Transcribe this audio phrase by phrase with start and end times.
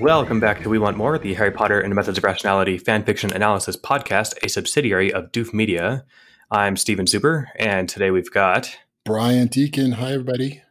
[0.00, 3.34] Welcome back to We Want More, the Harry Potter and the Methods of Rationality fanfiction
[3.34, 6.04] analysis podcast, a subsidiary of Doof Media.
[6.50, 8.70] I'm Steven Zuber, and today we've got
[9.04, 9.92] Brian Deacon.
[9.92, 10.62] Hi, everybody.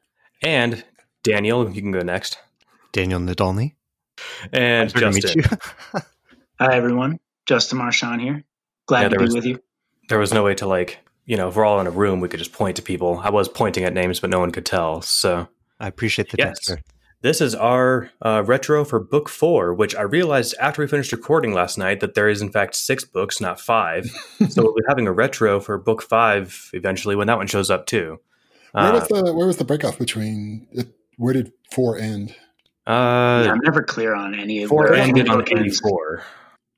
[0.44, 0.84] and
[1.23, 1.70] Daniel.
[1.70, 2.38] You can go next.
[2.94, 3.73] Daniel Nadolny.
[4.54, 5.44] And Pleasure to meet Justin.
[5.94, 5.99] you.
[6.59, 8.44] Hi everyone, Justin Marchand here.
[8.88, 9.59] Glad Yeah, to be was- with you.
[10.09, 12.30] There was no way to like, you know, if we're all in a room, we
[12.30, 13.20] could just point to people.
[13.21, 15.02] I was pointing at names, but no one could tell.
[15.02, 15.49] So
[15.82, 16.59] I appreciate the Yes.
[16.66, 16.82] gesture.
[17.21, 21.53] This is our uh, retro for book four, which I realized after we finished recording
[21.53, 24.05] last night that there is in fact six books, not five.
[24.49, 27.85] so we'll be having a retro for book five eventually when that one shows up
[27.88, 28.20] too.
[28.73, 30.67] Where Uh, was the where was the breakoff between?
[30.71, 32.35] It, where did four end
[32.85, 36.23] uh, Yeah, I'm never clear on any of four where ended on 84.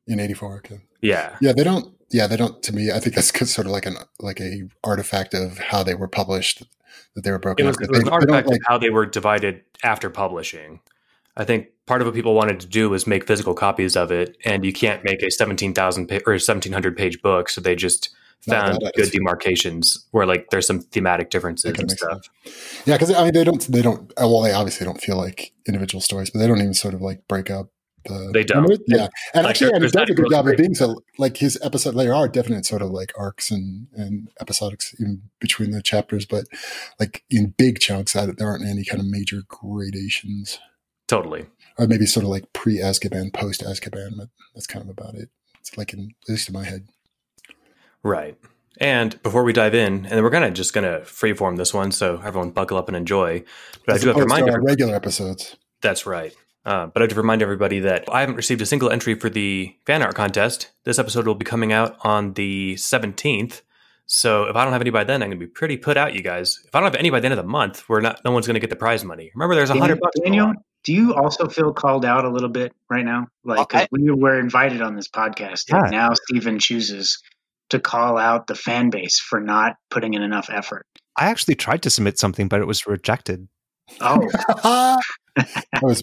[0.07, 0.57] in eighty four?
[0.57, 0.79] Okay.
[1.01, 1.35] Yeah.
[1.41, 1.93] Yeah, they don't.
[2.11, 2.63] Yeah, they don't.
[2.63, 5.93] To me, I think that's sort of like an like a artifact of how they
[5.95, 6.63] were published
[7.15, 7.83] that they were broken It was, up.
[7.83, 10.79] it was They- an artifact like- of how they were divided after publishing.
[11.37, 14.35] I think part of what people wanted to do was make physical copies of it,
[14.45, 17.75] and you can't make a seventeen thousand pa- or seventeen hundred page book, so they
[17.75, 18.09] just
[18.41, 22.21] found good is- demarcations where like there's some thematic differences and stuff.
[22.85, 23.61] Yeah, because I mean, they don't.
[23.71, 24.11] They don't.
[24.21, 27.01] uh, Well, they obviously don't feel like individual stories, but they don't even sort of
[27.01, 27.69] like break up.
[28.09, 28.69] The, They don't.
[28.87, 31.03] Yeah, and Like, actually, and he does a good job of being so.
[31.17, 35.71] Like his episode, there are definite sort of like arcs and and episodics in between
[35.71, 36.45] the chapters, but
[36.99, 40.59] like in big chunks, I, there aren't any kind of major gradations,
[41.07, 41.45] Totally.
[41.77, 44.17] or maybe sort of like pre Azkaban, post Azkaban.
[44.17, 45.29] But that's kind of about it.
[45.59, 46.87] It's like in at least in my head.
[48.03, 48.37] Right.
[48.81, 52.51] And before we dive in, and we're gonna just gonna freeform this one, so everyone
[52.51, 53.43] buckle up and enjoy.
[53.85, 55.57] But I do have to remind our regular episodes.
[55.81, 56.33] That's right.
[56.69, 59.27] Uh, but I have to remind everybody that I haven't received a single entry for
[59.27, 60.69] the fan art contest.
[60.83, 63.61] This episode will be coming out on the 17th.
[64.05, 66.13] So if I don't have any by then, I'm going to be pretty put out,
[66.13, 66.59] you guys.
[66.67, 68.21] If I don't have any by the end of the month, we're not.
[68.23, 69.31] No one's going to get the prize money.
[69.33, 70.19] Remember, there's a hundred bucks.
[70.23, 73.27] Daniel, do you also feel called out a little bit right now?
[73.43, 75.81] Like I- we were invited on this podcast, Yeah.
[75.83, 77.19] and now Steven chooses
[77.69, 80.85] to call out the fan base for not putting in enough effort.
[81.17, 83.47] I actually tried to submit something, but it was rejected.
[84.01, 84.97] Oh,
[85.73, 86.01] that was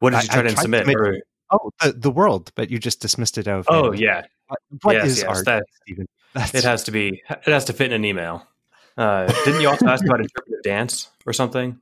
[0.00, 0.86] What did I- you try I to tried to submit?
[0.86, 1.18] make- Or-
[1.50, 3.60] Oh, the, the world, but you just dismissed it out.
[3.60, 4.00] of oh hand.
[4.00, 6.06] yeah, What- what Yes, is yes, art, that- Steven?
[6.54, 7.22] It has to be.
[7.30, 8.46] It has to fit in an email.
[8.98, 11.80] Uh, didn't you also ask about interpretive dance or something?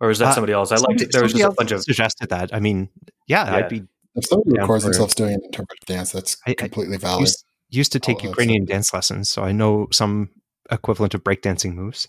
[0.00, 0.72] Or is that Uh, somebody else?
[0.72, 1.12] I somebody- liked.
[1.12, 1.82] There was just a bunch of.
[1.82, 2.54] suggested that.
[2.54, 2.88] I mean,
[3.26, 3.56] yeah, Yeah.
[3.56, 3.82] I'd be
[4.14, 7.20] if somebody Yeah, records for- themselves doing an interpretive dance, that's I- I completely valid.
[7.20, 8.68] used, used to take Ukrainian it.
[8.68, 10.30] dance lessons, so I know some
[10.70, 12.08] equivalent of breakdancing moves.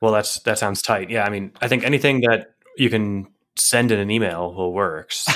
[0.00, 1.10] Well, that's that sounds tight.
[1.10, 3.26] Yeah, I mean, I think anything that you can
[3.56, 5.12] send in an email will work.
[5.12, 5.32] So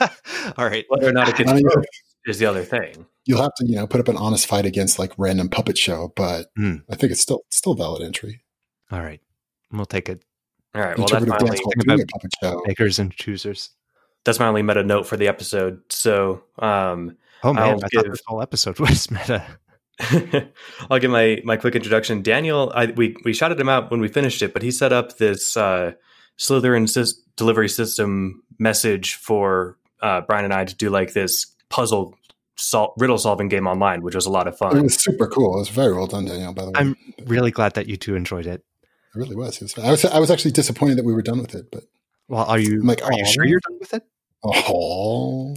[0.58, 0.84] All right.
[0.88, 1.86] whether or not it gets I mean, approved
[2.26, 3.06] is the other thing.
[3.24, 6.12] You'll have to, you know, put up an honest fight against like random puppet show,
[6.16, 6.76] but Hmm.
[6.90, 8.42] I think it's still still valid entry.
[8.90, 9.20] All right.
[9.72, 10.24] We'll take it.
[10.74, 10.98] All right.
[10.98, 12.62] Well, that's my only, think about- puppet show.
[12.66, 13.70] Makers and choosers.
[14.24, 15.80] that's my only meta note for the episode.
[15.90, 19.44] So um, Oh man, I'll I thought give- this whole episode was meta.
[20.90, 22.22] I'll give my my quick introduction.
[22.22, 25.18] Daniel, I, we we shouted him out when we finished it, but he set up
[25.18, 25.92] this uh,
[26.38, 32.14] Slytherin sys- delivery system message for uh, Brian and I to do like this puzzle
[32.56, 34.76] sol- riddle solving game online, which was a lot of fun.
[34.76, 35.54] It was super cool.
[35.56, 36.52] It was very well done, Daniel.
[36.52, 38.64] By the way, I'm really glad that you two enjoyed it.
[38.82, 39.56] it really was.
[39.56, 39.78] It was.
[39.78, 40.04] I was.
[40.04, 41.84] I was actually disappointed that we were done with it, but
[42.28, 44.02] Well, are you I'm like, are you sure you're done with it?
[44.44, 45.54] oh,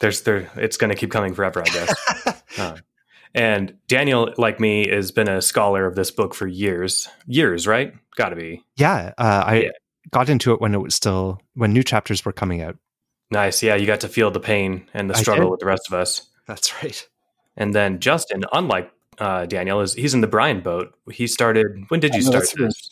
[0.00, 1.94] There's there, it's going to keep coming forever, I guess.
[2.58, 2.76] Uh,
[3.38, 7.08] and Daniel, like me, has been a scholar of this book for years.
[7.26, 7.94] Years, right?
[8.16, 8.64] Got to be.
[8.76, 9.70] yeah, uh, I Yeah.
[10.10, 12.76] got into it when it was still when new chapters were coming out.
[13.30, 13.62] Nice.
[13.62, 16.28] Yeah, you got to feel the pain and the struggle with the rest of us.
[16.46, 17.06] That's right.
[17.56, 20.94] And then Justin, unlike uh, Daniel, is he's in the Brian boat.
[21.12, 21.66] He started.
[21.88, 22.90] When did you No, start this?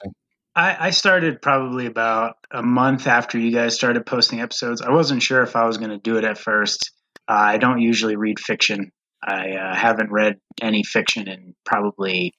[0.55, 4.81] I, I started probably about a month after you guys started posting episodes.
[4.83, 6.91] I wasn't sure if I was going to do it at first.
[7.29, 8.91] Uh, I don't usually read fiction.
[9.23, 12.35] I uh, haven't read any fiction in probably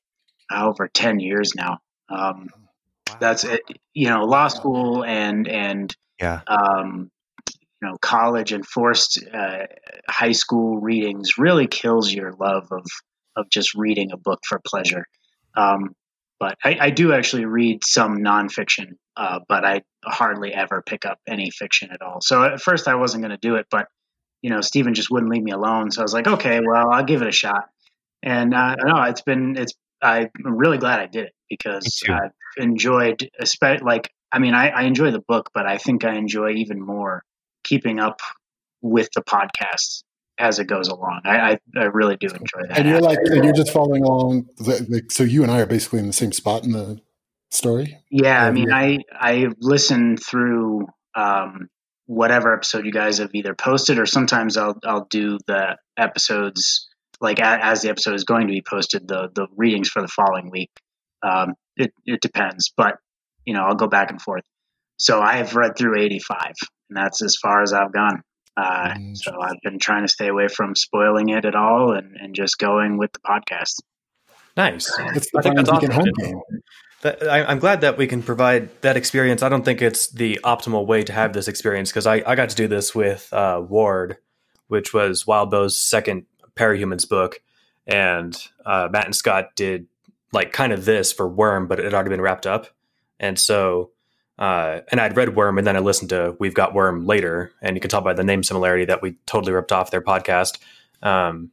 [0.52, 1.80] uh, over ten years now.
[2.10, 2.50] Um,
[3.20, 3.62] that's it.
[3.94, 6.42] You know, law school and and Yeah.
[6.48, 7.12] um,
[7.82, 9.68] you know, college and forced uh,
[10.10, 12.86] high school readings really kills your love of
[13.36, 15.06] of just reading a book for pleasure.
[15.56, 15.96] Um,
[16.40, 21.20] but I, I do actually read some nonfiction, uh, but I hardly ever pick up
[21.28, 22.22] any fiction at all.
[22.22, 23.88] So at first I wasn't going to do it, but
[24.42, 25.92] you know, Steven just wouldn't leave me alone.
[25.92, 27.70] So I was like, okay, well, I'll give it a shot.
[28.24, 29.74] And uh, no, it's been it's.
[30.02, 34.82] I'm really glad I did it because I've enjoyed, especially like I mean, I, I
[34.84, 37.24] enjoy the book, but I think I enjoy even more
[37.64, 38.20] keeping up
[38.82, 40.04] with the podcast
[40.38, 41.22] as it goes along.
[41.26, 42.80] I I, I really do enjoy that.
[42.80, 44.48] And you're like, and you're just following along.
[44.60, 47.02] Like, so you and I are basically in the same spot in the
[47.52, 47.98] story?
[48.12, 51.70] Yeah, I mean, you- I I listened through um,
[52.08, 56.88] whatever episode you guys have either posted, or sometimes I'll I'll do the episodes
[57.22, 60.08] like a, as the episode is going to be posted, the the readings for the
[60.08, 60.72] following week.
[61.22, 62.96] Um, it it depends, but
[63.46, 64.44] you know I'll go back and forth.
[64.98, 66.56] So I have read through eighty five,
[66.90, 68.24] and that's as far as I've gone.
[68.56, 72.34] Uh, so I've been trying to stay away from spoiling it at all, and and
[72.34, 73.76] just going with the podcast.
[74.56, 74.92] Nice.
[75.14, 75.92] It's the I think that's awesome.
[75.92, 76.42] home game.
[77.04, 79.44] I'm glad that we can provide that experience.
[79.44, 82.50] I don't think it's the optimal way to have this experience because I, I got
[82.50, 84.18] to do this with uh, Ward,
[84.68, 87.40] which was Wildbow's second Parahumans book,
[87.86, 88.36] and
[88.66, 89.88] uh, Matt and Scott did
[90.34, 92.68] like kind of this for Worm, but it had already been wrapped up,
[93.20, 93.92] and so
[94.40, 97.76] uh, and I'd read Worm and then I listened to We've Got Worm later, and
[97.76, 100.58] you can tell by the name similarity that we totally ripped off their podcast,
[101.04, 101.52] um,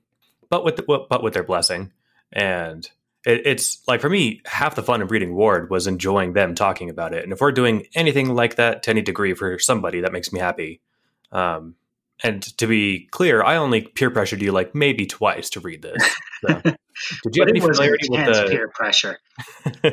[0.49, 1.93] but with the, but with their blessing,
[2.33, 2.91] and
[3.27, 6.91] it, it's like for me, half the fun of reading Ward was enjoying them talking
[6.91, 7.25] about it.
[7.25, 10.41] And if we're doing anything like that to any degree for somebody, that makes me
[10.41, 10.81] happy.
[11.33, 11.77] Um,
[12.23, 16.03] and to be clear, I only peer pressured you like maybe twice to read this.
[16.47, 16.61] So,
[17.25, 19.19] did you have But any it was familiarity with the peer pressure.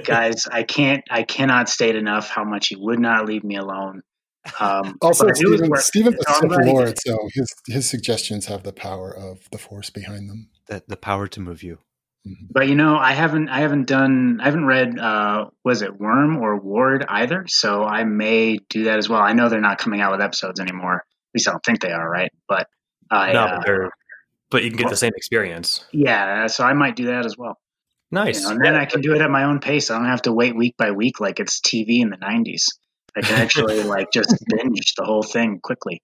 [0.03, 4.01] guys i can't i cannot state enough how much he would not leave me alone
[4.59, 6.19] um Also, but it was Steven, worth Steven's it.
[6.21, 9.49] a So I'm Sith glad he Lord, so his his suggestions have the power of
[9.51, 10.49] the Force behind them.
[10.67, 11.79] The, the power to move you.
[12.27, 12.35] Mhm.
[12.51, 16.38] but you know i haven't i haven't done i haven't read uh was it worm
[16.38, 20.01] or ward either so i may do that as well i know they're not coming
[20.01, 21.03] out with episodes anymore at
[21.33, 22.68] least i don't think they are right but
[23.09, 23.91] I, no, uh, but, they're-
[24.51, 25.83] but you can get the same experience.
[25.91, 27.57] yeah so i might do that as well
[28.12, 28.44] you Nice.
[28.44, 30.31] know, and then i can do it at my own pace i don't have to
[30.31, 32.65] wait week by week like it's tv in the 90s
[33.17, 36.03] i can actually like just binge the whole thing quickly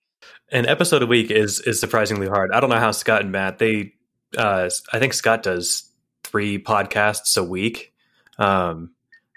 [0.51, 2.51] An episode a week is is surprisingly hard.
[2.51, 3.93] I don't know how Scott and Matt they.
[4.37, 5.86] Uh, I think Scott does
[6.27, 7.93] three podcasts a week.
[8.37, 8.91] Um,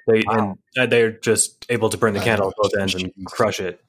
[0.06, 0.58] they Wow.
[0.76, 3.82] and they're just able to burn the candle at both ends and crush it.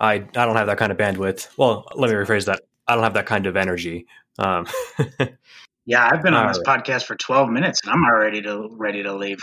[0.00, 1.48] I I don't have that kind of bandwidth.
[1.56, 2.62] Well, let me rephrase that.
[2.86, 4.06] I don't have that kind of energy.
[4.38, 4.66] Um,
[5.86, 9.02] Yeah, I've been on All this podcast for 12 minutes and I'm already to ready
[9.02, 9.42] to leave.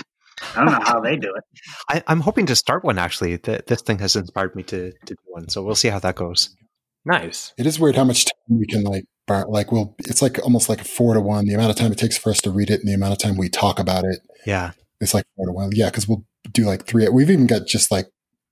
[0.55, 1.43] I don't know how they do it.
[1.89, 3.35] I, I'm hoping to start one actually.
[3.39, 6.13] Th- this thing has inspired me to, to do one, so we'll see how that
[6.15, 6.55] goes.
[7.03, 7.51] nice.
[7.57, 10.69] It is weird how much time we can like bar- like well it's like almost
[10.69, 11.45] like a four to one.
[11.45, 13.17] The amount of time it takes for us to read it and the amount of
[13.19, 15.71] time we talk about it, Yeah, it's like four to one.
[15.73, 17.07] Yeah, because we'll do like three.
[17.09, 18.07] We've even got just like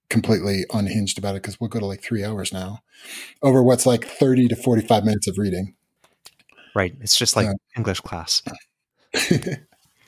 [0.10, 2.80] completely unhinged about it because we'll go to like three hours now
[3.42, 5.76] over what's like thirty to forty five minutes of reading.
[6.76, 6.94] right.
[7.02, 7.54] It's just like Yeah.
[7.78, 8.42] English class.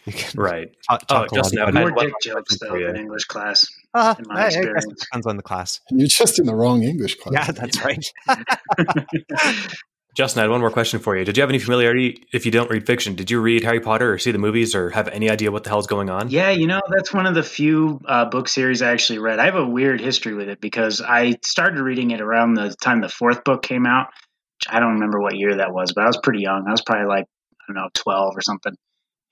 [0.08, 0.70] You Right.
[0.88, 1.78] talk, talk a lot Justin, about I've it.
[1.88, 3.66] had More dick jokes, though, for in English class.
[3.96, 5.00] Ah, in my I- I guess experience.
[5.04, 5.80] depends on the class.
[5.90, 7.48] You're just in the wrong English class.
[7.48, 8.06] Yeah, that's right.
[10.16, 11.26] Justin, I had one more question for you.
[11.26, 14.14] Did you have any familiarity, if you don't read fiction, did you read Harry Potter
[14.14, 16.30] or see the movies or have any idea what the hell's going on?
[16.30, 19.40] Yeah, you know, that's one of the few uh, book series I actually read.
[19.40, 23.02] I have a weird history with it because I started reading it around the time
[23.02, 24.08] the fourth book came out.
[24.08, 26.64] Which I don't remember what year that was, but I was pretty young.
[26.66, 28.74] I was probably like, I don't know, 12 or something.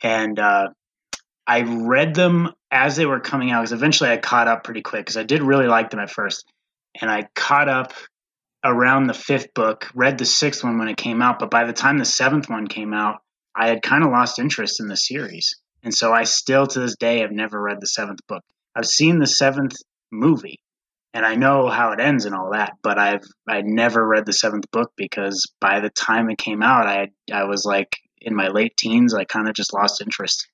[0.01, 0.67] And uh,
[1.47, 5.05] I read them as they were coming out because eventually I caught up pretty quick
[5.05, 6.45] because I did really like them at first.
[6.99, 7.93] And I caught up
[8.63, 11.73] around the fifth book, read the sixth one when it came out, but by the
[11.73, 13.17] time the seventh one came out,
[13.55, 15.59] I had kind of lost interest in the series.
[15.83, 18.43] And so I still to this day have never read the seventh book.
[18.75, 19.75] I've seen the seventh
[20.11, 20.59] movie
[21.13, 24.33] and I know how it ends and all that, but I've I never read the
[24.33, 28.47] seventh book because by the time it came out, I I was like in my
[28.47, 29.13] late teens.
[29.13, 30.47] I kind of just lost interest.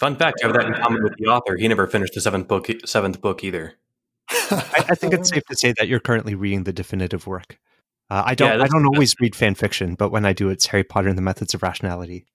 [0.00, 1.56] Fun fact, you have that in common with the author.
[1.56, 3.74] He never finished the seventh book seventh book either.
[4.30, 7.58] I, I think it's safe to say that you're currently reading the definitive work.
[8.10, 8.58] Uh, I don't.
[8.58, 11.18] Yeah, I don't always read fan fiction, but when I do, it's Harry Potter and
[11.18, 12.26] the Methods of Rationality.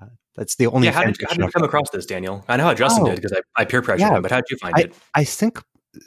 [0.00, 2.44] Uh, that's the only yeah, how did, how did you come across this, Daniel?
[2.48, 3.06] I know how Justin Oh.
[3.06, 4.16] did because I, I peer pressured Yeah.
[4.16, 4.94] him, but how did you find I, it?
[5.14, 5.62] I think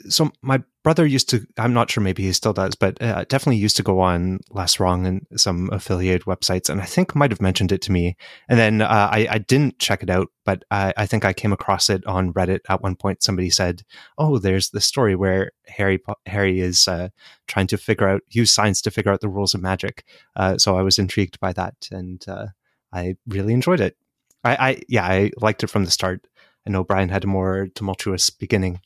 [0.08, 0.30] so.
[0.42, 1.46] My brother used to.
[1.58, 2.02] I'm not sure.
[2.02, 5.68] Maybe he still does, but uh, definitely used to go on Less Wrong and some
[5.72, 8.16] affiliated websites, and I think might have mentioned it to me.
[8.48, 11.52] And then uh, I, I didn't check it out, but I, I think I came
[11.52, 13.22] across it on Reddit at one point.
[13.22, 13.82] Somebody said,
[14.18, 17.08] "Oh, there's this story where Harry Harry is uh,
[17.46, 20.76] trying to figure out use science to figure out the rules of magic." Uh, so
[20.76, 22.46] I was intrigued by that, and uh,
[22.92, 23.96] I really enjoyed it.
[24.44, 26.26] I, I yeah, I liked it from the start.
[26.66, 28.80] I know Brian had a more tumultuous beginning.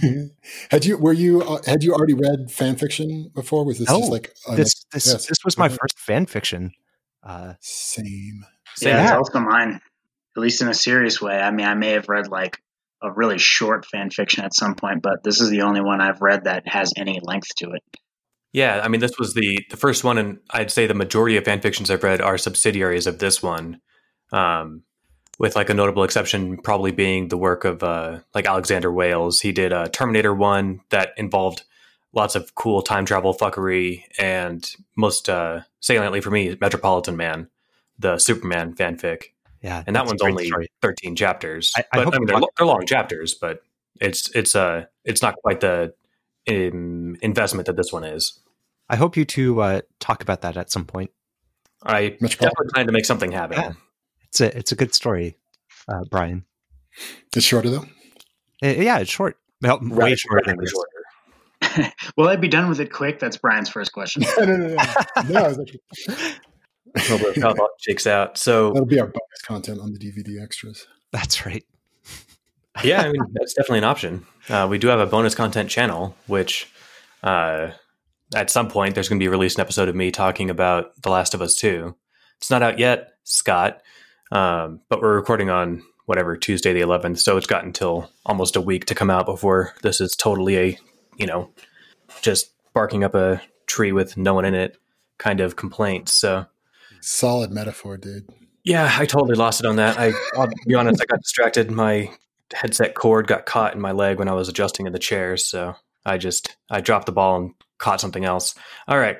[0.70, 3.64] had you were you uh, had you already read fan fiction before?
[3.64, 5.26] Was this No, just like uh, this this yes.
[5.26, 6.72] this was my first fan fiction.
[7.22, 8.44] Uh, same?
[8.76, 8.88] Same.
[8.94, 9.16] yeah, it's Yeah.
[9.16, 9.80] also mine,
[10.36, 11.38] at least in a serious way.
[11.38, 12.58] I mean, I may have read like
[13.02, 16.20] a really short fan fiction at some point, but this is the only one I've
[16.20, 17.82] read that has any length to it.
[18.52, 21.44] Yeah, I mean, this was the the first one, and I'd say the majority of
[21.44, 23.80] fan fictions I've read are subsidiaries of this one.
[24.32, 24.82] Um,
[25.40, 29.40] with like a notable exception probably being the work of uh, like Alexander Wales.
[29.40, 31.62] He did a Terminator one that involved
[32.12, 37.48] lots of cool time travel fuckery, and most uh, saliently for me, Metropolitan Man,
[37.98, 39.32] the Superman fanfic.
[39.62, 40.68] Yeah, and that one's only story.
[40.82, 41.72] thirteen chapters.
[41.74, 43.62] I- I but hope I mean, they're, they're long chapters, but
[43.98, 45.94] it's it's uh it's not quite the
[46.48, 48.38] um, investment that this one is.
[48.90, 51.10] I hope you two uh, talk about that at some point.
[51.82, 52.38] I Metropolitan.
[52.40, 53.58] definitely plan to make something happen.
[53.58, 53.72] Yeah.
[54.30, 55.36] It's a it's a good story,
[55.88, 56.44] uh, Brian.
[57.34, 57.84] It's shorter though.
[58.62, 59.36] Uh, yeah, it's short.
[59.62, 60.72] Well, way Radically- shorter than radically this.
[60.72, 61.92] shorter.
[62.16, 63.18] Will I be done with it quick?
[63.18, 64.22] That's Brian's first question.
[64.38, 64.74] no, no, no, no.
[65.28, 65.80] no I was actually,
[66.96, 68.38] A little how that shakes out.
[68.38, 70.86] So that'll be our bonus content on the DVD extras.
[71.12, 71.64] That's right.
[72.84, 74.26] yeah, I mean that's definitely an option.
[74.48, 76.68] Uh, we do have a bonus content channel, which
[77.22, 77.70] uh,
[78.34, 81.10] at some point there's going to be released an episode of me talking about The
[81.10, 81.96] Last of Us Two.
[82.38, 83.82] It's not out yet, Scott,
[84.30, 88.60] um, but we're recording on whatever Tuesday the 11th, so it's got until almost a
[88.60, 90.78] week to come out before this is totally a
[91.16, 91.50] you know
[92.22, 94.76] just barking up a tree with no one in it
[95.18, 96.08] kind of complaint.
[96.08, 96.46] So
[97.00, 98.28] Solid metaphor, dude.
[98.64, 99.98] yeah, I totally lost it on that.
[99.98, 101.70] I, I'll be honest, I got distracted.
[101.70, 102.10] My
[102.52, 105.76] headset cord got caught in my leg when I was adjusting in the chair, so
[106.04, 108.54] I just I dropped the ball and caught something else.
[108.88, 109.18] All right.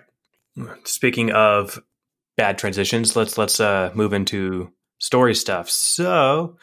[0.85, 1.79] Speaking of
[2.37, 5.69] bad transitions, let's let's uh, move into story stuff.
[5.69, 6.57] So,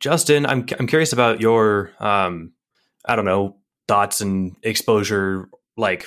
[0.00, 2.52] Justin, I'm I'm curious about your um,
[3.04, 6.06] I don't know thoughts and exposure, like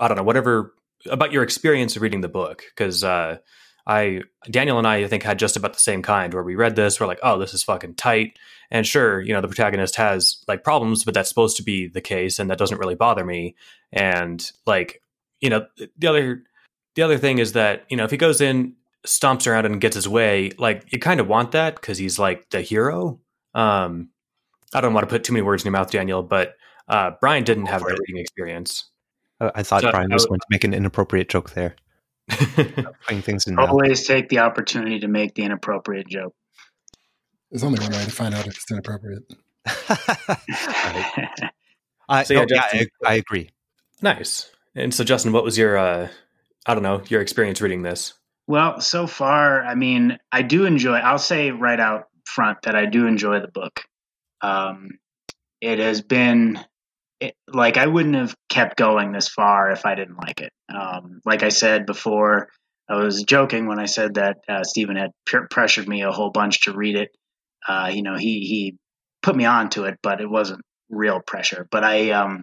[0.00, 0.72] I don't know whatever
[1.10, 3.04] about your experience of reading the book because.
[3.04, 3.38] Uh,
[3.88, 6.74] I Daniel and I, I think had just about the same kind where we read
[6.74, 8.36] this, we're like, oh, this is fucking tight.
[8.68, 12.00] And sure, you know, the protagonist has like problems, but that's supposed to be the
[12.00, 13.54] case, and that doesn't really bother me.
[13.92, 15.02] And like,
[15.40, 15.66] you know,
[15.96, 16.42] the other
[16.96, 18.74] the other thing is that you know if he goes in,
[19.06, 22.48] stomps around and gets his way, like you kind of want that because he's like
[22.50, 23.20] the hero.
[23.54, 24.10] Um,
[24.74, 26.54] I don't want to put too many words in your mouth, Daniel, but
[26.88, 28.90] uh, Brian didn't have for that reading experience.
[29.40, 31.74] Uh, I thought So, Brian was would- going to make an inappropriate joke there,
[32.28, 33.54] putting things in.
[33.54, 33.70] mouth.
[33.70, 36.34] Always take the opportunity to make the inappropriate joke.
[37.50, 39.22] There's only one way to find out if it's inappropriate.
[40.48, 41.30] Right.
[42.08, 43.50] Uh, So, yeah, no, yeah, I, I agree.
[44.00, 44.48] nice.
[44.76, 46.08] And so, Justin, what was your uh,
[46.64, 48.12] I don't know your experience reading this?
[48.46, 50.96] Well, so far, I mean, I do enjoy.
[50.96, 53.80] I'll say right out front that I do enjoy the book.
[54.40, 54.98] Um,
[55.60, 56.58] it has been
[57.20, 60.52] it, like I wouldn't have kept going this far if I didn't like it.
[60.72, 62.48] Um, like I said before,
[62.88, 66.30] I was joking when I said that uh, Steven had pr- pressured me a whole
[66.30, 67.10] bunch to read it.
[67.66, 68.76] Uh, you know, he he
[69.22, 71.66] put me on to it, but it wasn't real pressure.
[71.70, 72.42] But I um,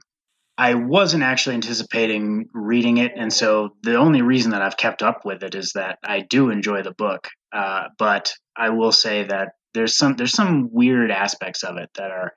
[0.57, 5.25] I wasn't actually anticipating reading it, and so the only reason that I've kept up
[5.25, 7.29] with it is that I do enjoy the book.
[7.51, 12.12] Uh, but I will say that there's some there's some weird aspects of it that
[12.12, 12.33] are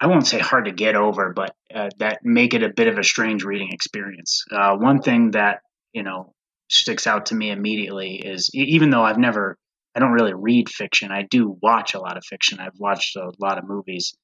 [0.00, 2.98] I won't say hard to get over, but uh, that make it a bit of
[2.98, 4.44] a strange reading experience.
[4.50, 5.60] Uh, one thing that
[5.94, 6.34] you know
[6.70, 9.56] sticks out to me immediately is even though I've never
[9.94, 12.58] I don't really read fiction, I do watch a lot of fiction.
[12.60, 14.14] I've watched a lot of movies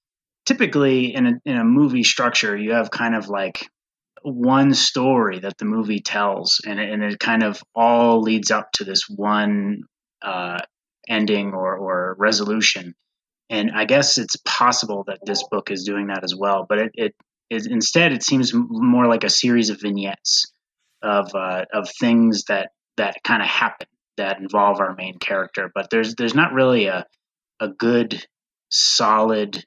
[0.51, 3.69] typically in a, in a movie structure you have kind of like
[4.23, 8.67] one story that the movie tells and it, and it kind of all leads up
[8.73, 9.83] to this one
[10.23, 10.59] uh,
[11.09, 12.95] ending or, or resolution.
[13.49, 17.15] And i guess it's possible that this book is doing that as well but it,
[17.51, 20.53] instead it seems more like a series of vignettes
[21.03, 25.71] of uh, of things that that kind of happen that involve our main character.
[25.75, 27.07] But there's there's not really a
[27.61, 28.25] a good
[28.71, 29.65] solid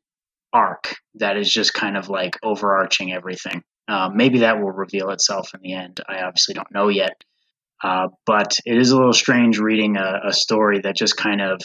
[0.54, 3.64] arc that is just kind of like overarching everything.
[3.88, 6.00] Um, maybe that will reveal itself in the end.
[6.08, 7.22] I obviously don't know yet.
[7.84, 11.60] Uh, but it is a little strange reading a, a story that just kind of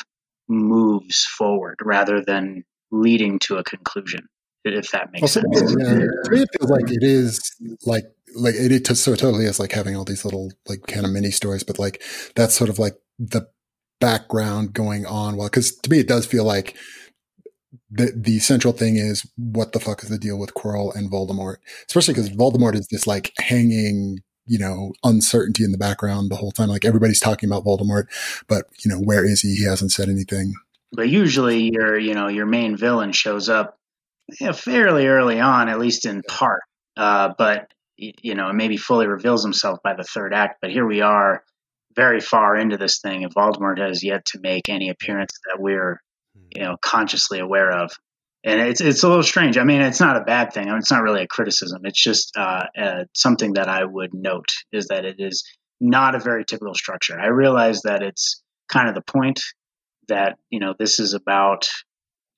[0.48, 4.26] moves forward rather than leading to a conclusion,
[4.64, 5.76] if that makes Also, sense.
[5.78, 7.40] yeah, to me, it feels like it is
[7.86, 8.04] like
[8.34, 11.30] like it, it so totally is like having all these little like kind of mini
[11.30, 12.02] stories, but like
[12.34, 13.46] that's sort of like the
[14.00, 15.36] background going on.
[15.36, 16.76] Well, because to me, it does feel like
[17.90, 21.56] the the central thing is what the fuck is the deal with Quirrell and Voldemort,
[21.86, 24.20] especially because Voldemort is this like hanging.
[24.50, 26.70] You know, uncertainty in the background the whole time.
[26.70, 28.06] Like everybody's talking about Voldemort,
[28.48, 29.54] but you know, where is he?
[29.56, 30.54] He hasn't said anything.
[30.90, 33.78] But usually, your you know your main villain shows up
[34.40, 36.62] yeah, fairly early on, at least in part.
[36.96, 40.58] Uh, but you know, maybe fully reveals himself by the third act.
[40.60, 41.42] But here we are,
[41.96, 46.00] very far into this thing, and Voldemort has yet to make any appearance that we're
[46.54, 47.92] you know consciously aware of.
[48.44, 49.58] And it's it's a little strange.
[49.58, 50.68] I mean, it's not a bad thing.
[50.68, 51.82] I mean, it's not really a criticism.
[51.84, 55.44] It's just uh, uh, something that I would note is that it is
[55.80, 57.18] not a very typical structure.
[57.18, 59.40] I realize that it's kind of the point
[60.08, 61.68] that you know this is about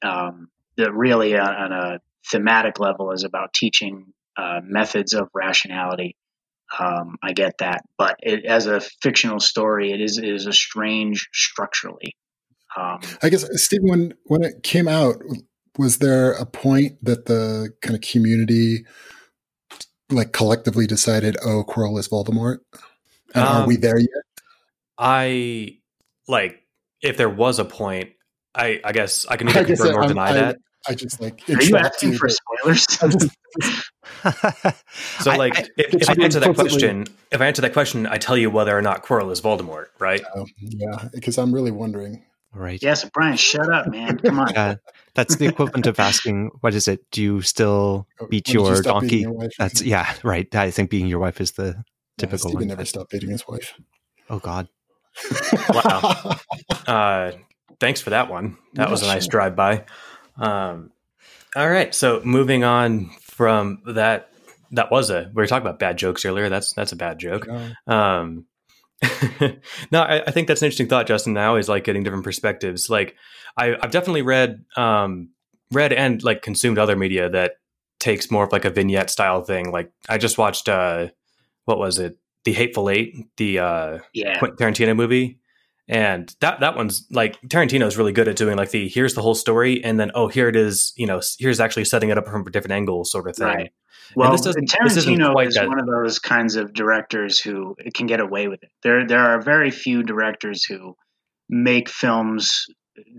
[0.02, 2.00] um, that really on, on, a
[2.30, 6.16] thematic level is about teaching uh, methods of rationality.
[6.78, 10.52] Um, I get that, but it, as a fictional story, it is it is a
[10.52, 12.16] strange structurally.
[12.76, 15.16] Um, I guess Steven, when when it came out,
[15.78, 18.84] was there a point that the kind of community
[20.10, 22.58] like collectively decided, oh, Quirrell is Voldemort?
[23.34, 24.08] And um, are we um, there yet?
[24.98, 25.78] I
[26.28, 26.62] like
[27.02, 28.10] if there was a point,
[28.54, 30.58] I I guess I can either confirm or deny I, that.
[30.88, 32.84] I just like are you asking for spoilers?
[35.20, 38.18] so like I, if, if I answer that question, if I answer that question, I
[38.18, 40.22] tell you whether or not Quirrell is Voldemort, right?
[40.34, 42.24] Oh, yeah, because I'm really wondering.
[42.52, 42.83] Right.
[42.83, 44.19] Yes, Brian, shut up, man.
[44.19, 44.57] Come on.
[44.57, 44.76] Uh,
[45.14, 47.09] that's the equivalent of asking, "What is it?
[47.12, 50.52] Do you still oh, beat your you donkey?" Your that's yeah, right.
[50.54, 51.85] I think being your wife is the
[52.19, 52.66] typical yeah, one.
[52.66, 53.75] never stopped beating his wife.
[54.28, 54.69] Oh God.
[55.71, 56.37] wow.
[56.87, 57.30] Uh,
[57.78, 58.57] thanks for that one.
[58.75, 59.30] That yeah, was a nice sure.
[59.30, 59.85] drive by.
[60.37, 60.90] Um,
[61.54, 61.95] all right.
[61.95, 64.33] So moving on from that,
[64.73, 66.49] that was a, we were talking about bad jokes earlier.
[66.49, 67.47] That's, that's a bad joke.
[67.87, 68.47] Um,
[69.90, 71.37] no, I, I, think that's an interesting thought, Justin.
[71.37, 72.90] I always like getting different perspectives.
[72.90, 73.16] Like
[73.57, 75.30] I, have definitely read, um,
[75.73, 77.54] read and like consumed other media that
[77.99, 79.73] takes more of like a vignette style thing.
[79.73, 81.09] Like I just watched, uh,
[81.64, 82.19] what was it?
[82.45, 84.38] The Hateful Eight, the uh, yeah.
[84.38, 85.39] Quentin Tarantino movie,
[85.90, 89.35] and that that one's like Tarantino's really good at doing like the here's the whole
[89.35, 92.47] story, and then oh here it is, you know here's actually setting it up from
[92.47, 93.47] a different angle sort of thing.
[93.47, 93.73] Right.
[94.14, 95.68] Well, this Tarantino is that.
[95.68, 98.70] one of those kinds of directors who can get away with it.
[98.85, 100.97] There there are very few directors who
[101.49, 102.66] make films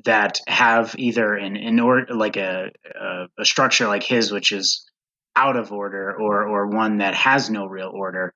[0.05, 4.89] that have either an in order like a, a a structure like his, which is
[5.35, 8.33] out of order, or or one that has no real order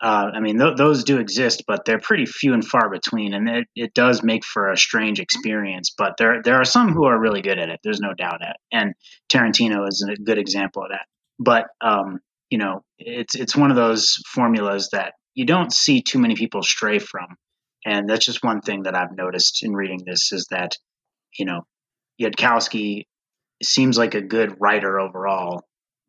[0.00, 3.48] uh, I mean, th- those do exist, but they're pretty few and far between, and
[3.48, 5.92] it, it does make for a strange experience.
[5.96, 7.80] But there there are some who are really good at it.
[7.82, 8.94] There's no doubt at, and
[9.28, 11.06] Tarantino is a good example of that.
[11.38, 16.18] But um, you know, it's it's one of those formulas that you don't see too
[16.18, 17.36] many people stray from,
[17.84, 20.76] and that's just one thing that I've noticed in reading this is that
[21.36, 21.66] you know,
[22.20, 23.04] Yudkowsky
[23.62, 25.64] seems like a good writer overall,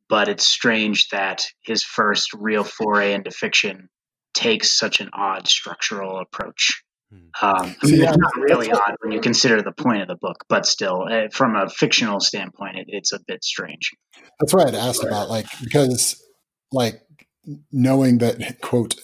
[0.10, 3.90] but it's strange that his first real foray into fiction
[4.34, 6.84] takes such an odd structural approach.
[7.12, 7.18] Hmm.
[7.42, 10.44] Um, I mean, it's not really odd when you consider the point of the book,
[10.50, 13.92] but still, uh, from a fictional standpoint, it, it's a bit strange.
[14.40, 16.22] That's why I'd asked about, like, because,
[16.72, 17.02] like,
[17.72, 18.96] knowing that quote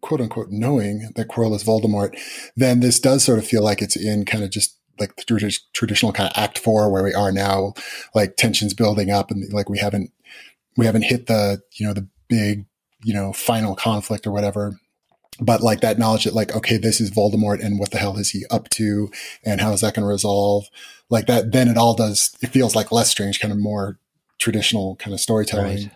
[0.00, 2.16] quote unquote knowing that Quirrell is Voldemort,
[2.56, 6.12] then this does sort of feel like it's in kind of just like the traditional
[6.12, 7.74] kind of Act Four where we are now,
[8.14, 10.10] like tensions building up, and like we haven't
[10.78, 12.64] we haven't hit the you know the big
[13.02, 14.78] you know final conflict or whatever.
[15.40, 18.30] But like that knowledge that like okay this is voldemort and what the hell is
[18.30, 19.10] he up to
[19.44, 20.68] and how is that going to resolve?
[21.10, 23.98] Like that then it all does it feels like less strange kind of more
[24.38, 25.90] traditional kind of storytelling.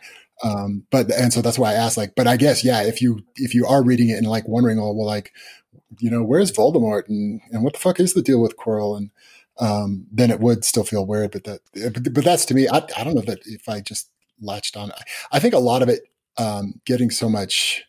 [0.45, 0.53] Right.
[0.53, 3.23] um but and so that's why i asked like but i guess yeah if you
[3.37, 5.31] if you are reading it and like wondering oh well like
[6.01, 8.97] you know where's voldemort and and what the fuck is the deal with quirrell?
[8.97, 9.11] And
[9.61, 12.79] um then it would still feel weird but that but, but that's to me I,
[12.97, 14.09] I don't know that if i just
[14.43, 14.93] latched on.
[15.31, 16.03] I think a lot of it
[16.39, 17.85] um, getting so much.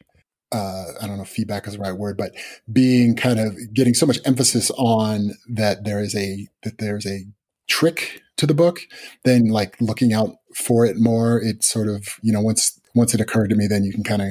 [0.51, 2.31] Uh, I don't know if feedback is the right word, but
[2.71, 7.25] being kind of getting so much emphasis on that there is a that there's a
[7.67, 8.81] trick to the book,
[9.23, 11.41] then like looking out for it more.
[11.41, 14.21] It sort of you know once once it occurred to me, then you can kind
[14.21, 14.29] of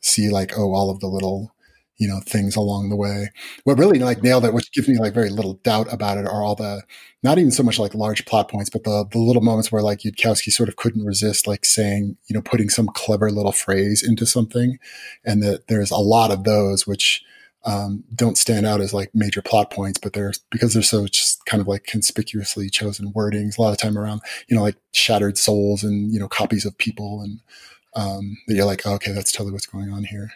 [0.00, 1.54] see like oh all of the little
[2.02, 3.30] you know things along the way.
[3.62, 6.42] What really like nailed it, which gives me like very little doubt about it, are
[6.42, 6.82] all the
[7.22, 10.00] not even so much like large plot points, but the the little moments where like
[10.00, 14.26] Yudkowsky sort of couldn't resist like saying you know putting some clever little phrase into
[14.26, 14.78] something,
[15.24, 17.22] and that there's a lot of those which.
[17.64, 21.46] Um, don't stand out as like major plot points, but they're because they're so just
[21.46, 25.38] kind of like conspicuously chosen wordings a lot of time around, you know, like shattered
[25.38, 27.38] souls and, you know, copies of people and,
[27.94, 30.32] um, that you're like, oh, okay, that's totally what's going on here.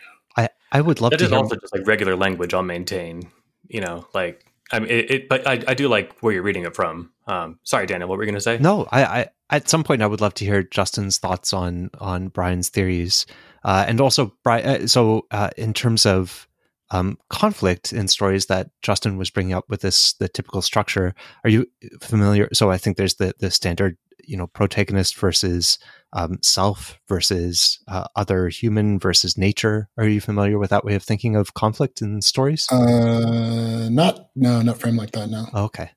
[0.73, 1.25] I, would love that to.
[1.25, 3.31] That is also just like regular language I'll maintain.
[3.69, 6.65] You know, like I mean, it, it but I, I do like where you're reading
[6.65, 7.13] it from.
[7.27, 8.59] Um, sorry, Daniel, what were you going to say?
[8.59, 12.29] No, I, I at some point I would love to hear Justin's thoughts on on
[12.29, 13.27] Brian's theories,
[13.65, 14.83] uh, and also Brian.
[14.85, 16.49] Uh, so uh, in terms of
[16.91, 21.51] um, conflict in stories that Justin was bringing up with this the typical structure, are
[21.51, 21.67] you
[22.01, 22.49] familiar?
[22.53, 25.79] So I think there's the the standard you know protagonist versus
[26.13, 29.89] um, self versus uh, other human versus nature.
[29.99, 32.67] Are you familiar with that way of thinking of conflict in stories?
[32.71, 35.31] Uh, not no, not framed like that.
[35.31, 35.47] No.
[35.55, 35.91] Okay.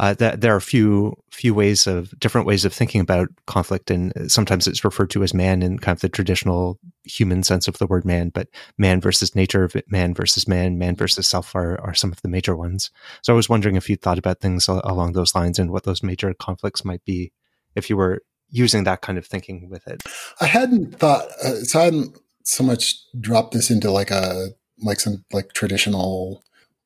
[0.00, 3.90] Uh, that there are a few few ways of different ways of thinking about conflict,
[3.90, 7.76] and sometimes it's referred to as man in kind of the traditional human sense of
[7.76, 11.92] the word man, but man versus nature, man versus man, man versus self are, are
[11.92, 12.90] some of the major ones.
[13.22, 16.02] So I was wondering if you thought about things along those lines and what those
[16.02, 17.30] major conflicts might be
[17.74, 20.02] if you were using that kind of thinking with it.
[20.40, 24.48] I hadn't thought, uh, so I hadn't so much dropped this into like a,
[24.82, 26.42] like some like traditional,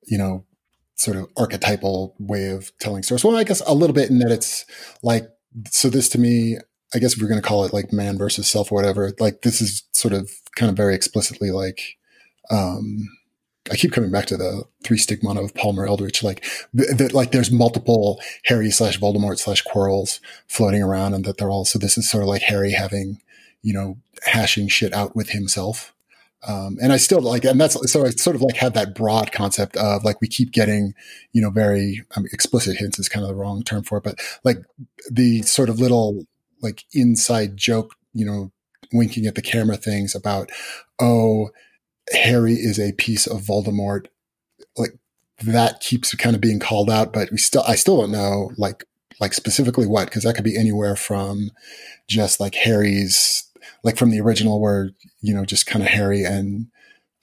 [0.06, 0.44] you know,
[0.96, 3.24] sort of archetypal way of telling stories.
[3.24, 4.64] Well, I guess a little bit in that it's
[5.02, 5.28] like,
[5.70, 6.58] so this to me,
[6.94, 9.60] I guess we're going to call it like man versus self or whatever, like this
[9.60, 11.80] is sort of kind of very explicitly like,
[12.50, 13.08] um,
[13.70, 17.50] I keep coming back to the three stigmata of Palmer Eldritch, like that, like there's
[17.50, 22.08] multiple Harry slash Voldemort slash Quirrells floating around and that they're all, so this is
[22.08, 23.22] sort of like Harry having,
[23.62, 25.94] you know, hashing shit out with himself.
[26.46, 29.32] Um, and I still like, and that's so I sort of like have that broad
[29.32, 30.94] concept of like we keep getting,
[31.32, 34.04] you know, very I mean, explicit hints is kind of the wrong term for it,
[34.04, 34.58] but like
[35.10, 36.26] the sort of little
[36.60, 38.52] like inside joke, you know,
[38.92, 40.50] winking at the camera things about,
[41.00, 41.48] oh,
[42.12, 44.06] Harry is a piece of Voldemort.
[44.76, 44.98] Like
[45.42, 48.84] that keeps kind of being called out, but we still, I still don't know like,
[49.20, 51.50] like specifically what, because that could be anywhere from
[52.08, 53.44] just like Harry's
[53.82, 54.90] like from the original where,
[55.20, 56.66] you know, just kind of Harry and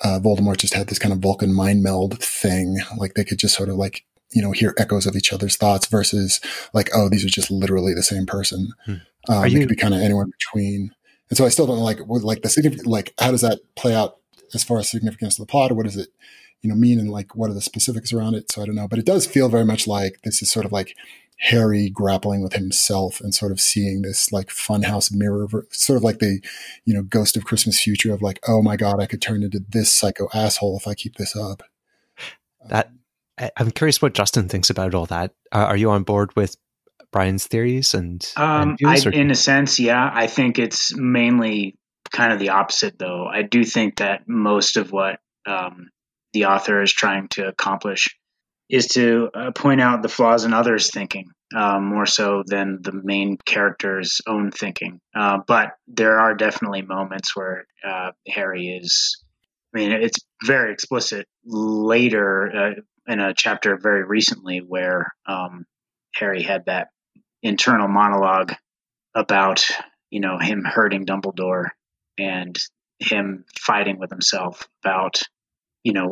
[0.03, 2.77] uh, Voldemort just had this kind of Vulcan mind meld thing.
[2.97, 5.87] Like they could just sort of like, you know, hear echoes of each other's thoughts
[5.87, 6.39] versus
[6.73, 8.69] like, oh, these are just literally the same person.
[8.85, 8.93] Hmm.
[9.29, 10.91] Um, you- it could be kind of anywhere between.
[11.29, 14.17] And so I still don't know, like, like the like, how does that play out
[14.53, 15.71] as far as significance of the plot?
[15.71, 16.09] Or what does it,
[16.61, 16.99] you know, mean?
[16.99, 18.51] And like, what are the specifics around it?
[18.51, 20.71] So I don't know, but it does feel very much like this is sort of
[20.71, 20.95] like
[21.45, 26.19] Harry grappling with himself and sort of seeing this like funhouse mirror, sort of like
[26.19, 26.39] the,
[26.85, 29.59] you know, ghost of Christmas future of like, oh my God, I could turn into
[29.67, 31.63] this psycho asshole if I keep this up.
[32.69, 32.91] That
[33.57, 35.33] I'm curious what Justin thinks about all that.
[35.51, 36.57] Uh, are you on board with
[37.11, 40.11] Brian's theories and, um, and I, in a sense, yeah.
[40.13, 41.75] I think it's mainly
[42.11, 43.25] kind of the opposite, though.
[43.25, 45.89] I do think that most of what um,
[46.33, 48.07] the author is trying to accomplish
[48.69, 52.93] is to uh, point out the flaws in others' thinking uh, more so than the
[52.93, 54.99] main character's own thinking.
[55.15, 59.21] Uh, but there are definitely moments where uh, Harry is.
[59.73, 65.65] I mean, it's very explicit later uh, in a chapter very recently where um,
[66.15, 66.89] Harry had that
[67.41, 68.53] internal monologue
[69.15, 69.65] about
[70.09, 71.69] you know him hurting Dumbledore
[72.17, 72.55] and
[72.99, 75.21] him fighting with himself about
[75.83, 76.07] you know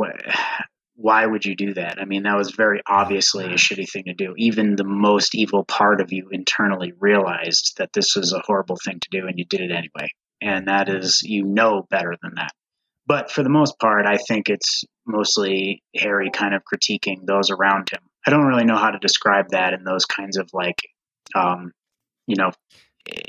[1.02, 1.98] why would you do that?
[2.02, 4.34] I mean, that was very obviously a shitty thing to do.
[4.38, 9.00] Even the most evil part of you internally realized that this was a horrible thing
[9.00, 10.10] to do and you did it anyway.
[10.42, 12.52] And that is, you know better than that.
[13.08, 17.90] But for the most part, I think it's mostly Harry kind of critiquing those around
[17.92, 18.02] him.
[18.28, 20.80] I don't really know how to describe that in those kinds of like,
[21.34, 21.72] um,
[22.28, 22.52] you know,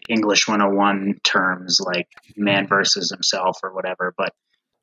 [0.08, 4.14] English 101 terms like man versus himself or whatever.
[4.16, 4.34] But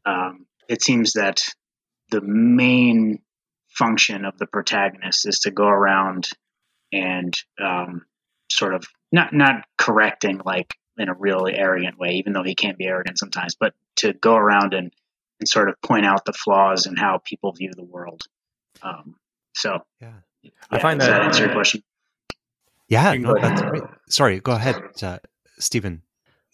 [0.05, 1.41] um, it seems that
[2.09, 3.19] the main
[3.69, 6.29] function of the protagonist is to go around
[6.91, 8.05] and um,
[8.51, 12.75] sort of not not correcting like in a really arrogant way, even though he can
[12.77, 14.91] be arrogant sometimes, but to go around and,
[15.39, 18.23] and sort of point out the flaws and how people view the world.
[18.81, 19.15] Um,
[19.55, 20.13] so, yeah.
[20.41, 21.83] yeah, I find that, that answer your question.
[22.89, 23.83] Yeah, no, that's great.
[24.09, 25.19] Sorry, go ahead, uh,
[25.59, 26.01] Steven.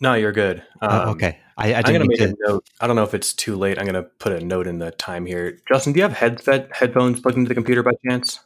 [0.01, 0.63] No, you're good.
[0.81, 1.39] Oh, um, okay.
[1.57, 2.65] I, I am going to make a note.
[2.81, 3.77] I don't know if it's too late.
[3.77, 5.59] I'm going to put a note in the time here.
[5.67, 8.39] Justin, do you have headset headphones plugged into the computer by chance?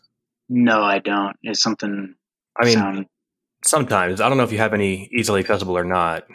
[0.50, 1.36] No, I don't.
[1.44, 2.16] It's something.
[2.60, 3.06] I mean, sound...
[3.64, 6.26] sometimes I don't know if you have any easily accessible or not.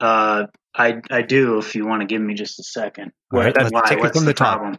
[0.00, 1.58] Uh, I I do.
[1.58, 3.12] If you want to give me just a second.
[3.32, 3.82] All right, let's why?
[3.86, 4.76] take What's it from the, the top.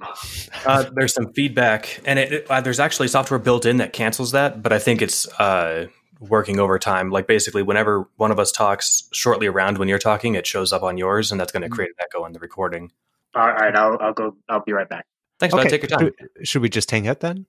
[0.66, 4.32] uh, there's some feedback, and it, it, uh, there's actually software built in that cancels
[4.32, 5.88] that, but I think it's uh,
[6.20, 7.10] working overtime.
[7.10, 10.84] Like basically, whenever one of us talks shortly around when you're talking, it shows up
[10.84, 11.76] on yours, and that's going to mm-hmm.
[11.76, 12.92] create an echo in the recording.
[13.36, 14.36] All right, I'll, I'll go.
[14.50, 15.06] I'll be right back.
[15.40, 15.70] Thanks, okay.
[15.70, 16.12] Take your time.
[16.44, 17.46] Should we just hang out then?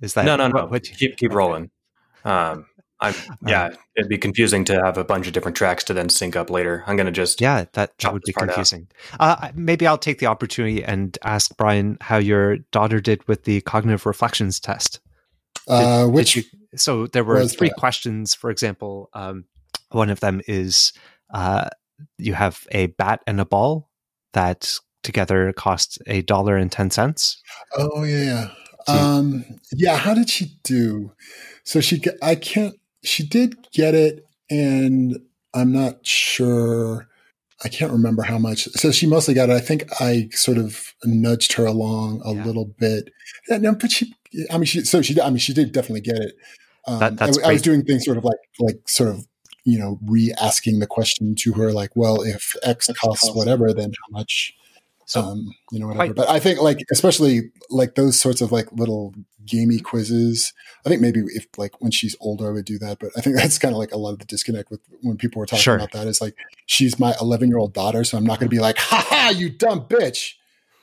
[0.00, 0.66] Is that no, no, no?
[0.66, 1.70] What, keep keep rolling.
[2.24, 2.66] Um,
[3.00, 3.14] I'm
[3.46, 3.66] yeah.
[3.66, 6.50] Um, it'd be confusing to have a bunch of different tracks to then sync up
[6.50, 6.82] later.
[6.86, 8.88] I'm going to just yeah, that, that would be confusing.
[9.20, 13.60] Uh, maybe I'll take the opportunity and ask Brian how your daughter did with the
[13.62, 15.00] cognitive reflections test.
[15.66, 16.42] Did, uh, which you,
[16.76, 17.76] so there were three that?
[17.76, 18.34] questions.
[18.34, 19.44] For example, um,
[19.90, 20.92] one of them is
[21.32, 21.68] uh,
[22.18, 23.90] you have a bat and a ball
[24.32, 27.42] that together cost a dollar and ten cents.
[27.76, 28.50] Oh yeah,
[28.88, 29.96] um, yeah.
[29.96, 31.12] How did she do?
[31.64, 32.74] So she, I can't.
[33.02, 35.18] She did get it, and
[35.54, 37.08] I'm not sure.
[37.64, 38.64] I can't remember how much.
[38.64, 39.52] So she mostly got it.
[39.54, 42.44] I think I sort of nudged her along a yeah.
[42.44, 43.10] little bit.
[43.48, 44.14] Yeah, but she,
[44.50, 46.34] I mean, she, so she, I mean, she did definitely get it.
[46.86, 49.26] Um, that, I, I, was doing things sort of like, like sort of
[49.64, 54.18] you know, re-asking the question to her, like, well, if X costs whatever, then how
[54.18, 54.52] much?
[55.06, 56.12] So, um, you know, whatever.
[56.12, 59.14] Quite, but I think like, especially like those sorts of like little
[59.46, 60.52] gamey quizzes.
[60.84, 62.98] I think maybe if like when she's older, I would do that.
[62.98, 65.40] But I think that's kind of like a lot of the disconnect with when people
[65.40, 65.76] were talking sure.
[65.76, 68.04] about that is like, she's my 11 year old daughter.
[68.04, 70.34] So I'm not going to be like, ha ha, you dumb bitch.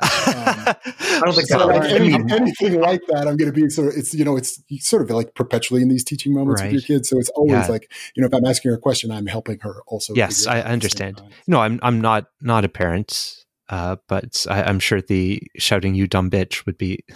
[0.01, 3.27] Um, I don't think so like any, anything like that.
[3.27, 5.89] I'm going to be sort of it's you know it's sort of like perpetually in
[5.89, 6.71] these teaching moments right.
[6.71, 7.09] with your kids.
[7.09, 7.67] So it's always yeah.
[7.67, 10.13] like you know if I'm asking her a question, I'm helping her also.
[10.15, 11.21] Yes, I understand.
[11.47, 16.07] No, I'm I'm not not a parent, uh, but I, am sure the shouting "you
[16.07, 17.03] dumb bitch" would be.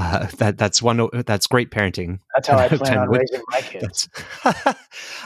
[0.00, 2.20] Uh, that that's one that's great parenting.
[2.32, 4.08] That's how I plan on raising my kids.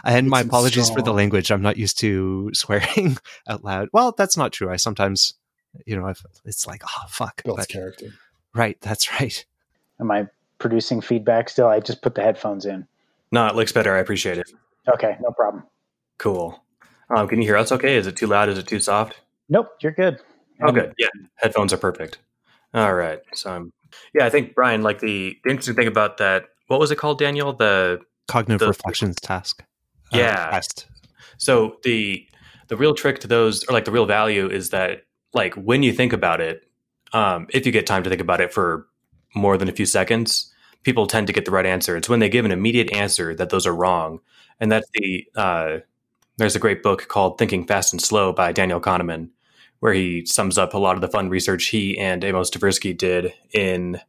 [0.03, 0.97] and my apologies strong.
[0.97, 1.51] for the language.
[1.53, 3.91] I'm not used to swearing out loud.
[3.93, 4.71] Well, that's not true.
[4.71, 5.35] I sometimes
[5.87, 6.13] you know,
[6.45, 7.43] it's like, oh, fuck.
[7.45, 8.07] Builds but, character.
[8.55, 8.81] Right.
[8.81, 9.45] That's right.
[10.01, 11.69] Am I producing feedback still?
[11.69, 12.87] I just put the headphones in.
[13.31, 13.97] No, it looks better.
[13.97, 14.51] I appreciate it.
[14.93, 15.17] Okay.
[15.21, 15.65] No problem.
[16.19, 16.63] Cool.
[17.15, 17.97] Um, can you hear us okay?
[17.97, 18.49] Is it too loud?
[18.49, 19.21] Is it too soft?
[19.49, 19.69] Nope.
[19.81, 20.19] You're good.
[20.63, 20.95] Oh, good.
[20.99, 21.09] Yeah.
[21.37, 22.19] Headphones are perfect.
[22.75, 23.21] All right.
[23.35, 23.73] So, um,
[24.15, 27.19] yeah, I think, Brian, like the, the interesting thing about that, what was it called,
[27.19, 27.53] Daniel?
[27.53, 29.63] The cognitive the, reflections task.
[30.13, 30.47] Uh, yeah.
[30.49, 30.87] Uh, test.
[31.37, 32.27] So the,
[32.69, 35.03] the real trick to those, or like the real value is that
[35.35, 36.69] like when you think about it,
[37.13, 38.87] um, if you get time to think about it for
[39.35, 41.97] more than a few seconds, people tend to get the right answer.
[41.97, 44.21] It's when they give an immediate answer that those are wrong.
[44.61, 45.79] And that's the, uh,
[46.37, 49.31] there's a great book called Thinking Fast and Slow by Daniel Kahneman,
[49.81, 53.33] where he sums up a lot of the fun research he and Amos Tversky did
[53.53, 54.01] in,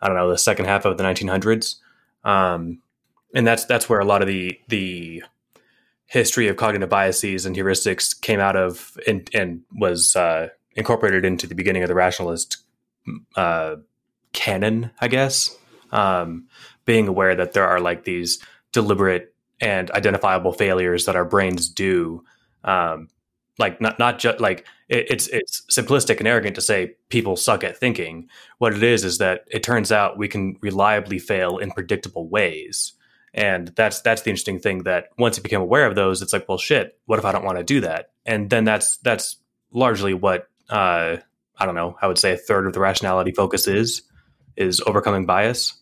[0.00, 1.76] I don't know, the second half of the 1900s.
[2.24, 2.80] Um,
[3.34, 5.22] and that's, that's where a lot of the, the,
[6.06, 11.46] history of cognitive biases and heuristics came out of and, and was uh, incorporated into
[11.46, 12.58] the beginning of the rationalist
[13.36, 13.76] uh,
[14.32, 15.56] canon, I guess.
[15.92, 16.48] Um,
[16.84, 22.24] being aware that there are like these deliberate and identifiable failures that our brains do.
[22.64, 23.08] Um,
[23.58, 27.64] like not not just like it, it's it's simplistic and arrogant to say people suck
[27.64, 28.28] at thinking.
[28.58, 32.92] What it is is that it turns out we can reliably fail in predictable ways.
[33.32, 36.48] And that's that's the interesting thing that once you become aware of those, it's like,
[36.48, 36.98] well, shit.
[37.06, 38.10] What if I don't want to do that?
[38.24, 39.36] And then that's that's
[39.72, 41.16] largely what uh,
[41.58, 44.02] I don't know, I would say a third of the rationality focus is
[44.56, 45.74] is overcoming bias.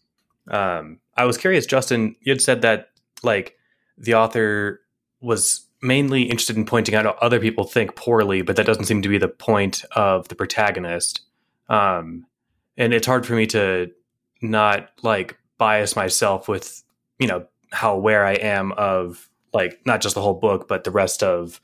[0.48, 2.88] Um, I was curious, Justin, you had said that
[3.22, 3.56] like
[3.96, 4.80] the author
[5.20, 9.02] was mainly interested in pointing out how other people think poorly, but that doesn't seem
[9.02, 11.20] to be the point of the protagonist.
[11.68, 12.26] Um,
[12.76, 13.90] and it's hard for me to
[14.42, 16.82] not like bias myself with,
[17.18, 20.90] you know, how aware I am of like not just the whole book, but the
[20.90, 21.60] rest of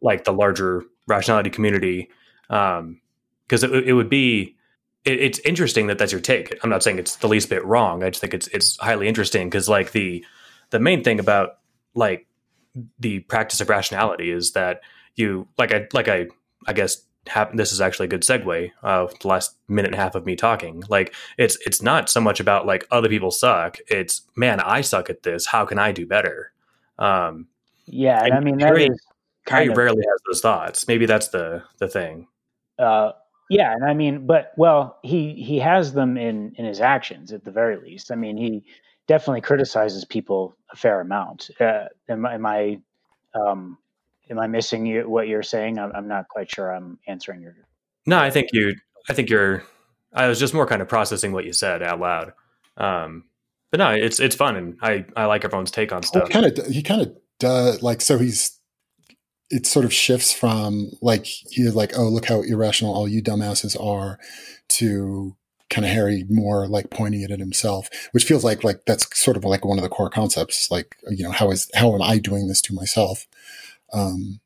[0.00, 2.10] like the larger rationality community
[2.52, 3.00] um,
[3.46, 4.56] because it, it would be
[5.04, 6.56] it, it's interesting that that's your take.
[6.62, 8.04] I'm not saying it's the least bit wrong.
[8.04, 10.24] I just think it's it's highly interesting because like the
[10.70, 11.58] the main thing about
[11.94, 12.26] like
[12.98, 14.82] the practice of rationality is that
[15.16, 16.28] you like I like I
[16.66, 19.94] I guess happen this is actually a good segue of uh, the last minute and
[19.94, 20.82] a half of me talking.
[20.88, 23.78] Like it's it's not so much about like other people suck.
[23.88, 25.46] It's man i suck at this.
[25.46, 26.52] How can i do better?
[26.98, 27.48] Um
[27.86, 29.06] yeah and, i mean that Harry, is
[29.48, 30.86] Harry rarely has those thoughts.
[30.86, 32.28] Maybe that's the the thing
[32.82, 33.12] uh,
[33.48, 37.44] yeah, and I mean, but well, he he has them in in his actions at
[37.44, 38.10] the very least.
[38.10, 38.64] I mean, he
[39.06, 41.50] definitely criticizes people a fair amount.
[41.60, 42.80] Uh, am, am I
[43.34, 43.78] um,
[44.30, 45.78] am I missing you what you're saying?
[45.78, 46.74] I'm, I'm not quite sure.
[46.74, 47.54] I'm answering your.
[48.06, 48.74] No, I think you.
[49.08, 49.64] I think you're.
[50.14, 52.32] I was just more kind of processing what you said out loud.
[52.76, 53.24] Um,
[53.70, 56.30] but no, it's it's fun, and I I like everyone's take on stuff.
[56.30, 58.18] Kind of, he kind of does like so.
[58.18, 58.58] He's
[59.52, 63.76] it sort of shifts from like he's like, oh, look how irrational all you dumbasses
[63.78, 64.18] are,
[64.70, 65.36] to
[65.68, 69.36] kind of Harry more like pointing it at himself, which feels like like that's sort
[69.36, 70.70] of like one of the core concepts.
[70.70, 73.26] Like, you know, how is how am I doing this to myself?
[73.92, 74.40] Um,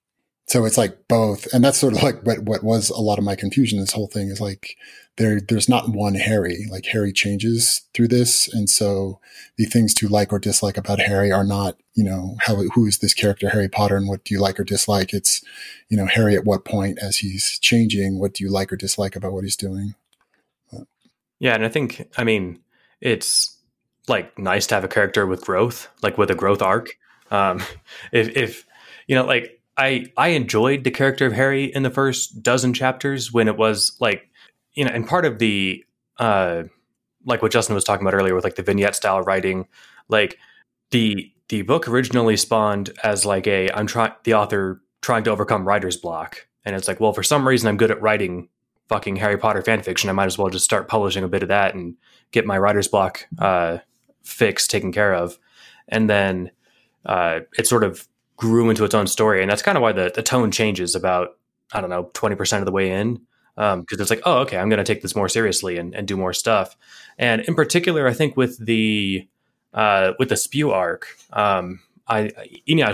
[0.47, 3.25] so it's like both, and that's sort of like what what was a lot of
[3.25, 3.81] my confusion.
[3.81, 4.77] This whole thing is like
[5.17, 6.67] there there's not one Harry.
[6.71, 9.19] Like Harry changes through this, and so
[9.57, 12.99] the things to like or dislike about Harry are not you know how who is
[12.99, 15.13] this character Harry Potter and what do you like or dislike.
[15.13, 15.43] It's
[15.89, 19.17] you know Harry at what point as he's changing, what do you like or dislike
[19.17, 19.97] about what he's doing.
[21.41, 22.61] Yeah, and I think I mean
[23.01, 23.57] it's
[24.07, 26.97] like nice to have a character with growth, like with a growth arc.
[27.33, 27.61] Um,
[28.13, 28.65] if if
[29.09, 33.33] you know like I I enjoyed the character of Harry in the first dozen chapters
[33.33, 34.29] when it was like
[34.75, 35.85] you know, and part of the
[36.19, 36.65] uh,
[37.25, 39.67] like what Justin was talking about earlier with like the vignette style writing,
[40.09, 40.39] like
[40.91, 45.67] the the book originally spawned as like a I'm trying the author trying to overcome
[45.67, 48.49] writer's block, and it's like, well, for some reason I'm good at writing
[48.89, 50.09] fucking Harry Potter fan fiction.
[50.09, 51.97] I might as well just start publishing a bit of that and
[52.31, 53.79] get my writer's block uh,
[54.23, 55.39] fixed, taken care of,
[55.89, 56.51] and then
[57.05, 60.11] uh, it sort of grew into its own story, and that's kind of why the
[60.15, 61.37] the tone changes about
[61.73, 63.21] I don't know twenty percent of the way in
[63.55, 66.07] because um, it's like oh okay I'm going to take this more seriously and, and
[66.07, 66.77] do more stuff,
[67.19, 69.29] and in particular I think with the
[69.75, 72.33] uh, with the SPHEW arc, um, I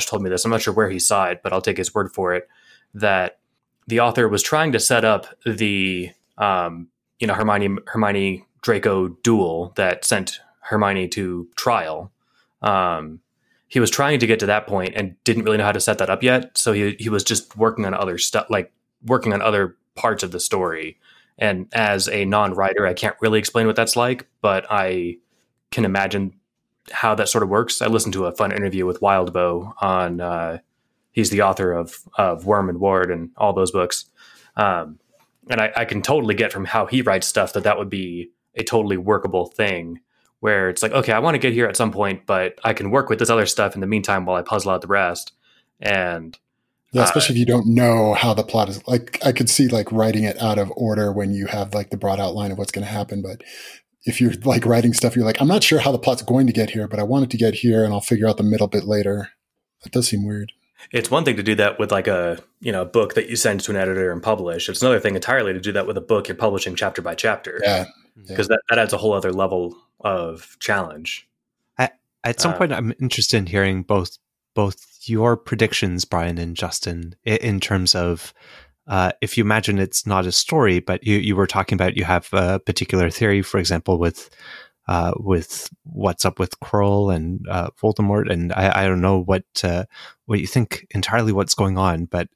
[0.06, 0.44] told me this.
[0.44, 2.48] I'm not sure where he saw it, but I'll take his word for it
[2.94, 3.38] that
[3.86, 9.72] the author was trying to set up the um, you know Hermione Hermione Draco duel
[9.76, 12.12] that sent Hermione to trial.
[12.62, 13.20] Um,
[13.72, 15.96] he was trying to get to that point and didn't really know how to set
[15.96, 16.58] that up yet.
[16.58, 18.70] So he he was just working on other stuff, like
[19.06, 20.98] working on other parts of the story.
[21.38, 25.16] And as a non-writer, I can't really explain what that's like, but I
[25.70, 26.34] can imagine
[26.90, 27.80] how that sort of works.
[27.80, 30.20] I listened to a fun interview with Wildbow on.
[30.20, 30.58] Uh,
[31.12, 34.04] he's the author of of Worm and Ward and all those books,
[34.54, 34.98] um,
[35.48, 38.32] and I, I, can totally get from how he writes stuff that that would be
[38.54, 40.00] a totally workable thing.
[40.42, 42.90] Where it's like, okay, I want to get here at some point, but I can
[42.90, 45.30] work with this other stuff in the meantime while I puzzle out the rest.
[45.78, 46.36] And
[46.92, 48.84] yeah, especially uh, if you don't know how the plot is.
[48.88, 51.96] Like, I could see like writing it out of order when you have like the
[51.96, 53.44] broad outline of what's going to happen, but
[54.04, 56.52] if you're like writing stuff, you're like, I'm not sure how the plot's going to
[56.52, 58.66] get here, but I want it to get here and I'll figure out the middle
[58.66, 59.30] bit later.
[59.84, 60.50] That does seem weird.
[60.90, 63.60] It's one thing to do that with like a, you know, book that you send
[63.60, 64.68] to an editor and publish.
[64.68, 67.60] It's another thing entirely to do that with a book you're publishing chapter by chapter.
[67.62, 67.86] Yeah.
[68.16, 68.56] Because yeah.
[68.56, 71.28] that, that adds a whole other level of challenge.
[71.78, 74.18] At, at some uh, point, I'm interested in hearing both
[74.54, 78.34] both your predictions, Brian and Justin, in, in terms of
[78.86, 82.04] uh, if you imagine it's not a story, but you, you were talking about you
[82.04, 84.28] have a particular theory, for example, with
[84.88, 89.44] uh, with what's up with Quirrell and uh, Voldemort, and I, I, don't know what
[89.62, 89.84] uh,
[90.26, 92.28] what you think entirely what's going on, but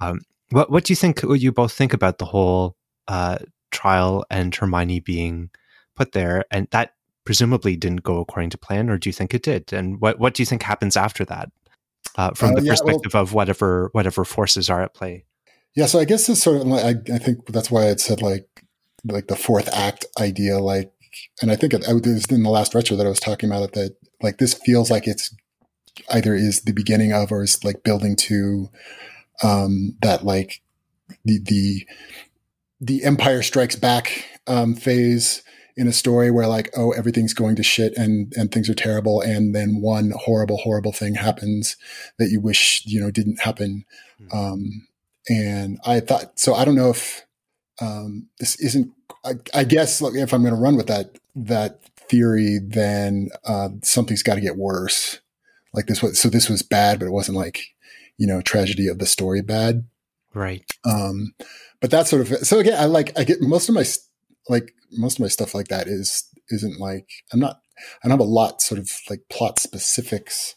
[0.00, 1.20] um, what what do you think?
[1.20, 2.76] What you both think about the whole
[3.08, 3.38] uh,
[3.70, 5.50] trial and Hermione being
[5.96, 6.92] put there, and that
[7.24, 9.72] presumably didn't go according to plan, or do you think it did?
[9.72, 11.50] And what what do you think happens after that,
[12.16, 15.24] uh, from the yeah, perspective well, of whatever whatever forces are at play?
[15.74, 18.22] Yeah, so I guess it's sort of like I, I think that's why it said
[18.22, 18.48] like
[19.04, 20.92] like the fourth act idea, like,
[21.42, 23.62] and I think it, it was in the last retro that I was talking about
[23.62, 25.34] it that like this feels like it's
[26.10, 28.68] either is the beginning of or is like building to
[29.42, 30.62] um that like
[31.24, 31.86] the the
[32.80, 35.42] the Empire Strikes Back um, phase
[35.76, 39.20] in a story where like oh everything's going to shit and and things are terrible
[39.20, 41.76] and then one horrible horrible thing happens
[42.18, 43.84] that you wish you know didn't happen
[44.20, 44.36] mm-hmm.
[44.36, 44.86] um,
[45.28, 47.24] and I thought, so I don't know if
[47.80, 48.92] um, this isn't,
[49.24, 54.22] I, I guess if I'm going to run with that, that theory, then uh, something's
[54.22, 55.20] got to get worse.
[55.72, 57.74] Like this was, so this was bad, but it wasn't like,
[58.18, 59.86] you know, tragedy of the story bad.
[60.34, 60.64] Right.
[60.84, 61.34] Um,
[61.80, 63.84] but that's sort of, so again, I like, I get most of my,
[64.48, 67.60] like most of my stuff like that is, isn't like, I'm not,
[68.02, 70.54] I don't have a lot sort of like plot specifics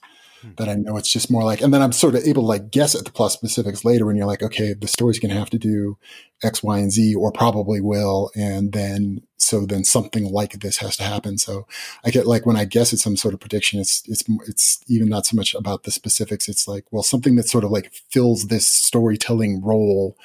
[0.58, 2.70] that I know it's just more like, and then I'm sort of able to like
[2.70, 5.50] guess at the plus specifics later when you're like, okay, the story's going to have
[5.50, 5.98] to do
[6.44, 8.30] X, Y, and Z, or probably will.
[8.36, 11.40] And then, so then something like this has to happen.
[11.40, 11.66] So
[12.06, 15.10] I get like, when I guess at some sort of prediction, it's, it's, it's even
[15.10, 16.48] not so much about the specifics.
[16.48, 20.16] It's like, well, something that sort of like fills this storytelling role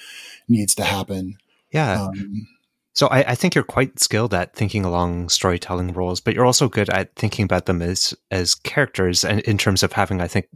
[0.46, 1.38] needs to happen.
[1.72, 2.03] Yeah.
[2.03, 2.48] Um,
[2.94, 6.68] so I, I, think you're quite skilled at thinking along storytelling roles, but you're also
[6.68, 10.46] good at thinking about them as as characters, and in terms of having, I think,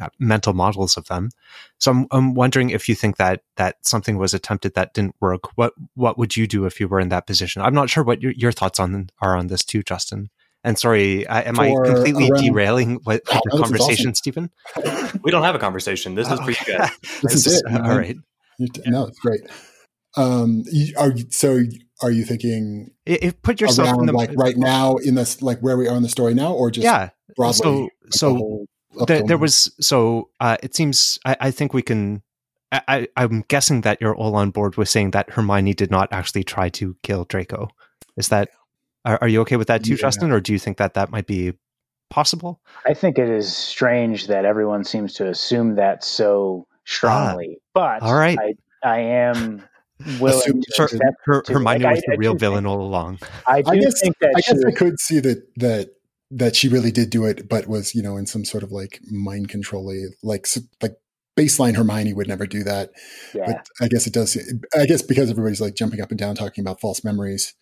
[0.00, 1.30] uh, mental models of them.
[1.78, 5.56] So I'm, I'm wondering if you think that that something was attempted that didn't work.
[5.56, 7.62] What what would you do if you were in that position?
[7.62, 10.28] I'm not sure what your, your thoughts on are on this too, Justin.
[10.64, 14.14] And sorry, am For I completely around, derailing what, oh, the conversation, awesome.
[14.14, 14.50] Steven?
[15.22, 16.16] we don't have a conversation.
[16.16, 16.80] This is pretty good.
[17.22, 17.64] this, this is it.
[17.72, 18.16] All right.
[18.84, 19.42] No, it's great.
[20.16, 20.64] Um,
[20.96, 21.60] are so
[22.02, 25.60] are you thinking it, put yourself around, in the, like right now in this like
[25.60, 27.58] where we are in the story now, or just yeah broadly?
[27.58, 28.66] So like so
[29.06, 32.22] the there was so uh, it seems I, I think we can.
[32.72, 36.42] I, I'm guessing that you're all on board with saying that Hermione did not actually
[36.42, 37.68] try to kill Draco.
[38.16, 38.50] Is that
[39.04, 39.98] are, are you okay with that too, yeah.
[39.98, 41.52] Justin, or do you think that that might be
[42.10, 42.60] possible?
[42.84, 47.58] I think it is strange that everyone seems to assume that so strongly.
[47.58, 49.62] Ah, but all right, I, I am
[50.20, 53.18] willing to her, her, Hermione like, was I, the real villain think, all along.
[53.46, 55.90] I do I guess, think that I guess I could see that that
[56.30, 59.00] that she really did do it, but was you know in some sort of like
[59.10, 59.92] mind control
[60.22, 60.46] like
[60.82, 60.96] like
[61.36, 62.90] baseline Hermione would never do that.
[63.34, 63.44] Yeah.
[63.46, 64.36] But I guess it does.
[64.74, 67.54] I guess because everybody's like jumping up and down talking about false memories.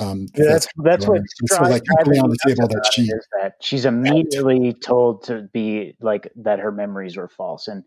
[0.00, 3.08] Um, yeah, that's that's what so like on the table that she
[3.40, 7.84] that she's immediately told to be like that her memories were false and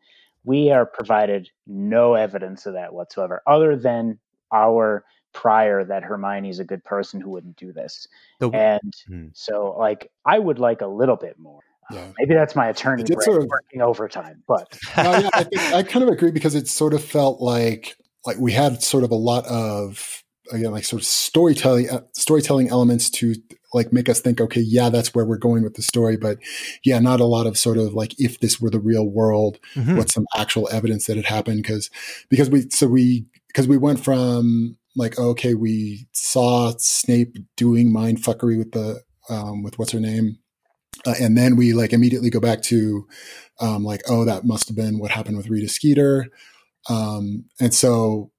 [0.48, 4.18] we are provided no evidence of that whatsoever, other than
[4.54, 8.08] our prior that Hermione's a good person who wouldn't do this.
[8.40, 9.28] The, and hmm.
[9.34, 11.60] so, like, I would like a little bit more.
[11.92, 12.08] Yeah.
[12.18, 15.62] Maybe that's my attorney It brain sort of- working overtime, but no, yeah, I, think,
[15.74, 19.12] I kind of agree because it sort of felt like like we had sort of
[19.12, 23.36] a lot of again like sort of storytelling uh, storytelling elements to
[23.74, 26.38] like make us think okay yeah that's where we're going with the story but
[26.86, 29.98] yeah not a lot of sort of like if this were the real world Mhm.
[29.98, 31.90] what's some actual evidence that it happened because
[32.30, 38.18] because we so we because we went from like okay we saw snape doing mind
[38.20, 40.38] fuckery with the um with what's her name
[41.06, 43.06] uh, and then we like immediately go back to
[43.60, 46.28] um like oh that must have been what happened with rita skeeter
[46.90, 48.32] um and so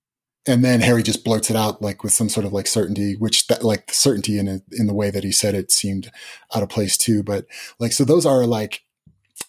[0.49, 3.47] and then harry just blurts it out like with some sort of like certainty which
[3.47, 6.11] that like certainty in in the way that he said it seemed
[6.55, 7.23] out of place too.
[7.23, 7.47] But
[7.79, 8.83] like so those are like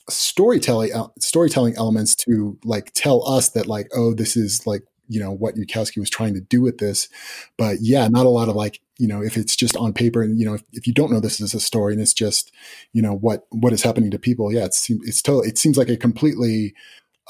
[0.10, 5.32] storytelling storytelling elements to like tell us that like oh this is like you know
[5.32, 7.10] what Yudkowsky was trying to do with this.
[7.58, 10.40] But yeah not a lot of like you know if it's just on paper and
[10.40, 12.52] you know if, if you don't know this is a story and it's just
[12.94, 15.90] you know what what is happening to people yeah it's it's totally it seems like
[15.90, 16.74] a completely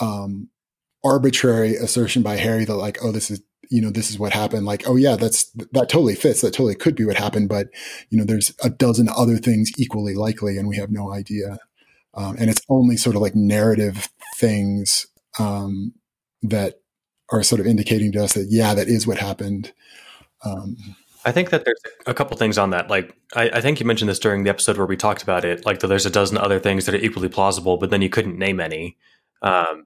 [0.01, 0.49] um
[1.03, 4.65] arbitrary assertion by Harry that like oh this is you know this is what happened
[4.65, 7.67] like oh yeah that's that totally fits that totally could be what happened but
[8.09, 11.59] you know there's a dozen other things equally likely and we have no idea
[12.15, 15.07] um, and it's only sort of like narrative things
[15.37, 15.93] um,
[16.41, 16.81] that
[17.31, 19.71] are sort of indicating to us that yeah that is what happened
[20.43, 20.75] um,
[21.25, 22.89] I think that there's a couple things on that.
[22.89, 25.65] Like, I, I think you mentioned this during the episode where we talked about it.
[25.65, 28.39] Like, that there's a dozen other things that are equally plausible, but then you couldn't
[28.39, 28.97] name any.
[29.41, 29.85] Um,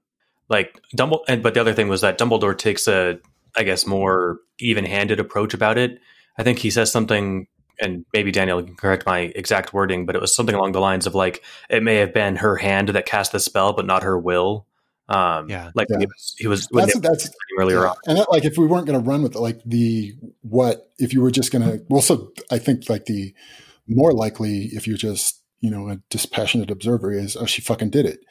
[0.50, 3.20] like Dumbledore, and but the other thing was that Dumbledore takes a,
[3.56, 6.00] I guess, more even-handed approach about it.
[6.38, 7.48] I think he says something,
[7.80, 11.06] and maybe Daniel can correct my exact wording, but it was something along the lines
[11.06, 14.18] of like, it may have been her hand that cast the spell, but not her
[14.18, 14.66] will.
[15.10, 15.72] Um, Yeah.
[15.76, 16.00] like Yeah.
[16.00, 17.30] he was, he was that's that's
[17.60, 17.90] earlier Yeah.
[17.90, 17.96] on.
[18.08, 21.14] And that, like, if we weren't going to run with it, like the what if
[21.14, 21.84] you were just going to?
[21.90, 23.34] Well, so I think like the
[23.88, 28.06] more likely if you're just you know a dispassionate observer is oh she fucking did
[28.06, 28.22] it.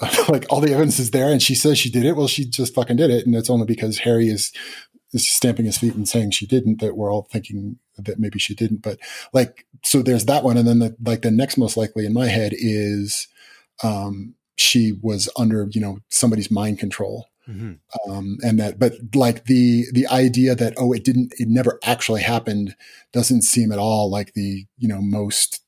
[0.28, 2.16] like all the evidence is there, and she says she did it.
[2.16, 4.52] Well, she just fucking did it, and it's only because Harry is
[5.12, 8.54] is stamping his feet and saying she didn't that we're all thinking that maybe she
[8.54, 8.82] didn't.
[8.82, 8.98] But
[9.32, 12.26] like, so there's that one, and then the like the next most likely in my
[12.26, 13.26] head is.
[13.84, 17.78] um she was under, you know, somebody's mind control Mhm.
[18.08, 22.22] um, and that but like the the idea that oh it didn't it never actually
[22.22, 22.74] happened
[23.12, 25.60] doesn't seem at all like the you know most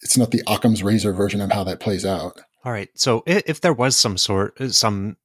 [0.00, 2.90] it's not the Occam's razor version of how that plays out All right.
[2.96, 5.16] So if there was some sort some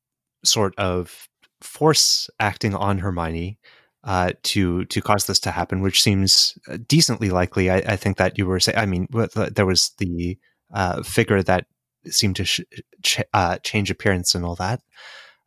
[0.45, 1.27] sort of
[1.59, 3.57] force acting on Hermione
[4.03, 8.17] uh, to to cause this to happen, which seems uh, decently likely, I, I think
[8.17, 8.77] that you were saying.
[8.77, 10.37] I mean, there was the
[10.71, 11.65] uh, figure that
[12.05, 12.61] seemed to sh-
[13.01, 14.81] ch- uh, change appearance and all that.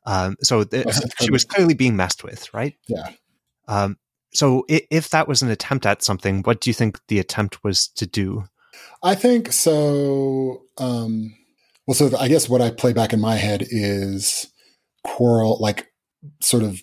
[0.05, 0.86] Um, so th-
[1.20, 2.74] she was clearly being messed with, right?
[2.88, 3.11] Yeah.
[3.68, 3.99] Um,
[4.32, 7.62] so i- if that was an attempt at something, what do you think the attempt
[7.62, 8.47] was to do?
[9.01, 11.36] I think so um
[11.87, 14.47] well so I guess what I play back in my head is
[15.07, 15.93] Quirrell like
[16.41, 16.82] sort of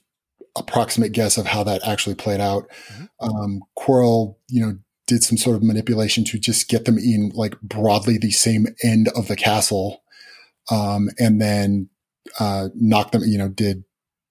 [0.57, 3.09] approximate guess of how that actually played out Mhm.
[3.21, 4.77] um Quirrell you know
[5.07, 9.09] did some sort of manipulation to just get them in like broadly the same end
[9.15, 10.03] of the castle
[10.69, 11.89] um and then
[12.39, 13.83] uh knock them you know did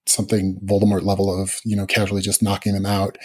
[0.07, 3.17] something Voldemort level of you know casually just knocking them out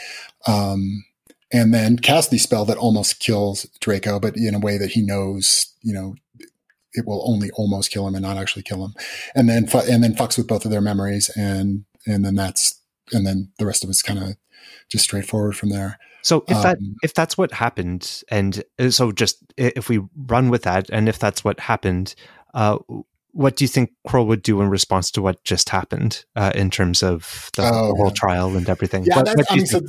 [0.47, 1.05] um
[1.53, 5.01] and then cast the spell that almost kills Draco, but in a way that he
[5.01, 6.16] knows, you know,
[6.97, 8.94] it will only almost kill him and not actually kill him.
[9.34, 12.80] And then, fu- and then fucks with both of their memories, and and then that's
[13.12, 14.36] and then the rest of it's kind of
[14.88, 15.99] just straightforward from there.
[16.22, 20.49] So if that Um, if that's what happened, and uh, so just if we run
[20.51, 22.14] with that, and if that's what happened,
[22.55, 22.78] uh,
[23.32, 26.70] what do you think Quirrell would do in response to what just happened uh, in
[26.70, 28.12] terms of the, Oh, whole yeah.
[28.14, 29.05] trial and everything?
[29.05, 29.80] Yeah, What- that's, what I mean, so?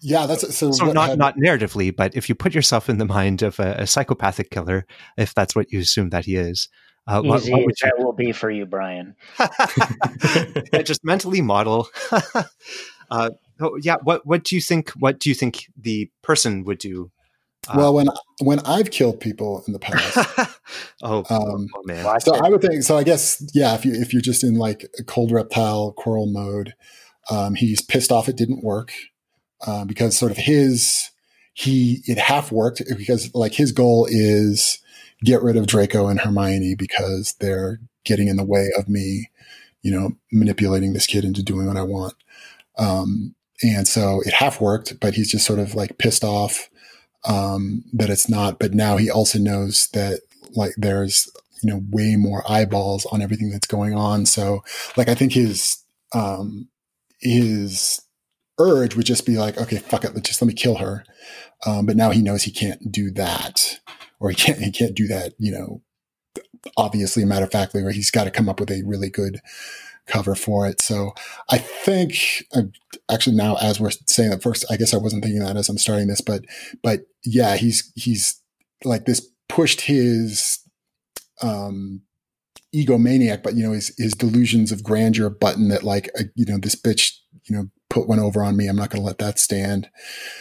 [0.00, 0.70] Yeah, that's so.
[0.72, 3.74] So not had- not narratively, but if you put yourself in the mind of a,
[3.78, 6.68] a psychopathic killer, if that's what you assume that he is,
[7.06, 9.16] uh, what, easy what as would that will be for you, Brian.
[10.72, 11.88] Yeah, just mentally model?
[13.10, 14.90] uh, oh, yeah, what what do you think?
[14.90, 17.10] What do you think the person would do?
[17.68, 18.08] Uh, well, when
[18.40, 20.16] when I've killed people in the past,
[21.02, 22.34] oh, um, oh man, So.
[22.34, 22.96] I would think so.
[22.96, 23.74] I guess yeah.
[23.74, 26.74] If you if you're just in like a cold reptile Quirrell mode,
[27.30, 28.92] um, he's pissed off it didn't work
[29.66, 31.10] uh, because sort of his
[31.54, 34.78] he it half worked because like his goal is
[35.24, 39.30] get rid of Draco and Hermione because they're getting in the way of me,
[39.82, 42.14] you know, manipulating this kid into doing what I want.
[42.78, 46.68] Um, and so it half worked, but he's just sort of like pissed off
[47.24, 48.58] um, that it's not.
[48.58, 50.20] But now he also knows that
[50.54, 51.30] like there's
[51.62, 54.26] you know way more eyeballs on everything that's going on.
[54.26, 54.64] So
[54.96, 55.78] like I think his
[56.12, 56.68] um,
[57.20, 58.00] his
[58.58, 61.04] urge would just be like, okay, fuck it, just let me kill her.
[61.66, 63.80] Um, but now he knows he can't do that,
[64.20, 65.82] or he can't he can't do that, you know,
[66.76, 69.40] obviously matter of factly where he's got to come up with a really good
[70.06, 70.80] cover for it.
[70.80, 71.12] So
[71.48, 72.62] I think uh,
[73.10, 75.78] actually now as we're saying that first, I guess I wasn't thinking that as I'm
[75.78, 76.44] starting this, but
[76.82, 78.40] but yeah, he's he's
[78.84, 80.58] like this pushed his
[81.40, 82.02] um
[82.74, 86.58] egomaniac, but you know his his delusions of grandeur button that like uh, you know
[86.58, 87.12] this bitch
[87.44, 88.66] you know put one over on me.
[88.66, 89.90] I'm not going to let that stand.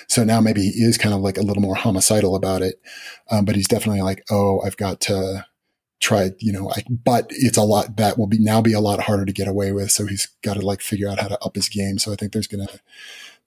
[0.08, 2.82] So now maybe he is kind of like a little more homicidal about it,
[3.30, 5.46] um, but he's definitely like, oh, I've got to
[6.00, 9.02] try, you know, I, but it's a lot that will be now be a lot
[9.02, 9.92] harder to get away with.
[9.92, 12.00] So he's got to like figure out how to up his game.
[12.00, 12.80] So I think there's going to,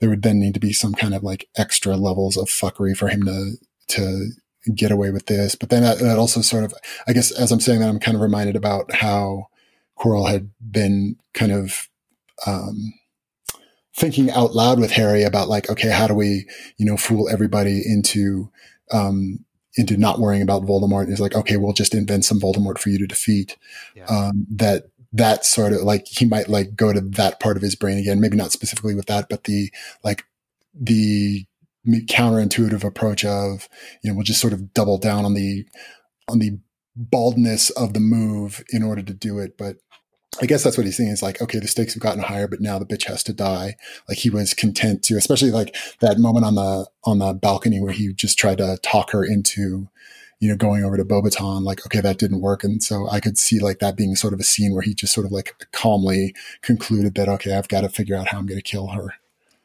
[0.01, 3.09] there would then need to be some kind of like extra levels of fuckery for
[3.09, 3.53] him to,
[3.89, 4.31] to
[4.75, 5.55] get away with this.
[5.55, 6.75] But then that, that also sort of,
[7.09, 9.49] I guess, as I'm saying that, I'm kind of reminded about how
[9.99, 11.89] Quirrell had been kind of,
[12.47, 12.93] um,
[13.97, 17.83] thinking out loud with Harry about like, okay, how do we, you know, fool everybody
[17.85, 18.51] into,
[18.91, 19.45] um,
[19.77, 21.09] into not worrying about Voldemort.
[21.09, 23.57] is like, okay, we'll just invent some Voldemort for you to defeat.
[23.95, 24.05] Yeah.
[24.07, 27.77] Um, that, that sort of like, he might like go to that part of his
[27.77, 29.73] brain again, maybe not specifically with that, but the,
[30.03, 30.25] like,
[30.75, 31.47] the
[31.87, 33.69] counterintuitive approach of,
[34.03, 35.65] you know, we'll just sort of double down on the,
[36.29, 36.59] on the
[36.97, 39.57] baldness of the move in order to do it.
[39.59, 39.77] But
[40.43, 42.61] I guess that's what he's saying is like, okay, the stakes have gotten higher, but
[42.61, 43.77] now the bitch has to die.
[44.09, 47.93] Like he was content to, especially like that moment on the, on the balcony where
[47.93, 49.89] he just tried to talk her into,
[50.41, 52.65] you know, going over to Beauxbatons, like, okay, that didn't work.
[52.65, 55.15] And so I could see like that being sort of a scene where he just
[55.15, 58.59] sort of like calmly concluded that, okay, I've got to figure out how I'm going
[58.59, 59.15] to kill her.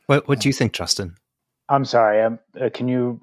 [0.05, 1.15] What, what do you think, Justin?
[1.67, 2.22] I'm sorry.
[2.22, 3.20] Um, uh, can you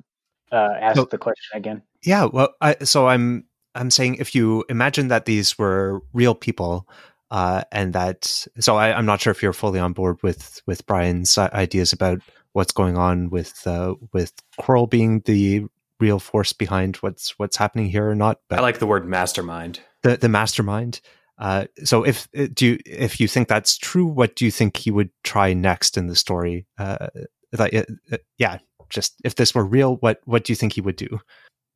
[0.53, 1.83] uh, ask the question again?
[2.03, 2.25] Yeah.
[2.25, 3.45] Well, I, so I'm,
[3.75, 6.89] I'm saying if you imagine that these were real people,
[7.31, 10.87] uh, and that so I, am not sure if you're fully on board with with
[10.87, 12.21] Brian's ideas about
[12.53, 15.65] what's going on with uh, with Quirrell being the
[15.99, 18.41] real force behind what's what's happening here or not.
[18.49, 19.81] But I like the word mastermind.
[20.03, 21.01] The the mastermind.
[21.39, 24.77] Uh, so if uh, do you, if you think that's true, what do you think
[24.77, 26.67] he would try next in the story?
[26.79, 27.09] Uh,
[27.53, 28.59] like, uh, yeah,
[28.89, 31.21] just if this were real, what what do you think he would do?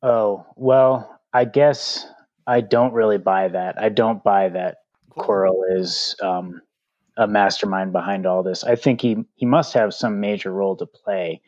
[0.01, 2.07] Oh well, I guess
[2.47, 3.79] I don't really buy that.
[3.79, 4.77] I don't buy that
[5.17, 6.61] Quirrell is um,
[7.17, 8.63] a mastermind behind all this.
[8.63, 11.41] I think he he must have some major role to play,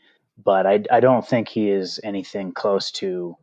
[0.43, 3.37] but I I don't think he is anything close to.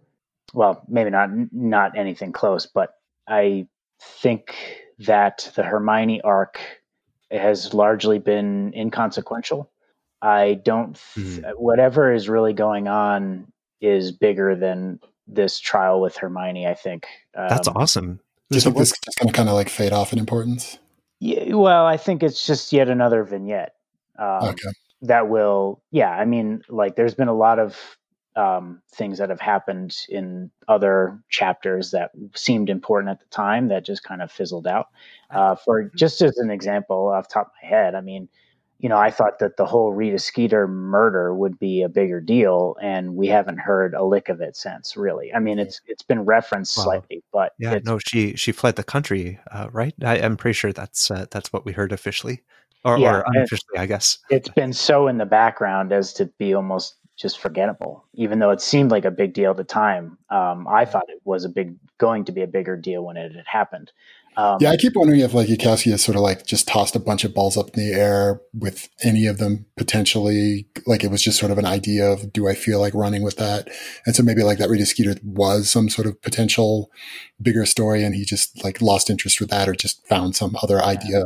[0.52, 2.94] Well, maybe not not anything close, but
[3.28, 3.66] I
[4.00, 4.54] think
[5.00, 6.58] that the Hermione arc
[7.30, 9.70] has largely been inconsequential.
[10.20, 11.00] I don't.
[11.14, 11.52] Th- mm.
[11.56, 13.50] Whatever is really going on
[13.80, 16.66] is bigger than this trial with Hermione.
[16.66, 17.06] I think
[17.36, 18.20] um, that's awesome.
[18.50, 20.78] Do you think this is going to kind of like fade off in importance?
[21.20, 23.74] Yeah, well, I think it's just yet another vignette
[24.18, 24.70] um, okay.
[25.02, 25.82] that will.
[25.92, 27.78] Yeah, I mean, like there's been a lot of
[28.34, 33.84] um, things that have happened in other chapters that seemed important at the time that
[33.84, 34.88] just kind of fizzled out.
[35.30, 38.28] Uh, for just as an example, off top of my head, I mean,
[38.80, 42.76] you know, I thought that the whole Rita Skeeter murder would be a bigger deal,
[42.80, 44.96] and we haven't heard a lick of it since.
[44.96, 48.76] Really, I mean, it's it's been referenced well, slightly, but yeah, no, she she fled
[48.76, 49.94] the country, uh, right?
[50.02, 52.42] I, am pretty sure that's uh, that's what we heard officially,
[52.82, 54.18] or, yeah, or unofficially, I guess.
[54.30, 58.62] It's been so in the background as to be almost just forgettable, even though it
[58.62, 60.16] seemed like a big deal at the time.
[60.30, 63.36] Um, I thought it was a big going to be a bigger deal when it
[63.36, 63.92] had happened.
[64.36, 67.00] Um, yeah, I keep wondering if like Yudkowsky has sort of like just tossed a
[67.00, 70.66] bunch of balls up in the air with any of them potentially.
[70.86, 73.36] Like it was just sort of an idea of do I feel like running with
[73.36, 73.68] that?
[74.06, 76.90] And so maybe like that Rita Skeeter was some sort of potential
[77.42, 80.82] bigger story, and he just like lost interest with that, or just found some other
[80.82, 81.24] idea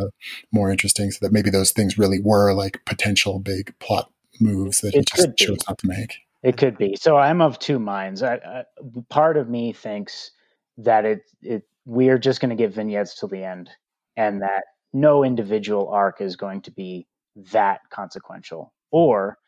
[0.50, 1.10] more interesting.
[1.10, 5.16] So that maybe those things really were like potential big plot moves that it he
[5.16, 6.16] just chose not to make.
[6.42, 6.96] It could be.
[6.96, 8.22] So I'm of two minds.
[8.22, 8.64] I, I,
[9.08, 10.30] part of me thinks
[10.78, 13.70] that it it we are just going to get vignettes till the end,
[14.16, 17.06] and that no individual arc is going to be
[17.52, 19.38] that consequential, or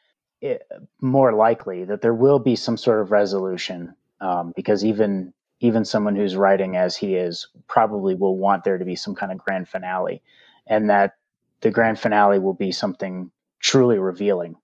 [0.40, 0.62] it,
[1.00, 6.14] more likely that there will be some sort of resolution, um, because even even someone
[6.14, 9.68] who's writing as he is probably will want there to be some kind of grand
[9.68, 10.22] finale,
[10.66, 11.14] and that
[11.60, 13.30] the grand finale will be something
[13.60, 14.56] truly revealing.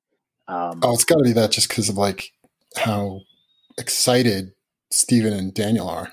[0.49, 2.33] Um, oh, it's got to be that just because of like
[2.77, 3.21] how
[3.79, 4.53] excited
[4.91, 6.13] Steven and Daniel are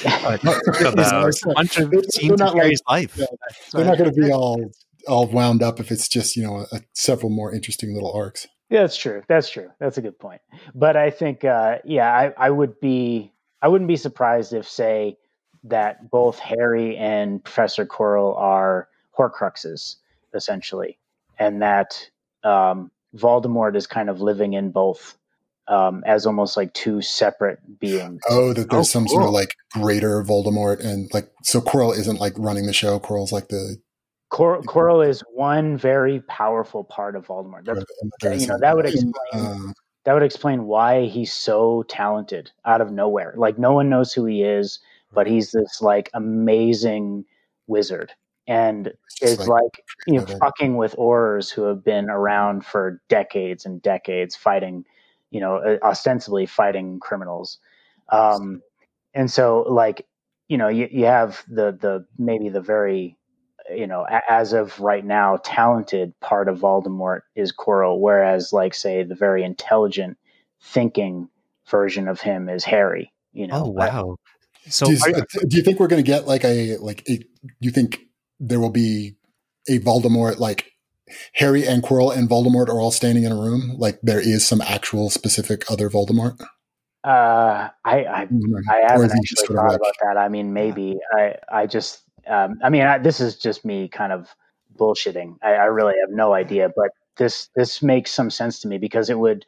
[0.04, 3.16] a bunch of scenes of Harry's like, life.
[3.16, 3.26] Yeah,
[3.72, 4.70] they're not going to be all
[5.06, 8.46] all wound up if it's just you know a, several more interesting little arcs.
[8.70, 9.22] Yeah, that's true.
[9.28, 9.70] That's true.
[9.78, 10.40] That's a good point.
[10.74, 15.18] But I think, uh, yeah, I, I would be, I wouldn't be surprised if, say,
[15.64, 19.96] that both Harry and Professor Quirrell are Horcruxes,
[20.34, 20.98] essentially,
[21.38, 22.08] and that
[22.42, 25.16] um, Voldemort is kind of living in both
[25.68, 28.20] um, as almost like two separate beings.
[28.28, 32.20] Oh, that there's Oh, some sort of like greater Voldemort, and like so Quirrell isn't
[32.20, 32.98] like running the show.
[33.00, 33.76] Quirrell's like the
[34.30, 37.64] Cor- Quirrell is one very powerful part of Voldemort.
[37.64, 37.84] That's,
[38.20, 39.72] there's you know that would explain uh,
[40.04, 43.34] that would explain why he's so talented out of nowhere.
[43.36, 44.80] Like no one knows who he is,
[45.12, 47.24] but he's this like amazing
[47.68, 48.12] wizard
[48.46, 53.00] and just is like- like, you know fucking with Aurors who have been around for
[53.08, 54.84] decades and decades fighting,
[55.34, 57.58] you know, uh, ostensibly fighting criminals.
[58.08, 58.62] Um,
[59.12, 60.06] and so like
[60.46, 63.16] you know you, you have the the maybe the very
[63.74, 68.74] you know a- as of right now talented part of Voldemort is Quirrell whereas like
[68.74, 70.18] say the very intelligent
[70.62, 71.28] thinking
[71.68, 74.16] version of him is Harry you know Oh wow!
[74.68, 77.20] So do, you, are do you think we're going to get like a like a?
[77.60, 78.00] You think
[78.38, 79.16] there will be
[79.68, 80.73] a Voldemort like
[81.34, 83.74] Harry and Quirrell and Voldemort are all standing in a room?
[83.78, 86.40] Like there is some actual specific other Voldemort.
[87.04, 88.28] uh I I,
[88.70, 91.66] I haven't is he just actually thought like- about that I mean maybe I I
[91.66, 94.34] just um, I mean I, this is just me kind of
[94.78, 98.78] bullshitting I, I really have no idea but this this makes some sense to me
[98.78, 99.44] because it would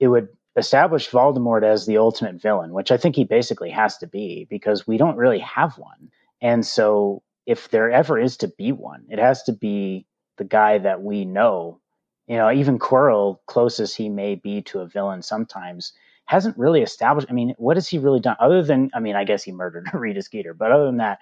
[0.00, 4.06] it would establish Voldemort as the ultimate villain, which I think he basically has to
[4.06, 6.10] be because we don't really have one.
[6.42, 10.04] And so if there ever is to be one, it has to be
[10.38, 11.80] the guy that we know.
[12.26, 15.92] You know, even Quirrell, close as he may be to a villain sometimes,
[16.26, 17.26] hasn't really established.
[17.30, 18.90] I mean, what has he really done other than?
[18.94, 21.20] I mean, I guess he murdered Rita Skeeter, but other than that,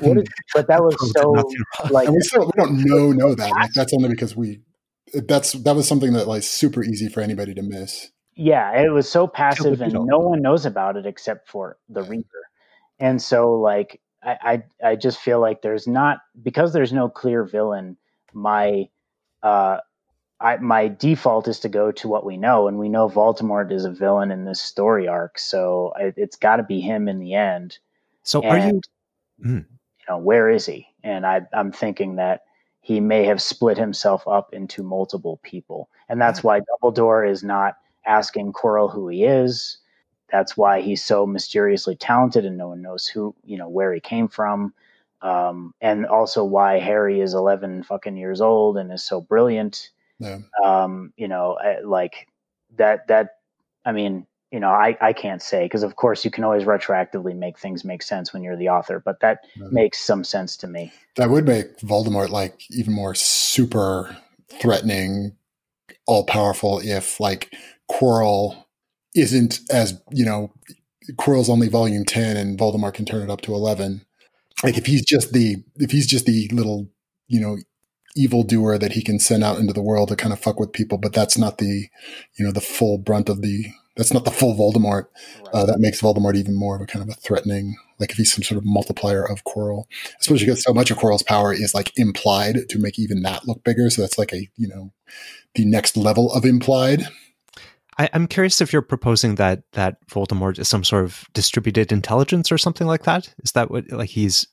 [0.00, 1.32] what is, but that was so
[1.90, 3.50] like and we still we don't know know that.
[3.50, 4.60] Like that's only because we.
[5.14, 8.10] That's that was something that like super easy for anybody to miss.
[8.34, 12.26] Yeah, it was so passive, and no one knows about it except for the reader.
[12.98, 17.44] And so, like, I, I, I just feel like there's not because there's no clear
[17.44, 17.96] villain.
[18.36, 18.90] My,
[19.42, 19.78] uh,
[20.38, 23.86] I my default is to go to what we know, and we know Voldemort is
[23.86, 27.32] a villain in this story arc, so it, it's got to be him in the
[27.32, 27.78] end.
[28.24, 28.62] So are you?
[28.64, 28.84] And,
[29.98, 30.86] you know, where is he?
[31.02, 32.42] And I, I'm thinking that
[32.82, 37.78] he may have split himself up into multiple people, and that's why Dumbledore is not
[38.04, 39.78] asking Quirrell who he is.
[40.30, 44.00] That's why he's so mysteriously talented, and no one knows who, you know, where he
[44.00, 44.74] came from.
[45.22, 49.90] Um, and also why Harry is 11 fucking years old and is so brilliant.
[50.18, 50.38] Yeah.
[50.64, 52.28] Um, you know, like
[52.76, 53.38] that, that,
[53.84, 57.36] I mean, you know, I, I can't say because of course you can always retroactively
[57.36, 60.92] make things make sense when you're the author, but that makes some sense to me.
[61.16, 64.16] That would make Voldemort like even more super
[64.60, 65.36] threatening,
[66.06, 67.54] all powerful if like
[67.90, 68.64] Quirrell
[69.14, 70.52] isn't as, you know,
[71.12, 74.05] Quirrell's only volume 10 and Voldemort can turn it up to 11.
[74.62, 76.88] Like if he's just the, if he's just the little,
[77.28, 77.58] you know,
[78.14, 80.72] evil doer that he can send out into the world to kind of fuck with
[80.72, 81.88] people, but that's not the,
[82.38, 85.06] you know, the full brunt of the, that's not the full Voldemort.
[85.52, 88.32] Uh, that makes Voldemort even more of a kind of a threatening, like if he's
[88.32, 89.84] some sort of multiplier of Quirrell,
[90.20, 93.62] especially because so much of Quirrell's power is like implied to make even that look
[93.64, 93.90] bigger.
[93.90, 94.92] So that's like a, you know,
[95.54, 97.08] the next level of implied.
[97.98, 102.52] I, I'm curious if you're proposing that that Voldemort is some sort of distributed intelligence
[102.52, 103.32] or something like that.
[103.42, 104.46] Is that what like he's,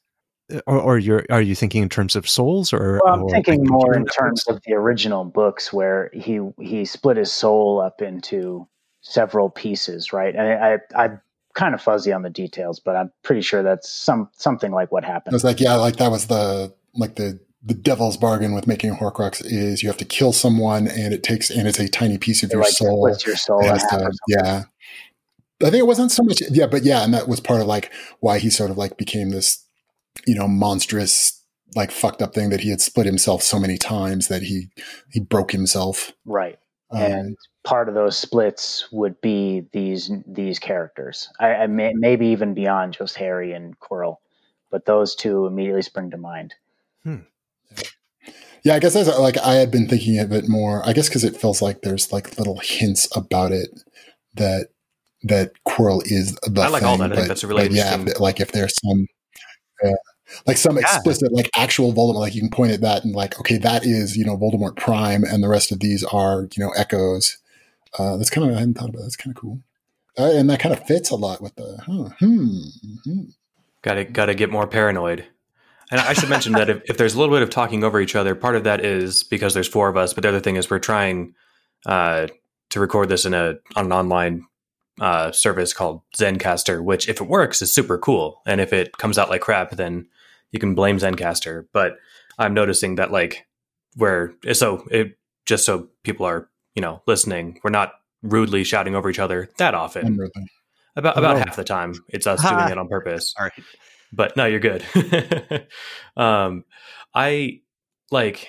[0.54, 3.02] uh, or, or you're are you thinking in terms of souls or?
[3.04, 6.86] Well, I'm or, thinking like, more in terms of the original books where he he
[6.86, 8.68] split his soul up into
[9.02, 10.34] several pieces, right?
[10.36, 11.22] And I, I I'm
[11.54, 15.04] kind of fuzzy on the details, but I'm pretty sure that's some something like what
[15.04, 15.34] I happened.
[15.34, 18.96] was like, yeah, like that was the, like the, the devil's bargain with making a
[18.96, 22.44] Horcrux is you have to kill someone and it takes, and it's a tiny piece
[22.44, 23.08] of your like soul.
[23.26, 24.64] your soul to- yeah.
[25.62, 27.92] I think it wasn't so much, yeah, but yeah, and that was part of like
[28.20, 29.66] why he sort of like became this,
[30.28, 31.42] you know, monstrous,
[31.74, 34.68] like fucked up thing that he had split himself so many times that he
[35.10, 36.12] he broke himself.
[36.26, 36.60] Right.
[36.92, 41.30] Um, and part of those splits would be these these characters.
[41.40, 44.18] I, I may, maybe even beyond just Harry and Quirrell,
[44.70, 46.54] but those two immediately spring to mind.
[48.64, 50.88] Yeah, I guess that's like I had been thinking of it more.
[50.88, 53.70] I guess because it feels like there's like little hints about it
[54.36, 54.68] that
[55.24, 57.12] that Quirrell is the I like thing, all that.
[57.12, 59.08] I think that's a really but yeah, like if there's some.
[59.86, 59.92] uh,
[60.48, 60.82] like some Yeah.
[60.82, 64.16] explicit, like actual Voldemort, like you can point at that and like, okay, that is
[64.18, 67.38] you know Voldemort Prime, and the rest of these are you know echoes.
[68.00, 69.00] Uh, that's kind of I hadn't thought about.
[69.00, 69.04] That.
[69.04, 69.60] That's kind of cool,
[70.18, 72.62] uh, and that kind of fits a lot with the huh, hmm,
[73.04, 73.22] hmm.
[73.84, 75.26] Got to got to get more paranoid.
[75.94, 78.16] And I should mention that if, if there's a little bit of talking over each
[78.16, 80.12] other, part of that is because there's four of us.
[80.12, 81.36] But the other thing is we're trying
[81.86, 82.30] uh,
[82.72, 84.48] to record this in a on an online
[85.00, 88.42] uh, service called Zencastr, which if it works is super cool.
[88.48, 90.08] And if it comes out like crap, then
[90.52, 91.68] you can blame Zencastr.
[91.74, 91.98] But
[92.40, 93.46] I'm noticing that like
[93.96, 99.12] where so it just so people are you know listening, we're not rudely shouting over
[99.12, 100.28] each other that often.
[100.96, 103.36] About about half the time, it's us doing it on purpose.
[103.38, 103.54] All right.
[104.16, 104.86] But no, you're good.
[106.16, 106.66] um,
[107.16, 107.62] I
[108.12, 108.48] like,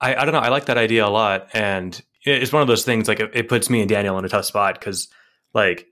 [0.00, 0.40] I I don't know.
[0.40, 3.08] I like that idea a lot, and it's one of those things.
[3.08, 5.08] Like it, it puts me and Daniel in a tough spot because,
[5.54, 5.86] like,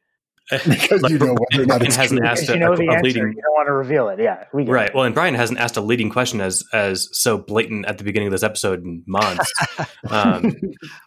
[0.51, 2.29] Because like, you know whether or not Brian it's hasn't true.
[2.29, 3.05] asked a, you know a- the a answer.
[3.05, 4.19] leading You don't want to reveal it.
[4.21, 4.89] Yeah, we get right.
[4.89, 4.95] it.
[4.95, 8.29] Well, and Brian hasn't asked a leading question as as so blatant at the beginning
[8.29, 9.51] of this episode in months.
[10.11, 10.55] um,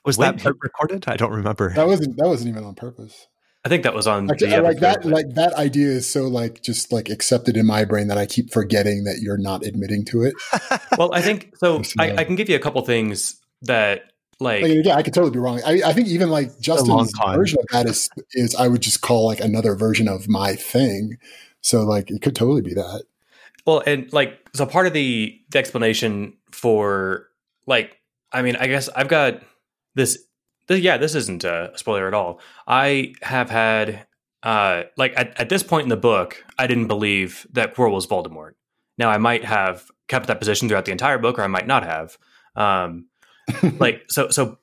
[0.06, 0.40] Was Wait.
[0.40, 1.08] that recorded?
[1.08, 1.74] I don't remember.
[1.74, 3.28] That wasn't that wasn't even on purpose.
[3.66, 5.04] I think that was on Actually, the I like that.
[5.04, 8.26] but- Like that idea is so like just like accepted in my brain that I
[8.26, 10.34] keep forgetting that you're not admitting to it.
[10.98, 11.82] well, I think so.
[11.98, 12.14] I.
[12.18, 15.40] I can give you a couple things that like Like again, I could totally be
[15.40, 15.62] wrong.
[15.66, 19.02] I, I think even like long Justin's version of that is is I would just
[19.02, 21.18] call like another version of my thing.
[21.62, 23.04] So like it could totally be that.
[23.66, 27.30] Well, and like so part of the, the explanation for
[27.66, 27.98] like
[28.34, 29.42] I mean, I guess I've got
[29.96, 30.18] this,
[30.68, 32.40] th- yeah, this isn't a spoiler at all.
[32.68, 34.06] I have had
[34.44, 38.08] uh like at, at this point in the book, I didn't believe that Quirrell was
[38.08, 38.54] Voldemort.
[38.98, 41.84] Now I might have kept that position throughout the entire book or I might not
[41.84, 42.18] have.
[42.56, 43.08] Um
[43.80, 44.58] like so so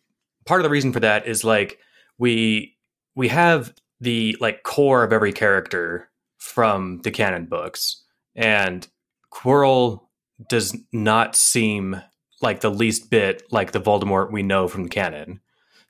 [0.46, 1.78] part of the reason for that is like
[2.18, 2.76] we
[3.14, 8.02] we have the like core of every character from the canon books
[8.34, 8.86] and
[9.32, 10.02] Quirrell
[10.48, 12.00] does not seem
[12.40, 15.40] like the least bit like the Voldemort we know from the canon.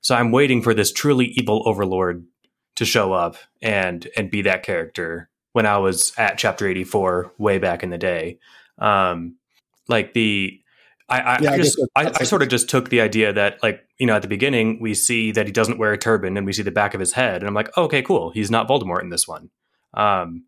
[0.01, 2.27] So I'm waiting for this truly evil overlord
[2.77, 7.59] to show up and and be that character when I was at chapter 84 way
[7.59, 8.39] back in the day.
[8.79, 9.37] Um
[9.89, 10.61] like the
[11.09, 13.85] I, I, Yeah, I just I, I sort of just took the idea that like
[13.99, 16.53] you know at the beginning we see that he doesn't wear a turban and we
[16.53, 19.11] see the back of his head and I'm like okay cool he's not Voldemort in
[19.11, 19.51] this one
[19.95, 20.45] um,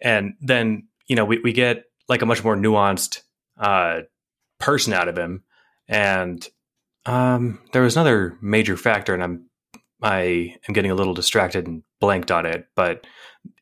[0.00, 3.22] and then you know we, we get like a much more nuanced
[3.58, 4.02] uh,
[4.58, 5.42] person out of him
[5.88, 6.46] and
[7.06, 9.50] um, there was another major factor and I'm
[10.02, 13.06] I am getting a little distracted and blanked on it but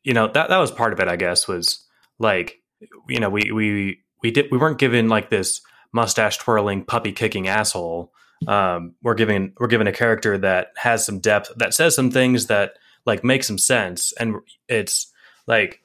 [0.02, 1.84] you know that that was part of it I guess was
[2.18, 2.60] like
[3.08, 5.60] you know we we we did we weren't given like this
[5.92, 8.12] mustache twirling puppy kicking asshole.
[8.46, 12.46] Um, we're giving we're given a character that has some depth that says some things
[12.46, 12.72] that
[13.06, 14.36] like make some sense and
[14.68, 15.12] it's
[15.46, 15.80] like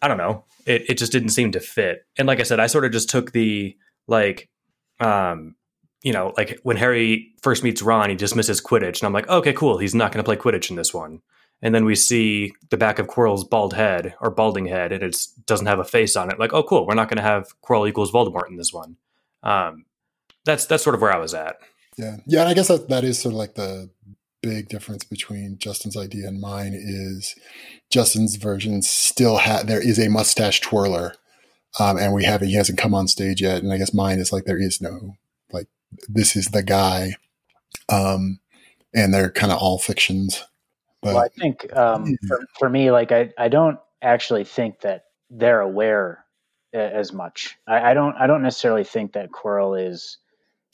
[0.00, 0.44] i don't know.
[0.64, 2.06] It, it just didn't seem to fit.
[2.18, 4.50] And like i said i sort of just took the like
[5.00, 5.54] um
[6.02, 9.52] you know like when harry first meets ron he dismisses quidditch and i'm like okay
[9.52, 11.20] cool he's not going to play quidditch in this one
[11.62, 15.16] and then we see the back of Quirrell's bald head or balding head, and it
[15.46, 16.40] doesn't have a face on it.
[16.40, 18.96] Like, oh, cool, we're not going to have Quirrell equals Voldemort in this one.
[19.44, 19.84] Um,
[20.44, 21.58] that's that's sort of where I was at.
[21.96, 22.16] Yeah.
[22.26, 22.40] Yeah.
[22.40, 23.90] And I guess that, that is sort of like the
[24.42, 27.36] big difference between Justin's idea and mine is
[27.90, 31.14] Justin's version still had, there is a mustache twirler.
[31.78, 33.62] Um, and we haven't, he hasn't come on stage yet.
[33.62, 35.16] And I guess mine is like, there is no,
[36.08, 37.14] this is the guy.
[37.88, 38.40] Um,
[38.94, 40.44] and they're kind of all fictions.
[41.00, 45.04] But Well, I think um, for, for me, like I, I don't actually think that
[45.30, 46.24] they're aware
[46.72, 47.56] as much.
[47.66, 50.18] I, I don't I don't necessarily think that Quirrell is.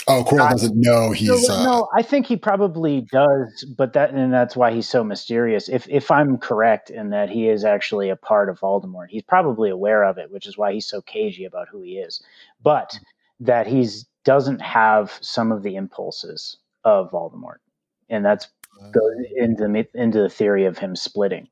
[0.06, 4.10] oh, Quirrell doesn't know he's, no, uh, no, I think he probably does, but that
[4.10, 5.68] and that's why he's so mysterious.
[5.68, 9.70] If if I'm correct in that he is actually a part of Voldemort, he's probably
[9.70, 12.22] aware of it, which is why he's so cagey about who he is.
[12.62, 12.98] But
[13.40, 17.60] that he's doesn't have some of the impulses of Voldemort,
[18.10, 18.48] and that's
[18.92, 21.48] goes into the, into the theory of him splitting,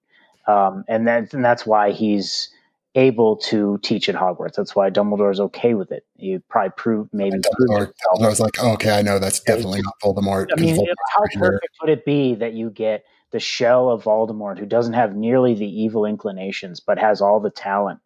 [0.47, 2.51] um, and that's and that's why he's
[2.95, 4.57] able to teach at Hogwarts.
[4.57, 6.05] That's why Dumbledore's okay with it.
[6.16, 7.39] You probably prove maybe.
[7.51, 8.22] prove Dumbledore, himself.
[8.22, 10.49] I was like, oh, okay, I know that's definitely not Voldemort.
[10.55, 14.59] I mean, Voldemort's how perfect would it be that you get the shell of Voldemort,
[14.59, 18.01] who doesn't have nearly the evil inclinations, but has all the talent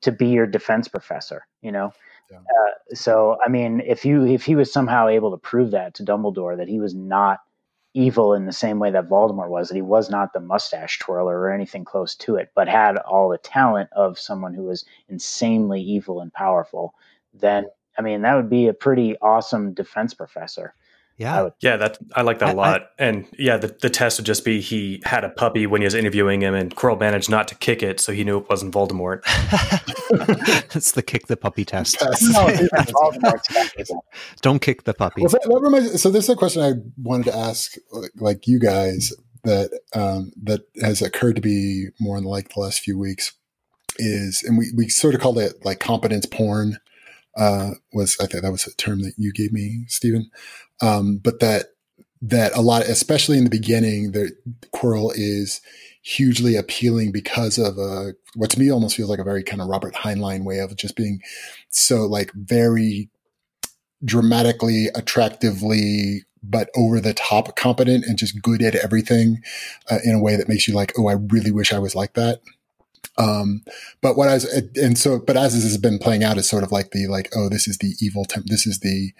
[0.00, 1.46] to be your defense professor?
[1.60, 1.92] You know.
[2.32, 6.04] Uh, so, I mean, if you if he was somehow able to prove that to
[6.04, 7.40] Dumbledore that he was not
[7.94, 11.38] evil in the same way that Voldemort was, that he was not the mustache twirler
[11.38, 15.80] or anything close to it, but had all the talent of someone who was insanely
[15.80, 16.94] evil and powerful,
[17.32, 17.66] then
[17.96, 20.74] I mean, that would be a pretty awesome defense professor.
[21.16, 21.42] Yeah.
[21.42, 22.82] would- Yeah, that I like that I- a lot.
[22.98, 25.94] and yeah, the, the test would just be he had a puppy when he was
[25.94, 29.22] interviewing him, and Quirrell managed not to kick it, so he knew it wasn't Voldemort.
[30.72, 31.98] That's the kick the puppy test.
[32.00, 32.22] Pass.
[32.22, 34.04] No, even Voldemort's not evil.
[34.42, 35.22] Don't kick the puppy.
[35.22, 38.46] Well, that, that reminds, so this is a question I wanted to ask, like, like
[38.46, 39.12] you guys,
[39.44, 43.32] that um, that has occurred to me more in like the last few weeks
[43.98, 46.78] is, and we, we sort of called it like competence porn.
[47.36, 50.30] Uh, was I think that was a term that you gave me, Steven.
[50.80, 51.66] Um, but that
[52.22, 54.32] that a lot, especially in the beginning, the
[54.74, 55.60] Quirrell is
[56.02, 59.68] hugely appealing because of a what to me almost feels like a very kind of
[59.68, 61.20] Robert Heinlein way of just being
[61.68, 63.10] so like very
[64.04, 69.42] dramatically, attractively but over the top competent and just good at everything
[69.90, 72.14] uh, in a way that makes you like, oh, I really wish I was like
[72.14, 72.40] that.
[73.16, 73.62] Um,
[74.02, 74.44] but what I was,
[74.76, 77.30] and so, but as this has been playing out, is sort of like the like,
[77.34, 79.12] oh, this is the evil, temp- this is the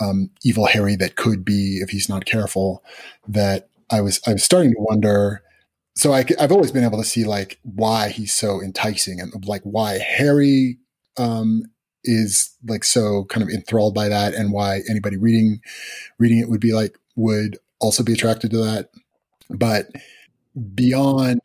[0.00, 2.82] um, evil Harry that could be if he's not careful.
[3.26, 5.42] That I was, I was starting to wonder.
[5.94, 9.62] So I, I've always been able to see like why he's so enticing and like
[9.62, 10.78] why Harry
[11.18, 11.64] um,
[12.04, 15.60] is like so kind of enthralled by that, and why anybody reading
[16.18, 18.90] reading it would be like would also be attracted to that.
[19.50, 19.88] But
[20.74, 21.40] beyond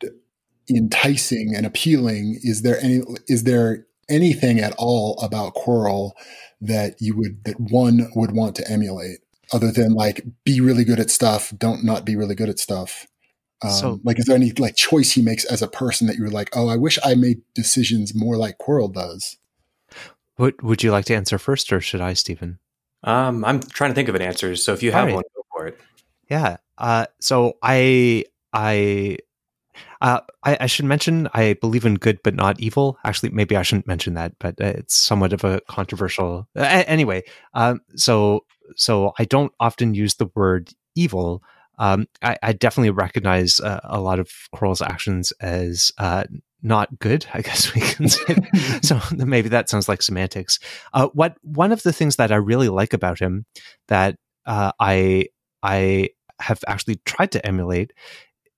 [0.68, 6.12] enticing and appealing, is there any is there anything at all about Quirrell
[6.60, 9.18] that you would that one would want to emulate
[9.52, 13.06] other than like be really good at stuff, don't not be really good at stuff?
[13.62, 16.30] Um, so, like, is there any like choice he makes as a person that you're
[16.30, 19.36] like, oh, I wish I made decisions more like Quirrell does?
[20.38, 22.58] Would Would you like to answer first, or should I, Steven?
[23.04, 24.56] Um, I'm trying to think of an answer.
[24.56, 25.14] So if you have right.
[25.14, 25.78] one, go for it.
[26.28, 26.56] Yeah.
[26.78, 29.18] Uh, so I I
[30.04, 32.98] uh, I, I, should mention I believe in good but not evil.
[33.06, 36.46] Actually, maybe I shouldn't mention that, but uh, it's somewhat of a controversial.
[36.54, 37.22] Uh, anyway,
[37.54, 38.44] um, so
[38.76, 41.42] so I don't often use the word evil.
[41.78, 46.24] Um, I, I, definitely recognize uh, a lot of Quirrell's actions as uh,
[46.62, 47.26] not good.
[47.32, 48.36] I guess we can say.
[48.82, 50.58] so maybe that sounds like semantics.
[50.92, 53.46] Uh, what one of the things that I really like about him
[53.88, 55.28] that I
[55.62, 57.92] I have actually tried to emulate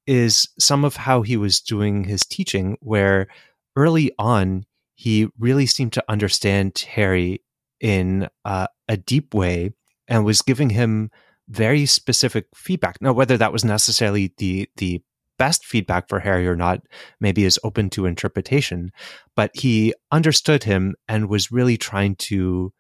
[0.07, 3.29] is some of how he was doing his teaching, where
[3.75, 7.43] early on, he really seemed to understand Harry
[7.81, 9.73] in uh, a deep way
[10.09, 11.11] and was giving him
[11.49, 13.01] very specific feedback.
[13.01, 15.03] Now, whether that was necessarily the the
[15.39, 16.81] best feedback for Harry or not,
[17.21, 18.91] maybe is open to interpretation.
[19.35, 22.73] But he understood him and was really trying to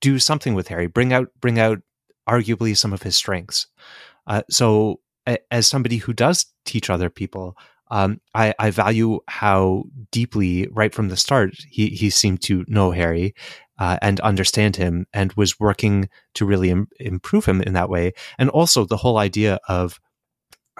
[0.00, 1.78] do something with Harry, bring out bring out
[2.28, 3.66] arguably some of his strengths.
[4.26, 5.00] Uh, so
[5.50, 7.56] as somebody who does teach other people,
[7.90, 12.92] um, I, I, value how deeply, right from the start, he, he seemed to know
[12.92, 13.34] Harry
[13.80, 18.12] uh, and understand him and was working to really Im- improve him in that way.
[18.38, 19.98] And also the whole idea of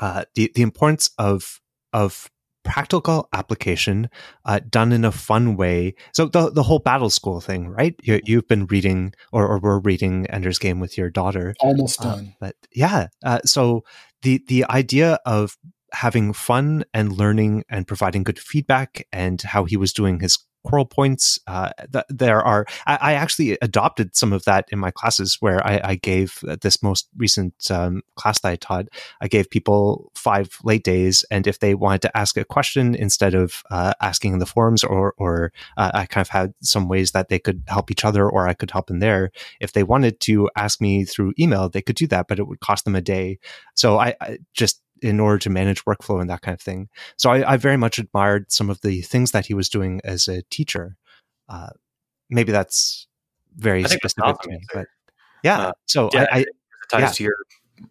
[0.01, 1.61] uh, the, the importance of,
[1.93, 2.31] of
[2.63, 4.09] practical application
[4.45, 5.95] uh, done in a fun way.
[6.13, 7.95] So the the whole battle school thing, right?
[8.03, 11.55] You, have been reading or, or we're reading Ender's Game with your daughter.
[11.61, 12.35] Almost uh, done.
[12.41, 13.85] but yeah, uh, so
[14.23, 15.57] the the idea of
[15.93, 20.91] having fun and learning and providing good feedback and how he was doing his Quirrell
[20.91, 21.39] points.
[21.47, 25.67] Uh, th- there are, I, I, actually adopted some of that in my classes where
[25.67, 28.87] I, I gave this most recent um, class that I taught,
[29.21, 31.25] I gave people five late days.
[31.31, 34.85] And if they wanted to ask a question instead of uh, asking in the forums,
[34.85, 38.29] or, or uh, I kind of had some ways that they could help each other
[38.29, 39.31] or I could help in there.
[39.61, 42.61] If they wanted to ask me through email, they could do that, but it would
[42.61, 43.39] cost them a day.
[43.75, 46.89] So I, I just in order to manage workflow and that kind of thing.
[47.17, 50.29] So I, I very much admired some of the things that he was doing as
[50.29, 50.97] a teacher.
[51.49, 51.71] Uh,
[52.29, 53.07] maybe that's
[53.57, 54.67] very specific to me, answer.
[54.75, 54.87] but
[55.43, 55.59] yeah.
[55.59, 56.45] Uh, so yeah, I, I
[56.91, 57.09] ties yeah.
[57.09, 57.37] to your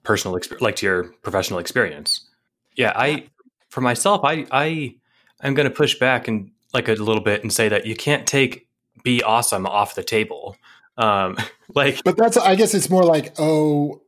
[0.03, 2.27] personal experience, like to your professional experience.
[2.75, 3.29] Yeah, I
[3.69, 4.95] for myself, I I
[5.41, 8.27] I'm going to push back and like a little bit and say that you can't
[8.27, 8.67] take
[9.03, 10.55] be awesome off the table.
[10.97, 11.37] Um,
[11.75, 14.01] like, but that's I guess it's more like oh,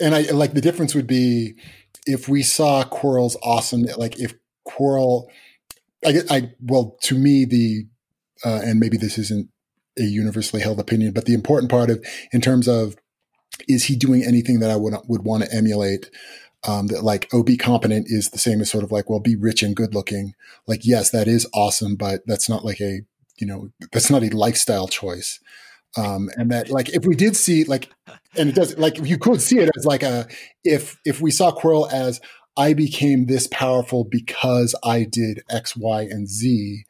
[0.00, 1.54] and I like the difference would be
[2.08, 4.34] if we saw Quirrell's awesome, like if
[4.66, 5.28] Quirrell,
[6.04, 7.86] I, I well, to me, the
[8.44, 9.50] uh, and maybe this isn't
[9.98, 12.96] a universally held opinion, but the important part of in terms of
[13.68, 16.10] is he doing anything that I would would want to emulate?
[16.66, 19.36] Um, that like oh be competent is the same as sort of like well be
[19.36, 20.34] rich and good looking.
[20.66, 23.02] Like yes, that is awesome, but that's not like a
[23.36, 25.38] you know that's not a lifestyle choice.
[25.96, 27.90] Um, and that like if we did see like
[28.36, 30.28] and it does like you could see it as like a
[30.62, 32.20] if if we saw Quirrell as
[32.58, 36.84] I became this powerful because I did X, Y, and Z.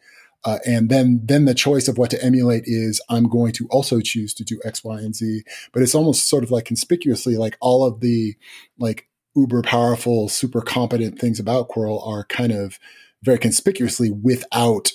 [0.45, 4.01] Uh, and then then the choice of what to emulate is I'm going to also
[4.01, 5.43] choose to do X, Y, and Z.
[5.73, 8.35] But it's almost sort of like conspicuously like all of the
[8.79, 12.79] like uber powerful, super competent things about Quirrell are kind of
[13.23, 14.93] very conspicuously without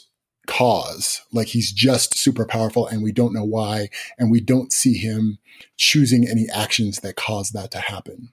[0.47, 1.21] cause.
[1.31, 3.89] Like he's just super powerful and we don't know why.
[4.17, 5.39] And we don't see him
[5.77, 8.29] choosing any actions that cause that to happen.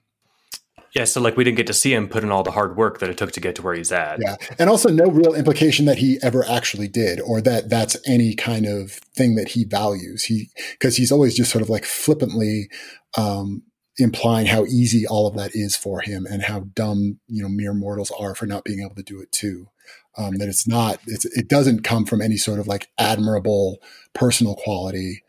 [0.93, 2.99] Yeah, so like we didn't get to see him put in all the hard work
[2.99, 4.19] that it took to get to where he's at.
[4.21, 8.35] Yeah, and also no real implication that he ever actually did, or that that's any
[8.35, 10.25] kind of thing that he values.
[10.25, 12.69] He because he's always just sort of like flippantly
[13.17, 13.63] um,
[13.97, 17.73] implying how easy all of that is for him, and how dumb you know mere
[17.73, 19.69] mortals are for not being able to do it too
[20.17, 23.79] um, that it's not it's, it doesn't come from any sort of like admirable
[24.13, 25.23] personal quality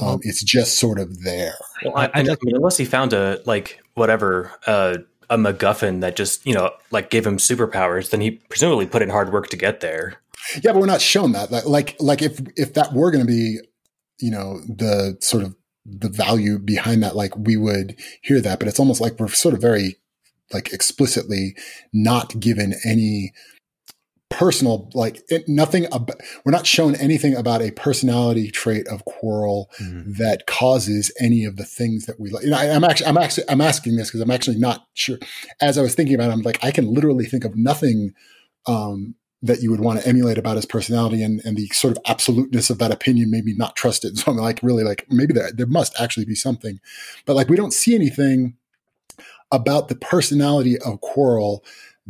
[0.00, 1.54] Um, it's just sort of there.
[1.84, 4.98] Well, I, I, mean, unless he found a like whatever uh,
[5.30, 9.10] a MacGuffin that just you know like gave him superpowers, then he presumably put in
[9.10, 10.20] hard work to get there.
[10.62, 11.50] Yeah, but we're not shown that.
[11.50, 13.58] Like, like if if that were going to be,
[14.20, 18.58] you know, the sort of the value behind that, like we would hear that.
[18.58, 19.96] But it's almost like we're sort of very
[20.52, 21.56] like explicitly
[21.92, 23.32] not given any
[24.30, 26.10] personal like it, nothing ab-
[26.44, 30.12] we're not shown anything about a personality trait of Quirrell mm-hmm.
[30.14, 32.44] that causes any of the things that we like.
[32.44, 35.18] I, am actually i'm actually i'm asking this because i'm actually not sure.
[35.60, 38.12] As i was thinking about it i'm like i can literally think of nothing
[38.66, 42.02] um, that you would want to emulate about his personality and, and the sort of
[42.06, 44.18] absoluteness of that opinion made me not trust it.
[44.18, 46.80] So i'm like really like maybe there, there must actually be something.
[47.24, 48.56] But like we don't see anything
[49.50, 51.60] about the personality of Quirrell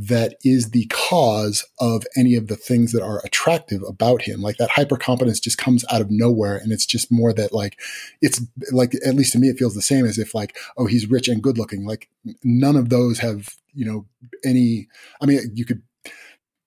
[0.00, 4.40] that is the cause of any of the things that are attractive about him.
[4.40, 6.56] Like that hypercompetence just comes out of nowhere.
[6.56, 7.80] And it's just more that like,
[8.22, 8.40] it's
[8.70, 11.26] like, at least to me, it feels the same as if like, oh, he's rich
[11.26, 11.84] and good looking.
[11.84, 12.08] Like
[12.44, 14.06] none of those have, you know,
[14.44, 14.86] any,
[15.20, 15.82] I mean, you could,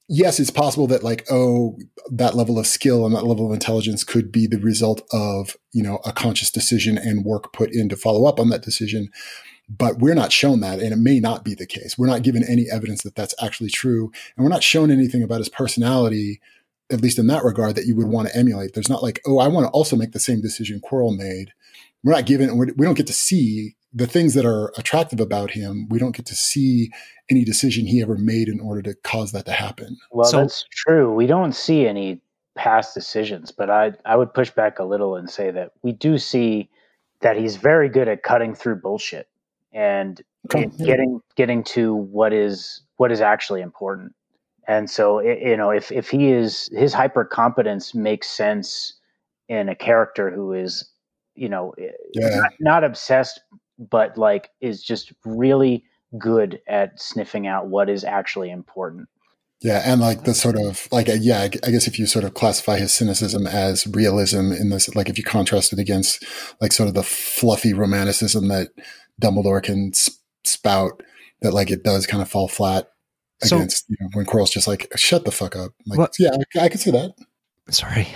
[0.10, 1.78] yes, it's possible that like, oh,
[2.12, 5.84] that level of skill and that level of intelligence could be the result of, you
[5.84, 9.10] know, a conscious decision and work put in to follow up on that decision
[9.78, 11.98] but we're not shown that and it may not be the case.
[11.98, 15.40] We're not given any evidence that that's actually true and we're not shown anything about
[15.40, 16.42] his personality
[16.92, 18.74] at least in that regard that you would want to emulate.
[18.74, 21.54] There's not like oh i want to also make the same decision Quirrell made.
[22.04, 25.88] We're not given we don't get to see the things that are attractive about him.
[25.90, 26.92] We don't get to see
[27.30, 29.98] any decision he ever made in order to cause that to happen.
[30.12, 31.14] Well so, that's true.
[31.14, 32.22] We don't see any
[32.56, 36.18] past decisions but i i would push back a little and say that we do
[36.18, 36.70] see
[37.22, 39.28] that he's very good at cutting through bullshit
[39.74, 40.22] and
[40.54, 40.70] okay.
[40.84, 44.14] getting getting to what is what is actually important.
[44.68, 48.94] And so, it, you know, if if he is his hyper competence makes sense
[49.50, 50.90] in a character who is,
[51.36, 51.74] you know,
[52.14, 52.38] yeah.
[52.38, 53.40] not, not obsessed,
[53.78, 55.84] but like is just really
[56.18, 59.08] good at sniffing out what is actually important.
[59.62, 62.34] Yeah, and like the sort of like uh, yeah, I guess if you sort of
[62.34, 66.26] classify his cynicism as realism in this, like if you contrast it against
[66.60, 68.70] like sort of the fluffy romanticism that
[69.22, 69.92] Dumbledore can
[70.44, 71.04] spout
[71.42, 72.90] that like it does kind of fall flat
[73.44, 75.72] so, against you know, when Quirrell's just like shut the fuck up.
[75.88, 77.14] Like what, yeah, I, I can see that.
[77.70, 78.08] Sorry.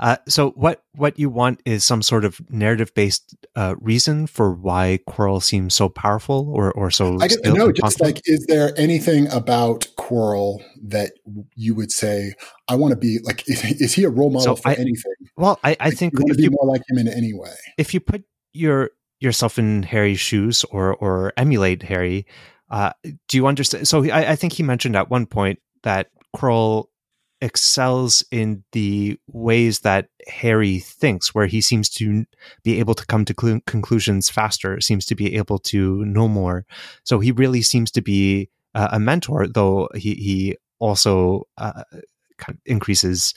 [0.00, 4.52] Uh, so what what you want is some sort of narrative based uh, reason for
[4.52, 7.16] why Quirrell seems so powerful or or so.
[7.20, 7.70] I don't know.
[7.70, 11.12] Just like, is there anything about Quirrell that
[11.54, 12.34] you would say
[12.66, 13.48] I want to be like?
[13.48, 15.14] Is, is, he a role model so for I, anything?
[15.36, 17.54] Well, I, I like, think you to be you, more like him in any way.
[17.78, 22.26] If you put your yourself in Harry's shoes or or emulate Harry.
[22.70, 22.92] Uh,
[23.28, 23.86] do you understand?
[23.86, 26.86] So I, I, think he mentioned at one point that Quirrell
[27.40, 32.24] excels in the ways that Harry thinks, where he seems to
[32.62, 36.64] be able to come to cl- conclusions faster, seems to be able to know more.
[37.04, 41.84] So he really seems to be uh, a mentor, though he he also uh,
[42.38, 43.34] kind of increases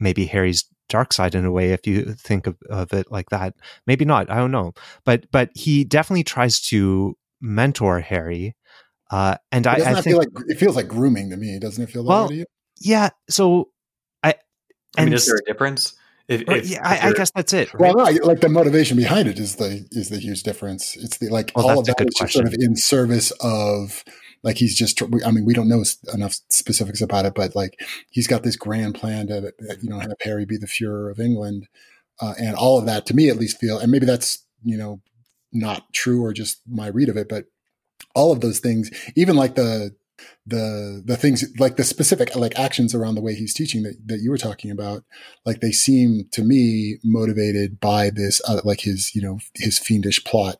[0.00, 3.54] maybe Harry's dark side in a way if you think of, of it like that
[3.86, 4.72] maybe not i don't know
[5.04, 8.56] but but he definitely tries to mentor harry
[9.10, 11.90] uh and it i, I think like it feels like grooming to me doesn't it
[11.90, 12.46] feel well, that
[12.80, 13.68] yeah so
[14.22, 14.34] i
[14.96, 15.94] i mean is there a difference
[16.26, 17.72] if, if, yeah, if I, I, guess that's it.
[17.72, 17.94] Right?
[17.94, 20.94] Well, no, like the motivation behind it is the is the huge difference.
[20.94, 24.04] It's the like well, all of that is sort of in service of
[24.42, 25.84] like he's just, I mean, we don't know
[26.14, 27.80] enough specifics about it, but like
[28.10, 31.68] he's got this grand plan to, you know, have Harry be the Fuhrer of England.
[32.20, 35.00] Uh, and all of that to me at least feel, and maybe that's, you know,
[35.52, 37.46] not true or just my read of it, but
[38.14, 39.94] all of those things, even like the,
[40.46, 44.20] the the things like the specific like actions around the way he's teaching that, that
[44.20, 45.04] you were talking about
[45.44, 50.24] like they seem to me motivated by this uh, like his you know his fiendish
[50.24, 50.56] plot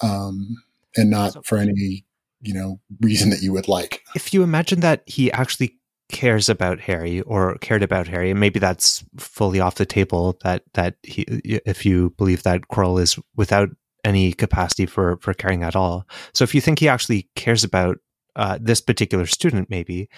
[0.00, 0.56] um
[0.96, 2.04] and not for any
[2.44, 4.02] you know reason that you would like.
[4.14, 5.78] If you imagine that he actually
[6.12, 10.38] cares about Harry or cared about Harry, and maybe that's fully off the table.
[10.44, 13.70] That that he, if you believe that Quirrell is without
[14.04, 16.06] any capacity for for caring at all.
[16.32, 17.98] So if you think he actually cares about
[18.36, 20.08] uh, this particular student, maybe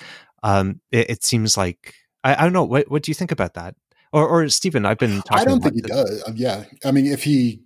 [0.43, 2.65] um, it, it, seems like I, I, don't know.
[2.65, 3.75] What what do you think about that?
[4.13, 5.39] Or or Steven, I've been talking.
[5.39, 6.23] I don't think he does.
[6.23, 7.63] Uh, yeah, I mean, if he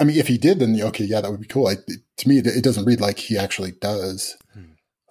[0.00, 1.66] I mean, if he did, then okay, yeah, that would be cool.
[1.66, 4.36] I, to me, it, it, doesn't read like he actually does.
[4.54, 4.62] Hmm.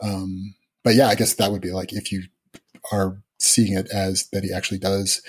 [0.02, 2.24] Um, but yeah, I guess that would be like if you
[2.92, 5.22] are seeing it as that he actually does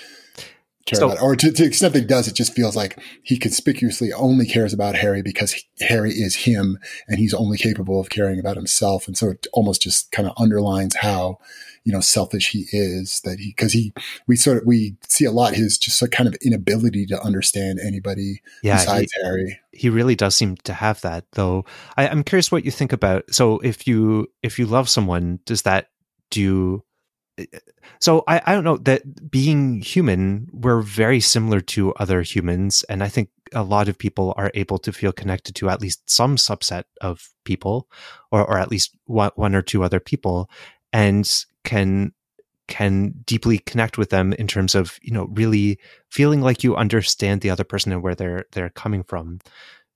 [0.85, 2.99] care So- about, or to, to the extent that he does, it just feels like
[3.23, 7.99] he conspicuously only cares about Harry because he- Harry is him, and he's only capable
[7.99, 11.37] of caring about himself, and so it almost just kind of underlines how
[11.83, 13.21] you know selfish he is.
[13.21, 13.93] That he because he
[14.27, 17.79] we sort of we see a lot his just a kind of inability to understand
[17.79, 19.59] anybody Yeah, he, besides Harry.
[19.71, 21.65] he really does seem to have that, though.
[21.97, 23.33] I, I'm curious what you think about.
[23.33, 25.89] So, if you if you love someone, does that
[26.29, 26.83] do?
[27.37, 27.59] Eh, eh,
[27.99, 33.03] so, I, I don't know that being human, we're very similar to other humans, and
[33.03, 36.35] I think a lot of people are able to feel connected to at least some
[36.37, 37.87] subset of people,
[38.31, 40.49] or or at least one, one or two other people,
[40.93, 42.13] and can
[42.67, 45.77] can deeply connect with them in terms of you know really
[46.09, 49.39] feeling like you understand the other person and where they're they're coming from.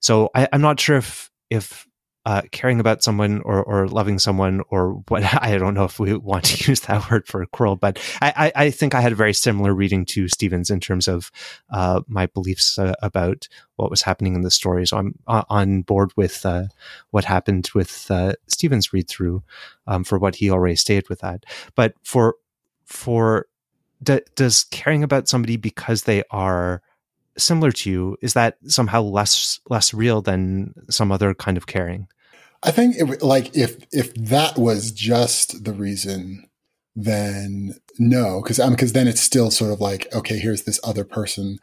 [0.00, 1.85] So I, I'm not sure if if
[2.26, 6.14] uh, caring about someone or, or loving someone or what I don't know if we
[6.16, 9.16] want to use that word for Quirrell, but I, I, I think I had a
[9.16, 11.30] very similar reading to Steven's in terms of
[11.70, 14.86] uh, my beliefs uh, about what was happening in the story.
[14.88, 16.64] So I'm uh, on board with uh,
[17.10, 19.44] what happened with uh, Steven's read through
[19.86, 21.44] um, for what he already stated with that.
[21.76, 22.34] But for
[22.86, 23.46] for
[24.02, 26.82] d- does caring about somebody because they are
[27.38, 32.08] similar to you is that somehow less less real than some other kind of caring
[32.62, 36.48] I think it, like if if that was just the reason,
[36.94, 41.04] then no, because um, because then it's still sort of like okay, here's this other
[41.04, 41.58] person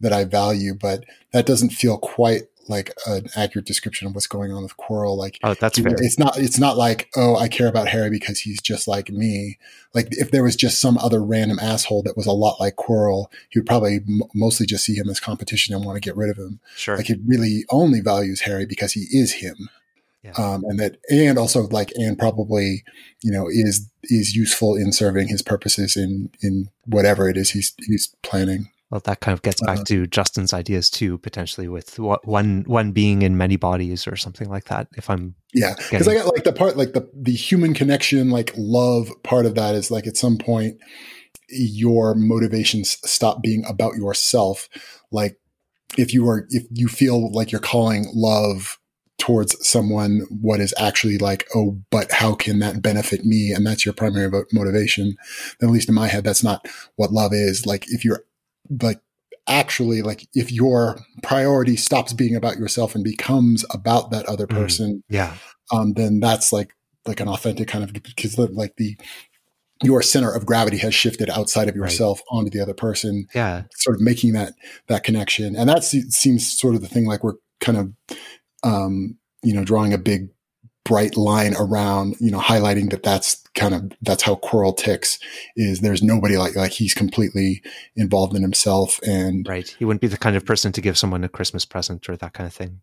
[0.00, 4.52] that I value, but that doesn't feel quite like an accurate description of what's going
[4.52, 5.16] on with Quirrell.
[5.16, 8.40] Like oh that's fair it's not it's not like oh I care about Harry because
[8.40, 9.58] he's just like me.
[9.94, 13.26] Like if there was just some other random asshole that was a lot like Quirrell,
[13.48, 16.30] he would probably m- mostly just see him as competition and want to get rid
[16.30, 19.70] of him sure like he really only values Harry because he is him.
[20.24, 20.32] Yeah.
[20.36, 22.82] Um, and that, and also like, and probably,
[23.22, 27.74] you know, is is useful in serving his purposes in in whatever it is he's
[27.86, 28.68] he's planning.
[28.90, 32.64] well that kind of gets back Uh, to justin's ideas too potentially with what one
[32.66, 36.26] one being in many bodies or something like that if i'm Yeah, because I got
[36.34, 40.06] like the part, like the the human connection, like love part of that is like
[40.06, 40.78] at some point
[41.48, 44.68] your motivations stop being about yourself.
[45.10, 45.38] Like
[45.96, 48.78] if you are, if you feel like you're calling love
[49.18, 53.52] towards someone, what is actually like, oh, but how can that benefit me?
[53.52, 55.16] And that's your primary motivation.
[55.60, 56.66] Then at least in my head, that's not
[56.96, 57.66] what love is.
[57.66, 58.24] Like if you're
[58.82, 59.00] like
[59.48, 64.50] actually like if your priority stops being about yourself and becomes about that other Mm.
[64.56, 65.36] person yeah
[65.72, 66.74] um, then that's like
[67.06, 68.94] like an authentic kind of because like the
[69.82, 71.84] your center of gravity has shifted outside of Right.
[71.90, 74.52] yourself onto the other person, yeah sort of making that
[74.88, 77.06] that connection, and that seems sort of the thing.
[77.06, 77.92] Like we're kind of
[78.62, 80.28] um, you know drawing a big
[80.84, 85.18] bright line around you know highlighting that that's kind of that's how Quirrell ticks
[85.54, 87.62] is there's nobody like like he's completely
[87.94, 89.74] involved in himself and right.
[89.78, 92.32] He wouldn't be the kind of person to give someone a christmas present or that
[92.32, 92.80] kind of thing.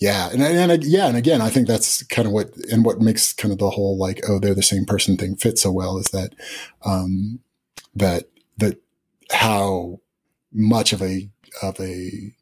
[0.00, 3.00] Yeah, and, and and yeah, and again, I think that's kind of what and what
[3.00, 5.98] makes kind of the whole like oh they're the same person thing fit so well
[5.98, 6.34] is that
[6.84, 7.40] um
[7.94, 8.24] that
[8.58, 8.78] that
[9.30, 10.00] how
[10.52, 11.28] much of a
[11.62, 12.34] of a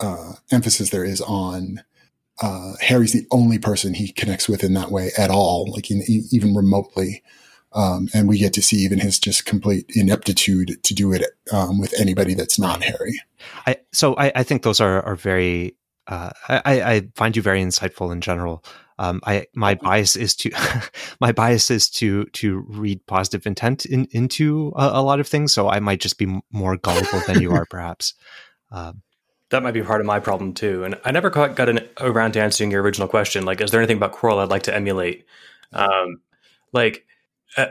[0.00, 1.82] uh, emphasis there is on
[2.40, 6.02] uh, Harry's the only person he connects with in that way at all, like in,
[6.06, 7.22] even remotely.
[7.72, 11.78] Um, and we get to see even his just complete ineptitude to do it um,
[11.78, 13.20] with anybody that's not Harry.
[13.66, 15.76] I so I, I think those are are very
[16.08, 18.64] uh, I, I find you very insightful in general.
[18.98, 20.50] Um, I my bias is to
[21.20, 25.52] my bias is to to read positive intent in, into a, a lot of things.
[25.52, 28.14] So I might just be more gullible than you are, perhaps.
[29.50, 30.84] That might be part of my problem too.
[30.84, 33.44] And I never quite got an, around to answering your original question.
[33.44, 35.26] Like, is there anything about Quirrell I'd like to emulate?
[35.72, 36.20] Um,
[36.72, 37.04] like,
[37.56, 37.66] uh,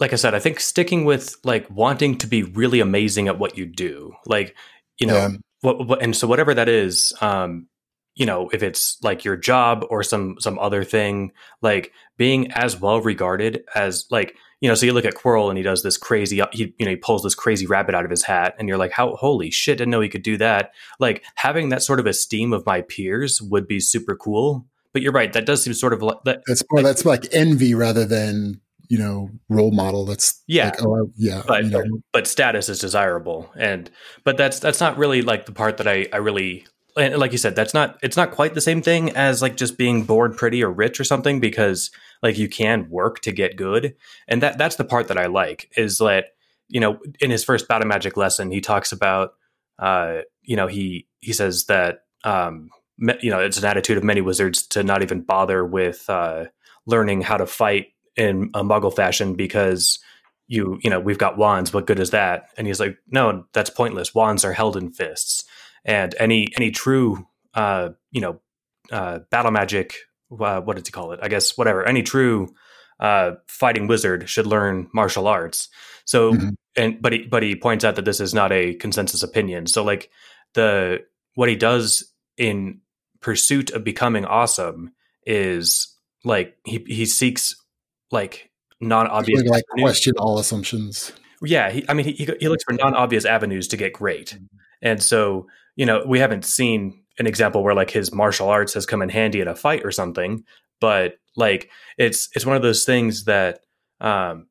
[0.00, 3.56] like I said, I think sticking with like wanting to be really amazing at what
[3.56, 4.56] you do, like,
[4.98, 5.28] you know, Yeah.
[5.60, 7.68] what, what, and so whatever that is, um,
[8.16, 11.32] you know, if it's like your job or some some other thing,
[11.62, 15.56] like being as well regarded as like you know, so you look at Quirrell and
[15.56, 18.10] he does this crazy, uh, he you know, he pulls this crazy rabbit out of
[18.10, 20.72] his hat, and you're like, how holy shit, didn't know he could do that.
[20.98, 24.66] Like having that sort of esteem of my peers would be super cool.
[24.92, 26.42] But you're right, that does seem sort of like that.
[26.46, 30.04] That's more that's like envy rather than you know role model.
[30.04, 30.66] That's Yeah.
[30.70, 33.88] like, oh I- yeah, But you know, but status is desirable, and
[34.24, 36.66] but that's that's not really like the part that I I really
[36.96, 39.78] and like you said, that's not it's not quite the same thing as like just
[39.78, 41.92] being born pretty or rich or something because
[42.22, 43.94] like you can work to get good,
[44.28, 46.26] and that that's the part that I like is that
[46.68, 49.34] you know in his first battle magic lesson he talks about
[49.78, 52.70] uh you know he he says that um
[53.20, 56.44] you know it's an attitude of many wizards to not even bother with uh
[56.86, 59.98] learning how to fight in a muggle fashion because
[60.50, 61.72] you you know we've got wands.
[61.72, 62.48] What good is that?
[62.58, 64.14] And he's like, no, that's pointless.
[64.14, 65.44] Wands are held in fists,
[65.84, 68.40] and any any true uh, you know
[68.90, 69.94] uh, battle magic.
[70.30, 71.20] Uh, what did he call it?
[71.22, 71.84] I guess whatever.
[71.84, 72.54] Any true
[73.00, 75.68] uh, fighting wizard should learn martial arts.
[76.04, 76.50] So, mm-hmm.
[76.76, 79.66] and but he but he points out that this is not a consensus opinion.
[79.66, 80.10] So, like
[80.54, 80.98] the
[81.34, 82.80] what he does in
[83.20, 84.92] pursuit of becoming awesome
[85.26, 85.94] is
[86.24, 87.54] like he he seeks
[88.10, 88.50] like
[88.80, 91.12] non obvious like question all assumptions.
[91.42, 94.44] Yeah, he, I mean he he looks for non obvious avenues to get great, mm-hmm.
[94.82, 95.46] and so
[95.76, 99.10] you know we haven't seen an example where like his martial arts has come in
[99.10, 100.42] handy in a fight or something,
[100.80, 103.60] but like it's it's one of those things that
[104.00, 104.46] um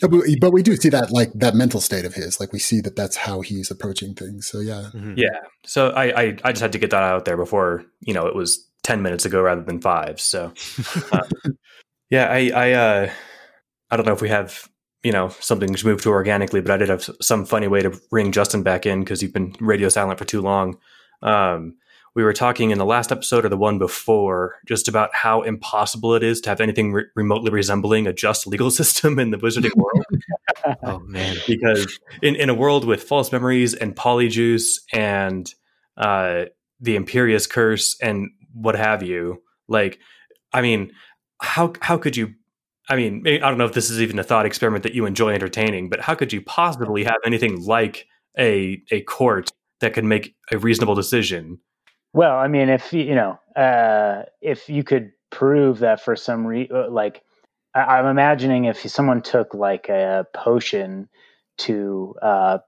[0.00, 2.96] but we do see that like that mental state of his like we see that
[2.96, 5.14] that's how he's approaching things so yeah mm-hmm.
[5.16, 8.26] yeah so I, I, I just had to get that out there before you know
[8.26, 10.52] it was 10 minutes ago rather than five so
[11.12, 11.20] uh,
[12.10, 13.10] yeah i i uh
[13.90, 14.68] i don't know if we have
[15.02, 17.90] you know something to move to organically but i did have some funny way to
[18.10, 20.78] bring justin back in because you've been radio silent for too long
[21.20, 21.74] um
[22.14, 26.14] we were talking in the last episode or the one before just about how impossible
[26.14, 29.74] it is to have anything re- remotely resembling a just legal system in the wizarding
[29.74, 30.04] world.
[30.84, 31.36] oh man!
[31.46, 35.52] Because in, in a world with false memories and polyjuice and
[35.96, 36.46] uh,
[36.80, 39.98] the Imperius curse and what have you, like,
[40.52, 40.92] I mean,
[41.40, 42.34] how how could you?
[42.88, 45.32] I mean, I don't know if this is even a thought experiment that you enjoy
[45.32, 48.06] entertaining, but how could you possibly have anything like
[48.38, 51.58] a a court that could make a reasonable decision
[52.12, 56.76] well, I mean, if you know, uh, if you could prove that for some reason,
[56.76, 57.22] uh, like
[57.74, 61.08] I- am imagining if someone took like a potion
[61.58, 62.58] to uh,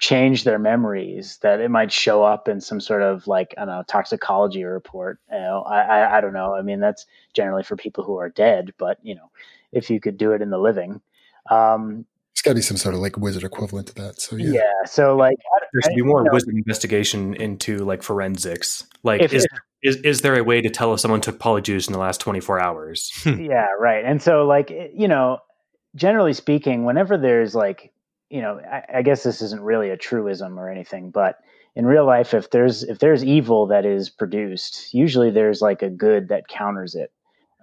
[0.00, 3.76] change their memories, that it might show up in some sort of like I don't
[3.76, 5.18] know toxicology report.
[5.32, 6.54] You know, I, I I don't know.
[6.54, 9.30] I mean, that's generally for people who are dead, but you know,
[9.72, 11.00] if you could do it in the living.
[11.50, 12.06] Um,
[12.36, 14.20] it's got to be some sort of like wizard equivalent to that.
[14.20, 14.50] So yeah.
[14.50, 14.84] Yeah.
[14.84, 15.38] So like
[15.72, 18.84] there should be more know, wizard investigation into like forensics.
[19.02, 19.46] Like if, is,
[19.82, 22.60] is is there a way to tell if someone took polyjuice in the last 24
[22.60, 23.10] hours?
[23.24, 24.04] yeah, right.
[24.04, 25.38] And so like you know,
[25.94, 27.90] generally speaking, whenever there's like,
[28.28, 31.38] you know, I, I guess this isn't really a truism or anything, but
[31.74, 35.88] in real life if there's if there's evil that is produced, usually there's like a
[35.88, 37.10] good that counters it.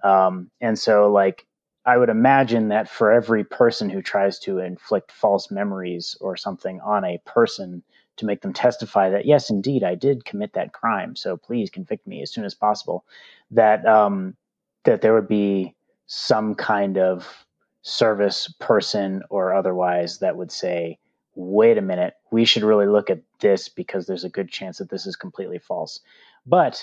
[0.02, 1.46] Um, and so like
[1.86, 6.80] I would imagine that for every person who tries to inflict false memories or something
[6.80, 7.82] on a person
[8.16, 12.06] to make them testify that yes, indeed, I did commit that crime, so please convict
[12.06, 13.04] me as soon as possible,
[13.50, 14.36] that um,
[14.84, 15.74] that there would be
[16.06, 17.46] some kind of
[17.82, 20.98] service person or otherwise that would say,
[21.34, 24.90] wait a minute, we should really look at this because there's a good chance that
[24.90, 26.00] this is completely false.
[26.46, 26.82] But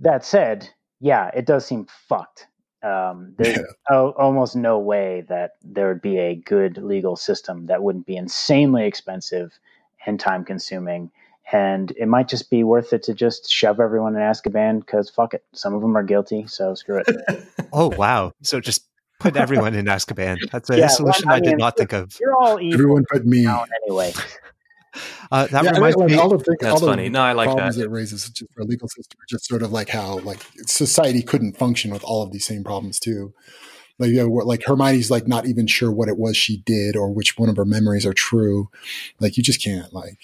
[0.00, 0.68] that said,
[1.00, 2.48] yeah, it does seem fucked
[2.84, 3.96] um, there's yeah.
[3.96, 8.86] almost no way that there would be a good legal system that wouldn't be insanely
[8.86, 9.58] expensive
[10.06, 11.10] and time consuming.
[11.52, 15.34] And it might just be worth it to just shove everyone in Azkaban because fuck
[15.34, 15.44] it.
[15.52, 17.48] Some of them are guilty, so screw it.
[17.72, 18.32] oh, wow.
[18.42, 18.86] So just
[19.20, 20.38] put everyone in Azkaban.
[20.50, 22.16] That's a yeah, solution well, I, I mean, did not think of.
[22.18, 22.74] You're all evil.
[22.74, 23.46] Everyone but me.
[23.86, 24.12] Anyway.
[25.30, 26.14] Uh, that yeah, reminds me.
[26.14, 27.04] All the things, that's all funny.
[27.04, 27.84] The no, I like problems that.
[27.84, 31.56] it raises just for a legal system, just sort of like how like society couldn't
[31.56, 33.34] function with all of these same problems too.
[33.98, 37.10] Like you know, like Hermione's like not even sure what it was she did or
[37.10, 38.68] which one of her memories are true.
[39.20, 40.18] Like you just can't like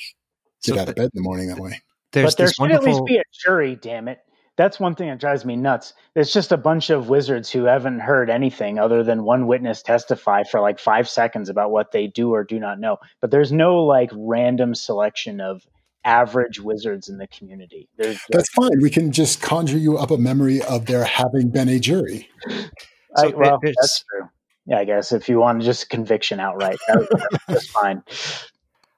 [0.62, 1.80] get so, out of bed in the morning that way.
[2.12, 2.88] There's but there should wonderful...
[2.88, 3.76] at least be a jury.
[3.76, 4.20] Damn it!
[4.61, 5.95] That's one thing that drives me nuts.
[6.15, 10.43] It's just a bunch of wizards who haven't heard anything other than one witness testify
[10.43, 12.99] for like five seconds about what they do or do not know.
[13.23, 15.66] But there's no like random selection of
[16.05, 17.89] average wizards in the community.
[17.97, 18.82] There's that's fine.
[18.82, 22.28] We can just conjure you up a memory of there having been a jury.
[22.47, 22.69] So
[23.16, 24.28] I, well, that's true.
[24.66, 28.03] Yeah, I guess if you want just conviction outright, that, that's fine.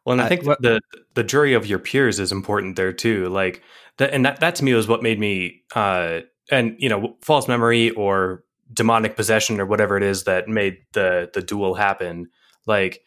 [0.04, 0.80] Well, and I think the
[1.14, 3.28] the jury of your peers is important there too.
[3.28, 3.62] Like
[3.98, 6.20] that, and that that to me was what made me uh,
[6.50, 11.30] and you know false memory or demonic possession or whatever it is that made the
[11.34, 12.28] the duel happen.
[12.66, 13.02] Like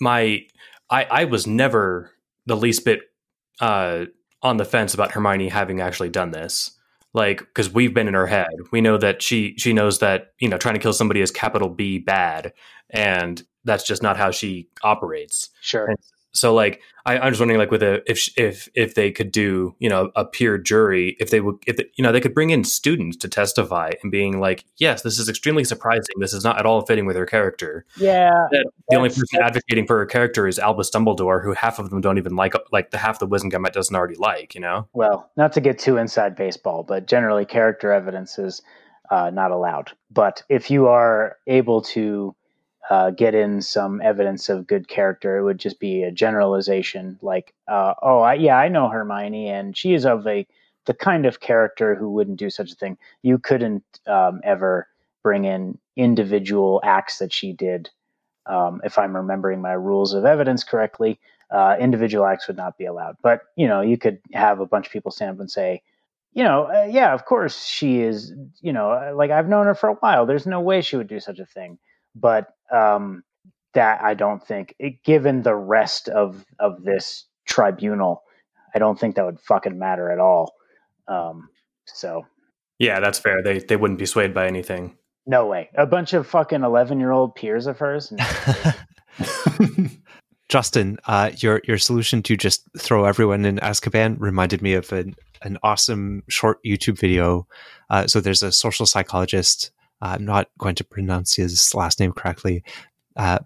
[0.00, 0.46] my
[0.90, 2.12] I I was never
[2.46, 3.00] the least bit
[3.60, 4.06] uh,
[4.42, 6.70] on the fence about Hermione having actually done this.
[7.14, 10.48] Like because we've been in her head, we know that she she knows that you
[10.48, 12.52] know trying to kill somebody is capital B bad,
[12.90, 15.50] and that's just not how she operates.
[15.60, 15.86] Sure.
[15.86, 15.98] And
[16.32, 19.74] so like I, am just wondering like with a if if if they could do
[19.78, 22.50] you know a peer jury if they would if they, you know they could bring
[22.50, 26.14] in students to testify and being like yes this is extremely surprising.
[26.18, 27.86] This is not at all fitting with her character.
[27.96, 28.30] Yeah.
[28.88, 32.18] The only person advocating for her character is Albus Dumbledore who half of them don't
[32.18, 34.88] even like like the half the Wizengamot doesn't already like you know?
[34.92, 38.62] Well not to get too inside baseball but generally character evidence is
[39.10, 39.92] uh, not allowed.
[40.10, 42.34] But if you are able to
[42.90, 45.36] uh, get in some evidence of good character.
[45.36, 49.76] It would just be a generalization, like, uh, "Oh, I, yeah, I know Hermione, and
[49.76, 50.46] she is of a
[50.86, 54.88] the kind of character who wouldn't do such a thing." You couldn't um, ever
[55.22, 57.90] bring in individual acts that she did.
[58.46, 61.20] Um, if I'm remembering my rules of evidence correctly,
[61.50, 63.16] uh, individual acts would not be allowed.
[63.22, 65.82] But you know, you could have a bunch of people stand up and say,
[66.32, 68.32] you know, uh, yeah, of course she is.
[68.60, 70.26] You know, uh, like I've known her for a while.
[70.26, 71.78] There's no way she would do such a thing.
[72.18, 73.22] But um,
[73.74, 78.22] that I don't think, it, given the rest of of this tribunal,
[78.74, 80.54] I don't think that would fucking matter at all.
[81.06, 81.48] Um,
[81.86, 82.26] so,
[82.78, 83.42] yeah, that's fair.
[83.42, 84.96] They they wouldn't be swayed by anything.
[85.26, 85.68] No way.
[85.74, 88.12] A bunch of fucking eleven year old peers of hers.
[90.48, 95.14] Justin, uh, your your solution to just throw everyone in Azkaban reminded me of an
[95.42, 97.46] an awesome short YouTube video.
[97.90, 99.70] Uh, so there's a social psychologist.
[100.00, 102.62] Uh, I'm not going to pronounce his last name correctly.
[103.16, 103.38] Uh.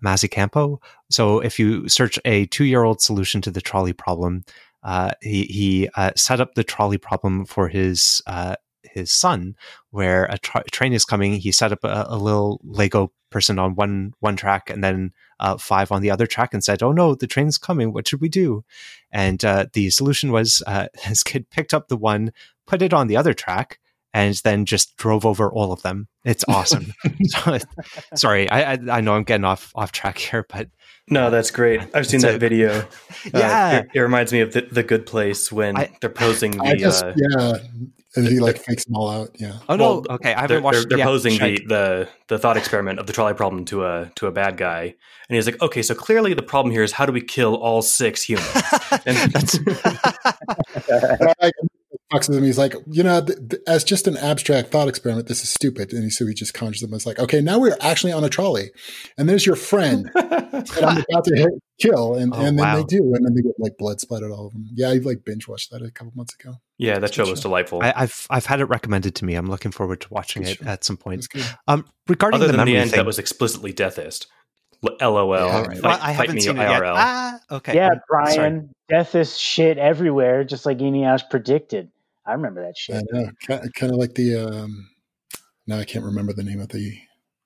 [1.10, 4.44] So if you search a two year old solution to the trolley problem,
[4.82, 9.54] uh, he he uh, set up the trolley problem for his uh, his son,
[9.90, 11.34] where a tra- train is coming.
[11.34, 15.56] He set up a, a, little Lego person on one one track, and then uh,
[15.56, 17.92] five on the other track, and said, "Oh no, the train's coming.
[17.92, 18.64] What should we do?"
[19.12, 20.62] And uh, the solution was
[20.98, 22.32] his kid picked up the one,
[22.66, 23.78] put it on the other track,
[24.14, 26.08] and then just drove over all of them.
[26.24, 26.92] It's awesome.
[27.24, 27.58] so,
[28.14, 30.68] sorry, I, I, I know I'm getting off off track here, but
[31.08, 31.80] no, that's great.
[31.94, 32.86] I've seen that a, video.
[33.32, 36.52] Yeah, uh, it, it, reminds me of the, the Good Place when I, they're posing
[36.52, 36.76] the.
[36.78, 37.56] Just, uh, yeah,
[38.14, 39.30] and he like fakes them all out.
[39.38, 39.58] Yeah.
[39.68, 39.84] Oh no.
[39.84, 40.76] Well, okay, I haven't they're, watched.
[40.80, 44.12] They're, they're yeah, posing the, the the thought experiment of the trolley problem to a
[44.16, 44.94] to a bad guy,
[45.28, 47.82] and he's like, okay, so clearly the problem here is how do we kill all
[47.82, 48.48] six humans?
[49.06, 49.58] and that's.
[52.12, 52.44] Talks to them.
[52.44, 55.92] He's like, you know, th- th- as just an abstract thought experiment, this is stupid.
[55.92, 58.28] And he, so he just conjures them as like, okay, now we're actually on a
[58.28, 58.70] trolley,
[59.16, 62.76] and there's your friend that I'm about to hit, kill, and, oh, and then wow.
[62.76, 64.66] they do, and then they get like blood splattered all of them.
[64.74, 66.54] Yeah, I like binge watched that a couple months ago.
[66.78, 67.44] Yeah, that show was show.
[67.44, 67.82] delightful.
[67.82, 69.34] I, have I've had it recommended to me.
[69.34, 71.26] I'm looking forward to watching it at some point.
[71.68, 74.26] Um, regarding Other the than the end, thing, that was explicitly deathist.
[74.82, 75.36] LOL.
[75.36, 75.66] Yeah, right.
[75.78, 76.82] fight, well, I haven't seen it yet.
[76.84, 77.74] Ah, okay.
[77.76, 81.90] Yeah, Brian, death is shit everywhere, just like Eneasz predicted.
[82.26, 82.96] I remember that shit.
[82.96, 83.30] I know.
[83.46, 84.36] Kind of like the.
[84.36, 84.88] Um,
[85.66, 86.98] now I can't remember the name of the.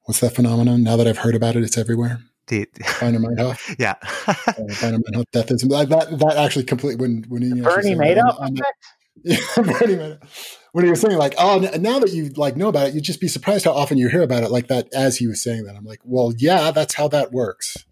[0.04, 0.82] What's that phenomenon?
[0.82, 2.20] Now that I've heard about it, it's everywhere.
[2.48, 3.76] The, Baader-Meinhof.
[3.78, 3.94] yeah.
[4.02, 5.70] uh, Baader-Meinhof deathism.
[5.70, 8.84] That, that actually completely when when he Bernie Madoff effect.
[9.24, 10.58] Yeah, Bernie Madoff.
[10.72, 13.20] When he was saying like, oh, now that you like know about it, you'd just
[13.20, 14.92] be surprised how often you hear about it like that.
[14.94, 17.86] As he was saying that, I'm like, well, yeah, that's how that works.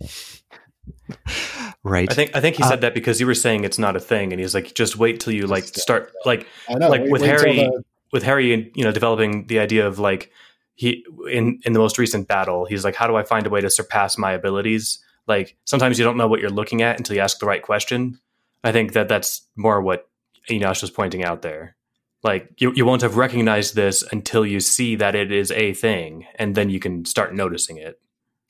[1.82, 2.10] right.
[2.10, 4.00] I think I think he said uh, that because you were saying it's not a
[4.00, 7.22] thing, and he's like, just wait till you like start like know, like wait, with
[7.22, 10.30] wait Harry the- with Harry, you know, developing the idea of like
[10.74, 13.60] he in in the most recent battle, he's like, how do I find a way
[13.60, 14.98] to surpass my abilities?
[15.26, 18.18] Like sometimes you don't know what you're looking at until you ask the right question.
[18.62, 20.08] I think that that's more what
[20.48, 21.76] Eneasz was pointing out there.
[22.22, 26.26] Like you, you won't have recognized this until you see that it is a thing,
[26.36, 28.00] and then you can start noticing it.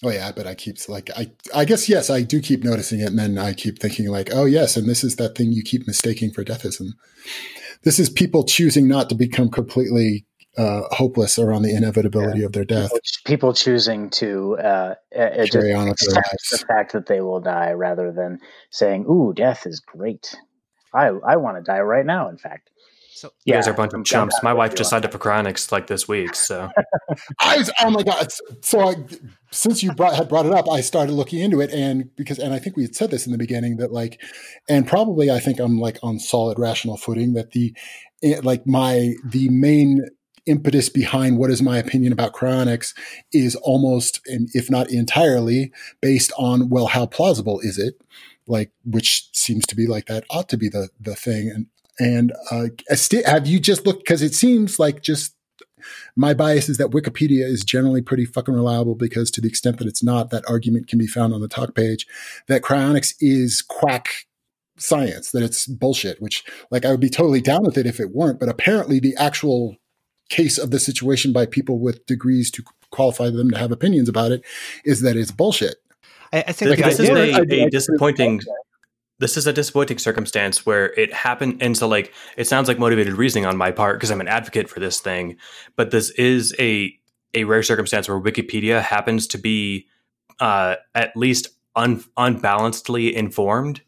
[0.03, 3.09] Oh yeah, but I keep like I I guess yes, I do keep noticing it,
[3.09, 5.87] and then I keep thinking like, oh yes, and this is that thing you keep
[5.87, 6.89] mistaking for deathism.
[7.85, 10.27] This is people choosing not to become completely
[10.57, 12.47] uh, hopeless around the inevitability yeah.
[12.47, 12.91] of their death.
[13.25, 16.49] People, choosing to uh, uh, carry on with their lives.
[16.51, 18.41] The fact that they will die, rather than
[18.71, 20.35] saying, "Ooh, death is great.
[20.93, 22.71] I I want to die right now." In fact,
[23.15, 24.37] so you yeah, guys are a bunch of chumps.
[24.43, 26.35] My wife just signed up for cryonics like this week.
[26.35, 26.69] So
[27.41, 28.29] I was, oh my god!
[28.63, 28.97] So I,
[29.53, 32.53] since you brought, had brought it up, I started looking into it, and because and
[32.53, 34.21] I think we had said this in the beginning that like,
[34.69, 37.75] and probably I think I'm like on solid rational footing that the
[38.23, 40.09] eh, like my the main
[40.47, 42.93] impetus behind what is my opinion about cryonics
[43.33, 45.73] is almost if not entirely
[46.03, 47.95] based on well how plausible is it
[48.47, 51.67] like which seems to be like that ought to be the the thing and
[51.99, 52.67] and uh,
[53.27, 55.35] have you just looked because it seems like just
[56.17, 59.87] my bias is that Wikipedia is generally pretty fucking reliable because to the extent that
[59.87, 62.07] it's not, that argument can be found on the talk page
[62.49, 64.09] that cryonics is quack
[64.77, 68.11] science, that it's bullshit, which like I would be totally down with it if it
[68.11, 68.41] weren't.
[68.41, 69.77] But apparently the actual
[70.31, 74.33] case of the situation by people with degrees to qualify them to have opinions about
[74.33, 74.45] it
[74.85, 75.77] is that it's bullshit.
[76.33, 78.41] I, I think this, is a, a disappointing
[79.19, 83.15] this is a disappointing circumstance where it happened and so like it sounds like motivated
[83.15, 85.37] reasoning on my part because i'm an advocate for this thing
[85.77, 86.93] but this is a
[87.35, 89.87] a rare circumstance where wikipedia happens to be
[90.41, 93.81] uh, at least un, unbalancedly informed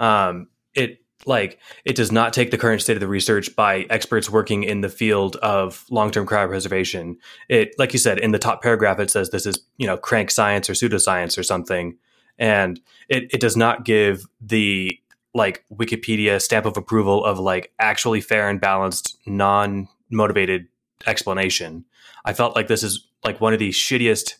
[0.00, 4.28] um, it like it does not take the current state of the research by experts
[4.28, 7.16] working in the field of long-term cryopreservation.
[7.48, 10.30] It, like you said, in the top paragraph, it says this is you know crank
[10.30, 11.96] science or pseudoscience or something,
[12.38, 14.98] and it it does not give the
[15.34, 20.68] like Wikipedia stamp of approval of like actually fair and balanced, non motivated
[21.06, 21.84] explanation.
[22.24, 24.34] I felt like this is like one of the shittiest,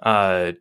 [0.00, 0.52] uh,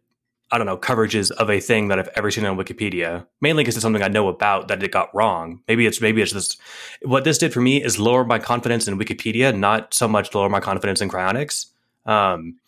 [0.52, 3.26] I don't know, coverages of a thing that I've ever seen on Wikipedia.
[3.42, 5.62] Mainly because it's something I know about that it got wrong.
[5.68, 6.60] Maybe it's maybe it's just
[7.04, 10.50] what this did for me is lower my confidence in Wikipedia, not so much lower
[10.50, 11.68] my confidence in cryonics.
[12.06, 12.60] Um,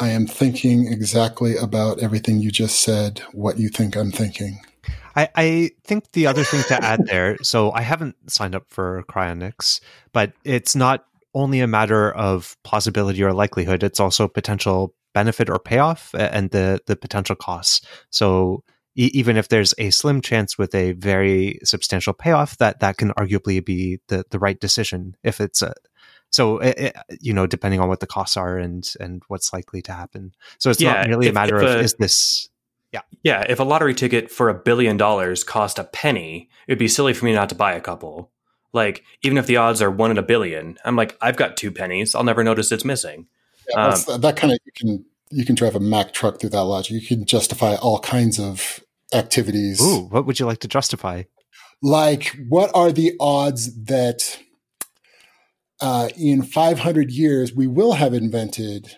[0.00, 3.20] I am thinking exactly about everything you just said.
[3.32, 4.60] What you think I'm thinking.
[5.16, 9.04] I, I think the other thing to add there, so I haven't signed up for
[9.08, 9.80] cryonics,
[10.12, 15.58] but it's not only a matter of plausibility or likelihood, it's also potential benefit or
[15.58, 17.86] payoff and the, the potential costs.
[18.10, 18.64] So
[18.96, 23.10] e- even if there's a slim chance with a very substantial payoff, that, that can
[23.10, 25.74] arguably be the, the right decision if it's a,
[26.34, 29.80] so it, it, you know depending on what the costs are and and what's likely
[29.80, 32.48] to happen so it's yeah, not really if, a matter of a, is this
[32.94, 33.00] yeah.
[33.24, 33.44] Yeah.
[33.48, 37.24] If a lottery ticket for a billion dollars cost a penny, it'd be silly for
[37.24, 38.30] me not to buy a couple.
[38.72, 41.72] Like, even if the odds are one in a billion, I'm like, I've got two
[41.72, 42.14] pennies.
[42.14, 43.26] I'll never notice it's missing.
[43.68, 46.62] Yeah, um, that kind of, you can, you can drive a Mack truck through that
[46.62, 46.92] logic.
[46.92, 48.80] You can justify all kinds of
[49.12, 49.80] activities.
[49.80, 51.24] Ooh, what would you like to justify?
[51.82, 54.38] Like, what are the odds that
[55.80, 58.96] uh, in 500 years we will have invented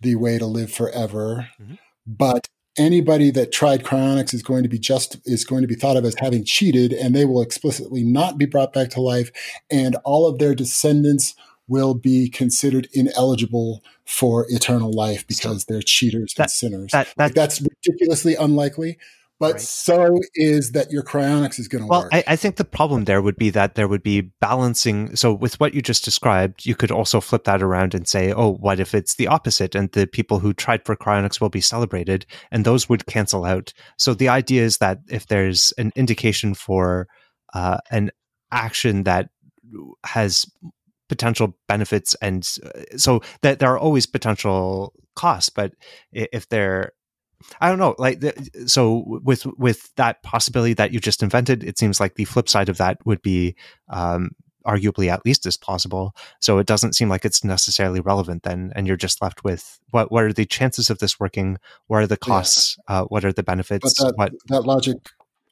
[0.00, 1.74] the way to live forever, mm-hmm.
[2.06, 5.96] but anybody that tried cryonics is going to be just is going to be thought
[5.96, 9.30] of as having cheated and they will explicitly not be brought back to life
[9.70, 11.34] and all of their descendants
[11.68, 17.06] will be considered ineligible for eternal life because so they're cheaters that, and sinners that,
[17.16, 18.98] that, like that's ridiculously unlikely
[19.38, 19.60] but right.
[19.60, 22.10] so is that your cryonics is going to well, work.
[22.12, 25.14] I, I, think the problem there would be that there would be balancing.
[25.14, 28.54] So with what you just described, you could also flip that around and say, oh,
[28.54, 32.24] what if it's the opposite and the people who tried for cryonics will be celebrated
[32.50, 33.74] and those would cancel out.
[33.98, 37.06] So the idea is that if there's an indication for
[37.52, 38.10] uh, an
[38.50, 39.28] action that
[40.04, 40.46] has
[41.08, 45.72] potential benefits and uh, so that there are always potential costs but
[46.12, 46.92] if they're
[47.60, 47.94] I don't know.
[47.98, 48.22] Like,
[48.66, 52.68] so with with that possibility that you just invented, it seems like the flip side
[52.68, 53.54] of that would be
[53.88, 54.30] um,
[54.66, 56.14] arguably at least as plausible.
[56.40, 60.10] So it doesn't seem like it's necessarily relevant then, and you're just left with what
[60.10, 61.58] what are the chances of this working?
[61.86, 62.76] What are the costs?
[62.88, 63.00] Yeah.
[63.00, 63.94] Uh, what are the benefits?
[63.98, 64.98] But that, what that logic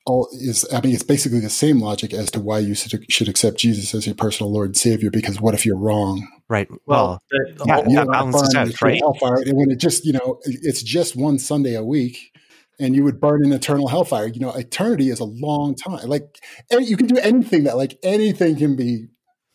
[0.06, 3.56] all is i mean it's basically the same logic as to why you should accept
[3.56, 6.28] jesus as your personal lord and savior because what if you're wrong?
[6.47, 6.68] Right.
[6.86, 7.22] Well,
[7.64, 9.01] well yeah, that balances out right?
[9.01, 12.32] hellfire, and when it just you know it's just one sunday a week
[12.78, 14.26] and you would burn in eternal hellfire.
[14.26, 16.09] You know eternity is a long time.
[16.09, 16.39] Like
[16.70, 19.06] you can do anything that like anything can be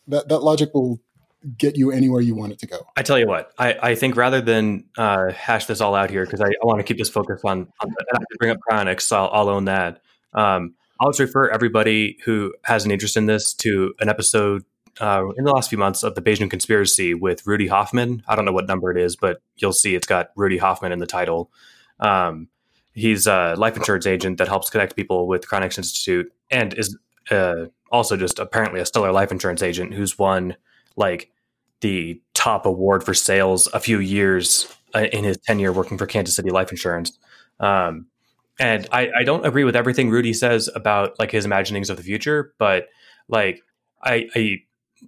[0.08, 1.00] that that logic will
[1.56, 2.86] get you anywhere you want it to go.
[2.96, 6.24] I tell you what, I, I think rather than uh, hash this all out here,
[6.24, 9.02] because I, I want to keep this focus on, on and I bring up cryonics,
[9.02, 10.02] so I'll, I'll own that.
[10.34, 14.64] Um, I'll just refer everybody who has an interest in this to an episode
[15.00, 18.22] uh, in the last few months of the Bayesian Conspiracy with Rudi Hoffman.
[18.28, 20.98] I don't know what number it is, but you'll see it's got Rudi Hoffman in
[20.98, 21.50] the title.
[22.00, 22.48] Um,
[22.92, 26.98] he's a life insurance agent that helps connect people with Cryonics Institute and is
[27.30, 30.56] uh, also just apparently a stellar life insurance agent who's won
[30.96, 31.30] like
[31.80, 36.36] the top award for sales a few years uh, in his tenure working for Kansas
[36.36, 37.18] City Life Insurance.
[37.58, 38.06] Um,
[38.60, 42.02] and I, I don't agree with everything Rudy says about like his imaginings of the
[42.02, 42.88] future, but
[43.26, 43.62] like
[44.02, 44.56] I, I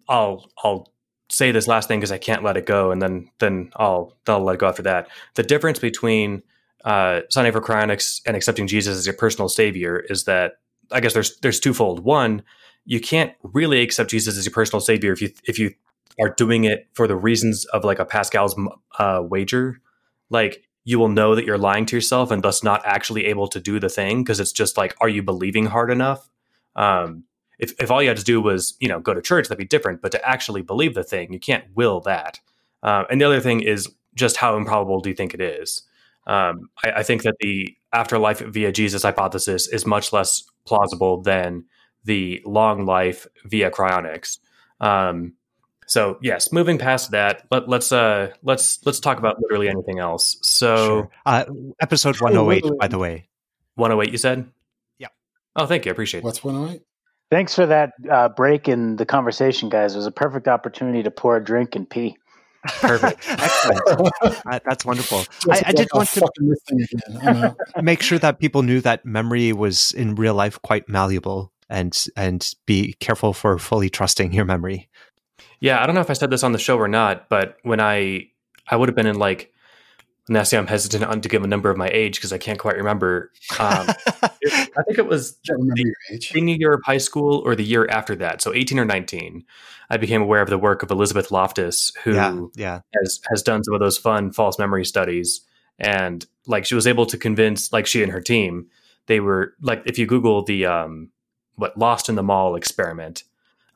[0.09, 0.89] I'll I'll
[1.29, 4.43] say this last thing because I can't let it go, and then then I'll I'll
[4.43, 5.09] let it go after that.
[5.35, 6.43] The difference between
[6.87, 10.55] uh, signing for cryonics and accepting Jesus as your personal savior is that
[10.91, 12.05] I guess there's there's twofold.
[12.05, 12.43] One,
[12.87, 15.75] you can't really accept Jesus as your personal savior if you if you
[16.19, 18.59] are doing it for the reasons of like a Pascal's
[18.99, 19.79] uh, wager.
[20.31, 23.61] Like you will know that you're lying to yourself and thus not actually able to
[23.61, 26.29] do the thing because it's just like, are you believing hard enough?
[26.75, 27.25] Um,
[27.59, 29.65] if, if all you had to do was, you know, go to church, that'd be
[29.65, 30.03] different.
[30.03, 32.41] But to actually believe the thing, you can't will that.
[32.83, 35.83] Uh, and the other thing is just how improbable do you think it is?
[36.27, 41.65] Um, I, I, think that the afterlife via Jesus hypothesis is much less plausible than
[42.05, 44.39] the long life via cryonics.
[44.81, 45.35] Um,
[45.87, 50.39] so yes, moving past that, let, us uh let's let's talk about literally anything else.
[50.43, 51.11] So sure.
[51.27, 51.45] uh,
[51.81, 53.29] episode one hundred eight, by the way.
[53.75, 54.51] One hundred eight, you said.
[54.99, 55.09] Yeah.
[55.57, 55.91] Oh, thank you.
[55.91, 56.25] I appreciate it.
[56.25, 56.83] What's one hundred eight?
[57.31, 59.95] Thanks for that uh, break in the conversation, guys.
[59.95, 62.17] It was a perfect opportunity to pour a drink and pee.
[62.65, 63.25] Perfect.
[63.29, 64.13] Excellent.
[64.23, 65.25] uh, that's wonderful.
[65.51, 70.35] I, I, did want to make sure that people knew that memory was in real
[70.35, 74.89] life quite malleable and and be careful for fully trusting your memory.
[75.63, 77.81] Yeah, I don't know if I said this on the show or not, but when
[77.81, 78.29] I
[78.69, 79.53] I would have been in like
[80.29, 82.59] now see I'm hesitant on to give a number of my age because I can't
[82.59, 83.31] quite remember.
[83.59, 83.87] Um,
[84.41, 86.33] it, I think it was Can't remember your age.
[86.33, 89.45] senior year of high school or the year after that, so 18 or 19.
[89.89, 92.81] I became aware of the work of Elizabeth Loftus, who yeah, yeah.
[93.01, 95.43] has has done some of those fun false memory studies
[95.79, 98.67] and like she was able to convince like she and her team
[99.07, 101.11] they were like if you google the um
[101.57, 103.25] what lost in the mall experiment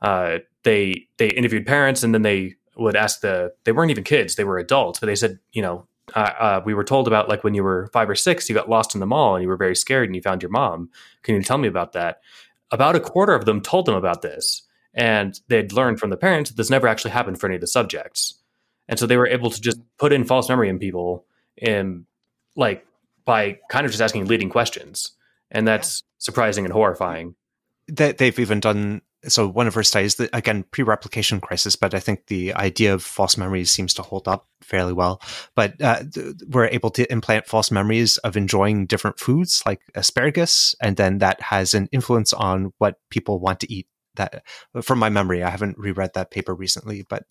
[0.01, 4.35] uh they they interviewed parents and then they would ask the they weren't even kids
[4.35, 7.43] they were adults but they said you know uh, uh, we were told about like
[7.43, 9.57] when you were five or six you got lost in the mall and you were
[9.57, 10.89] very scared and you found your mom.
[11.23, 12.21] Can you tell me about that?
[12.71, 14.63] About a quarter of them told them about this
[14.93, 17.67] and they'd learned from the parents that this never actually happened for any of the
[17.67, 18.35] subjects.
[18.87, 21.25] And so they were able to just put in false memory in people
[21.61, 22.05] and
[22.55, 22.85] like
[23.25, 25.11] by kind of just asking leading questions.
[25.51, 27.35] And that's surprising and horrifying.
[27.89, 29.47] That they've even done so.
[29.47, 33.37] One of her studies, that again, pre-replication crisis, but I think the idea of false
[33.37, 35.21] memories seems to hold up fairly well.
[35.55, 40.75] But uh, th- we're able to implant false memories of enjoying different foods like asparagus,
[40.81, 43.87] and then that has an influence on what people want to eat.
[44.15, 44.43] That,
[44.81, 47.25] from my memory, I haven't reread that paper recently, but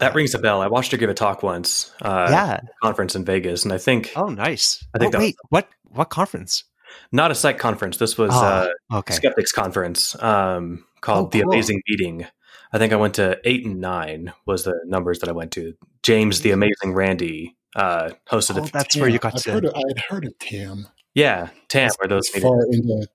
[0.00, 2.60] that uh, rings a bell i watched her give a talk once uh yeah.
[2.82, 4.84] conference in vegas and i think Oh, nice.
[4.94, 5.68] I think oh, wait, what?
[5.84, 6.64] What conference?
[7.12, 8.68] not a psych conference this was Oh, uh
[8.98, 9.14] Okay.
[9.14, 12.26] skeptics conference um called Oh, the amazing meeting
[12.72, 15.74] i think i went to eight and nine was the numbers that i went to
[16.02, 19.52] james the amazing Randi uh hosted Oh, it that's where you got I've to.
[19.52, 20.88] heard of, I'd heard of TAM.
[21.14, 23.06] yeah tam were those It's meetings far into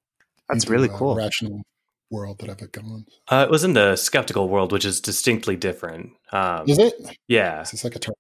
[0.49, 1.15] That's into, really cool.
[1.15, 1.61] rational
[2.09, 3.05] world that I've gone.
[3.29, 6.93] uh, it was in the skeptical world which is distinctly different um Is it?
[7.27, 8.15] yeah Is this like a term?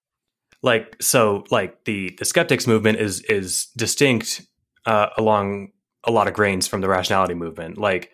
[0.63, 4.41] like so like the the skeptics movement is is distinct
[4.85, 5.69] uh, along
[6.03, 8.11] a lot of grains from the rationality movement like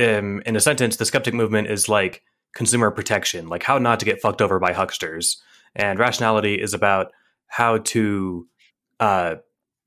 [0.00, 2.22] um, in a sentence the skeptic movement is like
[2.54, 5.36] consumer protection like how not to get fucked over by hucksters
[5.76, 7.12] and rationality is about
[7.46, 8.46] how to
[8.98, 9.36] uh,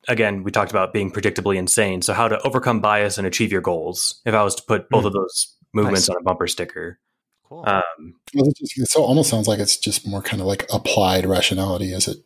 [0.07, 3.61] again we talked about being predictably insane so how to overcome bias and achieve your
[3.61, 5.07] goals if i was to put both Hmm.
[5.07, 6.15] of those movements Nice.
[6.15, 6.99] on a bumper sticker
[7.49, 7.63] Cool.
[7.67, 11.25] um, it, just, it so almost sounds like it's just more kind of like applied
[11.25, 11.91] rationality.
[11.93, 12.17] Is it?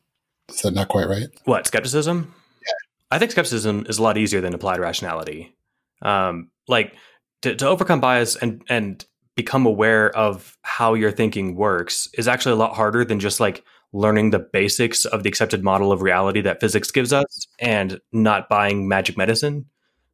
[0.50, 1.28] Is that not quite right?
[1.46, 2.34] What skepticism?
[2.66, 2.74] Yeah,
[3.12, 5.54] I think skepticism is a lot easier than applied rationality.
[6.02, 6.94] Um, like
[7.42, 9.06] to, to overcome bias and and
[9.36, 13.64] become aware of how your thinking works is actually a lot harder than just like
[13.94, 18.50] learning the basics of the accepted model of reality that physics gives us and not
[18.50, 19.66] buying magic medicine.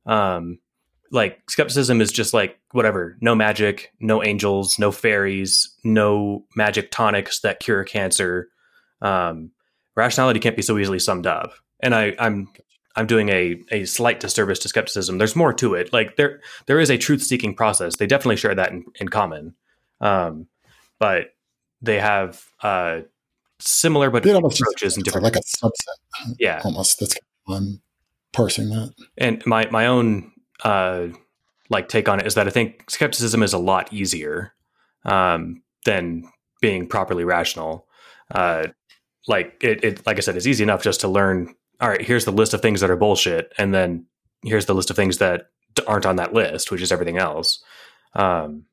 [0.05, 0.59] Um,
[1.11, 7.39] like skepticism is just like whatever, no magic, no angels, no fairies, no magic tonics
[7.41, 8.49] that cure cancer.
[9.01, 9.51] Um,
[9.95, 11.53] rationality can't be so easily summed up.
[11.81, 12.49] And I, I'm
[12.95, 15.17] I'm doing a a slight disservice to skepticism.
[15.17, 15.91] There's more to it.
[15.93, 17.97] Like there there is a truth seeking process.
[17.97, 19.55] They definitely share that in, in common.
[20.01, 20.47] Um,
[20.99, 21.33] but
[21.81, 23.01] they have uh,
[23.59, 25.23] similar but approaches and different.
[25.23, 26.35] like a subset.
[26.39, 26.99] yeah, Almost.
[26.99, 27.15] That's
[27.47, 27.81] I'm
[28.31, 28.93] parsing that.
[29.17, 30.31] and my my own
[30.63, 31.07] uh,
[31.69, 34.53] like take on it is that I think skepticism is a lot easier
[35.05, 36.29] um, than
[36.61, 37.87] being properly rational.
[38.31, 38.67] Uh,
[39.27, 41.55] like it, it, like I said, it's easy enough just to learn.
[41.81, 44.05] All right, here's the list of things that are bullshit, and then
[44.43, 45.47] here's the list of things that
[45.87, 47.63] aren't on that list, which is everything else.
[48.13, 48.65] Um,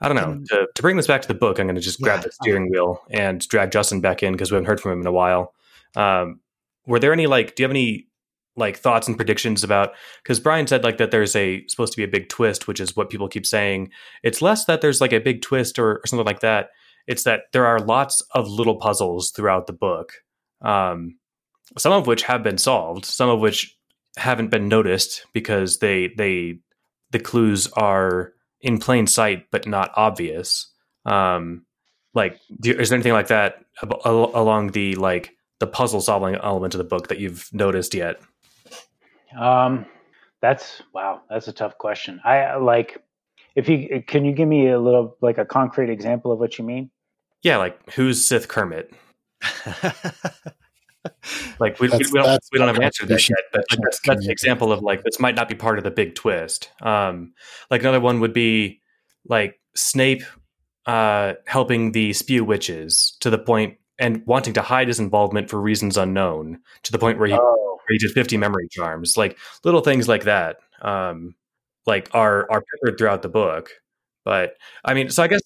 [0.00, 0.42] I don't know.
[0.48, 2.24] To, to bring this back to the book, I'm going to just grab Yeah.
[2.24, 5.06] the steering wheel and drag Justin back in because we haven't heard from him in
[5.06, 5.54] a while.
[5.96, 6.40] Um,
[6.86, 7.54] were there any like?
[7.54, 8.06] Do you have any
[8.56, 9.92] like thoughts and predictions about?
[10.22, 12.96] Because Brian said like that there's a supposed to be a big twist, which is
[12.96, 13.90] what people keep saying.
[14.22, 16.70] It's less that there's like a big twist or, or something like that.
[17.06, 20.12] It's that there are lots of little puzzles throughout the book,
[20.60, 21.18] um,
[21.76, 23.76] some of which have been solved, some of which
[24.16, 26.58] haven't been noticed because they they
[27.10, 30.72] the clues are in plain sight but not obvious.
[31.04, 31.64] Um,
[32.14, 36.74] like, do, is there anything like that ab- along the like the puzzle solving element
[36.74, 38.20] of the book that you've noticed yet?
[39.38, 39.86] Um,
[40.40, 41.22] that's wow.
[41.30, 42.20] That's a tough question.
[42.24, 43.02] I like
[43.54, 46.64] if you can you give me a little like a concrete example of what you
[46.64, 46.90] mean.
[47.42, 48.92] Yeah, like who's Sith Kermit?
[51.60, 53.64] Like we, we, That's- we don't, we don't have an answer to that yet, but
[53.70, 56.14] like, that's, that's an example of like this might not be part of the big
[56.14, 56.70] twist.
[56.82, 57.32] Um,
[57.70, 58.80] like another one would be
[59.24, 60.22] like Snape
[60.86, 65.60] uh, helping the SPHEW witches to the point and wanting to hide his involvement for
[65.60, 69.36] reasons unknown to the point where he, Oh, where he did 50 memory charms, like
[69.64, 70.56] little things like that.
[70.82, 71.34] Um,
[71.86, 73.70] like are are peppered throughout the book.
[74.24, 74.54] But
[74.84, 75.40] I mean, so I guess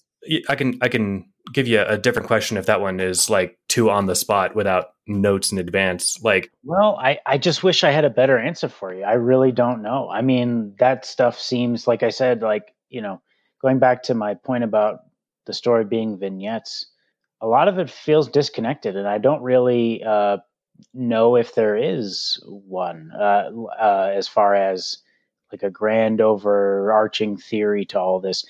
[0.49, 3.89] I can I can give you a different question if that one is like too
[3.89, 6.21] on the spot without notes in advance.
[6.23, 9.03] Like well, I I just wish I had a better answer for you.
[9.03, 10.09] I really don't know.
[10.09, 13.21] I mean, that stuff seems like I said like you know,
[13.61, 14.99] going back to my point about
[15.45, 16.85] the story being vignettes,
[17.41, 20.37] a lot of it feels disconnected, and I don't really uh,
[20.93, 24.99] know if there is one uh, uh, as far as
[25.51, 28.45] like a grand overarching theory to all this.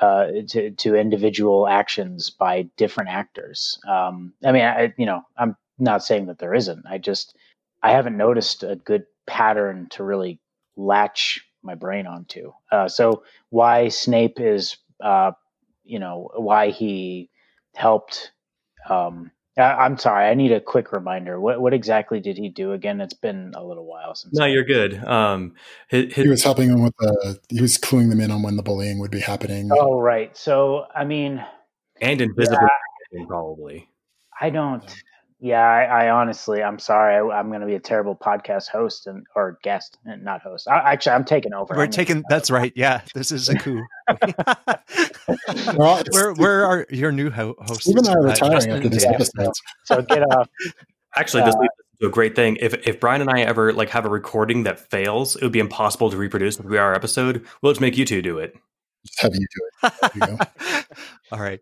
[0.00, 3.78] Uh, to, to individual actions by different actors.
[3.88, 6.84] Um, I mean, I, you know, I'm not saying that there isn't.
[6.84, 7.36] I just
[7.80, 10.40] I haven't noticed a good pattern to really
[10.76, 12.52] latch my brain onto.
[12.72, 15.32] Uh, so why Snape is, uh,
[15.84, 17.30] you know, why he
[17.74, 18.32] helped
[18.88, 20.26] um, I, am sorry.
[20.26, 21.38] I need a quick reminder.
[21.38, 23.00] What what exactly did he do again?
[23.00, 24.34] It's been a little while since.
[24.34, 24.48] No, I...
[24.48, 25.02] you're good.
[25.04, 25.54] Um,
[25.88, 26.24] his, his...
[26.24, 27.38] he was helping them with the.
[27.48, 29.70] He was cluing them in on when the bullying would be happening.
[29.72, 30.36] Oh right.
[30.36, 31.44] So I mean,
[32.00, 32.68] and invisible
[33.12, 33.88] yeah, probably.
[34.40, 34.82] I don't.
[35.40, 37.14] Yeah, I, I, honestly, I'm sorry.
[37.14, 40.68] I, am going to be a terrible podcast host and or guest, and not host.
[40.68, 41.74] I, actually, I'm taking over.
[41.76, 42.22] We're I'm taking.
[42.28, 42.72] That's right.
[42.76, 43.82] Yeah, this is a coup.
[45.76, 47.88] well, where where are your new ho- hosts?
[47.88, 49.12] Even though I are retiring uh, after this yeah.
[49.12, 49.52] episode.
[49.84, 50.48] So get off.
[51.16, 52.56] Actually, this uh, leads to a great thing.
[52.60, 55.58] If if Brian and I ever like have a recording that fails, it would be
[55.58, 57.44] impossible to reproduce the three hour episode.
[57.60, 58.54] We'll just make you two do it.
[59.04, 60.14] Just have you do it.
[60.14, 60.38] You
[61.32, 61.60] All right.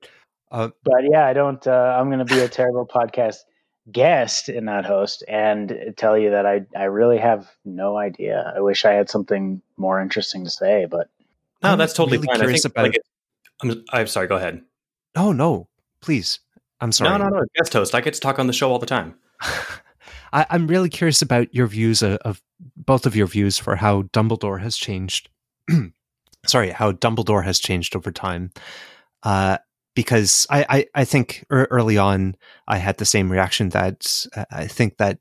[0.50, 1.66] Uh, but yeah, I don't.
[1.66, 3.38] Uh, I'm going to be a terrible podcast
[3.90, 8.52] guest and not host and tell you that I, I really have no idea.
[8.54, 11.08] I wish I had something more interesting to say, but
[11.62, 12.36] no, that's totally really fine.
[12.38, 12.98] Curious think, about like,
[13.62, 14.26] I'm, I'm sorry.
[14.26, 14.62] Go ahead.
[15.16, 15.68] Oh no,
[16.00, 16.40] please.
[16.80, 17.10] I'm sorry.
[17.10, 17.44] No, no, no.
[17.56, 17.94] Guest host.
[17.94, 19.14] I get to talk on the show all the time.
[20.32, 22.42] I, am really curious about your views of, of,
[22.76, 25.28] both of your views for how Dumbledore has changed.
[26.46, 28.50] sorry, how Dumbledore has changed over time.
[29.22, 29.58] Uh,
[29.94, 32.36] because I, I, I think early on
[32.66, 35.18] I had the same reaction that uh, I think that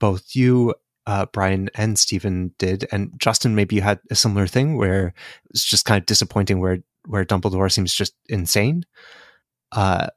[0.00, 0.74] both you,
[1.06, 5.14] uh, Brian, and Stephen did, and Justin, maybe you had a similar thing where
[5.50, 8.84] it's just kind of disappointing where where Dumbledore seems just insane.
[9.72, 10.08] Uh,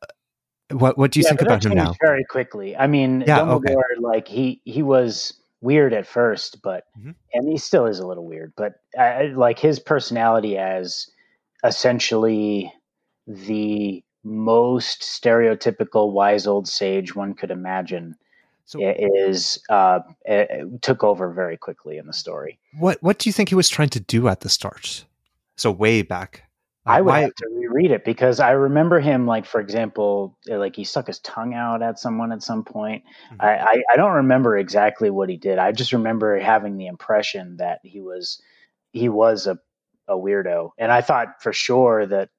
[0.71, 1.93] what what do you yeah, think about him now?
[2.01, 2.75] Very quickly.
[2.75, 3.99] I mean, yeah, Dumbledore, okay.
[3.99, 7.11] like he he was weird at first, but mm-hmm.
[7.33, 11.07] and he still is a little weird, but uh, like his personality as
[11.63, 12.73] essentially
[13.31, 18.15] the most stereotypical wise old sage one could imagine
[18.65, 19.99] so, is uh,
[20.81, 22.59] took over very quickly in the story.
[22.77, 25.05] What what do you think he was trying to do at the start?
[25.57, 26.43] So way back.
[26.85, 27.19] Uh, I would why?
[27.21, 31.07] have to reread it because I remember him, like for example, uh, like he stuck
[31.07, 33.03] his tongue out at someone at some point.
[33.33, 33.41] Mm-hmm.
[33.41, 35.59] I, I, I don't remember exactly what he did.
[35.59, 38.41] I just remember having the impression that he was
[38.93, 39.59] he was a
[40.07, 42.29] a weirdo, and I thought for sure that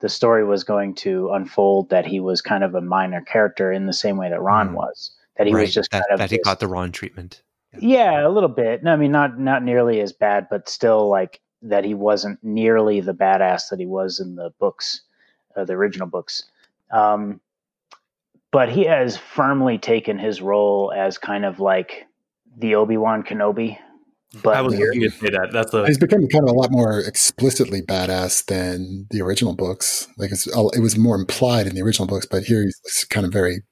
[0.00, 3.86] the story was going to unfold that he was kind of a minor character in
[3.86, 4.74] the same way that Ron mm.
[4.74, 5.12] was.
[5.36, 5.62] That he right.
[5.62, 7.42] was just that, kind of that he got the Ron treatment.
[7.78, 8.20] Yeah.
[8.20, 8.82] yeah, a little bit.
[8.82, 13.00] No, I mean not not nearly as bad, but still like that he wasn't nearly
[13.00, 15.02] the badass that he was in the books,
[15.56, 16.44] uh, the original books.
[16.90, 17.40] Um,
[18.50, 22.06] but he has firmly taken his role as kind of like
[22.56, 23.78] the Obi Wan Kenobi
[24.42, 25.50] but I was going to say that.
[25.52, 30.06] That's a, he's become kind of a lot more explicitly badass than the original books.
[30.18, 33.32] Like it's, it was more implied in the original books, but here he's kind of
[33.32, 33.62] very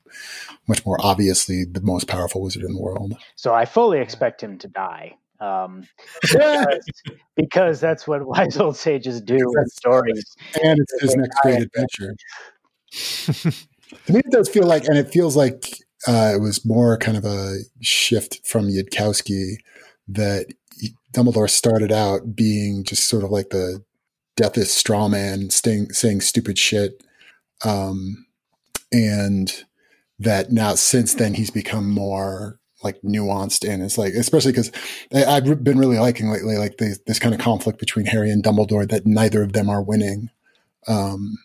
[0.67, 3.15] much more obviously the most powerful wizard in the world.
[3.37, 5.17] So I fully expect him to die.
[5.41, 5.87] Um,
[6.21, 6.91] because,
[7.37, 10.37] because, that's what wise old sages do in stories.
[10.65, 12.17] And it's his next great adventure.
[14.07, 15.79] to me, it does feel like, and it feels like
[16.09, 19.59] uh, it was more kind of a shift from Yudkowsky
[20.09, 20.47] that
[21.15, 23.85] Dumbledore started out being just sort of like the
[24.37, 27.03] deathist straw man, staying, saying stupid shit.
[27.65, 28.27] Um,
[28.93, 29.65] and
[30.19, 34.71] that now since then he's become more like nuanced and it's like especially because
[35.13, 38.89] I've been really liking lately like this, this kind of conflict between Harry and Dumbledore
[38.89, 40.31] that neither of them are winning,
[40.87, 41.39] um,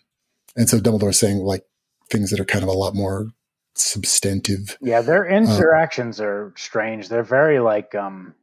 [0.56, 1.64] and so Dumbledore saying like
[2.10, 3.28] things that are kind of a lot more
[3.74, 4.76] substantive.
[4.80, 7.08] Yeah, their um, interactions um, are strange.
[7.08, 8.34] They're very like um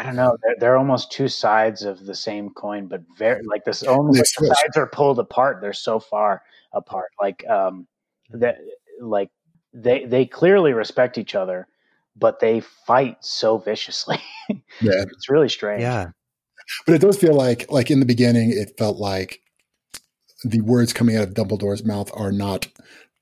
[0.00, 0.34] I don't know.
[0.42, 3.82] They're, they're almost two sides of the same coin, but very like this.
[3.82, 5.60] Almost like the sides are pulled apart.
[5.60, 7.10] They're so far apart.
[7.20, 7.86] Like um,
[8.30, 8.56] that
[8.98, 9.28] like
[9.74, 11.68] they they clearly respect each other,
[12.16, 14.18] but they fight so viciously.
[14.48, 15.82] yeah, it's really strange.
[15.82, 16.12] Yeah,
[16.86, 19.42] but it does feel like like in the beginning, it felt like
[20.44, 22.68] the words coming out of Dumbledore's mouth are not.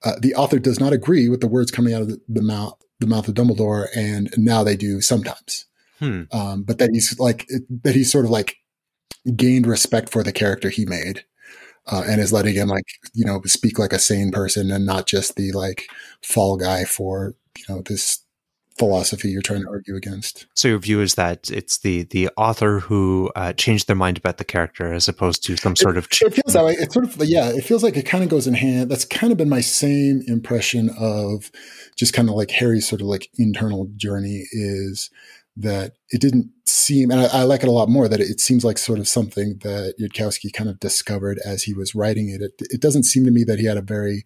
[0.05, 2.81] Uh, the author does not agree with the words coming out of the, the mouth
[3.01, 5.67] the mouth of Dumbledore, and now they do sometimes.
[5.99, 6.23] Hmm.
[6.33, 7.49] Um, but that he's like
[7.83, 8.57] that he's sort of like
[9.35, 11.25] gained respect for the character he made.
[11.91, 12.85] Uh, and is letting him like
[13.15, 15.89] you know speak like a sane person and not just the like
[16.23, 18.20] fall guy for you know this
[18.79, 20.47] philosophy you're trying to argue against.
[20.55, 24.39] So your view is that it's the the author who uh, changed their mind about
[24.39, 26.09] the character as opposed to some sort it, of.
[26.09, 26.75] Ch- it feels that way.
[26.79, 27.49] It's sort of yeah.
[27.49, 28.91] It feels like it kind of goes in hand.
[28.91, 31.51] That's kind of been my same impression of
[31.97, 35.11] just kind of like Harry's sort of like internal journey is
[35.61, 38.65] that it didn't seem, and I, I, like it a lot more that it, seems
[38.65, 42.41] like sort of something that Yudkowsky kind of discovered as he was writing it.
[42.41, 42.53] it.
[42.71, 44.23] It doesn't seem to me that he had a very,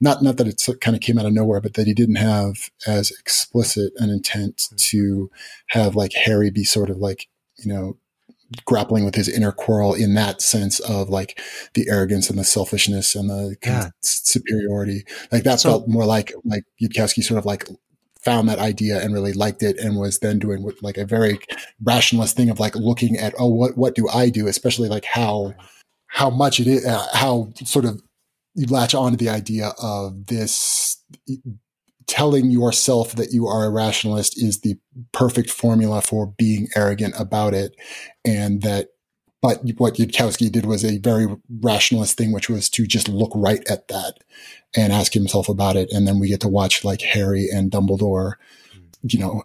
[0.00, 2.70] not not that it kind of came out of nowhere, but that he didn't have
[2.86, 4.76] as explicit an intent mm-hmm.
[4.76, 5.30] to
[5.68, 7.26] have like Harry be sort of like
[7.58, 7.98] you know
[8.64, 11.40] grappling with his inner quarrel in that sense of like
[11.74, 13.90] the arrogance and the selfishness and the yeah.
[14.02, 15.04] superiority.
[15.32, 17.68] Like that so, felt more like like Yudkowsky sort of like
[18.26, 21.38] found that idea and really liked it and was then doing like a very
[21.80, 24.48] rationalist thing of like looking at oh what what do I do?
[24.48, 25.54] Especially like how
[26.08, 28.02] how much it is uh, how sort of
[28.54, 31.00] you latch on to the idea of this
[32.08, 34.76] telling yourself that you are a rationalist is the
[35.12, 37.76] perfect formula for being arrogant about it
[38.24, 38.88] and that
[39.42, 41.26] but what Yudkowsky did was a very
[41.60, 44.18] rationalist thing, which was to just look right at that
[44.74, 45.90] and ask himself about it.
[45.92, 48.34] And then we get to watch like Harry and Dumbledore,
[49.02, 49.42] you know,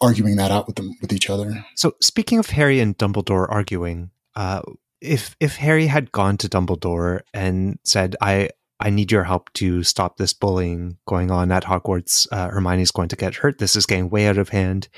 [0.00, 1.64] arguing that out with them with each other.
[1.76, 4.62] So speaking of Harry and Dumbledore arguing, uh,
[5.00, 8.50] if if Harry had gone to Dumbledore and said, "I
[8.82, 12.26] I need your help to stop this bullying going on at Hogwarts.
[12.32, 13.58] Uh, Hermione's going to get hurt.
[13.58, 14.88] This is getting way out of hand.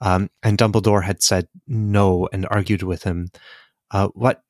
[0.00, 3.28] Um, and Dumbledore had said no and argued with him.
[3.90, 4.42] Uh, what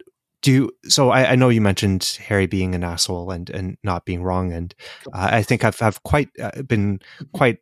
[0.42, 4.04] do you, so I, I, know you mentioned Harry being an asshole and, and not
[4.04, 4.52] being wrong.
[4.52, 4.74] And
[5.06, 7.00] uh, I think I've, I've quite uh, been
[7.32, 7.58] quite,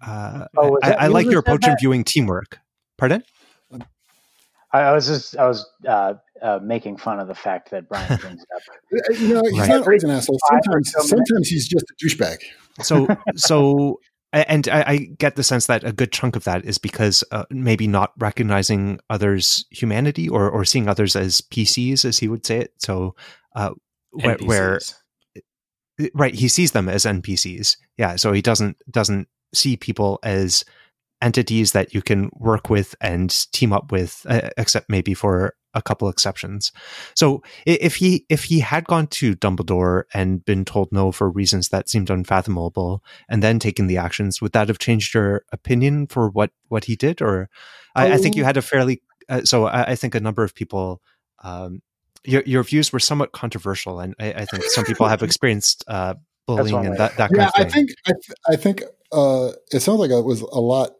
[0.00, 2.58] uh, oh, I, I like your approach in viewing teamwork.
[2.96, 3.22] Pardon?
[4.72, 8.42] I, was just, I was uh, uh, making fun of the fact that Brian brings
[8.42, 8.62] it up.
[9.20, 9.68] you know, he's right.
[9.68, 10.38] not always an asshole.
[10.48, 12.38] Sometimes, sometimes he's just a douchebag.
[12.80, 14.00] So, so
[14.32, 17.44] and I, I, get the sense that a good chunk of that is because uh,
[17.50, 22.60] maybe not recognizing others' humanity or or seeing others as PCs, as he would say
[22.60, 22.74] it.
[22.78, 23.14] So,
[23.54, 23.70] uh,
[24.10, 24.80] where, where,
[26.14, 27.76] right, he sees them as NPCs.
[27.98, 30.64] Yeah, so he doesn't doesn't see people as
[31.22, 35.80] entities that you can work with and team up with, uh, except maybe for a
[35.80, 36.72] couple exceptions.
[37.14, 41.70] So if he if he had gone to Dumbledore and been told no for reasons
[41.70, 46.28] that seemed unfathomable, and then taken the actions, would that have changed your opinion for
[46.28, 47.22] what what he did?
[47.22, 47.48] Or
[47.94, 48.46] I, I think you oh.
[48.46, 51.00] had a fairly uh, so I, I, think a number of people.
[51.42, 51.80] Um,
[52.24, 56.14] your, your views were somewhat controversial, and I, I think some people have experienced uh,
[56.46, 57.86] bullying and that, that yeah, kind of thing.
[57.86, 58.82] I think I, th- I think
[59.12, 60.92] uh, it sounds like it was a lot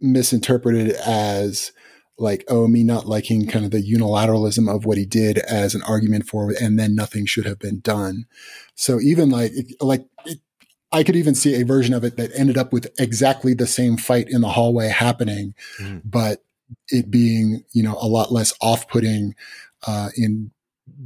[0.00, 1.72] misinterpreted as
[2.18, 5.82] like oh me not liking kind of the unilateralism of what he did as an
[5.82, 8.24] argument for and then nothing should have been done
[8.74, 10.38] so even like like it,
[10.92, 13.96] i could even see a version of it that ended up with exactly the same
[13.96, 16.00] fight in the hallway happening mm.
[16.04, 16.42] but
[16.88, 19.34] it being you know a lot less off-putting
[19.86, 20.50] uh, in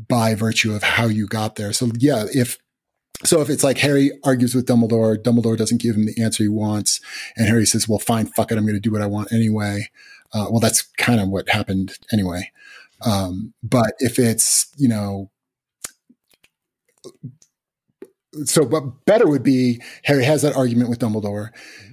[0.09, 2.59] by virtue of how you got there so yeah if
[3.24, 6.49] so if it's like Harry argues with Dumbledore, Dumbledore doesn't give him the answer he
[6.49, 7.01] wants,
[7.37, 9.91] and Harry says, "Well, fine, fuck it, I'm going to do what I want anyway."
[10.32, 12.51] Uh, well, that's kind of what happened anyway.
[13.05, 15.31] Um, but if it's you know,
[18.45, 21.51] so but better would be Harry has that argument with Dumbledore,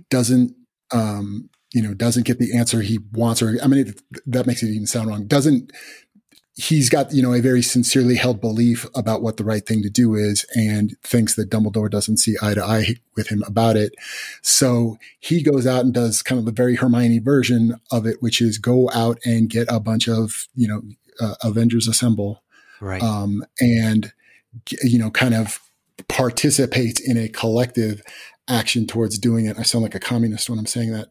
[0.09, 0.55] doesn't
[0.91, 4.63] um, you know doesn't get the answer he wants, or I mean it, that makes
[4.63, 5.27] it even sound wrong.
[5.27, 5.71] Doesn't
[6.57, 9.89] he's got you know a very sincerely held belief about what the right thing to
[9.89, 13.93] do is and thinks that Dumbledore doesn't see eye to eye with him about it.
[14.41, 18.41] So he goes out and does kind of the very Hermione version of it, which
[18.41, 20.81] is go out and get a bunch of you know
[21.21, 22.43] uh, Avengers assemble,
[22.81, 23.03] right?
[23.03, 24.11] Um, and
[24.81, 25.59] you know kind of
[26.07, 28.01] participates in a collective
[28.49, 29.59] action towards doing it.
[29.59, 31.09] I sound like a communist when I'm saying that,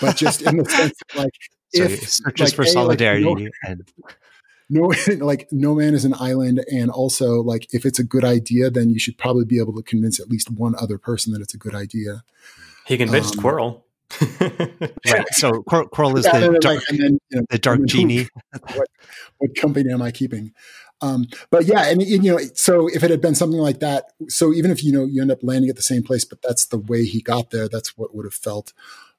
[0.00, 1.34] but just in the sense like
[1.72, 3.92] so if just like, for solidarity like, you know, and
[4.70, 8.70] no like no man is an island and also like if it's a good idea
[8.70, 11.54] then you should probably be able to convince at least one other person that it's
[11.54, 12.22] a good idea.
[12.86, 13.82] He convinced um, quirrell.
[15.10, 18.28] Right so Quir- quirrell is yeah, the, dark, like, then, you know, the dark genie.
[18.74, 18.88] what,
[19.36, 20.52] what, company am i keeping?
[21.00, 24.12] Um, but yeah and, and, you know so if it had been something like that
[24.28, 26.66] so even if you know you end up landing at the same place but that's
[26.66, 28.72] the way he got there that's what would have felt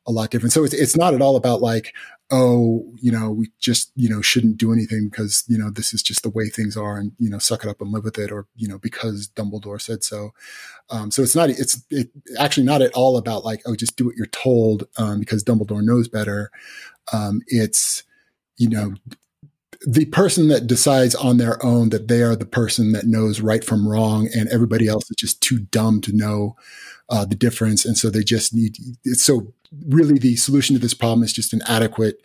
[0.10, 0.52] a lot different.
[0.52, 1.94] So it's, it's not at all about like,
[2.32, 6.04] oh, you know, we just, you know, shouldn't do anything because, you know, this is
[6.04, 8.32] just the way things are and, you know, suck it up and live with it
[8.32, 10.32] or, you know, because Dumbledore said so.
[10.92, 14.06] Um, so it's not, it's it, actually not at all about like, oh, just do
[14.06, 16.52] what you're told um, because Dumbledore knows better.
[17.12, 18.04] Um, it's,
[18.58, 18.94] you know,
[19.88, 23.64] the person that decides on their own that they are the person that knows right
[23.64, 26.56] from wrong and everybody else is just too dumb to know
[27.10, 27.86] uh, the difference.
[27.86, 29.54] And so they just need, it's so
[29.88, 32.18] really the solution to this problem is just an adequate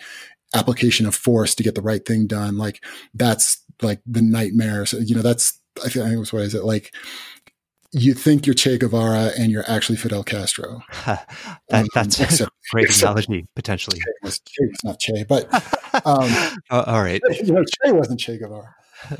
[0.54, 2.56] application of force to get the right thing done.
[2.56, 4.86] Like that's like the nightmare.
[4.86, 6.94] So, you know, that's, I think, I think was what is it like?
[7.96, 10.82] You think you're Che Guevara and you're actually Fidel Castro.
[11.06, 13.98] that, that's um, except, a great analogy, potentially.
[13.98, 15.44] Che was, che was not Che, but
[16.04, 16.28] um,
[16.70, 17.22] uh, all right.
[17.30, 18.74] You know, Che wasn't Che Guevara.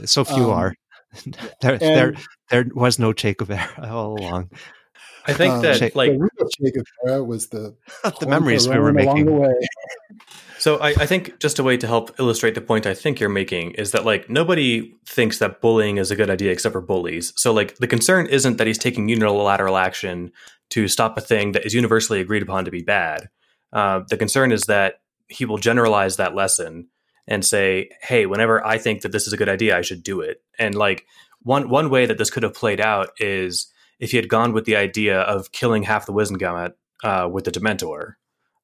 [0.06, 0.74] So few um, are.
[1.60, 2.14] there, and, there,
[2.50, 4.50] there was no Che Guevara all along.
[5.26, 7.74] I think um, that che, like Che Guevara was the
[8.20, 9.26] the memories we were making.
[10.58, 13.28] So I, I, think just a way to help illustrate the point I think you're
[13.28, 17.34] making is that like nobody thinks that bullying is a good idea except for bullies.
[17.36, 20.32] So like the concern isn't that he's taking unilateral action
[20.70, 23.28] to stop a thing that is universally agreed upon to be bad.
[23.74, 26.88] Uh, the concern is that he will generalize that lesson
[27.26, 30.20] and say, "Hey, whenever I think that this is a good idea, I should do
[30.20, 31.04] it." And like
[31.42, 34.64] one one way that this could have played out is if he had gone with
[34.64, 36.72] the idea of killing half the Wizengamot
[37.02, 38.14] uh, with the Dementor.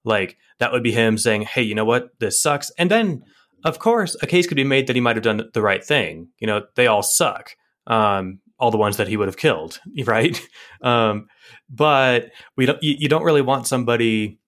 [0.04, 2.10] Like that would be him saying, "Hey, you know what?
[2.20, 3.22] This sucks." And then,
[3.64, 6.28] of course, a case could be made that he might have done the right thing.
[6.38, 7.56] You know, they all suck.
[7.86, 10.40] Um, all the ones that he would have killed, right?
[10.82, 11.28] Um,
[11.68, 12.82] but we don't.
[12.82, 14.38] You, you don't really want somebody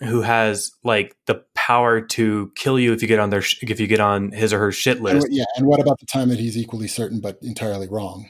[0.00, 3.80] who has like the power to kill you if you get on their sh- if
[3.80, 5.26] you get on his or her shit list.
[5.26, 8.28] And, yeah, and what about the time that he's equally certain but entirely wrong?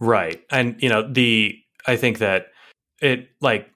[0.00, 0.42] Right.
[0.50, 2.46] And you know, the I think that
[3.00, 3.68] it like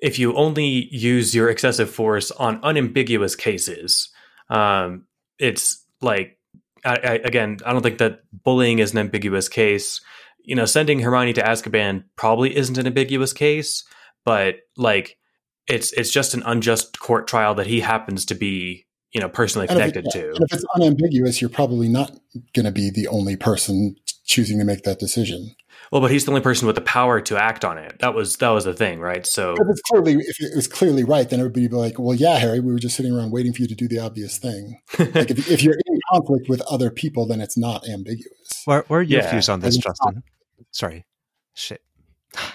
[0.00, 4.10] if you only use your excessive force on unambiguous cases,
[4.48, 5.06] um,
[5.38, 6.38] it's like
[6.84, 10.00] I, I, again, I don't think that bullying is an ambiguous case.
[10.42, 13.84] You know, sending Hermione to Azkaban probably isn't an ambiguous case,
[14.24, 15.18] but like
[15.66, 19.66] it's it's just an unjust court trial that he happens to be you know personally
[19.66, 20.28] connected it, to.
[20.30, 22.12] And if it's unambiguous, you're probably not
[22.54, 23.96] going to be the only person
[24.28, 25.56] choosing to make that decision.
[25.90, 27.98] Well, but he's the only person with the power to act on it.
[28.00, 29.26] That was that was the thing, right?
[29.26, 32.14] So if it's clearly if it was clearly right, then everybody would be like, "Well,
[32.14, 34.80] yeah, Harry, we were just sitting around waiting for you to do the obvious thing."
[34.98, 38.62] like if, if, you're in conflict with other people, then it's not ambiguous.
[38.66, 39.30] Where, where are your yeah.
[39.30, 40.16] views on this, Justin?
[40.16, 40.24] Not.
[40.72, 41.06] Sorry,
[41.54, 41.82] shit.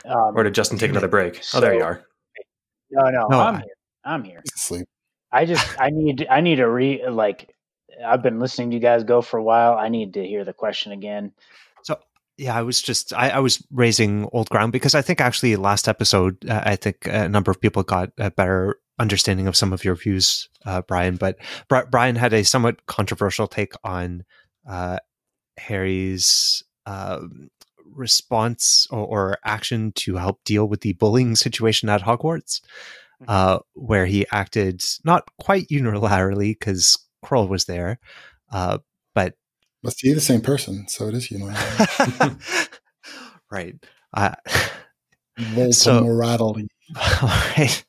[0.05, 1.43] Um, or did Justin take another break?
[1.43, 2.05] So, oh, there you are.
[2.91, 3.75] No, no, no I'm I, here.
[4.05, 4.43] I'm here.
[4.53, 4.87] Sleep.
[5.31, 7.55] I just I need I need to re like
[8.05, 9.73] I've been listening to you guys go for a while.
[9.73, 11.31] I need to hear the question again.
[12.37, 15.87] Yeah, I was just I, I was raising old ground because I think actually last
[15.87, 19.83] episode uh, I think a number of people got a better understanding of some of
[19.83, 21.17] your views, uh, Brian.
[21.17, 21.37] But
[21.67, 24.23] Bri- Brian had a somewhat controversial take on
[24.67, 24.97] uh,
[25.57, 27.49] Harry's um,
[27.85, 32.61] response or, or, action to help deal with the bullying situation at Hogwarts,
[33.21, 33.25] mm-hmm.
[33.27, 37.99] uh, where he acted not quite unilaterally because Quirrell was there,
[38.51, 38.79] uh,
[39.13, 39.35] but
[39.83, 42.37] must be the same person, so it is unilateral.
[43.51, 43.75] right.
[44.13, 44.35] Uh,
[45.71, 46.67] so, morality.
[47.21, 47.83] Right.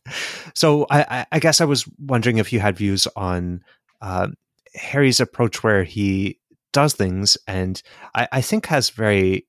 [0.54, 3.62] So I, I, guess I was wondering if you had views on
[4.00, 4.28] uh,
[4.74, 6.38] Harry's approach where he
[6.72, 7.82] does things and
[8.14, 9.46] I, I think has very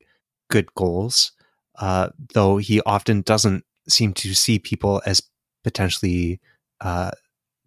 [0.50, 1.32] good goals,
[1.80, 5.22] uh, though he often doesn't seem to see people as
[5.64, 6.40] potentially
[6.82, 7.12] uh,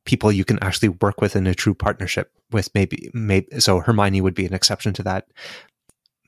[0.08, 2.74] people you can actually work with in a true partnership with.
[2.74, 5.26] Maybe, maybe so Hermione would be an exception to that.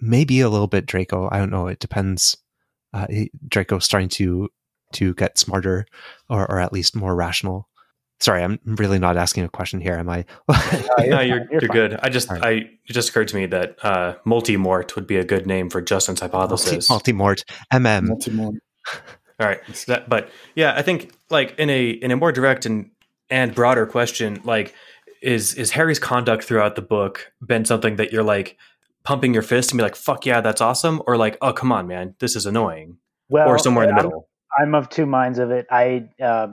[0.02, 1.30] Maybe a little bit Draco.
[1.32, 1.66] I don't know.
[1.66, 2.36] It depends.
[2.92, 3.06] Uh,
[3.48, 4.50] Draco's starting to
[4.92, 5.86] to get smarter,
[6.28, 7.68] or or at least more rational.
[8.20, 10.26] Sorry, I'm really not asking a question here, am I?
[10.46, 10.58] no,
[10.98, 11.98] you're, you're, you're, you're good.
[12.02, 12.44] I just, right.
[12.44, 15.80] I it just occurred to me that uh, multimort would be a good name for
[15.80, 16.90] Justin's hypothesis.
[16.90, 18.08] Multi, multimort, MM.
[18.08, 18.58] Multimort.
[19.40, 22.90] All right, that, but yeah, I think like in a in a more direct and
[23.30, 24.74] and broader question, like
[25.22, 28.56] is is Harry's conduct throughout the book been something that you're like
[29.04, 31.86] pumping your fist and be like, "Fuck yeah, that's awesome," or like, "Oh come on,
[31.86, 32.98] man, this is annoying,"
[33.28, 34.28] well, or somewhere in the middle.
[34.58, 35.66] I'm, I'm of two minds of it.
[35.70, 36.48] I uh,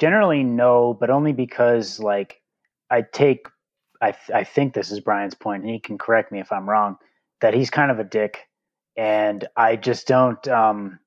[0.00, 2.40] Generally, no, but only because like
[2.90, 3.46] I take
[4.00, 6.68] I th- I think this is Brian's point, and he can correct me if I'm
[6.68, 6.96] wrong.
[7.42, 8.48] That he's kind of a dick,
[8.96, 10.48] and I just don't.
[10.48, 10.98] Um,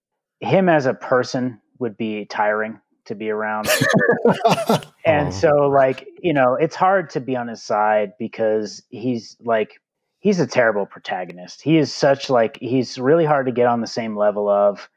[0.42, 3.68] him as a person would be tiring to be around,
[5.06, 5.32] and oh.
[5.32, 9.82] so like you know, it's hard to be on his side because he's like
[10.20, 11.62] he's a terrible protagonist.
[11.62, 14.90] He is such like he's really hard to get on the same level of,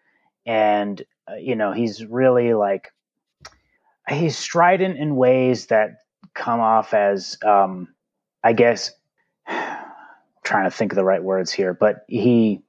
[0.47, 2.93] and uh, you know, he's really like
[4.09, 5.99] he's strident in ways that
[6.35, 7.89] come off as um,
[8.45, 8.93] I guess
[9.47, 9.85] I'm
[10.45, 12.63] trying to think of the right words here, but he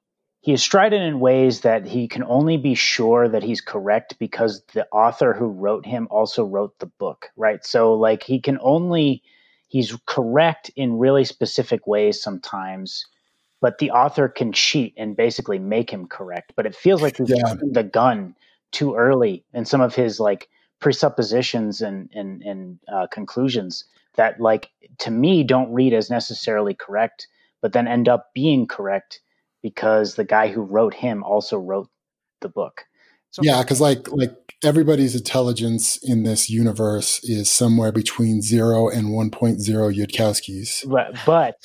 [0.48, 4.64] he is strident in ways that he can only be sure that he's correct because
[4.74, 7.66] the author who wrote him also wrote the book, right?
[7.66, 9.24] So like he can only
[9.68, 13.08] he's correct in really specific ways sometimes,
[13.60, 16.54] but the author can cheat and basically make him correct.
[16.56, 17.56] But it feels like he's yeah.
[17.74, 18.34] the gun
[18.72, 20.48] too early in some of his like
[20.80, 23.84] presuppositions and and, and uh, conclusions
[24.16, 24.70] that like
[25.00, 27.28] to me don't read as necessarily correct
[27.60, 29.20] but then end up being correct
[29.64, 31.90] because the guy who wrote him also wrote
[32.42, 32.86] the book
[33.32, 39.10] so, yeah because like like everybody's intelligence in this universe is somewhere between zero and
[39.10, 39.32] 1.0
[39.96, 40.90] Yudkowskis.
[40.90, 41.56] But, but,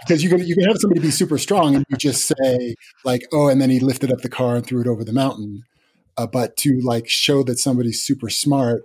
[0.00, 3.22] because you can you can have somebody be super strong and you just say like,
[3.32, 5.64] oh, and then he lifted up the car and threw it over the mountain.
[6.16, 8.82] Uh, but to like show that somebody's super smart,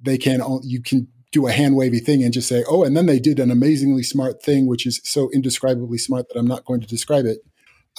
[0.00, 3.06] they can you can do a hand wavy thing and just say, oh, and then
[3.06, 6.80] they did an amazingly smart thing, which is so indescribably smart that I'm not going
[6.80, 7.38] to describe it.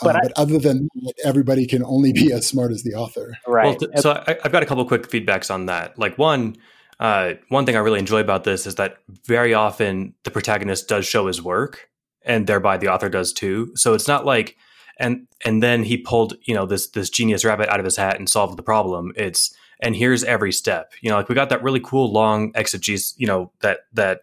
[0.01, 3.37] But, uh, I, other than that, everybody can only be as smart as the author.
[3.47, 3.65] Right.
[3.65, 5.97] Well, th- so I, have got a couple quick feedbacks on that.
[5.97, 6.55] Like one,
[6.99, 11.05] uh, one thing I really enjoy about this is that very often the protagonist does
[11.05, 11.89] show his work,
[12.23, 13.71] and thereby the author does too.
[13.75, 14.57] So it's not like
[15.01, 18.17] and and then he pulled you know this this genius rabbit out of his hat
[18.17, 19.11] and solved the problem.
[19.15, 20.93] It's and here's every step.
[21.01, 23.15] You know, like we got that really cool long exegesis.
[23.17, 24.21] You know that that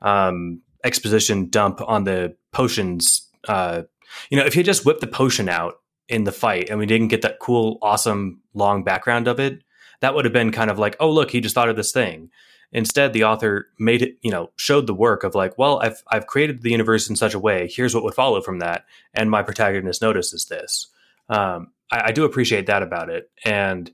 [0.00, 3.28] um, exposition dump on the potions.
[3.48, 3.82] Uh,
[4.30, 7.08] you know, if he just whipped the potion out in the fight and we didn't
[7.08, 9.62] get that cool, awesome long background of it,
[10.00, 12.30] that would have been kind of like, oh look, he just thought of this thing.
[12.72, 16.28] Instead, the author made it, you know, showed the work of like, well, I've I've
[16.28, 17.68] created the universe in such a way.
[17.68, 20.86] Here's what would follow from that, and my protagonist notices this.
[21.28, 23.30] Um, I, I, do appreciate that about it.
[23.44, 23.90] And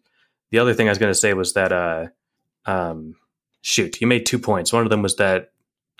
[0.50, 2.06] the other thing I was going to say was that, uh,
[2.64, 3.16] um,
[3.60, 4.72] shoot, you made two points.
[4.72, 5.52] One of them was that,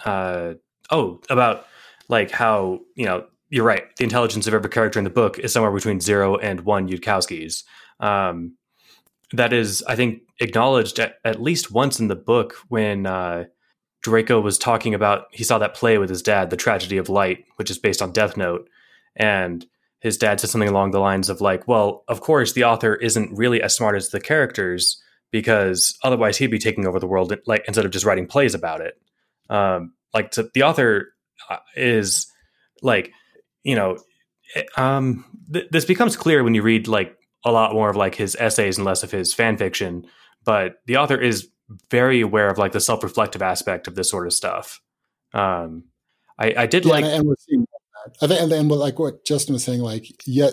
[0.04, 0.54] uh,
[0.90, 1.66] oh, about
[2.08, 3.84] like how you know you're right.
[3.96, 7.64] The intelligence of every character in the book is somewhere between zero and one Yudkowskis.
[8.00, 8.56] Um,
[9.32, 13.44] that is, I think, acknowledged at, at least once in the book when uh,
[14.02, 17.44] Draco was talking about he saw that play with his dad, The Tragedy of Light,
[17.56, 18.68] which is based on Death Note,
[19.16, 19.66] and
[20.00, 23.36] his dad said something along the lines of like, "Well, of course, the author isn't
[23.36, 25.02] really as smart as the characters
[25.32, 28.80] because otherwise he'd be taking over the world, like instead of just writing plays about
[28.80, 29.00] it."
[29.50, 31.14] Um, like to, the author
[31.50, 32.26] uh, is
[32.82, 33.12] like,
[33.66, 33.98] you know,
[34.54, 38.14] eh, um, th- this becomes clear when you read like a lot more of like
[38.14, 40.06] his essays and less of his fan fiction.
[40.44, 41.48] But the author is
[41.90, 44.80] very aware of like the self reflective aspect of this sort of stuff.
[45.34, 45.84] Um,
[46.38, 48.16] I, I did yeah, like, and we're seeing that.
[48.22, 50.52] I think, and then like what Justin was saying, like yet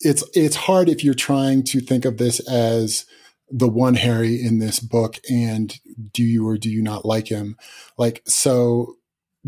[0.00, 3.06] it's it's hard if you're trying to think of this as
[3.48, 5.78] the one Harry in this book, and
[6.12, 7.56] do you or do you not like him?
[7.96, 8.96] Like so,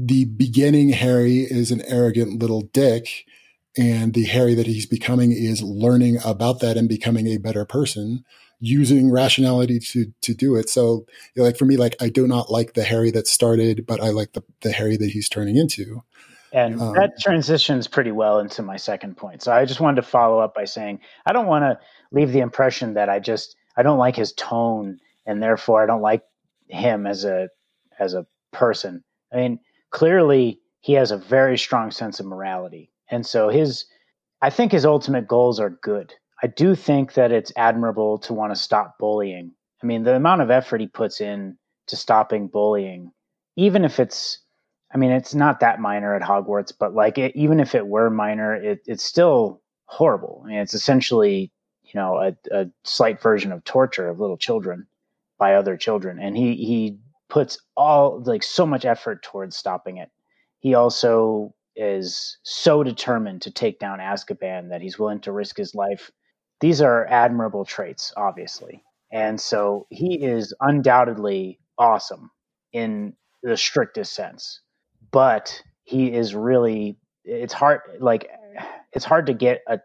[0.01, 3.27] the beginning Harry is an arrogant little dick
[3.77, 8.25] and the Harry that he's becoming is learning about that and becoming a better person
[8.61, 10.69] using rationality to to do it.
[10.69, 11.05] So,
[11.35, 14.01] you know, like for me, like I do not like the Harry that started, but
[14.01, 16.05] I like the the Harry that he's turning into.
[16.53, 19.43] And um, that transitions pretty well into my second point.
[19.43, 21.79] So I just wanted to follow up by saying I don't want to
[22.13, 26.03] leave the impression that I just I don't like his tone and therefore I don't
[26.03, 26.23] like
[26.69, 27.49] him as a
[27.99, 29.03] as a person.
[29.33, 33.87] I mean, clearly he has a very strong sense of morality and so his,
[34.43, 36.15] I think his ultimate goals are good.
[36.43, 39.53] I do think that it's admirable to want to stop bullying.
[39.83, 41.57] I mean, the amount of effort he puts in
[41.87, 43.13] to stopping bullying,
[43.57, 44.39] even if it's,
[44.93, 48.11] I mean, it's not that minor at Hogwarts, but like, it, even if it were
[48.11, 50.43] minor, it, it's still horrible.
[50.45, 51.51] I mean, it's essentially,
[51.83, 54.87] you know, a, a slight version of torture of little children
[55.39, 56.99] by other children, and he he
[57.29, 60.11] puts all like so much effort towards stopping it.
[60.61, 65.75] He also is so determined to take down Azkaban that he's willing to risk his
[65.75, 66.11] life.
[66.61, 68.83] These are admirable traits, obviously.
[69.13, 72.31] And so he is undoubtedly awesome
[72.73, 74.61] in the strictest sense.
[75.11, 78.31] But he is really it's hard like
[78.93, 79.79] it's hard to get a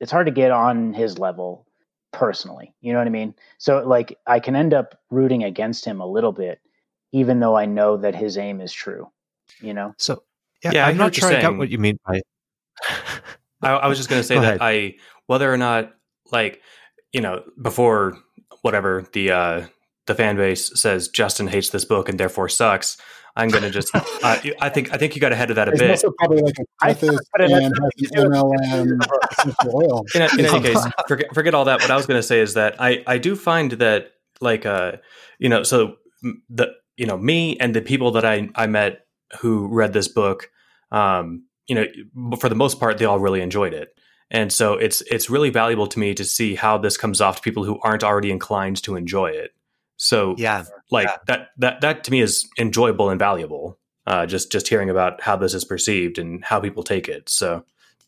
[0.00, 1.66] it's hard to get on his level
[2.12, 2.74] personally.
[2.80, 3.34] You know what I mean?
[3.58, 6.60] So like I can end up rooting against him a little bit
[7.12, 9.08] even though I know that his aim is true.
[9.60, 9.94] You know?
[9.98, 10.22] So
[10.64, 12.20] yeah, yeah I'm not sure I got what you mean by.
[13.62, 15.92] I, I, was just going to say that I, whether or not,
[16.32, 16.60] like,
[17.12, 18.18] you know, before
[18.62, 19.66] whatever the uh,
[20.06, 22.96] the fan base says Justin hates this book and therefore sucks.
[23.34, 23.94] I'm going to just.
[23.94, 24.00] uh,
[24.60, 25.90] I think I think you got ahead of that a bit.
[25.90, 26.64] Also probably like a
[27.38, 27.74] and
[28.14, 29.00] MLM
[29.74, 30.04] oil.
[30.14, 31.80] In, in any case, forget forget all that.
[31.80, 34.92] What I was going to say is that I I do find that like uh
[35.38, 35.96] you know so
[36.50, 39.06] the you know me and the people that I I met
[39.40, 40.50] who read this book,
[40.90, 43.96] um, you know, for the most part, they all really enjoyed it.
[44.30, 47.42] And so it's it's really valuable to me to see how this comes off to
[47.42, 49.52] people who aren't already inclined to enjoy it.
[49.96, 51.16] So yeah, like yeah.
[51.26, 53.78] that that that to me is enjoyable and valuable.
[54.06, 57.28] Uh, just just hearing about how this is perceived and how people take it.
[57.28, 57.64] So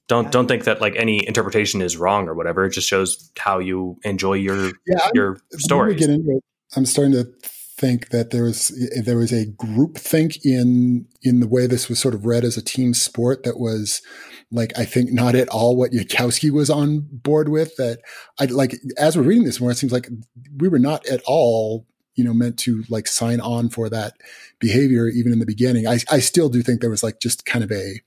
[0.09, 0.31] don't yeah.
[0.31, 2.65] don't think that like any interpretation is wrong or whatever.
[2.65, 5.95] It just shows how you enjoy your yeah, your story.
[5.95, 6.45] Get into it
[6.77, 7.33] I'm starting to
[7.77, 8.69] think that there was
[9.03, 12.57] there was a group think in in the way this was sort of read as
[12.57, 14.01] a team sport that was
[14.53, 17.75] like I think not at all what Yudkowsky was on board with.
[17.77, 18.01] That
[18.39, 20.09] I like as we're reading this more, it seems like
[20.57, 24.15] we were not at all you know meant to like sign on for that
[24.61, 25.89] behavior even in the beginning.
[25.89, 28.01] I I still do think there was like just kind of a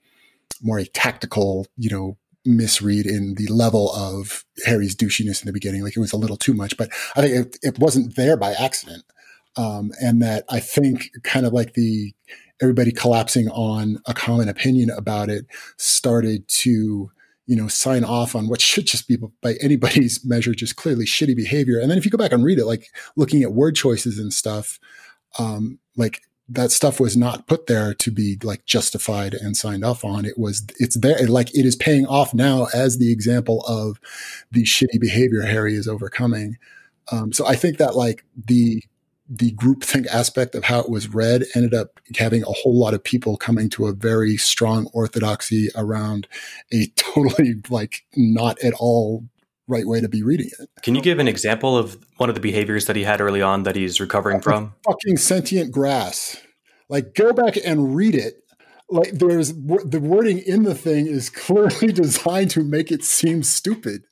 [0.61, 5.83] more a tactical you know misread in the level of Harry's douchiness in the beginning.
[5.83, 8.53] Like it was a little too much, but I think it, it wasn't there by
[8.53, 9.03] accident.
[9.57, 12.13] Um, and that I think kind of like the
[12.61, 15.45] everybody collapsing on a common opinion about it
[15.77, 17.11] started to
[17.45, 21.35] you know sign off on what should just be by anybody's measure just clearly shitty
[21.35, 24.19] behavior and then if you go back and read it like looking at word choices
[24.19, 24.79] and stuff
[25.39, 30.05] um, like that stuff was not put there to be like justified and signed off
[30.05, 30.25] on.
[30.25, 33.99] It was, it's there, like it is paying off now as the example of
[34.51, 36.57] the shitty behavior Harry is overcoming.
[37.11, 38.83] Um, so I think that like the
[39.29, 43.03] the groupthink aspect of how it was read ended up having a whole lot of
[43.03, 46.27] people coming to a very strong orthodoxy around
[46.73, 49.25] a totally like not at all
[49.67, 50.69] right way to be reading it.
[50.81, 53.63] Can you give an example of one of the behaviors that he had early on
[53.63, 54.73] that he's recovering from?
[54.85, 56.37] Fucking sentient grass.
[56.87, 58.43] Like go back and read it.
[58.89, 64.03] Like there's the wording in the thing is clearly designed to make it seem stupid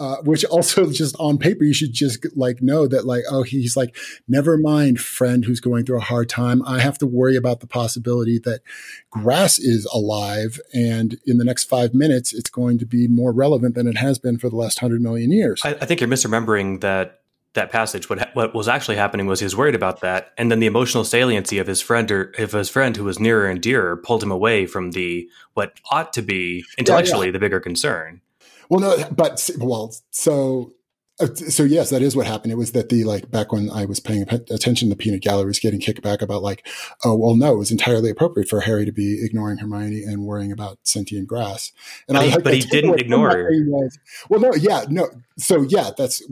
[0.00, 3.76] uh, which also just on paper you should just like know that like oh he's
[3.76, 3.94] like
[4.26, 6.62] never mind friend who's going through a hard time.
[6.66, 8.62] I have to worry about the possibility that
[9.10, 13.74] grass is alive and in the next five minutes it's going to be more relevant
[13.74, 15.60] than it has been for the last hundred million years.
[15.62, 17.18] I, I think you're misremembering that
[17.54, 18.08] that passage.
[18.08, 21.04] What what was actually happening was he was worried about that and then the emotional
[21.04, 24.30] saliency of his friend or of his friend who was nearer and dearer pulled him
[24.30, 27.32] away from the what ought to be intellectually yeah, yeah.
[27.32, 28.22] the bigger concern
[28.70, 30.72] well, no, but well, so
[31.20, 32.52] uh, so yes, that is what happened.
[32.52, 35.58] It was that the like back when I was paying attention, the peanut gallery was
[35.58, 36.66] getting kickback about like,
[37.04, 40.50] oh well, no, it was entirely appropriate for Harry to be ignoring Hermione and worrying
[40.50, 41.72] about sentient grass.
[42.08, 43.50] And but I, he, but he didn't ignore her.
[43.66, 43.98] Was,
[44.30, 45.08] well, no, yeah, no.
[45.36, 46.22] So yeah, that's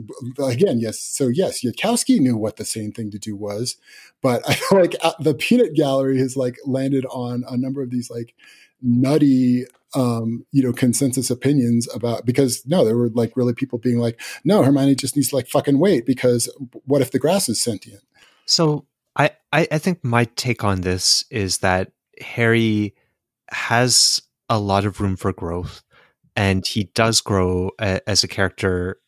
[0.41, 0.99] again, yes.
[0.99, 3.77] So yes, Yudkowsky knew what the same thing to do was,
[4.21, 7.91] but I feel like uh, the peanut gallery has like landed on a number of
[7.91, 8.33] these like
[8.81, 9.65] nutty
[9.95, 14.21] um, you know, consensus opinions about because no, there were like really people being like,
[14.43, 16.47] no, Hermione just needs to like fucking wait because
[16.85, 18.03] what if the grass is sentient?
[18.45, 18.85] So
[19.15, 21.91] I, I, think my take on this is that
[22.21, 22.95] Harry
[23.51, 25.83] has a lot of room for growth,
[26.35, 28.99] and he does grow a, as a character,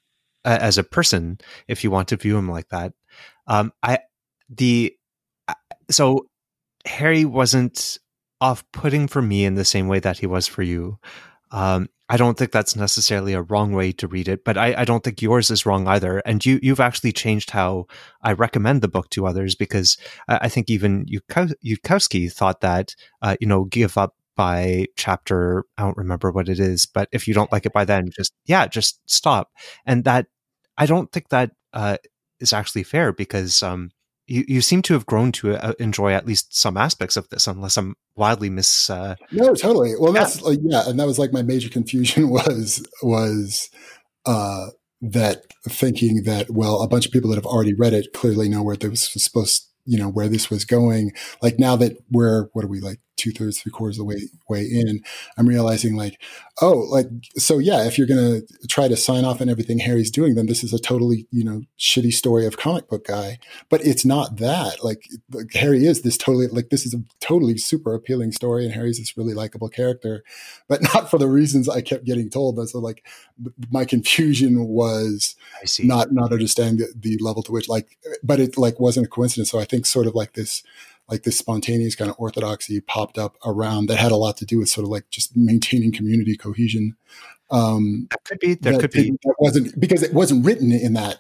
[0.45, 2.93] uh, as a person, if you want to view him like that.
[3.47, 3.99] Um, I
[4.49, 4.95] the
[5.89, 6.27] so
[6.85, 7.97] Harry wasn't
[8.41, 10.97] off putting for me in the same way that he was for you.
[11.51, 14.85] Um, I don't think that's necessarily a wrong way to read it, but I, I,
[14.85, 16.19] don't think yours is wrong either.
[16.25, 17.85] And you, you've actually changed how
[18.21, 19.97] I recommend the book to others because
[20.27, 25.97] I think even Yudkowsky thought that, uh, you know, give up by chapter, I don't
[25.97, 28.99] remember what it is, but if you don't like it by then, just, yeah, just
[29.09, 29.51] stop.
[29.85, 30.27] And that,
[30.77, 31.97] I don't think that, uh,
[32.39, 33.91] is actually fair because, um,
[34.27, 37.47] you, you seem to have grown to uh, enjoy at least some aspects of this,
[37.47, 38.89] unless I'm wildly mis.
[38.89, 39.93] Uh, no, totally.
[39.99, 40.47] Well, that's yeah.
[40.47, 43.69] Like, yeah, and that was like my major confusion was was
[44.25, 44.67] uh,
[45.01, 48.63] that thinking that well, a bunch of people that have already read it clearly know
[48.63, 51.11] where this was supposed, you know, where this was going.
[51.41, 54.21] Like now that we're what are we like two thirds, three quarters of the way
[54.49, 55.01] way in,
[55.37, 56.21] I'm realizing like,
[56.61, 57.07] oh, like
[57.37, 60.63] so yeah, if you're gonna try to sign off on everything Harry's doing, then this
[60.63, 63.39] is a totally, you know, shitty story of comic book guy.
[63.69, 64.83] But it's not that.
[64.83, 68.73] Like, like Harry is this totally like this is a totally super appealing story, and
[68.73, 70.23] Harry's this really likable character,
[70.67, 72.67] but not for the reasons I kept getting told.
[72.69, 73.05] So like
[73.69, 75.35] my confusion was
[75.79, 79.51] not not understanding the, the level to which like but it like wasn't a coincidence.
[79.51, 80.63] So I think sort of like this
[81.11, 84.59] like this spontaneous kind of orthodoxy popped up around that had a lot to do
[84.59, 86.95] with sort of like just maintaining community cohesion.
[87.51, 88.55] Um, that could be.
[88.55, 89.11] There could be.
[89.23, 91.19] That wasn't because it wasn't written in that.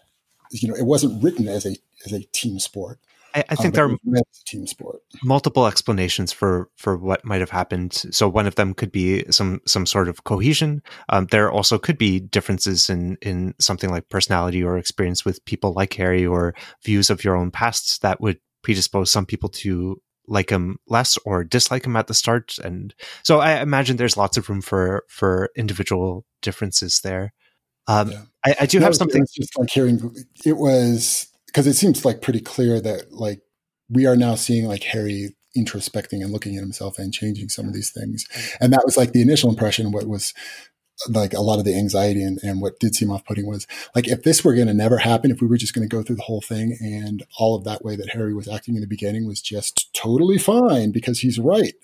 [0.51, 2.99] You know, it wasn't written as a as a team sport.
[3.33, 5.01] I, I think um, there are team sport.
[5.23, 7.93] multiple explanations for for what might have happened.
[7.93, 10.81] So one of them could be some some sort of cohesion.
[11.09, 15.73] Um, there also could be differences in in something like personality or experience with people
[15.73, 20.49] like Harry or views of your own pasts that would predispose some people to like
[20.49, 22.93] him less or dislike him at the start and
[23.23, 27.33] so i imagine there's lots of room for for individual differences there.
[27.87, 28.21] Um yeah.
[28.45, 30.15] I, I, do no, have something just like hearing
[30.45, 33.41] it was because it seems like pretty clear that like
[33.89, 37.73] we are now seeing like harry introspecting and looking at himself and changing some of
[37.73, 38.25] these things.
[38.61, 40.33] And that was like the initial impression what was
[41.09, 44.07] like a lot of the anxiety and, and what did seem off putting was like
[44.07, 46.17] if this were going to never happen, if we were just going to go through
[46.17, 49.27] the whole thing and all of that way that Harry was acting in the beginning
[49.27, 51.75] was just totally fine because he's right.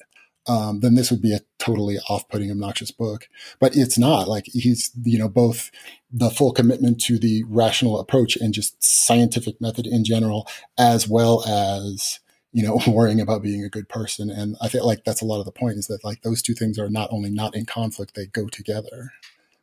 [0.48, 3.28] Um, then this would be a totally off-putting, obnoxious book.
[3.60, 5.72] But it's not like he's, you know, both
[6.10, 11.44] the full commitment to the rational approach and just scientific method in general, as well
[11.46, 12.20] as
[12.58, 14.32] you know, worrying about being a good person.
[14.32, 16.56] And I feel like that's a lot of the point is that like those two
[16.56, 19.12] things are not only not in conflict, they go together.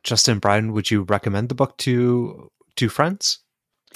[0.01, 3.39] Justin Brian, would you recommend the book to to friends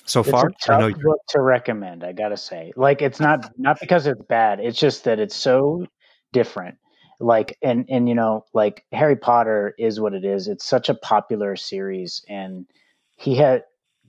[0.06, 0.48] so it's far?
[0.48, 2.74] a tough book to recommend, I gotta say.
[2.76, 5.86] Like it's not not because it's bad, it's just that it's so
[6.34, 6.78] different.
[7.22, 10.50] Like and and you know, like Harry Potter is what it is.
[10.50, 12.66] It's such a popular series and
[13.16, 13.64] he had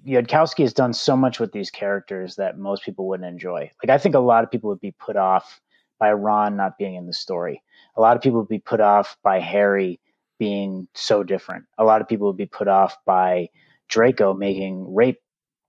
[0.07, 3.71] Yudkowsky has done so much with these characters that most people wouldn't enjoy.
[3.83, 5.61] Like I think a lot of people would be put off
[5.99, 7.63] by Ron not being in the story.
[7.97, 10.01] A lot of people would be put off by Harry
[10.39, 11.67] being so different.
[11.77, 13.49] A lot of people would be put off by
[13.89, 15.21] Draco making rape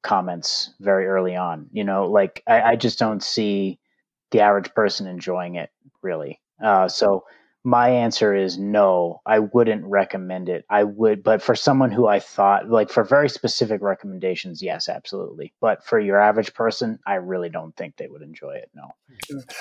[0.01, 1.67] comments very early on.
[1.71, 3.79] You know, like I, I just don't see
[4.31, 5.69] the average person enjoying it
[6.01, 6.39] really.
[6.63, 7.25] Uh, so
[7.63, 10.65] my answer is no i wouldn't recommend it.
[10.69, 15.53] I would but for someone who i thought like for very specific recommendations yes absolutely.
[15.61, 18.93] But for your average person i really don't think they would enjoy it no.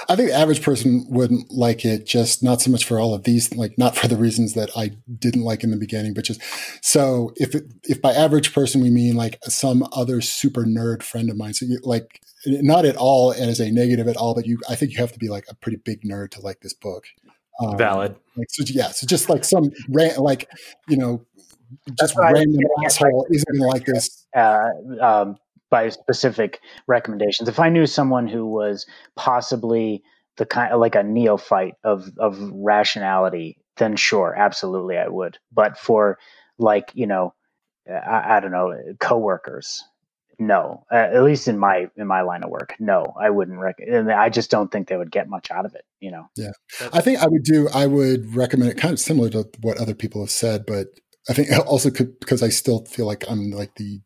[0.09, 3.25] I think the average person wouldn't like it just not so much for all of
[3.25, 6.41] these like not for the reasons that i didn't like in the beginning but just
[6.83, 11.29] so if it, if by average person we mean like some other super nerd friend
[11.29, 14.59] of mine so you, like not at all as a negative at all but you
[14.69, 17.05] i think you have to be like a pretty big nerd to like this book
[17.61, 18.17] um, Valid.
[18.37, 20.49] Like, so yeah, so just like some ran, like
[20.89, 21.25] you know,
[21.99, 24.17] just random asshole isn't like this.
[24.33, 24.69] Uh,
[25.01, 25.37] um,
[25.71, 27.49] by specific recommendations.
[27.49, 30.05] If I knew someone who was possibly
[30.37, 35.39] the kind of like a neophyte of of rationality, then sure, absolutely, I would.
[35.53, 36.19] But for
[36.59, 37.35] like you know,
[37.89, 39.83] I, I don't know, coworkers,
[40.41, 40.85] no.
[40.91, 44.11] Uh, at least in my in my line of work, no, I wouldn't recommend.
[44.11, 45.85] I just don't think they would get much out of it.
[46.01, 46.29] You know.
[46.37, 46.53] Yeah,
[46.93, 47.69] I think I would do.
[47.73, 50.89] I would recommend it, kind of similar to what other people have said, but
[51.29, 54.01] I think also could, because I still feel like I'm like the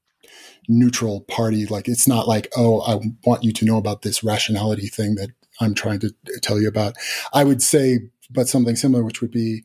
[0.68, 1.66] neutral party.
[1.66, 5.30] Like it's not like oh, I want you to know about this rationality thing that
[5.60, 6.12] I'm trying to
[6.42, 6.96] tell you about.
[7.32, 8.00] I would say,
[8.30, 9.62] but something similar, which would be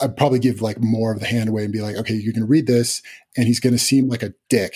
[0.00, 2.46] I'd probably give like more of the hand away and be like, okay, you can
[2.46, 3.02] read this,
[3.36, 4.74] and he's going to seem like a dick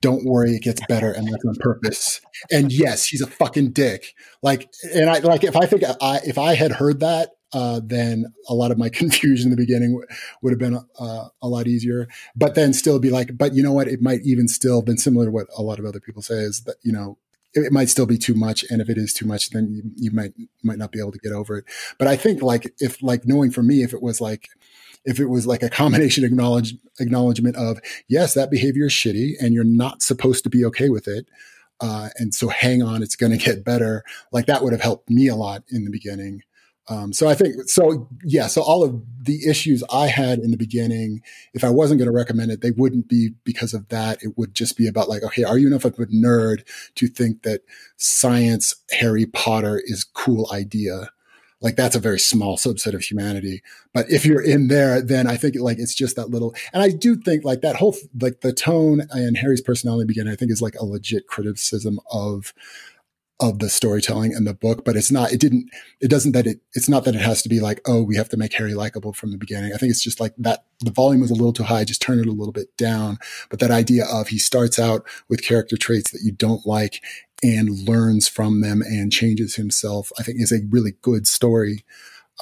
[0.00, 2.20] don't worry, it gets better, and that's on purpose.
[2.50, 4.14] And yes, he's a fucking dick.
[4.42, 8.32] Like, and I like if I think I if I had heard that, uh, then
[8.48, 10.06] a lot of my confusion in the beginning w-
[10.42, 12.08] would have been uh, a lot easier.
[12.34, 13.88] But then still be like, but you know what?
[13.88, 16.62] It might even still been similar to what a lot of other people say is
[16.62, 17.18] that you know
[17.54, 19.82] it, it might still be too much, and if it is too much, then you,
[19.96, 20.32] you might
[20.62, 21.64] might not be able to get over it.
[21.98, 24.48] But I think like if like knowing for me, if it was like
[25.04, 29.54] if it was like a combination acknowledge, acknowledgement of yes, that behavior is shitty, and
[29.54, 31.26] you're not supposed to be okay with it.
[31.80, 34.04] Uh, and so hang on, it's going to get better.
[34.32, 36.42] Like that would have helped me a lot in the beginning.
[36.88, 38.08] Um, so I think so.
[38.24, 38.48] Yeah.
[38.48, 41.22] So all of the issues I had in the beginning,
[41.54, 44.22] if I wasn't going to recommend it, they wouldn't be because of that.
[44.22, 46.66] It would just be about like, okay, are you enough of a nerd
[46.96, 47.60] to think that
[47.96, 51.10] science Harry Potter is cool idea?
[51.60, 53.62] Like that's a very small subset of humanity.
[53.92, 56.54] But if you're in there, then I think like it's just that little.
[56.72, 60.36] And I do think like that whole like the tone and Harry's personality beginning, I
[60.36, 62.54] think is like a legit criticism of
[63.40, 65.70] of the storytelling and the book, but it's not, it didn't,
[66.00, 68.28] it doesn't that it, it's not that it has to be like, oh, we have
[68.28, 69.72] to make Harry likable from the beginning.
[69.72, 72.18] I think it's just like that the volume was a little too high, just turn
[72.18, 73.18] it a little bit down.
[73.48, 77.02] But that idea of he starts out with character traits that you don't like
[77.42, 81.84] and learns from them and changes himself, I think is a really good story.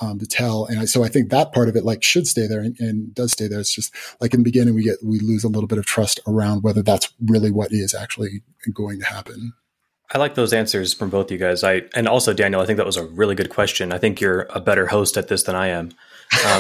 [0.01, 0.65] Um, to tell.
[0.67, 3.13] And I, so I think that part of it like should stay there and, and,
[3.13, 3.59] does stay there.
[3.59, 6.21] It's just like in the beginning, we get, we lose a little bit of trust
[6.25, 8.43] around whether that's really what is actually
[8.73, 9.55] going to happen.
[10.13, 11.63] I like those answers from both you guys.
[11.63, 13.93] I and also Daniel, I think that was a really good question.
[13.93, 15.87] I think you're a better host at this than I am.
[15.89, 15.95] Um,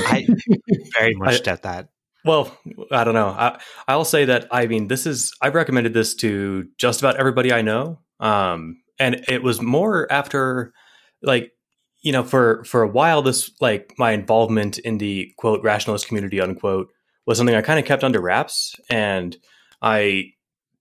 [0.06, 0.26] I
[0.98, 1.88] very much I, that.
[2.24, 2.54] Well,
[2.90, 3.28] I don't know.
[3.28, 7.52] I I'll say that I mean this is I've recommended this to just about everybody
[7.52, 8.00] I know.
[8.20, 10.72] Um, and it was more after
[11.22, 11.52] like
[12.02, 16.40] you know for for a while this like my involvement in the quote rationalist community
[16.40, 16.88] unquote
[17.26, 19.36] was something I kind of kept under wraps and
[19.82, 20.32] I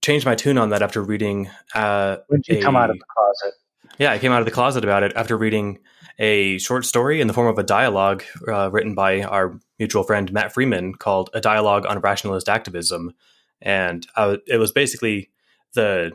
[0.01, 1.49] changed my tune on that after reading.
[1.75, 3.53] Uh, when did you a, come out of the closet?
[3.99, 5.79] Yeah, I came out of the closet about it after reading
[6.19, 10.31] a short story in the form of a dialogue uh, written by our mutual friend
[10.31, 13.13] Matt Freeman called "A Dialogue on Rationalist Activism,"
[13.61, 15.29] and uh, it was basically
[15.73, 16.13] the.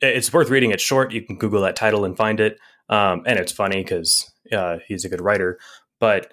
[0.00, 0.70] It's worth reading.
[0.70, 1.12] It's short.
[1.12, 2.58] You can Google that title and find it,
[2.88, 5.58] um, and it's funny because uh, he's a good writer.
[5.98, 6.32] But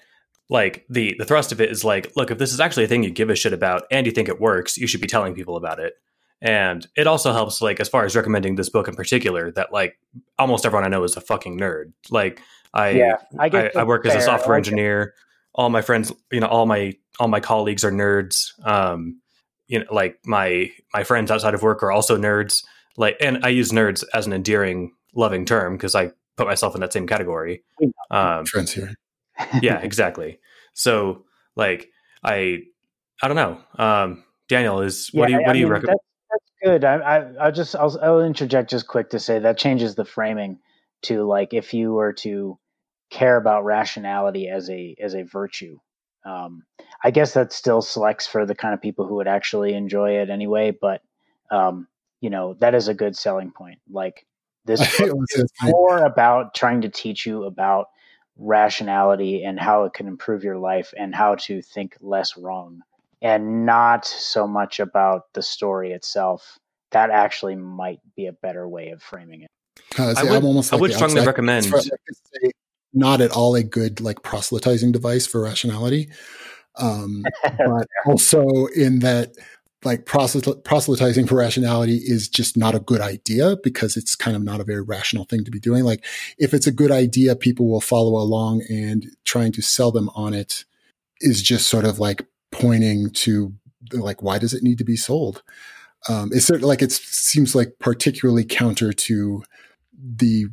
[0.50, 3.04] like the the thrust of it is like, look, if this is actually a thing
[3.04, 5.58] you give a shit about and you think it works, you should be telling people
[5.58, 5.96] about it.
[6.42, 9.98] And it also helps, like, as far as recommending this book in particular, that like
[10.38, 11.94] almost everyone I know is a fucking nerd.
[12.12, 12.42] Like,
[12.74, 14.70] I Yeah, I I, get I work as a software I like it.
[14.70, 15.14] engineer.
[15.56, 18.52] All my friends, you know, all my all my colleagues are nerds.
[18.64, 19.22] Um,
[19.68, 22.64] you know, like my my friends outside of work are also nerds.
[22.98, 26.82] Like, and I use nerds as an endearing, loving term because I put myself in
[26.82, 27.64] that same category.
[28.12, 28.94] Um, Friends here.
[29.62, 30.40] yeah, exactly.
[30.74, 31.90] So, like,
[32.24, 32.64] I
[33.22, 33.60] I don't know.
[33.78, 36.00] Um, Daniel is what do you what I do you mean, recommend?
[36.30, 36.84] That's, that's good.
[36.84, 40.60] I, I, I'll just I'll, I'll interject just quick to say that changes the framing
[41.04, 42.60] to like if you were to
[43.10, 45.78] care about rationality as a as a virtue.
[46.26, 46.64] Um,
[47.04, 50.30] I guess that still selects for the kind of people who would actually enjoy it
[50.30, 50.72] anyway.
[50.80, 51.02] But
[51.52, 51.88] um,
[52.26, 53.80] you know that is a good selling point.
[53.90, 54.26] Like
[54.66, 57.86] this I book would say it's kind of- more about trying to teach you about
[58.38, 62.82] rationality and how it can improve your life and how to think less wrong
[63.22, 66.60] and not so much about the story itself
[66.92, 69.50] that actually might be a better way of framing it
[69.98, 71.28] Uh, I see, would- I'm almost I would strongly opposite.
[71.28, 72.52] recommend- It's like, it's a-
[72.94, 76.10] not at all a good like proselytizing device for rationality,
[76.78, 77.24] um,
[77.58, 79.34] but also in that
[79.86, 84.60] like proselytizing for rationality is just not a good idea because it's kind of not
[84.60, 85.84] a very rational thing to be doing.
[85.84, 86.04] Like
[86.38, 90.34] if it's a good idea, people will follow along, and trying to sell them on
[90.34, 90.66] it
[91.22, 93.54] is just sort of like pointing to
[93.92, 95.44] like why does it need to be sold?
[96.10, 99.44] Um, it's sort of like it seems like particularly counter to
[99.98, 100.48] the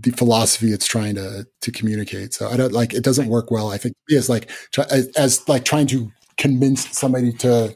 [0.00, 2.32] the philosophy it's trying to to communicate.
[2.32, 3.70] So I don't like it doesn't work well.
[3.70, 7.74] I think as like try, as, as like trying to convince somebody to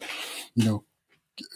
[0.54, 0.84] you know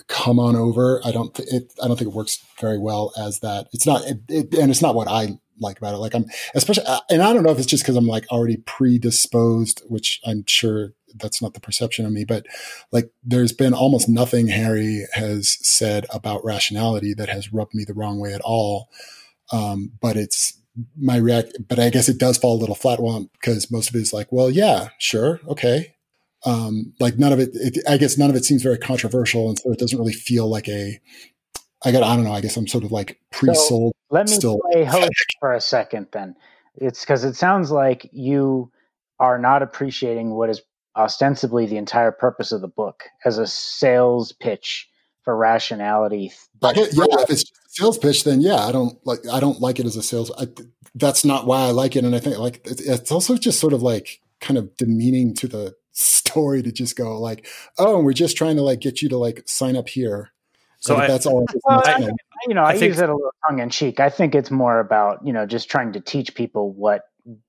[0.09, 1.01] come on over.
[1.05, 3.69] I don't th- it I don't think it works very well as that.
[3.73, 5.99] It's not it, it, and it's not what I like about it.
[5.99, 9.83] Like I'm especially and I don't know if it's just because I'm like already predisposed,
[9.87, 12.47] which I'm sure that's not the perception of me, but
[12.93, 17.95] like there's been almost nothing Harry has said about rationality that has rubbed me the
[17.95, 18.91] wrong way at all.
[19.53, 20.61] Um, but it's
[20.99, 22.99] my react, but I guess it does fall a little flat
[23.33, 25.96] because most of it is like, well, yeah, sure, okay.
[26.45, 29.59] Um, like none of it, it, I guess none of it seems very controversial, and
[29.59, 31.01] so it doesn't really feel like a.
[31.85, 32.33] I got, I don't know.
[32.33, 33.93] I guess I'm sort of like pre-sold.
[34.11, 35.11] let me Still- play host
[35.41, 36.35] for a second then
[36.77, 38.71] it's because it sounds like you
[39.19, 40.61] are not appreciating what is
[40.97, 44.89] ostensibly the entire purpose of the book as a sales pitch
[45.23, 49.21] for rationality but yeah, if it's sales pitch, then yeah, I don't like.
[49.31, 50.33] I don't like it as a sales.
[50.39, 50.49] I,
[50.95, 53.83] that's not why I like it, and I think like it's also just sort of
[53.83, 57.47] like kind of demeaning to the story to just go like,
[57.79, 60.31] oh, we're just trying to like get you to like sign up here.
[60.79, 61.43] So I, that's all.
[61.45, 61.63] it is.
[61.65, 62.11] Well, I-
[62.47, 63.99] you know, I I, think- use it a little tongue in cheek.
[63.99, 67.03] I think it's more about you know just trying to teach people what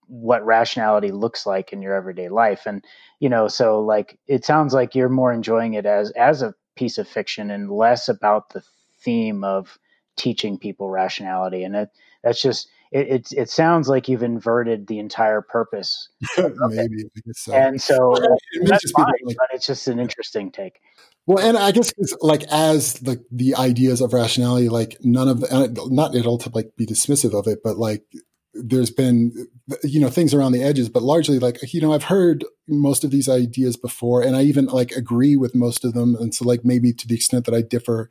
[0.07, 2.83] what rationality looks like in your everyday life, and
[3.19, 6.97] you know, so like it sounds like you're more enjoying it as as a piece
[6.97, 8.63] of fiction and less about the
[9.01, 9.77] theme of
[10.15, 11.89] teaching people rationality, and it,
[12.23, 13.31] that's just it, it.
[13.33, 17.53] It sounds like you've inverted the entire purpose, maybe I guess so.
[17.53, 19.05] and so Well, it uh, may that's fine.
[19.23, 20.79] like, but it's just an interesting take.
[21.25, 25.41] Well, and I guess it's like as the the ideas of rationality, like none of
[25.41, 28.03] the, not at all to like be dismissive of it, but like
[28.53, 29.47] there's been
[29.83, 33.11] you know things around the edges, but largely like you know I've heard most of
[33.11, 36.63] these ideas before, and I even like agree with most of them, and so like
[36.63, 38.09] maybe to the extent that I differ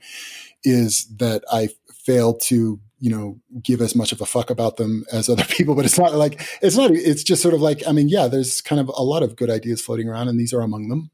[0.62, 5.05] is that I fail to you know give as much of a fuck about them
[5.12, 7.93] as other people but it's not like it's not it's just sort of like i
[7.93, 10.60] mean yeah there's kind of a lot of good ideas floating around and these are
[10.60, 11.10] among them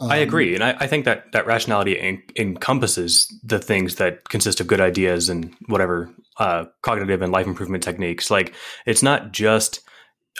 [0.00, 4.28] I Um, agree, and I, I think that that rationality en- encompasses the things that
[4.30, 8.30] consist of good ideas and whatever uh, cognitive and life improvement techniques.
[8.30, 8.54] Like
[8.86, 9.80] it's not just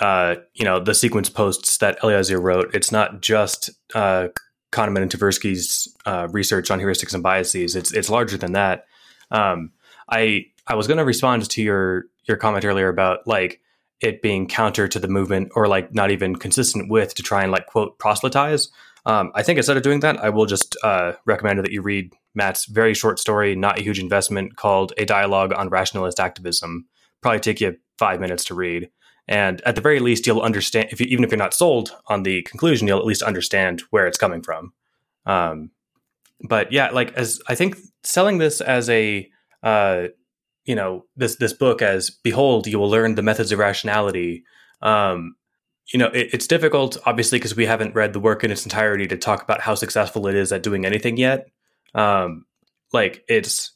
[0.01, 2.75] uh, you know the sequence posts that Eliezer wrote.
[2.75, 4.29] It's not just uh,
[4.73, 7.77] Kahneman and Tversky's uh, research on heuristics and biases.
[7.77, 8.87] It's it's larger than that.
[9.31, 9.71] Um,
[10.09, 13.61] I I was going to respond to your your comment earlier about like
[14.01, 17.53] it being counter to the movement or like not even consistent with to try and
[17.53, 18.69] like quote proselytize.
[19.05, 22.13] Um, I think instead of doing that, I will just uh, recommend that you read
[22.35, 26.87] Matt's very short story, not a huge investment, called "A Dialogue on Rationalist Activism."
[27.21, 28.91] Probably take you five minutes to read,
[29.27, 30.89] and at the very least, you'll understand.
[30.93, 34.07] If you, even if you're not sold on the conclusion, you'll at least understand where
[34.07, 34.73] it's coming from.
[35.27, 35.71] Um,
[36.49, 39.29] but yeah, like as I think selling this as a
[39.63, 40.09] uh,
[40.65, 44.45] you know this this book as behold, you will learn the methods of rationality.
[44.81, 45.37] Um,
[45.93, 49.07] you know, it, it's difficult, obviously, because we haven't read the work in its entirety
[49.09, 51.47] to talk about how successful it is at doing anything yet.
[51.95, 52.47] Um,
[52.93, 53.73] like it's,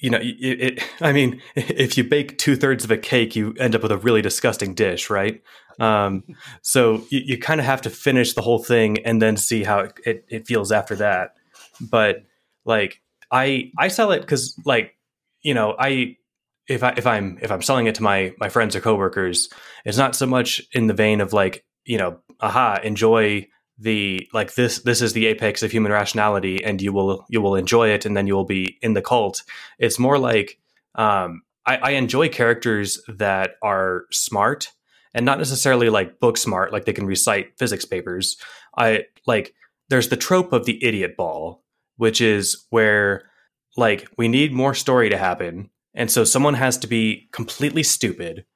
[0.00, 3.54] you know, it, it, I mean, if you bake two thirds of a cake, you
[3.58, 5.42] end up with a really disgusting dish, right?
[5.78, 6.24] Um,
[6.62, 9.80] so you, you kind of have to finish the whole thing and then see how
[9.80, 11.34] it, it, it feels after that.
[11.80, 12.22] But
[12.64, 13.00] like,
[13.30, 14.96] I I sell it because like,
[15.42, 16.16] you know, I
[16.68, 19.48] if I if I'm if I'm selling it to my my friends or coworkers,
[19.84, 23.46] it's not so much in the vein of like, you know, aha, enjoy
[23.78, 27.54] the like this this is the apex of human rationality and you will you will
[27.54, 29.42] enjoy it and then you will be in the cult.
[29.78, 30.58] It's more like
[30.94, 34.72] um, I, I enjoy characters that are smart
[35.14, 38.36] and not necessarily like book smart like they can recite physics papers.
[38.76, 39.54] I like
[39.88, 41.62] there's the trope of the idiot ball
[41.96, 43.24] which is where
[43.76, 48.46] like we need more story to happen and so someone has to be completely stupid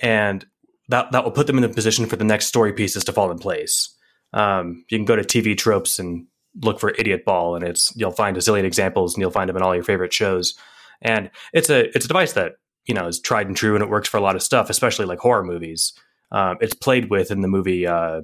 [0.00, 0.46] and
[0.88, 3.32] that that will put them in the position for the next story pieces to fall
[3.32, 3.96] in place
[4.32, 6.26] um, you can go to TV tropes and
[6.62, 9.56] look for idiot ball, and it's you'll find a zillion examples, and you'll find them
[9.56, 10.54] in all your favorite shows.
[11.02, 12.54] And it's a it's a device that
[12.86, 15.06] you know is tried and true, and it works for a lot of stuff, especially
[15.06, 15.92] like horror movies.
[16.32, 18.22] Um, it's played with in the movie uh,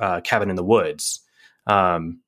[0.00, 1.20] uh, Cabin in the Woods.
[1.66, 2.20] Um,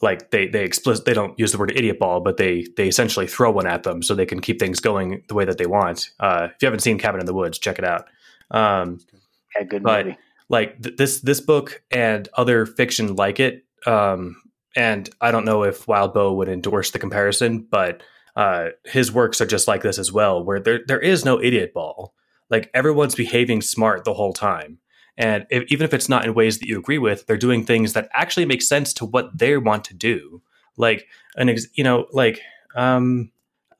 [0.00, 3.26] like they they explicit they don't use the word idiot ball, but they they essentially
[3.26, 6.10] throw one at them so they can keep things going the way that they want.
[6.20, 8.06] Uh, if you haven't seen Cabin in the Woods, check it out.
[8.50, 9.00] Um,
[9.56, 10.18] yeah, good but, movie
[10.48, 14.36] like th- this this book and other fiction like it um,
[14.76, 18.02] and i don't know if Wildbow would endorse the comparison but
[18.36, 21.72] uh, his works are just like this as well where there there is no idiot
[21.74, 22.14] ball
[22.50, 24.78] like everyone's behaving smart the whole time
[25.18, 27.92] and if, even if it's not in ways that you agree with they're doing things
[27.92, 30.40] that actually make sense to what they want to do
[30.76, 32.40] like an ex- you know like
[32.76, 33.30] um,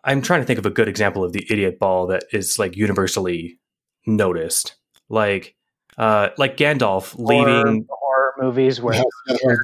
[0.05, 2.77] i'm trying to think of a good example of the idiot ball that is like
[2.77, 3.59] universally
[4.07, 4.75] noticed
[5.09, 5.55] like
[5.99, 9.03] uh, like Gandalf leaving horror movies where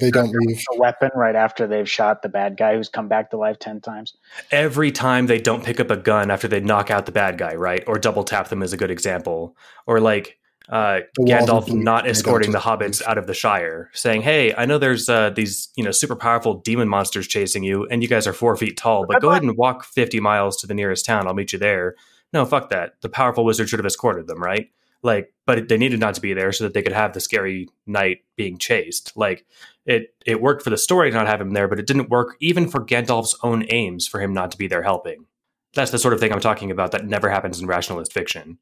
[0.01, 3.31] they don't leave a weapon right after they've shot the bad guy who's come back
[3.31, 4.17] to life ten times.
[4.51, 7.55] Every time they don't pick up a gun after they knock out the bad guy,
[7.55, 7.83] right?
[7.87, 9.55] Or double tap them is a good example.
[9.87, 10.37] Or like
[10.69, 15.09] uh, Gandalf not escorting the hobbits out of the Shire, saying, "Hey, I know there's
[15.09, 18.55] uh, these you know super powerful demon monsters chasing you, and you guys are four
[18.55, 21.27] feet tall, but go ahead and walk fifty miles to the nearest town.
[21.27, 21.95] I'll meet you there."
[22.33, 22.95] No, fuck that.
[23.01, 24.69] The powerful wizard should have escorted them, right?
[25.05, 27.69] like but they needed not to be there so that they could have the scary
[27.85, 29.45] knight being chased like
[29.85, 32.35] it it worked for the story to not have him there but it didn't work
[32.41, 35.25] even for gandalf's own aims for him not to be there helping
[35.73, 38.57] that's the sort of thing i'm talking about that never happens in rationalist fiction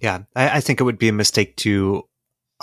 [0.00, 2.04] yeah i, I think it would be a mistake to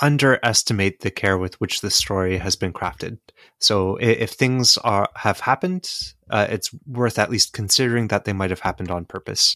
[0.02, 3.20] underestimate the care with which this story has been crafted
[3.60, 5.90] so if things are have happened
[6.32, 9.56] uh, it's worth at least considering that they might have happened on purpose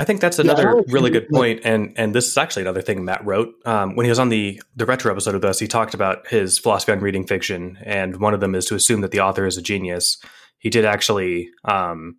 [0.00, 3.04] I think that's another yeah, really good point, and and this is actually another thing
[3.04, 5.58] Matt wrote um, when he was on the the retro episode of us.
[5.58, 9.00] He talked about his philosophy on reading fiction, and one of them is to assume
[9.00, 10.18] that the author is a genius.
[10.58, 12.16] He did actually um,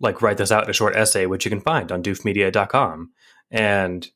[0.00, 3.10] like write this out in a short essay, which you can find on doofmedia.com.
[3.50, 4.08] And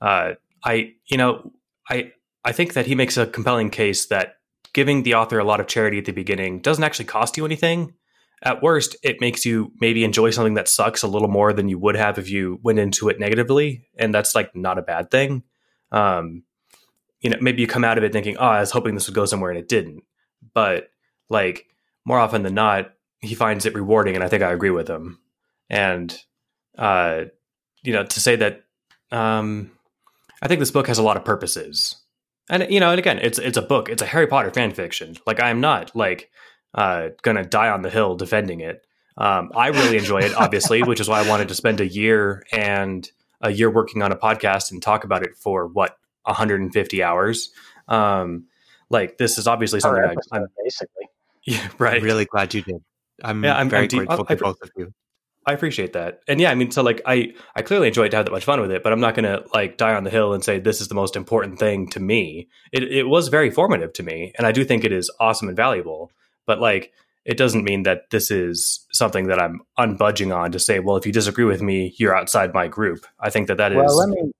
[0.00, 0.32] uh,
[0.64, 1.52] I, you know,
[1.88, 2.12] I
[2.44, 4.36] I think that he makes a compelling case that
[4.72, 7.94] giving the author a lot of charity at the beginning doesn't actually cost you anything
[8.42, 11.78] at worst, it makes you maybe enjoy something that sucks a little more than you
[11.78, 15.42] would have if you went into it negatively, and that's like not a bad thing.
[15.92, 16.44] Um,
[17.20, 19.14] you know, maybe you come out of it thinking, "Oh, I was hoping this would
[19.14, 20.04] go somewhere," and it didn't.
[20.54, 20.88] But
[21.28, 21.66] like
[22.06, 25.18] more often than not, he finds it rewarding, and I think I agree with him.
[25.68, 26.16] And
[26.78, 27.24] uh,
[27.82, 28.64] you know, to say that,
[29.10, 29.70] um,
[30.42, 31.96] I think this book has a lot of purposes,
[32.48, 35.16] and you know, and again, it's it's a book, it's a Harry Potter fan fiction.
[35.26, 36.30] Like I am not like
[36.74, 38.84] uh, gonna die on the hill defending it.
[39.16, 42.44] Um, I really enjoy it, obviously, which is why I wanted to spend a year
[42.52, 43.08] and
[43.40, 47.50] a year working on a podcast and talk about it for what 150 hours.
[47.88, 48.46] Um,
[48.88, 50.02] like this is obviously something
[50.32, 51.06] I, am basically.
[51.42, 51.96] Yeah, right.
[51.96, 52.82] I'm really glad you did.
[53.24, 54.92] I'm yeah, I'm, very I'm deep, grateful I, to both of you.
[55.50, 56.20] I appreciate that.
[56.28, 58.60] And yeah, I mean, so like I, I clearly enjoyed to have that much fun
[58.60, 60.80] with it, but I'm not going to like die on the hill and say this
[60.80, 62.48] is the most important thing to me.
[62.72, 64.32] It, it was very formative to me.
[64.38, 66.10] And I do think it is awesome and valuable
[66.50, 66.92] but like
[67.24, 71.06] it doesn't mean that this is something that I'm unbudging on to say, well, if
[71.06, 73.06] you disagree with me, you're outside my group.
[73.20, 73.96] I think that that well, is.
[73.96, 74.32] Let me...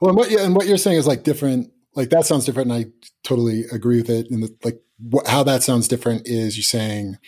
[0.00, 1.72] Well, and what, yeah, and what you're saying is like different.
[1.94, 2.90] Like that sounds different, and I
[3.22, 4.30] totally agree with it.
[4.30, 4.80] And like
[5.12, 7.18] wh- how that sounds different is you're saying,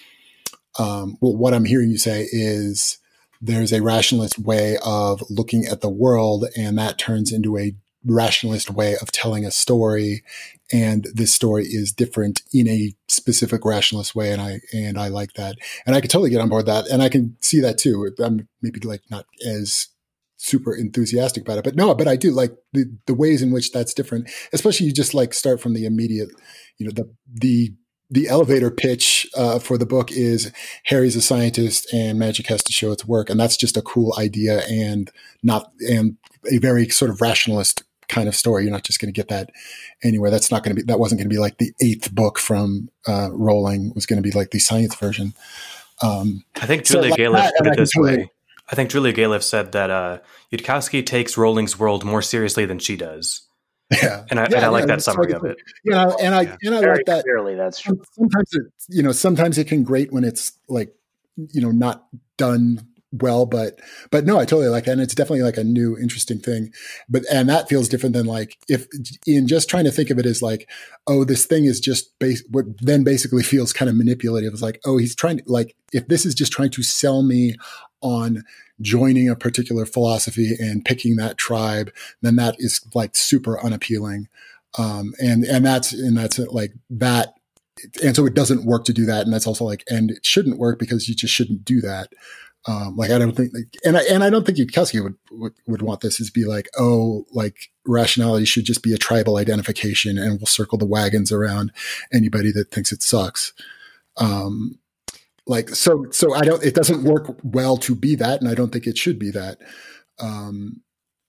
[0.78, 2.98] um, well, what I'm hearing you say is
[3.40, 7.74] there's a rationalist way of looking at the world, and that turns into a
[8.04, 10.22] rationalist way of telling a story
[10.72, 15.32] and this story is different in a specific rationalist way and i and i like
[15.34, 15.56] that.
[15.84, 18.08] And i can totally get on board that and i can see that too.
[18.20, 19.88] I'm maybe like not as
[20.36, 23.72] super enthusiastic about it but no but i do like the the ways in which
[23.72, 26.28] that's different especially you just like start from the immediate
[26.78, 27.74] you know the the
[28.10, 30.52] the elevator pitch uh, for the book is
[30.84, 34.14] Harry's a scientist and magic has to show its work, and that's just a cool
[34.18, 35.10] idea and
[35.42, 36.16] not and
[36.50, 38.62] a very sort of rationalist kind of story.
[38.62, 39.50] You're not just going to get that
[40.02, 40.30] anywhere.
[40.30, 42.88] That's not going to be that wasn't going to be like the eighth book from
[43.06, 45.34] uh, Rowling was going to be like the science version.
[46.02, 48.30] Um, I think Julia so like put it this way.
[48.70, 50.18] I think Julia Galef said that uh,
[50.52, 53.47] Yudkowsky takes Rowling's world more seriously than she does.
[53.90, 55.56] Yeah, and I, yeah, and I like that summary of it.
[55.82, 57.24] Yeah, and I and I like that.
[57.24, 58.00] Clearly, that's true.
[58.12, 60.94] Sometimes it, you know, sometimes it can grate when it's like,
[61.36, 62.06] you know, not
[62.36, 65.96] done well, but but no, I totally like that, and it's definitely like a new,
[65.96, 66.72] interesting thing.
[67.08, 68.86] But and that feels different than like if
[69.26, 70.68] in just trying to think of it as like,
[71.06, 74.52] oh, this thing is just base what then basically feels kind of manipulative.
[74.52, 77.54] It's like, oh, he's trying to like if this is just trying to sell me
[78.02, 78.44] on
[78.80, 81.92] joining a particular philosophy and picking that tribe,
[82.22, 84.28] then that is like super unappealing.
[84.76, 87.34] Um, and, and that's, and that's like that.
[88.02, 89.24] And so it doesn't work to do that.
[89.24, 92.12] And that's also like, and it shouldn't work because you just shouldn't do that.
[92.66, 95.80] Um, like I don't think, like, and I and I don't think would, would would
[95.80, 100.38] want this is be like, oh, like rationality should just be a tribal identification, and
[100.38, 101.72] we'll circle the wagons around
[102.12, 103.54] anybody that thinks it sucks.
[104.18, 104.80] Um,
[105.48, 108.72] like so so i don't it doesn't work well to be that and i don't
[108.72, 109.58] think it should be that.
[110.20, 110.82] Um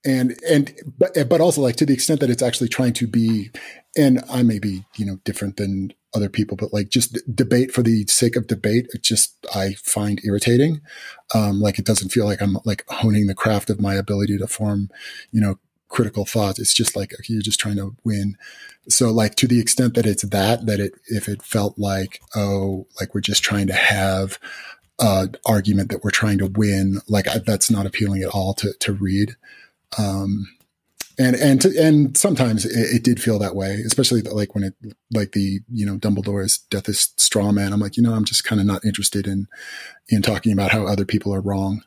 [0.06, 3.52] and and but but also like to the extent that it's actually trying to be
[3.98, 7.84] and i may be you know different than other people but like just debate for
[7.84, 10.82] the sake of debate it just i find irritating.
[11.36, 14.48] Um like it doesn't feel like i'm like honing the craft of my ability to
[14.48, 14.90] form
[15.32, 15.60] you know
[15.90, 16.60] critical thoughts.
[16.60, 18.38] It's just like okay, you're just trying to win.
[18.88, 22.88] So like to the extent that it's that that it if it felt like oh
[23.00, 24.40] like we're just trying to have
[25.00, 28.74] an argument that we're trying to win like I, that's not appealing at all to
[28.80, 29.36] to read.
[29.98, 30.48] Um
[31.18, 34.74] and and to, and sometimes it, it, did feel that way especially like when it
[35.12, 37.74] like the you know dumbledore's deathist straw man.
[37.74, 39.48] I'm like you know i'm just kind of not interested in
[40.08, 41.84] in talking about how other people are wrong.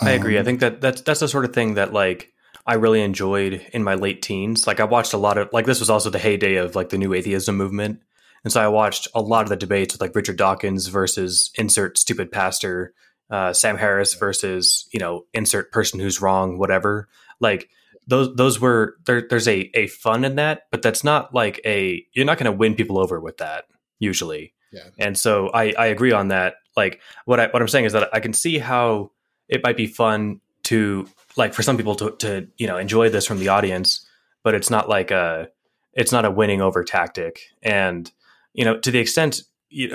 [0.00, 0.36] I agree.
[0.36, 2.33] Um, i think that that's that's the sort of thing that like
[2.66, 4.66] I really enjoyed in my late teens.
[4.66, 6.98] Like I watched a lot of like this was also the heyday of like the
[6.98, 8.00] new atheism movement.
[8.42, 11.98] And so I watched a lot of the debates with like Richard Dawkins versus insert
[11.98, 12.92] stupid pastor,
[13.30, 17.08] uh, Sam Harris versus, you know, insert person who's wrong, whatever.
[17.40, 17.68] Like
[18.06, 22.04] those those were there there's a a fun in that, but that's not like a
[22.12, 23.64] you're not gonna win people over with that
[23.98, 24.54] usually.
[24.72, 24.88] Yeah.
[24.98, 26.54] And so I, I agree on that.
[26.76, 29.12] Like what I what I'm saying is that I can see how
[29.48, 31.06] it might be fun to
[31.36, 34.06] like for some people to, to you know enjoy this from the audience
[34.42, 35.48] but it's not like a
[35.94, 37.40] it's not a winning over tactic.
[37.62, 38.10] And
[38.52, 39.42] you know to the extent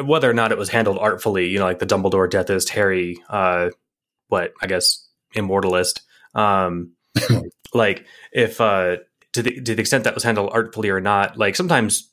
[0.03, 3.69] whether or not it was handled artfully you know like the dumbledore deathist harry uh
[4.27, 6.01] what i guess immortalist
[6.35, 6.91] um
[7.73, 8.97] like if uh
[9.31, 12.11] to the to the extent that was handled artfully or not like sometimes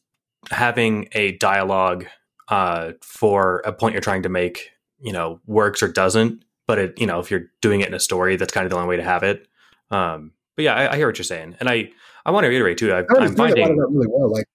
[0.53, 2.07] having a dialogue
[2.49, 4.71] uh for a point you're trying to make
[5.01, 8.01] you know works or doesn't but it you know if you're doing it in a
[8.01, 9.47] story that's kind of the only way to have it.
[9.91, 11.91] Um but yeah i, I hear what you're saying and i
[12.25, 14.47] i want to reiterate too I, i'm finding really well like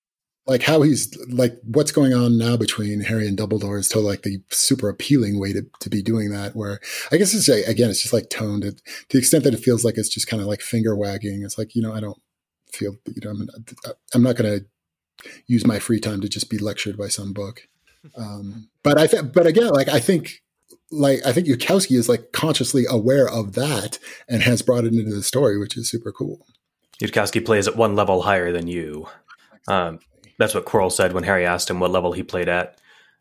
[0.48, 4.24] like how he's like what's going on now between harry and dumbledore is totally like
[4.24, 6.80] the super appealing way to, to be doing that where
[7.12, 8.82] i guess it's again it's just like toned to, to
[9.12, 11.76] the extent that it feels like it's just kind of like finger wagging it's like
[11.76, 12.22] you know i don't
[12.72, 13.48] feel you know i'm,
[14.14, 14.66] I'm not going to
[15.46, 17.68] use my free time to just be lectured by some book.
[18.18, 20.42] Um, but i think but again like i think
[20.92, 23.98] like I think Yudkowsky is like consciously aware of that
[24.28, 26.46] and has brought it into the story, which is super cool.
[27.02, 29.08] Yudkowsky plays at one level higher than you.
[29.68, 30.00] Um,
[30.38, 32.78] that's what Quirrell said when Harry asked him what level he played at.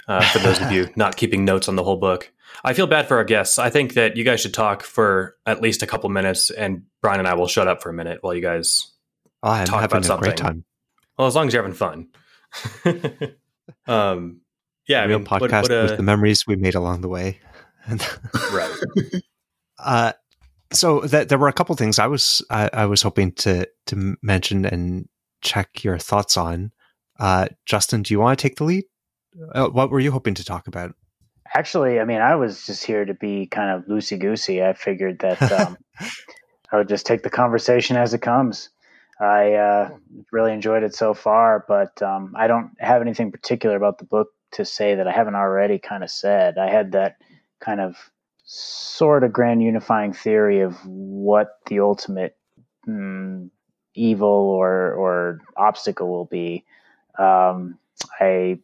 [0.08, 2.32] Uh, for those of you not keeping notes on the whole book,
[2.64, 3.58] I feel bad for our guests.
[3.58, 7.20] I think that you guys should talk for at least a couple minutes, and Brian
[7.20, 8.90] and I will shut up for a minute while you guys
[9.42, 10.34] I'm talk about something.
[10.34, 10.64] time.
[11.18, 12.08] Well, as long as you're having fun.
[13.86, 14.40] um,
[14.88, 17.08] yeah, real I mean, podcast what, what, uh, with the memories we made along the
[17.08, 17.38] way.
[18.52, 18.70] Right.
[19.82, 20.12] Uh,
[20.72, 24.16] so that there were a couple things I was I, I, was hoping to to
[24.22, 25.08] mention and
[25.40, 26.72] check your thoughts on.
[27.18, 28.84] Uh, Justin, do you want to take the lead?
[29.54, 30.94] Uh, what were you hoping to talk about?
[31.54, 34.62] Actually, I mean, I was just here to be kind of loosey goosey.
[34.62, 35.76] I figured that um,
[36.70, 38.70] I would just take the conversation as it comes.
[39.20, 39.90] I uh,
[40.32, 44.28] really enjoyed it so far, but um, I don't have anything particular about the book
[44.52, 46.56] to say that I haven't already kind of said.
[46.58, 47.16] I had that
[47.60, 47.96] kind of
[48.44, 52.36] sort of grand unifying theory of what the ultimate
[52.86, 53.48] mm,
[53.94, 56.64] evil or or obstacle will be.
[57.18, 57.78] Um,
[58.18, 58.58] I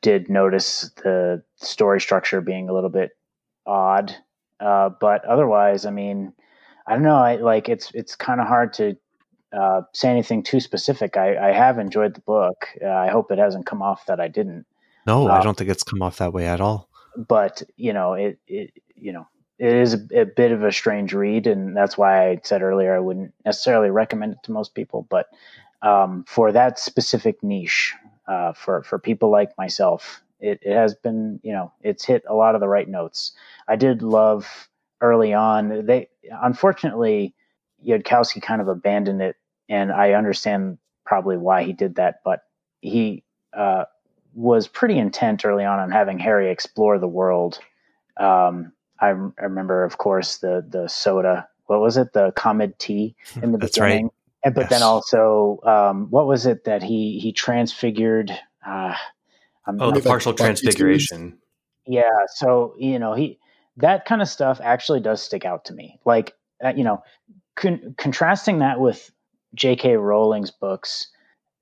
[0.00, 3.16] did notice the story structure being a little bit
[3.66, 4.14] odd,
[4.60, 6.32] uh, but otherwise, I mean,
[6.86, 7.16] I don't know.
[7.16, 8.96] I like it's it's kind of hard to
[9.52, 11.16] uh, say anything too specific.
[11.16, 12.68] I, I have enjoyed the book.
[12.82, 14.66] Uh, I hope it hasn't come off that I didn't.
[15.06, 16.88] No, I don't think it's come off that way at all.
[17.16, 19.28] But you know, it, it you know,
[19.58, 22.94] it is a, a, bit of a strange read, and that's why I said earlier
[22.96, 25.06] I wouldn't necessarily recommend it to most people.
[25.08, 25.26] But
[25.82, 27.94] um, for that specific niche,
[28.26, 32.34] uh, for for people like myself, it, it has been you know it's hit a
[32.34, 33.32] lot of the right notes.
[33.68, 34.68] I did love
[35.00, 35.86] early on.
[35.86, 36.08] They
[36.42, 37.34] unfortunately
[37.86, 39.36] Yudkowsky kind of abandoned it,
[39.68, 42.44] and I understand probably why he did that, but
[42.80, 43.22] he
[43.52, 43.84] uh,
[44.34, 47.58] was pretty intent early on on having Harry explore the world.
[48.16, 51.48] Um, I, I, remember, of course, the the soda.
[51.66, 52.12] What was it?
[52.12, 54.04] The Comed tea in the That's beginning.
[54.06, 54.12] Right.
[54.44, 54.70] And, but yes.
[54.70, 58.32] then also, um, what was it that he he transfigured?
[58.66, 58.94] Uh,
[59.66, 61.38] oh, the partial transfiguration.
[61.86, 62.10] Yeah.
[62.34, 63.38] So you know he
[63.76, 65.98] that kind of stuff actually does stick out to me.
[66.04, 67.02] Like uh, you know,
[67.56, 69.10] con- contrasting that with
[69.54, 69.96] J.K.
[69.96, 71.08] Rowling's books.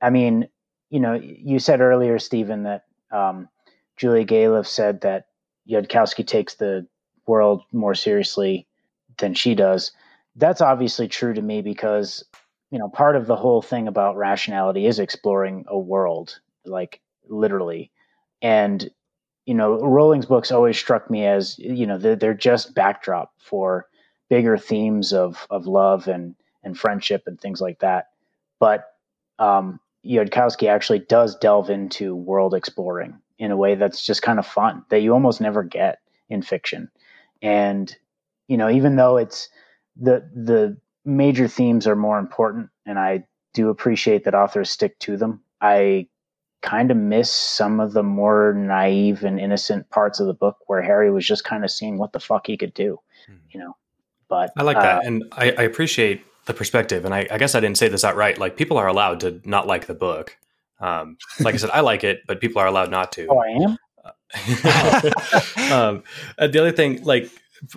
[0.02, 0.48] I mean,
[0.90, 3.48] you know, you said earlier, Steven, that um,
[3.96, 5.26] Julia Galef said that
[5.68, 6.86] Yudkowsky takes the
[7.26, 8.66] world more seriously
[9.18, 9.92] than she does.
[10.36, 12.24] That's obviously true to me because,
[12.70, 17.90] you know, part of the whole thing about rationality is exploring a world, like literally.
[18.42, 18.90] And,
[19.46, 23.86] you know, Rowling's books always struck me as, you know, they're, they're just backdrop for
[24.28, 26.34] bigger themes of, of love and,
[26.64, 28.08] and friendship and things like that.
[28.58, 28.86] But
[29.38, 34.46] um, Yudkowsky actually does delve into world exploring in a way that's just kind of
[34.46, 35.98] fun that you almost never get
[36.28, 36.90] in fiction.
[37.42, 37.94] And
[38.48, 39.48] you know, even though it's
[39.96, 43.24] the the major themes are more important, and I
[43.54, 46.08] do appreciate that authors stick to them, I
[46.62, 50.82] kind of miss some of the more naive and innocent parts of the book where
[50.82, 52.98] Harry was just kind of seeing what the fuck he could do,
[53.50, 53.76] you know.
[54.28, 57.04] But I like uh, that, and I, I appreciate the perspective.
[57.04, 58.38] And I, I, guess I didn't say this outright.
[58.38, 60.36] Like people are allowed to not like the book.
[60.80, 63.26] Um, like I said, I like it, but people are allowed not to.
[63.28, 63.78] Oh, I am.
[65.72, 66.02] um,
[66.38, 67.30] uh, the other thing, like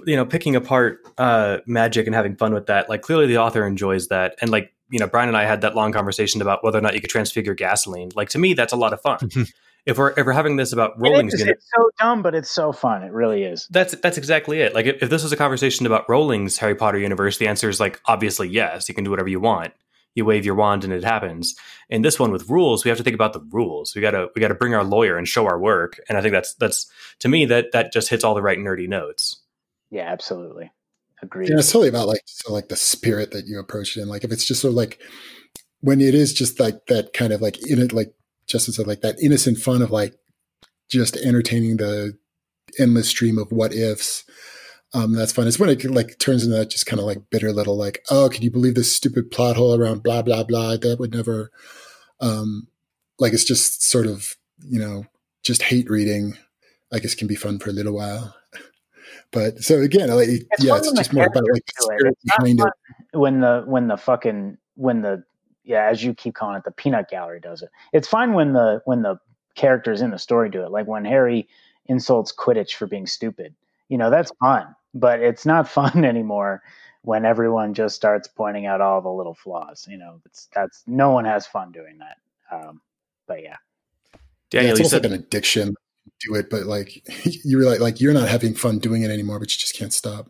[0.06, 2.90] you know, picking apart uh, magic and having fun with that.
[2.90, 5.76] Like clearly, the author enjoys that, and like you know, Brian and I had that
[5.76, 8.12] long conversation about whether or not you could transfigure gasoline.
[8.16, 9.30] Like to me, that's a lot of fun.
[9.86, 12.50] if we're if we're having this about Rowling's, it is, it's so dumb, but it's
[12.50, 13.04] so fun.
[13.04, 13.68] It really is.
[13.70, 14.74] That's that's exactly it.
[14.74, 17.80] Like if, if this was a conversation about Rowling's Harry Potter universe, the answer is
[17.80, 18.88] like obviously yes.
[18.88, 19.74] You can do whatever you want.
[20.16, 21.56] You wave your wand and it happens.
[21.90, 23.96] In this one with rules, we have to think about the rules.
[23.96, 26.00] We gotta we gotta bring our lawyer and show our work.
[26.08, 26.90] And I think that's that's
[27.20, 29.42] to me that that just hits all the right nerdy notes.
[29.90, 30.72] Yeah, absolutely.
[31.22, 31.50] Agreed.
[31.50, 34.08] Yeah, it's totally about like so like the spirit that you approach it in.
[34.08, 35.00] Like if it's just sort of like
[35.82, 38.14] when it is just like that kind of like in it like
[38.48, 40.16] just as like that innocent fun of like
[40.90, 42.18] just entertaining the
[42.80, 44.24] endless stream of what ifs.
[44.94, 45.48] Um, that's fun.
[45.48, 48.30] It's when it like turns into that just kind of like bitter little like, oh,
[48.30, 50.78] can you believe this stupid plot hole around blah blah blah?
[50.78, 51.52] That would never.
[52.20, 52.68] Um,
[53.20, 55.06] like it's just sort of you know
[55.42, 56.38] just hate reading.
[56.92, 58.36] I guess can be fun for a little while.
[59.32, 63.18] But so again, like, it's yeah, it's just more about like spirit behind it.
[63.18, 65.24] When the when the fucking when the
[65.64, 67.70] yeah, as you keep calling it, the peanut gallery does it.
[67.92, 69.20] It's fine when the when the
[69.56, 70.72] characters in the story do it.
[70.72, 71.48] Like when Harry
[71.86, 73.54] insults Quidditch for being stupid.
[73.90, 74.76] You know, that's fun.
[74.94, 76.62] But it's not fun anymore
[77.02, 79.88] when everyone just starts pointing out all the little flaws.
[79.90, 82.18] You know, it's that's no one has fun doing that.
[82.52, 82.82] Um,
[83.28, 83.58] but yeah.
[84.50, 85.76] Daniel, yeah, it's almost said, like an addiction.
[86.20, 87.04] Do it, but like
[87.44, 90.30] you realize, like you're not having fun doing it anymore, but you just can't stop.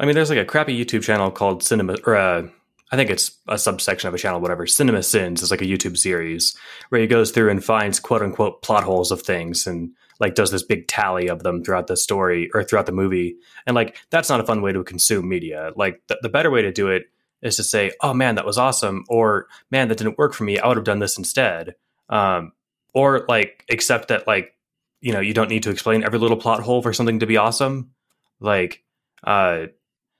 [0.00, 2.48] I mean, there's like a crappy YouTube channel called Cinema, or uh,
[2.90, 4.66] I think it's a subsection of a channel, whatever.
[4.66, 6.56] Cinema Sins is like a YouTube series
[6.88, 10.50] where he goes through and finds quote unquote plot holes of things and like does
[10.50, 13.36] this big tally of them throughout the story or throughout the movie.
[13.66, 15.72] And like that's not a fun way to consume media.
[15.76, 17.04] Like the, the better way to do it
[17.42, 20.58] is to say, "Oh man, that was awesome," or "Man, that didn't work for me.
[20.58, 21.74] I would have done this instead."
[22.08, 22.52] Um,
[22.94, 24.54] or like accept that like
[25.00, 27.36] you know you don't need to explain every little plot hole for something to be
[27.36, 27.90] awesome.
[28.40, 28.82] Like
[29.24, 29.66] uh,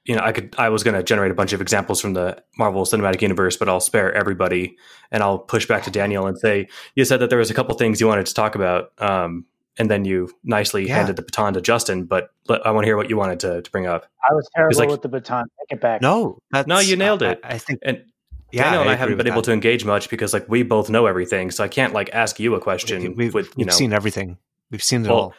[0.09, 2.43] you know, I could I was going to generate a bunch of examples from the
[2.57, 4.77] Marvel Cinematic Universe, but I'll spare everybody
[5.13, 7.75] and I'll push back to Daniel and say you said that there was a couple
[7.77, 9.45] things you wanted to talk about, um,
[9.79, 10.97] and then you nicely Yeah.
[10.97, 12.05] handed the baton to Justin.
[12.07, 14.07] But, but I want to hear what you wanted to, to bring up.
[14.29, 15.45] I was terrible like- with the baton.
[15.69, 16.01] Take it back.
[16.03, 17.39] No, that's, No, you nailed it.
[17.45, 18.03] I, think And
[18.51, 19.47] yeah, Daniel and I, agree haven't with been able that.
[19.49, 22.55] to engage much because like we both know everything, so I can't like ask you
[22.55, 23.73] a question We've, with you we've know.
[23.75, 24.39] seen everything.
[24.71, 25.35] We've seen it Well, all.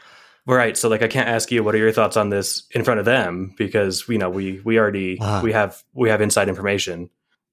[0.50, 0.76] Right.
[0.76, 3.06] So like I can't ask you what are your thoughts on this in front of
[3.06, 5.42] them because you know we we already Ah.
[5.44, 7.10] we have we have inside information.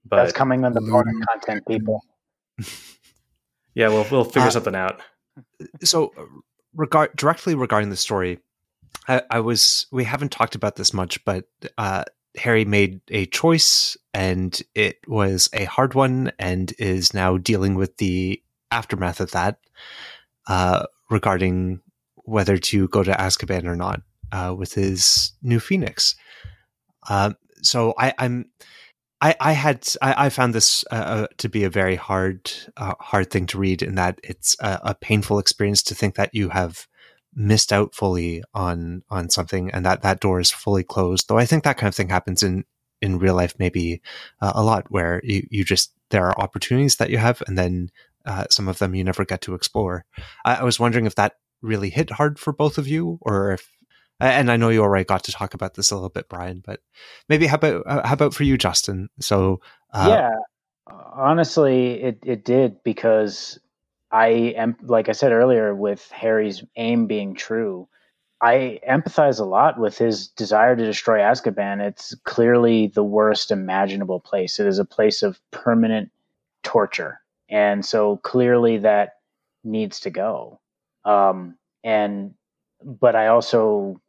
[0.08, 2.02] But That's coming on the bonus content, people.
[3.74, 5.00] yeah, we'll we'll figure Uh, something out.
[5.84, 6.24] so uh,
[6.74, 8.38] regard directly regarding the story
[9.08, 11.44] I, I was we haven't talked about this much but
[11.76, 12.04] uh
[12.38, 17.96] harry made a choice and it was a hard one and is now dealing with
[17.98, 19.58] the aftermath of that
[20.48, 21.80] uh regarding
[22.26, 26.14] whether to go to Azkaban or not uh, with his new Phoenix.
[27.08, 27.32] Uh,
[27.62, 28.46] so I, am
[29.20, 32.94] I, I had I, I found this uh, uh, to be a very hard uh,
[33.00, 36.50] hard thing to read in that it's a, a, painful experience to think that you
[36.50, 36.86] have
[37.34, 41.28] missed out fully on on something and that that door is fully closed.
[41.28, 42.64] Though I think that kind of thing happens in
[43.00, 44.00] in real life maybe
[44.40, 47.90] uh, a lot where you, you just there are opportunities that you have and then
[48.26, 50.04] uh, some of them you never get to explore.
[50.44, 53.70] I, I was wondering if that really hit hard for both of you or if
[54.18, 56.80] and I know you already got to talk about this a little bit, Brian, but
[57.28, 59.08] maybe how about uh, how about for you, Justin?
[59.20, 59.60] So
[59.92, 60.30] uh, yeah,
[60.86, 63.58] honestly, it it did because
[64.10, 67.88] I am like I said earlier with Harry's aim being true.
[68.40, 71.80] I empathize a lot with his desire to destroy Azkaban.
[71.80, 74.60] It's clearly the worst imaginable place.
[74.60, 76.10] It is a place of permanent
[76.62, 77.20] torture,
[77.50, 79.16] and so clearly that
[79.62, 80.60] needs to go.
[81.06, 82.34] Um, and
[82.82, 84.00] but I also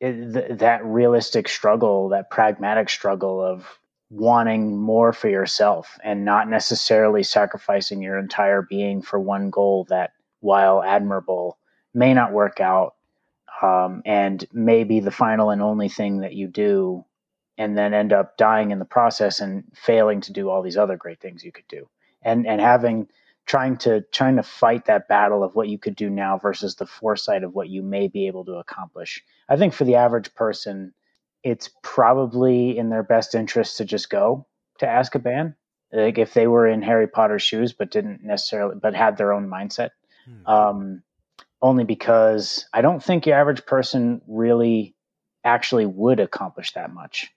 [0.00, 3.78] th- that realistic struggle, that pragmatic struggle of
[4.10, 10.12] wanting more for yourself and not necessarily sacrificing your entire being for one goal that,
[10.40, 11.58] while admirable,
[11.92, 12.94] may not work out
[13.62, 17.04] um, and may be the final and only thing that you do,
[17.58, 20.96] and then end up dying in the process and failing to do all these other
[20.96, 21.88] great things you could do.
[22.22, 23.08] And and having
[23.46, 26.86] trying to trying to fight that battle of what you could do now versus the
[26.86, 29.22] foresight of what you may be able to accomplish.
[29.48, 30.94] I think for the average person,
[31.42, 34.46] it's probably in their best interest to just go
[34.78, 35.54] to Azkaban.
[35.92, 39.48] Like if they were in Harry Potter's shoes, but didn't necessarily, but had their own
[39.48, 39.90] mindset.
[40.24, 40.46] Hmm.
[40.46, 41.02] Um,
[41.60, 44.94] only because I don't think your average person really
[45.44, 47.30] actually would accomplish that much.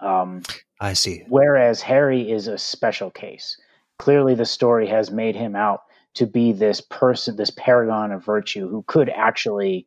[0.00, 0.42] Um,
[0.80, 1.24] I see.
[1.28, 3.56] Whereas Harry is a special case
[4.00, 5.82] clearly the story has made him out
[6.14, 9.86] to be this person, this paragon of virtue who could actually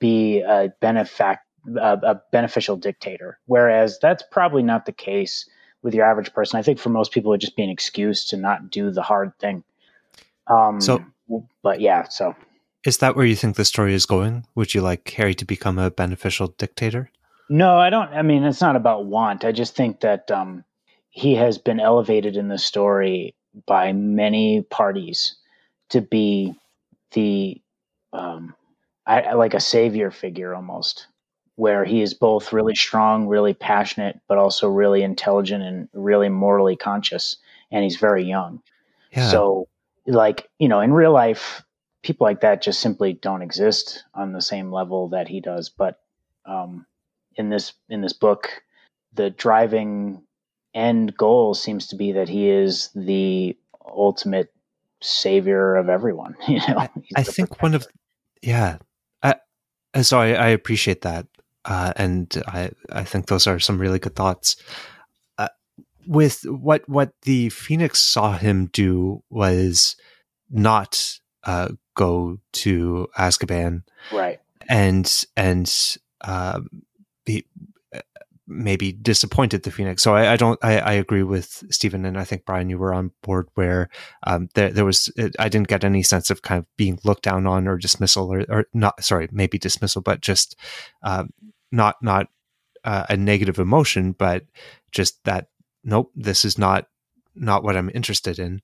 [0.00, 1.38] be a benefac-
[1.76, 3.38] a, a beneficial dictator.
[3.46, 5.48] Whereas that's probably not the case
[5.80, 6.58] with your average person.
[6.58, 9.02] I think for most people, it would just be an excuse to not do the
[9.02, 9.62] hard thing.
[10.48, 11.04] Um, so,
[11.62, 12.34] but yeah, so
[12.84, 14.44] is that where you think the story is going?
[14.56, 17.10] Would you like Harry to become a beneficial dictator?
[17.48, 18.08] No, I don't.
[18.12, 19.44] I mean, it's not about want.
[19.44, 20.64] I just think that um,
[21.10, 25.36] he has been elevated in the story by many parties
[25.90, 26.54] to be
[27.12, 27.60] the
[28.12, 28.54] um,
[29.06, 31.06] I, like a savior figure almost,
[31.56, 36.76] where he is both really strong, really passionate, but also really intelligent and really morally
[36.76, 37.36] conscious,
[37.70, 38.62] and he's very young.
[39.10, 39.30] Yeah.
[39.30, 39.68] So,
[40.06, 41.62] like you know, in real life,
[42.02, 45.68] people like that just simply don't exist on the same level that he does.
[45.68, 46.00] But
[46.46, 46.86] um,
[47.36, 48.62] in this in this book,
[49.12, 50.22] the driving
[50.74, 54.52] end goal seems to be that he is the ultimate
[55.00, 56.36] savior of everyone.
[56.48, 57.62] You know, I, I think protector.
[57.62, 57.86] one of
[58.42, 58.78] yeah.
[59.22, 59.36] I,
[60.02, 61.26] so I, I appreciate that,
[61.64, 64.56] uh, and I I think those are some really good thoughts.
[65.38, 65.48] Uh,
[66.06, 69.96] with what what the Phoenix saw him do was
[70.50, 74.40] not uh, go to Azkaban, right?
[74.68, 75.72] And and
[76.22, 76.60] uh,
[77.24, 77.44] be
[78.46, 80.02] maybe disappointed the Phoenix.
[80.02, 80.58] So I, I don't.
[80.62, 83.88] I, I, agree with Steven, and I think Brian, you were on board where
[84.26, 85.10] um, there, there was.
[85.38, 88.44] I didn't get any sense of kind of being looked down on or dismissal, or,
[88.48, 89.02] or not.
[89.02, 90.56] Sorry, maybe dismissal, but just
[91.02, 91.30] um,
[91.70, 92.28] not not
[92.84, 94.44] uh, a negative emotion, but
[94.90, 95.48] just that.
[95.84, 96.86] Nope, this is not
[97.34, 98.62] not what I'm interested in.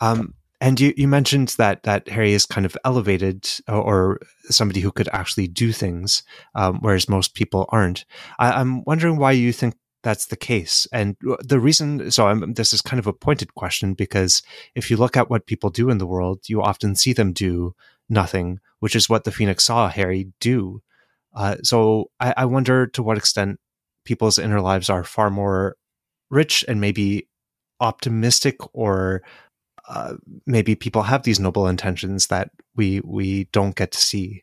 [0.00, 4.90] Um, and you, you mentioned that that Harry is kind of elevated or somebody who
[4.90, 6.22] could actually do things,
[6.54, 8.04] um, whereas most people aren't.
[8.38, 10.86] I, am wondering why you think that's the case.
[10.92, 14.42] And the reason, so I'm, this is kind of a pointed question because
[14.74, 17.74] if you look at what people do in the world, you often see them do
[18.08, 20.80] nothing, which is what the Phoenix saw Harry do.
[21.34, 23.58] Uh, so I, I wonder to what extent
[24.04, 25.76] people's inner lives are far more
[26.30, 27.28] rich and maybe
[27.80, 29.22] optimistic or
[29.88, 30.14] uh,
[30.46, 34.42] maybe people have these noble intentions that we we don't get to see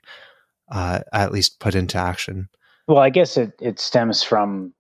[0.70, 2.50] uh, at least put into action.
[2.88, 4.74] Well, I guess it it stems from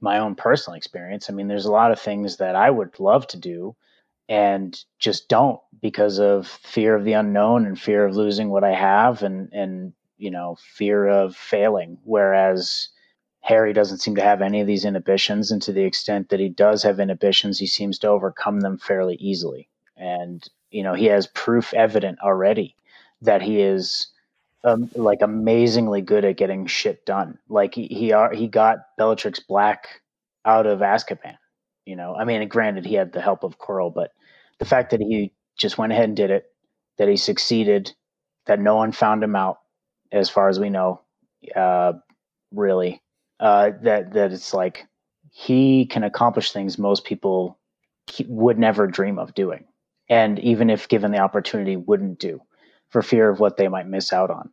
[0.00, 1.28] my own personal experience.
[1.28, 3.76] I mean, there's a lot of things that I would love to do
[4.28, 8.72] and just don't because of fear of the unknown and fear of losing what I
[8.74, 11.98] have and and you know fear of failing.
[12.04, 12.88] Whereas
[13.40, 16.48] Harry doesn't seem to have any of these inhibitions, and to the extent that he
[16.48, 21.26] does have inhibitions, he seems to overcome them fairly easily and you know he has
[21.26, 22.74] proof evident already
[23.22, 24.08] that he is
[24.64, 27.38] um, like amazingly good at getting shit done.
[27.48, 30.00] Like he he, he got Bellatrix Black
[30.44, 31.36] out of Azkaban.
[31.84, 34.12] You know, I mean, granted he had the help of Quirrell, but
[34.58, 36.46] the fact that he just went ahead and did it,
[36.98, 37.92] that he succeeded,
[38.46, 39.58] that no one found him out,
[40.12, 41.00] as far as we know.
[41.54, 41.94] Uh,
[42.52, 43.02] really,
[43.40, 44.86] uh, that that it's like
[45.30, 47.58] he can accomplish things most people
[48.26, 49.64] would never dream of doing,
[50.08, 52.40] and even if given the opportunity, wouldn't do,
[52.90, 54.50] for fear of what they might miss out on.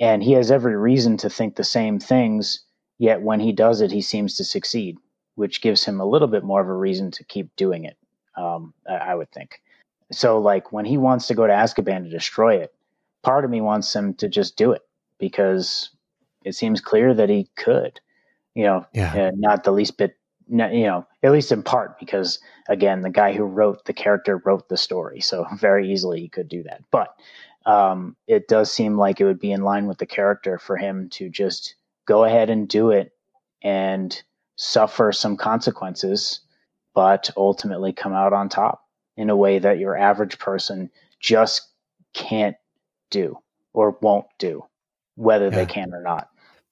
[0.00, 2.60] And he has every reason to think the same things.
[2.98, 4.96] Yet when he does it, he seems to succeed,
[5.34, 7.96] which gives him a little bit more of a reason to keep doing it.
[8.36, 9.60] Um, I would think.
[10.10, 12.72] So, like when he wants to go to Azkaban to destroy it,
[13.22, 14.82] part of me wants him to just do it
[15.18, 15.90] because
[16.44, 18.00] it seems clear that he could.
[18.54, 19.30] You know, yeah.
[19.34, 20.16] not the least bit.
[20.52, 24.68] You know, at least in part because again, the guy who wrote the character wrote
[24.68, 26.82] the story, so very easily he could do that.
[26.90, 27.14] But
[27.64, 31.08] um, it does seem like it would be in line with the character for him
[31.10, 33.12] to just go ahead and do it
[33.62, 34.22] and
[34.56, 36.40] suffer some consequences,
[36.94, 38.84] but ultimately come out on top
[39.16, 40.90] in a way that your average person
[41.20, 41.68] just
[42.12, 42.56] can't
[43.10, 43.38] do
[43.72, 44.64] or won't do,
[45.14, 45.50] whether yeah.
[45.50, 46.28] they can or not.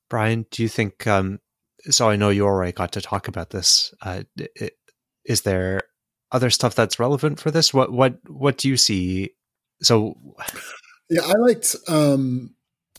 [0.08, 1.06] Brian, do you think?
[1.06, 1.40] Um,
[1.88, 3.94] so I know you already got to talk about this.
[4.02, 4.22] Uh,
[5.24, 5.82] is there
[6.32, 7.74] other stuff that's relevant for this?
[7.74, 9.30] What what what do you see?
[9.82, 10.14] So,
[11.08, 11.76] yeah, I liked.
[11.88, 12.54] Um,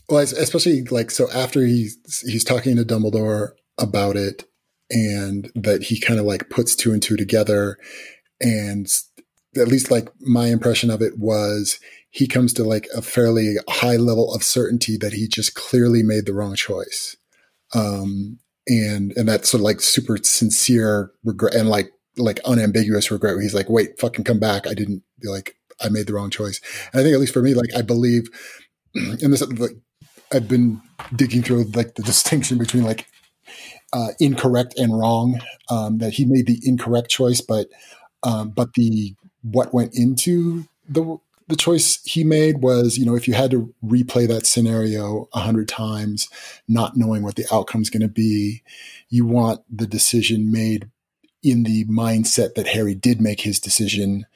[0.08, 1.96] well, especially like so after he's
[2.26, 4.44] he's talking to Dumbledore about it,
[4.90, 7.78] and that he kind of like puts two and two together,
[8.40, 8.86] and
[9.56, 11.78] at least like my impression of it was
[12.10, 16.26] he comes to like a fairly high level of certainty that he just clearly made
[16.26, 17.16] the wrong choice.
[17.74, 18.38] Um,
[18.80, 23.54] and, and that sort of like super sincere regret and like, like unambiguous regret he's
[23.54, 24.66] like, wait, fucking come back.
[24.66, 26.60] I didn't like, I made the wrong choice.
[26.92, 28.28] And I think at least for me, like, I believe
[28.94, 29.76] in this, like,
[30.32, 30.80] I've been
[31.14, 33.06] digging through like the distinction between like,
[33.92, 37.68] uh, incorrect and wrong, um, that he made the incorrect choice, but,
[38.22, 41.18] um, but the what went into the
[41.52, 45.40] the choice he made was, you know, if you had to replay that scenario a
[45.40, 46.28] hundred times,
[46.66, 48.62] not knowing what the outcome is going to be,
[49.08, 50.90] you want the decision made
[51.42, 54.26] in the mindset that Harry did make his decision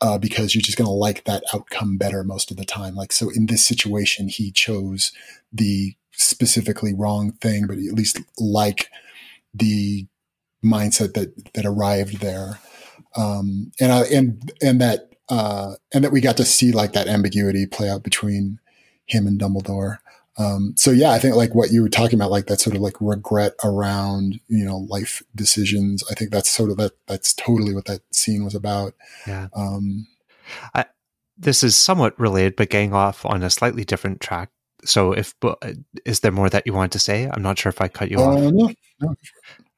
[0.00, 2.94] uh, because you're just going to like that outcome better most of the time.
[2.94, 5.12] Like, so in this situation, he chose
[5.52, 8.90] the specifically wrong thing, but at least like
[9.52, 10.06] the
[10.64, 12.58] mindset that that arrived there
[13.16, 17.08] um, and I, and and that uh, and that we got to see like that
[17.08, 18.60] ambiguity play out between
[19.06, 19.98] him and Dumbledore.
[20.36, 22.82] Um, so yeah, I think like what you were talking about, like that sort of
[22.82, 26.02] like regret around you know life decisions.
[26.10, 26.92] I think that's sort of that.
[27.06, 28.94] That's totally what that scene was about.
[29.26, 29.48] Yeah.
[29.54, 30.08] Um,
[30.74, 30.86] I,
[31.38, 34.50] this is somewhat related, but getting off on a slightly different track.
[34.84, 35.34] So, if
[36.04, 37.30] is there more that you want to say?
[37.32, 38.52] I'm not sure if I cut you uh, off.
[38.52, 39.14] No, no.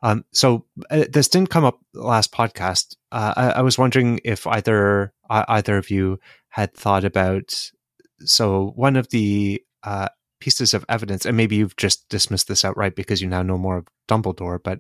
[0.07, 2.95] Um, so uh, this didn't come up last podcast.
[3.11, 6.21] Uh, I, I, was wondering if either uh, either of you
[6.51, 7.73] had thought about.
[8.21, 10.07] So one of the uh,
[10.39, 13.79] pieces of evidence, and maybe you've just dismissed this outright because you now know more
[13.79, 14.79] of Dumbledore, but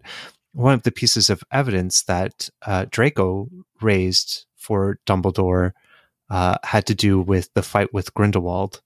[0.52, 3.48] one of the pieces of evidence that uh, Draco
[3.82, 5.72] raised for Dumbledore
[6.30, 8.80] uh, had to do with the fight with Grindelwald.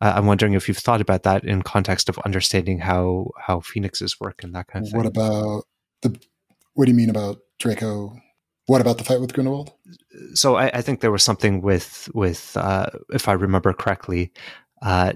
[0.00, 4.42] I'm wondering if you've thought about that in context of understanding how how phoenixes work
[4.42, 4.98] and that kind of thing.
[4.98, 5.64] What about
[6.02, 6.18] the
[6.74, 8.16] what do you mean about Draco?
[8.66, 9.72] What about the fight with Grindelwald?
[10.34, 14.32] So I, I think there was something with with uh, if I remember correctly,
[14.82, 15.14] uh,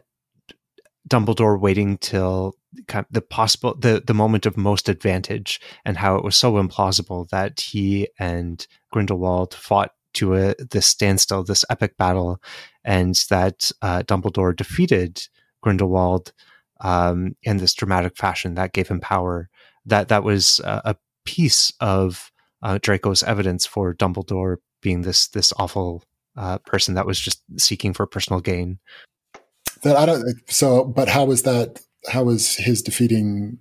[1.09, 2.55] Dumbledore waiting till
[2.89, 6.55] kind of the possible the the moment of most advantage, and how it was so
[6.55, 12.43] implausible that he and Grindelwald fought to a this standstill, this epic battle,
[12.85, 15.29] and that uh, Dumbledore defeated
[15.63, 16.33] Grindelwald
[16.81, 19.49] um, in this dramatic fashion that gave him power
[19.87, 22.31] that that was a piece of
[22.63, 26.03] uh, Draco's evidence for Dumbledore being this this awful
[26.37, 28.79] uh, person that was just seeking for personal gain.
[29.83, 30.25] That I don't.
[30.47, 31.81] So, but how was that?
[32.09, 33.59] How was his defeating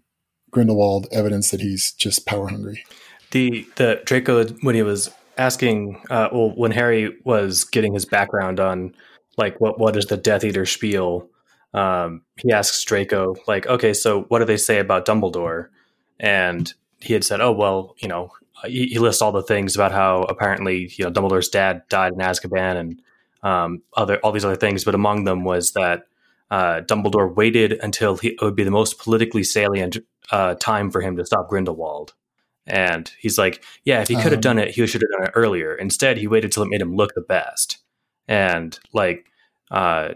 [0.52, 2.84] Grindelwald evidence that he's just power hungry?
[3.32, 8.60] The the Draco when he was asking, uh, well, when Harry was getting his background
[8.60, 8.96] on
[9.38, 11.30] like what what is the Death Eater spiel,
[11.74, 15.68] um, he asks Draco like, okay, so what do they say about Dumbledore?
[16.20, 18.32] And he had said, "Oh well, you know."
[18.66, 22.20] He, he, lists all the things about how apparently you know Dumbledore's dad died in
[22.20, 23.02] Azkaban and
[23.44, 26.08] um, other all these other things, but among them was that
[26.50, 29.98] uh, Dumbledore waited until he, it would be the most politically salient
[30.32, 32.14] uh, time for him to stop Grindelwald.
[32.68, 35.28] And he's like, yeah, if he could have um, done it, he should have done
[35.28, 35.76] it earlier.
[35.76, 37.78] Instead, he waited till it made him look the best.
[38.28, 39.26] And like,
[39.70, 40.14] uh,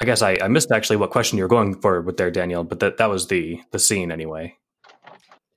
[0.00, 2.64] I guess I, I missed actually what question you were going for with there, Daniel,
[2.64, 4.56] but that that was the the scene anyway.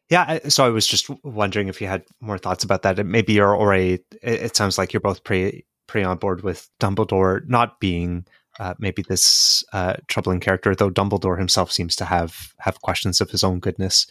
[0.09, 3.03] Yeah, so I was just wondering if you had more thoughts about that.
[3.05, 3.99] Maybe you're already.
[4.21, 8.25] It sounds like you're both pretty pretty on board with Dumbledore not being
[8.59, 13.31] uh, maybe this uh, troubling character, though Dumbledore himself seems to have have questions of
[13.31, 14.07] his own goodness.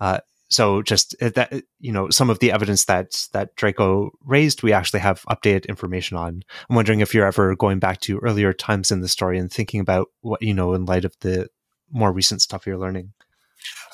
[0.00, 4.62] Uh, so just uh, that you know some of the evidence that that Draco raised,
[4.62, 6.42] we actually have updated information on.
[6.68, 9.80] I'm wondering if you're ever going back to earlier times in the story and thinking
[9.80, 11.48] about what you know in light of the
[11.90, 13.12] more recent stuff you're learning.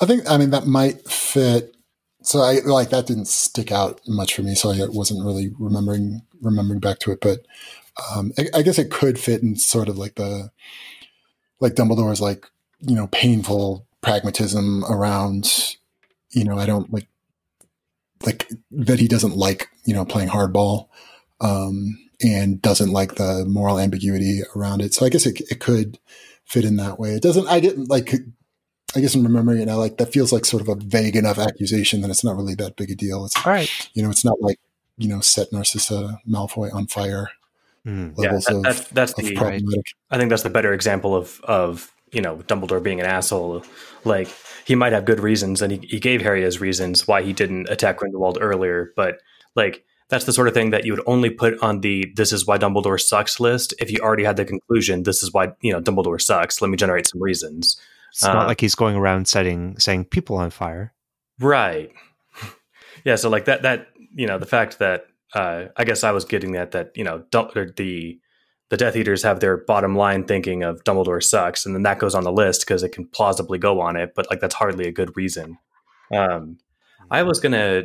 [0.01, 1.75] I think I mean that might fit.
[2.21, 6.21] So I like that didn't stick out much for me, so I wasn't really remembering
[6.41, 7.19] remembering back to it.
[7.21, 7.45] But
[8.13, 10.51] um, I, I guess it could fit in sort of like the
[11.59, 12.45] like Dumbledore's like
[12.81, 15.75] you know painful pragmatism around
[16.31, 17.07] you know, I don't like
[18.25, 20.89] like that he doesn't like, you know, playing hardball,
[21.41, 24.93] um, and doesn't like the moral ambiguity around it.
[24.93, 25.99] So I guess it, it could
[26.45, 27.11] fit in that way.
[27.11, 28.13] It doesn't, I didn't like,
[28.95, 31.37] I guess I'm remembering it now, like that feels like sort of a vague enough
[31.37, 33.25] accusation that it's not really that big a deal.
[33.25, 33.69] It's, All right.
[33.93, 34.59] you know, it's not like,
[34.97, 37.29] you know, set Narcissa Malfoy on fire.
[37.85, 39.93] Mm, yeah, that, that's, that's the, problematic.
[40.11, 43.63] I think that's the better example of, of, you know, Dumbledore being an asshole.
[44.03, 44.27] Like,
[44.69, 47.69] he might have good reasons, and he, he gave Harry his reasons why he didn't
[47.69, 48.93] attack Grindelwald earlier.
[48.95, 49.19] But
[49.55, 52.45] like that's the sort of thing that you would only put on the "this is
[52.45, 55.03] why Dumbledore sucks" list if you already had the conclusion.
[55.03, 56.61] This is why you know Dumbledore sucks.
[56.61, 57.81] Let me generate some reasons.
[58.11, 60.93] It's uh, not like he's going around setting saying people on fire,
[61.39, 61.91] right?
[63.05, 63.15] yeah.
[63.15, 66.53] So like that that you know the fact that uh, I guess I was getting
[66.53, 68.19] that that you know the
[68.69, 72.13] the Death Eaters have their bottom line thinking of Dumbledore sucks, and then that goes
[72.15, 74.91] on the list because it can plausibly go on it, but like that's hardly a
[74.91, 75.57] good reason.
[76.15, 76.57] Um,
[77.09, 77.83] I was gonna,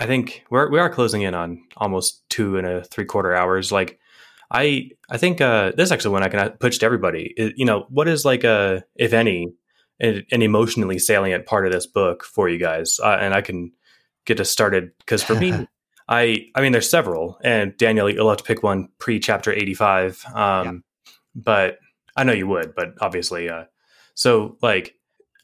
[0.00, 3.70] I think we're we are closing in on almost two and a three quarter hours.
[3.70, 3.98] Like,
[4.50, 7.34] I I think uh, this is actually one I can pitch to everybody.
[7.36, 9.52] It, you know, what is like a if any
[10.00, 13.72] an, an, emotionally salient part of this book for you guys, uh, and I can
[14.24, 15.66] get us started because for me.
[16.06, 20.22] I I mean, there's several, and Daniel, you'll have to pick one pre chapter 85.
[20.26, 20.72] Um, yeah.
[21.34, 21.78] But
[22.14, 23.64] I know you would, but obviously, uh,
[24.14, 24.94] so like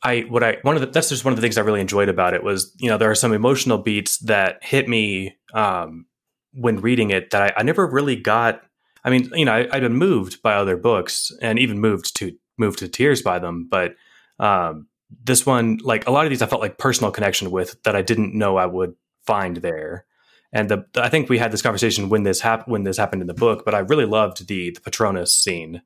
[0.03, 2.09] I what I one of the that's just one of the things I really enjoyed
[2.09, 6.07] about it was you know there are some emotional beats that hit me um,
[6.53, 8.63] when reading it that I, I, never really got.
[9.05, 12.37] I mean, you know, I, I'd been moved by other books and even moved to
[12.59, 13.95] moved to tears by them, but
[14.39, 14.87] um,
[15.25, 18.03] this one, like a lot of these, I felt like personal connection with that I
[18.03, 18.95] didn't know I would
[19.27, 20.05] find there.
[20.53, 23.29] And the, I think we had this conversation when this happened when this happened in
[23.29, 25.83] the book, but I really loved the the Patronus scene,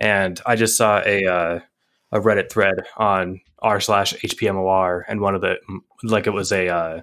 [0.00, 1.60] and I just saw a uh,
[2.12, 5.56] a Reddit thread on r slash hpmor, and one of the
[6.02, 7.00] like it was a uh,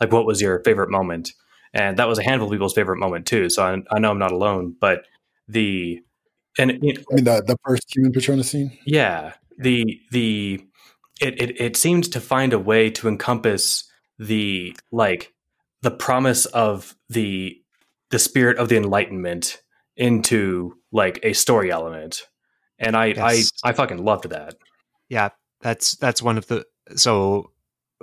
[0.00, 1.32] like what was your favorite moment,
[1.72, 3.48] and that was a handful of people's favorite moment too.
[3.50, 5.06] So I, I know I'm not alone, but
[5.48, 6.00] the
[6.58, 10.64] and you know, I mean the the first human Patronus scene, yeah, the the
[11.20, 13.84] it, it it seemed to find a way to encompass
[14.18, 15.32] the like
[15.82, 17.60] the promise of the
[18.10, 19.62] the spirit of the enlightenment
[19.96, 22.26] into like a story element
[22.78, 23.52] and i yes.
[23.62, 24.54] i i fucking loved that
[25.08, 25.28] yeah
[25.60, 26.64] that's that's one of the
[26.96, 27.51] so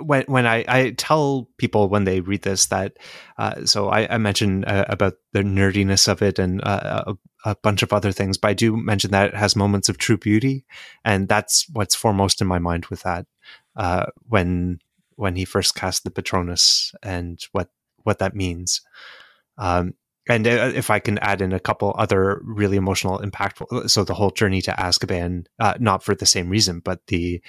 [0.01, 2.97] when when I, I tell people when they read this that
[3.37, 7.55] uh, so I, I mentioned uh, about the nerdiness of it and uh, a, a,
[7.55, 10.65] bunch of other things, but I do mention that it has moments of true beauty,
[11.05, 13.25] and that's what's foremost in my mind with that.
[13.75, 14.79] Uh, when
[15.15, 17.69] when he first cast the Patronus and what
[18.03, 18.81] what that means.
[19.57, 19.93] Um,
[20.29, 24.13] and uh, if I can add in a couple other really emotional, impactful, so the
[24.13, 27.41] whole journey to Azkaban, uh, not for the same reason, but the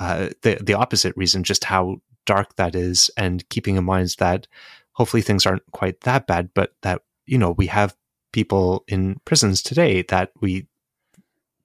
[0.00, 4.48] uh, the the opposite reason, just how dark that is, and keeping in mind that
[4.92, 7.94] hopefully things aren't quite that bad, but that you know we have
[8.32, 10.66] people in prisons today that we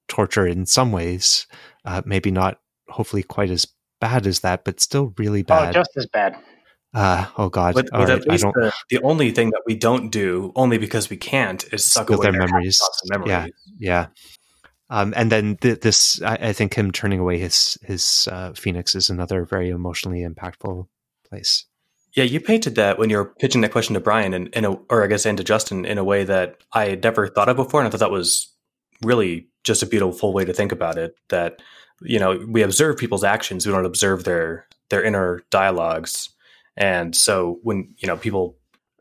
[0.08, 1.48] torture in some ways,
[1.86, 3.66] uh, maybe not hopefully quite as
[4.02, 5.70] bad as that, but still really oh, bad.
[5.70, 6.38] Oh, just as bad.
[6.94, 7.74] Uh, oh God!
[7.74, 11.10] But, but right, at least the, the, only thing that we don't do, only because
[11.10, 12.82] we can't, is suck away their, memories.
[13.10, 13.30] memories.
[13.30, 13.48] Yeah,
[13.80, 14.08] yeah.
[14.90, 18.94] Um, and then th- this, I, I, think, him turning away his his uh, phoenix
[18.94, 20.88] is another very emotionally impactful
[21.28, 21.66] place.
[22.14, 24.74] Yeah, you painted that when you were pitching that question to Brian, and in, a,
[24.90, 27.56] or I guess and to Justin, in a way that I had never thought of
[27.56, 28.54] before, and I thought that was
[29.02, 31.16] really just a beautiful way to think about it.
[31.30, 31.62] That
[32.02, 36.30] you know, we observe people's actions, we don't observe their their inner dialogues
[36.78, 38.58] and so when, you know, people,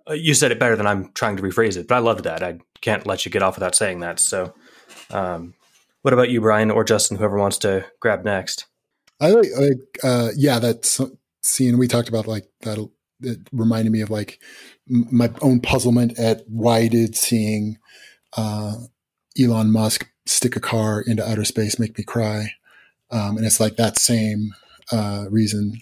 [0.08, 2.42] uh, you said it better than I'm trying to rephrase it, but I loved that.
[2.42, 4.18] I can't let you get off without saying that.
[4.18, 4.54] So,
[5.10, 5.54] um,
[6.04, 8.66] what about you, Brian or Justin, whoever wants to grab next?
[9.20, 10.84] I like, uh, yeah, that
[11.42, 12.78] scene we talked about, like that,
[13.20, 14.38] it reminded me of like
[14.86, 17.78] my own puzzlement at why did seeing,
[18.36, 18.74] uh,
[19.40, 22.52] Elon Musk stick a car into outer space make me cry.
[23.10, 24.52] Um, and it's like that same,
[24.92, 25.78] uh, reason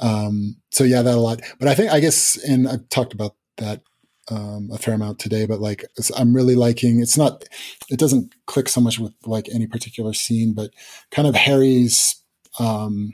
[0.00, 1.40] um, so yeah, that a lot.
[1.58, 3.82] But I think I guess, and I've talked about that
[4.30, 5.84] um, a fair amount today, but like
[6.16, 7.00] I'm really liking.
[7.00, 7.44] It's not.
[7.88, 10.70] It doesn't click so much with like any particular scene, but
[11.10, 12.22] kind of Harry's
[12.58, 13.12] um,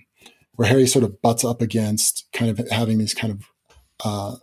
[0.55, 3.43] where Harry sort of butts up against kind of having these kind of
[4.05, 4.37] uh,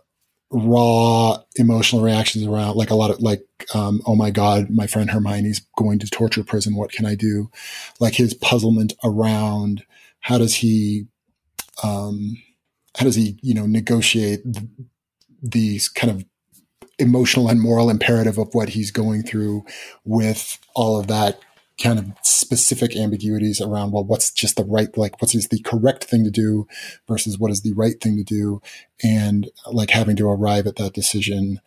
[0.52, 3.42] raw emotional reactions around like a lot of like
[3.74, 7.50] um, oh my god my friend hermione's going to torture prison what can i do
[8.00, 9.82] like his puzzlement around
[10.20, 11.06] how does he
[11.82, 12.36] um,
[12.98, 14.66] how does he you know negotiate th-
[15.42, 16.24] these kind of
[17.02, 19.64] emotional and moral imperative of what he's going through
[20.04, 21.40] with all of that
[21.82, 26.04] kind of specific ambiguities around well what's just the right like what is the correct
[26.04, 26.66] thing to do
[27.08, 28.60] versus what is the right thing to do?
[29.02, 31.60] And like having to arrive at that decision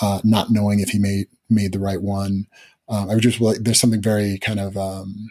[0.00, 2.46] uh, not knowing if he made made the right one.
[2.88, 5.30] Um, i would just like there's something very kind of um,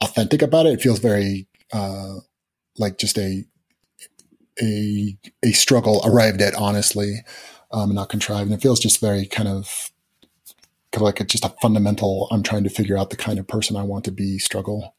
[0.00, 0.74] authentic about it.
[0.74, 2.16] It feels very uh,
[2.78, 3.44] like just a
[4.60, 7.24] a a struggle arrived at honestly
[7.72, 9.90] um, not contrived and it feels just very kind of
[10.92, 13.46] kind of like a, just a fundamental i'm trying to figure out the kind of
[13.46, 14.94] person i want to be struggle.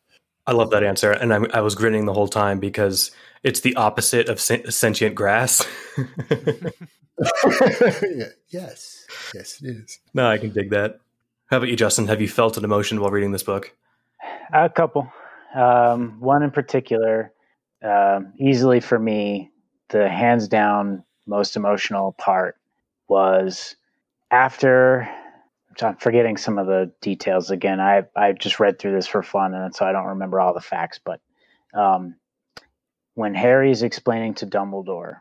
[0.46, 1.12] I love that answer.
[1.12, 3.12] And I, I was grinning the whole time because
[3.44, 5.66] it's the opposite of sentient grass.
[8.50, 9.06] Yes.
[9.34, 10.00] Yes it is.
[10.14, 11.00] No i can dig that.
[11.48, 12.08] How about you justin?
[12.08, 13.74] Have you felt an emotion while reading this book?
[14.52, 15.12] A couple.
[15.56, 17.32] Um, one in particular
[17.84, 19.52] um, easily for me
[19.90, 22.58] the hands down most emotional part
[23.14, 23.76] was
[24.32, 25.08] after
[25.82, 27.80] I'm forgetting some of the details again.
[27.80, 30.62] I I just read through this for fun, and so I don't remember all the
[30.62, 31.00] facts.
[31.04, 31.22] But
[31.76, 32.16] um,
[33.14, 35.18] when Harry's explaining to Dumbledore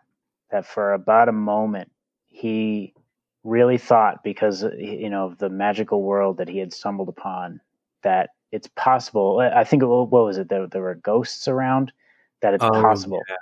[0.51, 1.91] that for about a moment
[2.29, 2.95] he
[3.45, 7.61] really thought, because you know of the magical world that he had stumbled upon,
[8.03, 9.39] that it's possible.
[9.39, 10.49] I think what was it?
[10.49, 11.93] There, there were ghosts around.
[12.41, 13.37] That it's oh, possible yeah.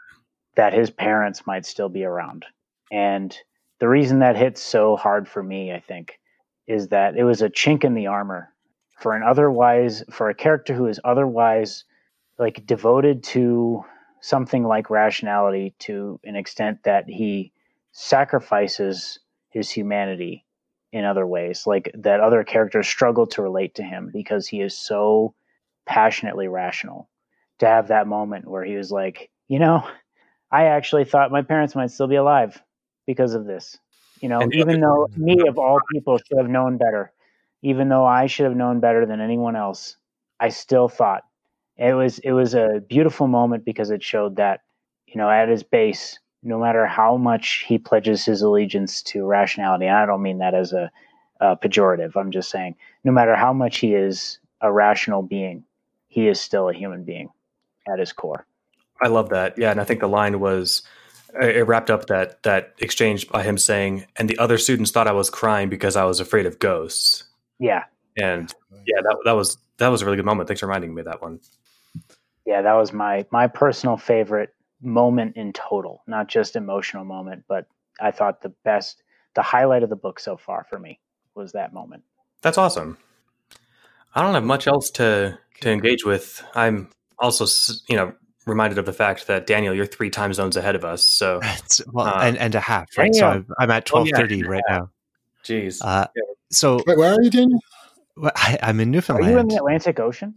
[0.57, 2.47] that his parents might still be around,
[2.91, 3.37] and
[3.81, 6.21] the reason that hits so hard for me, I think,
[6.67, 8.53] is that it was a chink in the armor
[9.01, 11.85] for an otherwise for a character who is otherwise
[12.39, 13.83] like devoted to
[14.21, 17.53] something like rationality to an extent that he
[17.93, 19.19] sacrifices
[19.49, 20.45] his humanity
[20.93, 24.77] in other ways like that other characters struggle to relate to him because he is
[24.77, 25.35] so
[25.87, 27.09] passionately rational.
[27.61, 29.87] To have that moment where he was like you know
[30.51, 32.61] i actually thought my parents might still be alive
[33.07, 33.79] because of this
[34.21, 37.13] you know, and even though me of all people should have known better,
[37.63, 39.97] even though I should have known better than anyone else,
[40.39, 41.25] I still thought
[41.77, 44.61] it was it was a beautiful moment because it showed that
[45.07, 49.87] you know at his base, no matter how much he pledges his allegiance to rationality,
[49.87, 50.91] and I don't mean that as a,
[51.41, 52.15] a pejorative.
[52.15, 55.65] I'm just saying, no matter how much he is a rational being,
[56.09, 57.31] he is still a human being
[57.91, 58.47] at his core.
[59.03, 59.57] I love that.
[59.57, 60.83] Yeah, and I think the line was
[61.41, 65.13] it wrapped up that that exchange by him saying, "And the other students thought I
[65.13, 67.25] was crying because I was afraid of ghosts."
[67.59, 67.85] Yeah,
[68.17, 68.53] and
[68.87, 70.49] yeah, that that was that was a really good moment.
[70.49, 71.41] Thanks for reminding me of that one.
[72.47, 77.67] Yeah, that was my my personal favorite moment in total, not just emotional moment, but
[78.01, 79.03] I thought the best,
[79.35, 81.01] the highlight of the book so far for me
[81.35, 82.03] was that moment.
[82.43, 82.97] That's awesome.
[84.15, 86.43] I don't have much else to to engage with.
[86.55, 87.45] I'm also,
[87.89, 88.15] you know,
[88.47, 91.05] reminded of the fact that Daniel, you're three time zones ahead of us.
[91.07, 91.41] So
[91.93, 93.15] well, uh, and and a half, right?
[93.15, 94.51] So I'm, I'm at twelve thirty oh, yeah.
[94.51, 94.91] right now.
[95.45, 95.81] Jeez.
[95.83, 96.07] Uh,
[96.51, 97.61] so Wait, where are you, Daniel?
[98.23, 99.29] I, am in Newfoundland.
[99.29, 100.35] Are you in the Atlantic Ocean?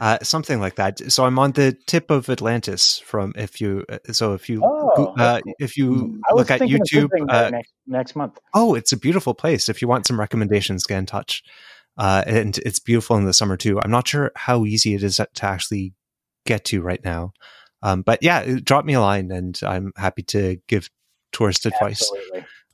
[0.00, 1.00] Uh, something like that.
[1.10, 2.98] So I'm on the tip of Atlantis.
[2.98, 5.54] From if you, uh, so if you, oh, uh, cool.
[5.60, 8.38] if you look at YouTube uh, next, next month.
[8.54, 9.68] Oh, it's a beautiful place.
[9.68, 11.44] If you want some recommendations, get in touch.
[11.96, 13.80] Uh, and it's beautiful in the summer too.
[13.80, 15.94] I'm not sure how easy it is to actually
[16.48, 17.32] get to right now.
[17.82, 20.90] Um, but yeah, drop me a line and I'm happy to give
[21.30, 22.10] tourist advice.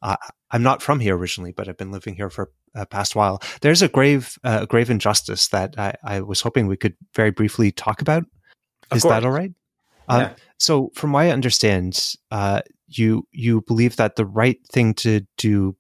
[0.00, 0.16] Uh,
[0.50, 3.42] I'm not from here originally, but I've been living here for a past while.
[3.60, 7.72] There's a grave, uh, grave injustice that I, I, was hoping we could very briefly
[7.72, 8.24] talk about.
[8.92, 9.52] Is that all right?
[10.08, 10.34] Um, yeah.
[10.58, 15.76] so, from what I understand, uh, you you believe that the right thing to do,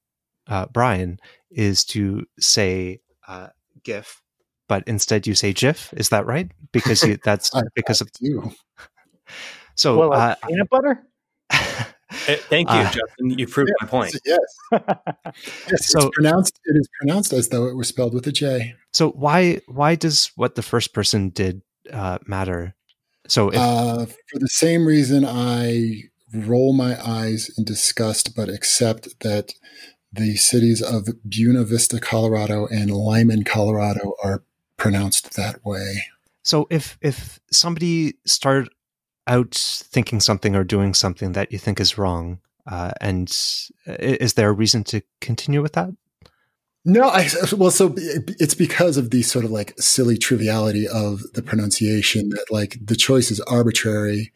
[0.46, 1.18] uh, Brian,
[1.50, 3.48] is to say uh,
[3.82, 4.22] GIF
[4.68, 5.92] but instead you say GIF.
[5.96, 6.50] Is that right?
[6.72, 8.52] Because you, that's because of you.
[9.76, 11.02] So well, like uh, peanut butter.
[11.50, 13.38] Thank you, uh, Justin.
[13.38, 14.14] You proved my point.
[14.24, 14.38] Yes.
[14.70, 15.88] yes.
[15.88, 16.60] So, it's pronounced.
[16.64, 18.74] It is pronounced as though it was spelled with a J.
[18.92, 21.62] So why why does what the first person did
[21.92, 22.74] uh, matter?
[23.26, 29.20] So if, uh, for the same reason, I roll my eyes in disgust, but accept
[29.20, 29.54] that
[30.12, 34.44] the cities of Buena Vista, Colorado, and Limon, Colorado, are
[34.76, 36.04] pronounced that way.
[36.42, 38.68] So if if somebody started
[39.26, 43.28] out thinking something or doing something that you think is wrong, Uh, and
[43.86, 45.90] is there a reason to continue with that?
[46.84, 51.42] No, I well, so it's because of the sort of like silly triviality of the
[51.42, 54.32] pronunciation that like the choice is arbitrary,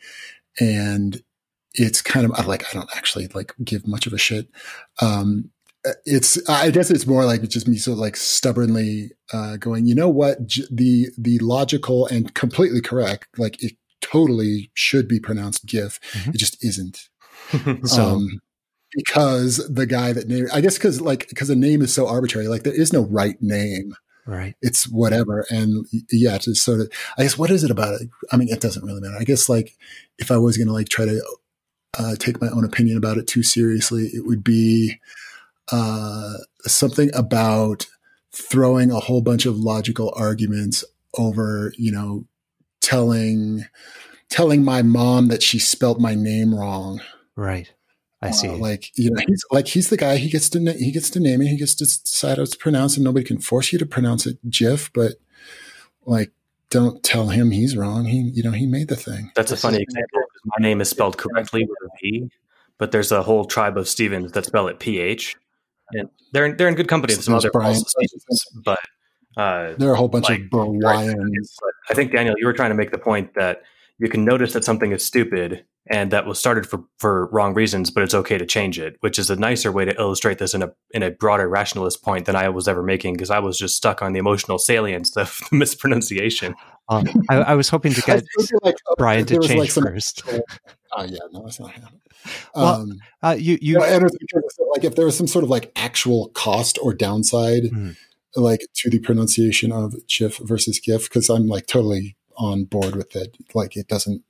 [0.61, 1.23] and
[1.75, 4.49] it's kind of like I don't actually like give much of a shit.
[5.01, 5.51] Um,
[6.05, 9.87] it's I guess it's more like just me sort of like stubbornly uh, going.
[9.87, 10.47] You know what?
[10.47, 16.01] J- the the logical and completely correct, like it totally should be pronounced GIF.
[16.13, 16.31] Mm-hmm.
[16.31, 17.09] It just isn't.
[17.85, 18.05] so.
[18.05, 18.41] Um,
[18.95, 22.49] because the guy that named, I guess, because like because a name is so arbitrary.
[22.49, 23.95] Like there is no right name.
[24.27, 24.55] Right.
[24.63, 25.47] It's whatever.
[25.51, 28.09] And yeah, to sort of, I guess, what is it about it?
[28.33, 29.17] I mean, it doesn't really matter.
[29.19, 29.77] I guess like
[30.19, 31.23] if I was going to like try to
[31.99, 35.01] uh, take my own opinion about it too seriously, it would be
[35.73, 37.87] uh, something about
[38.33, 40.85] throwing a whole bunch of logical arguments
[41.17, 42.25] over, you know,
[42.81, 43.65] telling
[44.31, 47.01] telling my mom that she spelt my name wrong.
[47.37, 47.73] Right.
[48.21, 48.49] I see.
[48.49, 50.17] Uh, like you know, he's like he's the guy.
[50.17, 51.49] He gets to he gets to name it.
[51.49, 53.03] He gets to decide how it's pronounced, it.
[53.03, 54.91] Nobody can force you to pronounce it, Jif.
[54.93, 55.13] But
[56.05, 56.33] like,
[56.71, 58.07] don't tell him he's wrong.
[58.07, 59.31] He you know he made the thing.
[59.37, 60.21] That's a funny example.
[60.45, 62.29] My name is spelled correctly with a P,
[62.77, 65.37] but there's a whole tribe of Stevens that spell it PH,
[65.93, 68.79] and they're they're in good company with some other Stevens, but
[69.37, 71.57] uh, there are a whole bunch like, of Brian's.
[71.91, 73.63] I think Daniel, you were trying to make the point that
[73.99, 77.91] you can notice that something is stupid and that was started for, for wrong reasons,
[77.91, 80.63] but it's okay to change it, which is a nicer way to illustrate this in
[80.63, 83.77] a in a broader rationalist point than I was ever making because I was just
[83.77, 86.55] stuck on the emotional salience of the mispronunciation.
[86.91, 88.25] Um, I, I, was hoping to get
[88.63, 90.23] like, Brian to change like some, first.
[90.99, 92.01] Oh yeah, no, that's not happening.
[92.55, 96.29] Well, um, uh, you you, and like if there was some sort of like actual
[96.31, 97.97] cost or downside, mm.
[98.35, 103.15] like to the pronunciation of GIF versus GIF, because I'm like totally on board with
[103.15, 103.37] it.
[103.55, 104.25] Like it doesn't,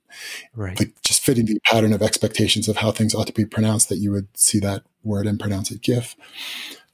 [0.53, 0.77] right?
[0.79, 3.89] Like just fitting the pattern of expectations of how things ought to be pronounced.
[3.89, 6.15] That you would see that word and pronounce it GIF.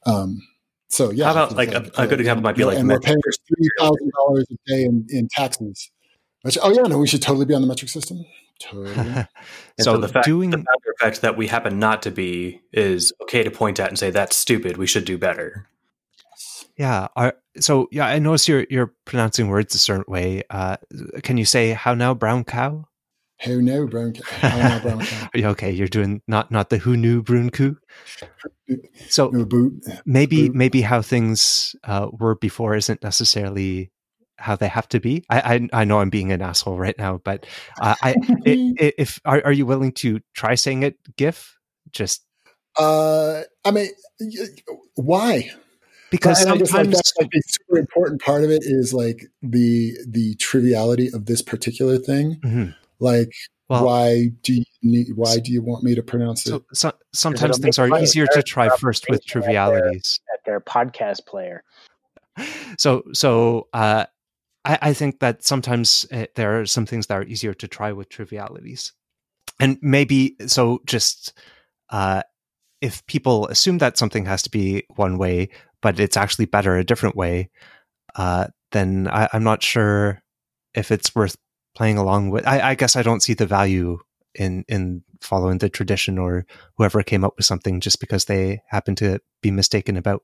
[0.06, 0.40] Um,
[0.88, 3.00] so yeah, how about like, like a, a, good example might be like and we're
[3.00, 5.90] paying three thousand dollars a day in, in taxes.
[6.40, 8.24] Which, oh yeah, no, we should totally be on the metric system.
[8.58, 8.94] Totally.
[9.80, 10.64] so, so, the fact, doing the
[10.98, 14.36] effect that we happen not to be is okay to point at and say that's
[14.36, 14.76] stupid.
[14.76, 15.68] We should do better.
[16.76, 17.08] Yeah.
[17.16, 20.42] Are, so yeah, I notice you're you're pronouncing words a certain way.
[20.50, 20.76] Uh,
[21.22, 22.86] can you say "how now, brown cow"?
[23.38, 24.22] How now, brown cow?
[24.48, 25.28] How now, brown cow?
[25.50, 27.76] okay, you're doing not not the who knew brown coo.
[29.08, 30.56] So no, boot, maybe boot.
[30.56, 33.90] maybe how things uh, were before isn't necessarily
[34.38, 35.24] how they have to be.
[35.30, 37.46] I I, I know I'm being an asshole right now, but
[37.80, 41.58] uh, I if are are you willing to try saying it GIF?
[41.92, 42.24] Just
[42.78, 43.88] uh, I mean,
[44.94, 45.50] why?
[46.10, 50.34] because sometimes like that's like the super important part of it is like the the
[50.36, 52.40] triviality of this particular thing.
[52.44, 52.70] Mm-hmm.
[52.98, 53.32] Like,
[53.68, 55.08] well, why do you need?
[55.14, 56.62] Why do you want me to pronounce so, it?
[56.72, 60.20] So, sometimes things are easier to try first with trivialities.
[60.34, 61.62] At their, at their podcast player.
[62.78, 64.06] So, so uh,
[64.66, 67.92] I, I think that sometimes uh, there are some things that are easier to try
[67.92, 68.92] with trivialities,
[69.60, 70.80] and maybe so.
[70.84, 71.32] Just
[71.90, 72.22] uh,
[72.80, 76.84] if people assume that something has to be one way, but it's actually better a
[76.84, 77.48] different way,
[78.16, 80.22] uh, then I, am not sure
[80.74, 81.36] if it's worth
[81.74, 82.46] playing along with.
[82.46, 83.98] I, I, guess I don't see the value
[84.34, 86.44] in in following the tradition or
[86.76, 90.22] whoever came up with something just because they happen to be mistaken about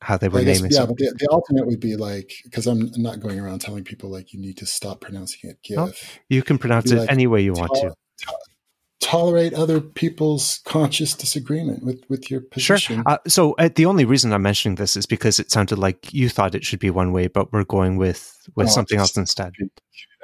[0.00, 0.72] how they were guess, naming.
[0.72, 4.10] Yeah, but the, the, alternate would be like because I'm not going around telling people
[4.10, 6.18] like you need to stop pronouncing it GIF.
[6.28, 7.94] you can pronounce it like, any way you want to
[9.00, 12.96] tolerate other people's conscious disagreement with with your position.
[12.96, 13.04] Sure.
[13.06, 16.28] Uh, so uh, the only reason I'm mentioning this is because it sounded like you
[16.28, 19.20] thought it should be one way, but we're going with with oh, something just, else
[19.20, 19.52] instead.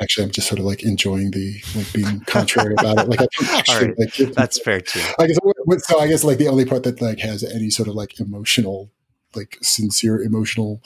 [0.01, 3.09] Actually, I'm just sort of like enjoying the like being contrary about it.
[3.09, 3.99] Like, I actually, right.
[3.99, 5.01] like, that's fair too.
[5.19, 5.39] I guess
[5.79, 5.99] so.
[5.99, 8.93] I guess like the only part that like has any sort of like emotional,
[9.37, 10.83] like sincere emotional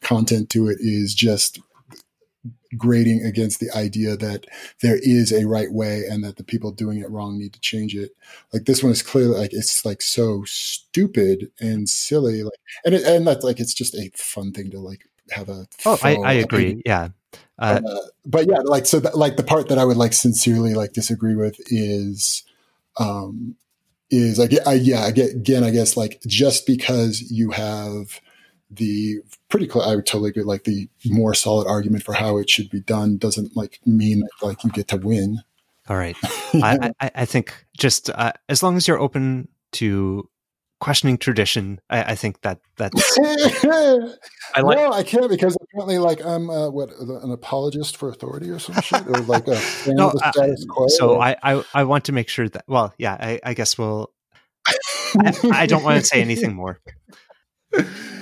[0.00, 1.60] content to it is just
[2.76, 4.46] grading against the idea that
[4.82, 7.94] there is a right way and that the people doing it wrong need to change
[7.94, 8.12] it.
[8.52, 12.42] Like this one is clearly like it's like so stupid and silly.
[12.42, 15.66] Like and it, and that's like it's just a fun thing to like have a.
[15.86, 16.64] Oh, I, I agree.
[16.64, 16.82] Opinion.
[16.84, 17.08] Yeah.
[17.58, 20.74] Uh, uh, but yeah, like so, that, like the part that I would like sincerely
[20.74, 22.42] like disagree with is,
[22.98, 23.56] um,
[24.10, 28.20] is like I, yeah, I get, again, I guess like just because you have
[28.70, 29.84] the pretty clear.
[29.84, 30.42] I would totally agree.
[30.42, 34.30] Like the more solid argument for how it should be done doesn't like mean that
[34.42, 35.40] like you get to win.
[35.88, 36.16] All right.
[36.22, 40.28] I, I, I, think just uh, as long as you're open to
[40.80, 43.18] questioning tradition, I, I think that that's.
[44.54, 44.78] I like.
[44.78, 48.80] No, I can't because apparently, like I'm uh, what an apologist for authority or some
[48.80, 50.56] shit, or like a no, uh,
[50.88, 51.22] So or...
[51.22, 52.64] I, I I want to make sure that.
[52.68, 54.10] Well, yeah, I, I guess we'll
[54.66, 56.80] I, I don't want to say anything more.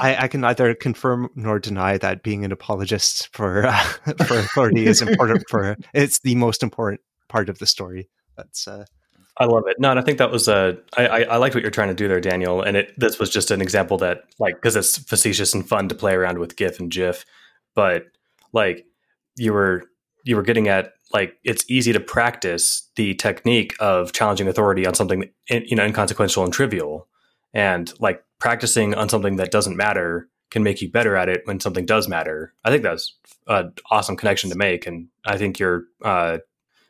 [0.00, 3.82] I, I, can neither confirm nor deny that being an apologist for uh,
[4.26, 5.44] for authority is important.
[5.48, 8.08] For it's the most important part of the story.
[8.36, 8.66] That's.
[8.66, 8.86] Uh,
[9.38, 9.76] I love it.
[9.78, 10.76] No, and I think that was a.
[10.96, 12.60] I, liked what you're trying to do there, Daniel.
[12.60, 15.94] And it this was just an example that like because it's facetious and fun to
[15.94, 17.24] play around with GIF and GIF,
[17.74, 18.04] but
[18.52, 18.84] like
[19.36, 19.84] you were
[20.24, 24.94] you were getting at like it's easy to practice the technique of challenging authority on
[24.94, 27.08] something you know inconsequential and trivial
[27.54, 31.60] and like practicing on something that doesn't matter can make you better at it when
[31.60, 33.16] something does matter i think that's
[33.48, 36.38] an awesome connection to make and i think you're uh,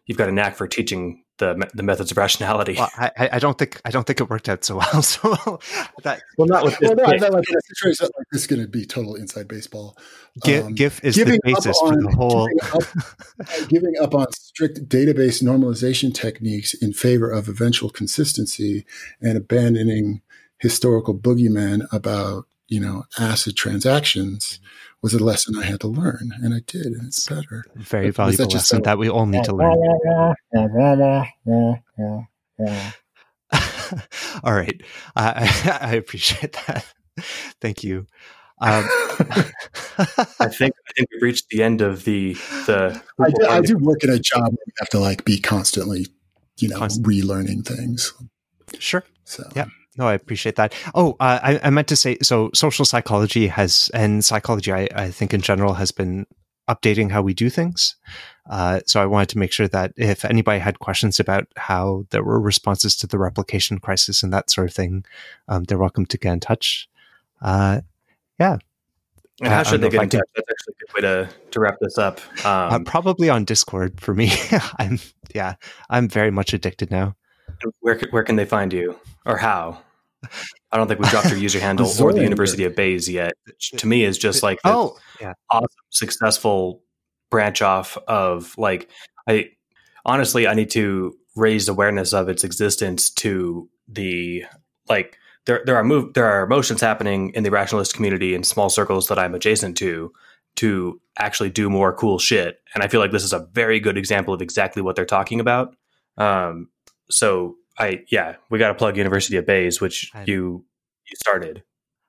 [0.06, 2.74] you've got a knack for teaching the the methods of rationality.
[2.74, 5.02] Well, I, I don't think I don't think it worked out so well.
[5.12, 5.58] So
[6.04, 6.88] that well, not with this.
[6.88, 9.48] Well, no, I like in a situation like this is going to be total inside
[9.48, 9.96] baseball.
[10.46, 12.46] Um, GIF is the basis on, for the whole.
[12.46, 18.86] Giving up, giving up on strict database normalization techniques in favor of eventual consistency
[19.20, 20.22] and abandoning
[20.58, 24.60] historical boogeyman about you know acid transactions
[25.02, 27.64] was a lesson I had to learn, and I did, and it's better.
[27.74, 29.76] Very but valuable lesson a, that we all need to learn.
[34.44, 34.80] all right,
[35.16, 36.86] I, I appreciate that.
[37.60, 38.06] Thank you.
[38.60, 38.84] Um,
[40.38, 42.34] I think I think we've reached the end of the
[42.66, 43.02] the.
[43.18, 46.06] I do, I do work in a job where you have to like be constantly,
[46.58, 47.06] you know, Constant.
[47.06, 48.14] relearning things.
[48.78, 49.04] Sure.
[49.24, 49.66] So yeah.
[49.96, 50.74] No, I appreciate that.
[50.94, 52.50] Oh, uh, I, I meant to say so.
[52.54, 56.26] Social psychology has, and psychology, I, I think in general, has been
[56.68, 57.96] updating how we do things.
[58.48, 62.24] Uh, so I wanted to make sure that if anybody had questions about how there
[62.24, 65.04] were responses to the replication crisis and that sort of thing,
[65.48, 66.88] um, they're welcome to get in touch.
[67.40, 67.82] Uh,
[68.40, 68.58] yeah.
[69.40, 70.22] And how should they get in touch?
[70.34, 72.20] That's actually a good way to, to wrap this up.
[72.44, 74.32] Uh, um, probably on Discord for me.
[74.78, 75.00] I'm
[75.34, 75.54] yeah,
[75.90, 77.16] I'm very much addicted now.
[77.80, 79.80] Where where can they find you, or how?
[80.70, 83.32] I don't think we've dropped your user handle or the University of Bayes yet.
[83.46, 86.82] Which to me is just like oh yeah, awesome, successful
[87.30, 88.88] branch off of like
[89.28, 89.50] I
[90.04, 94.44] honestly I need to raise awareness of its existence to the
[94.88, 98.70] like there there are move there are motions happening in the rationalist community in small
[98.70, 100.12] circles that I'm adjacent to
[100.56, 102.60] to actually do more cool shit.
[102.74, 105.40] And I feel like this is a very good example of exactly what they're talking
[105.40, 105.74] about.
[106.18, 106.68] Um,
[107.12, 110.64] so I yeah, we got to plug University of Bayes, which I'm, you
[111.08, 111.62] you started.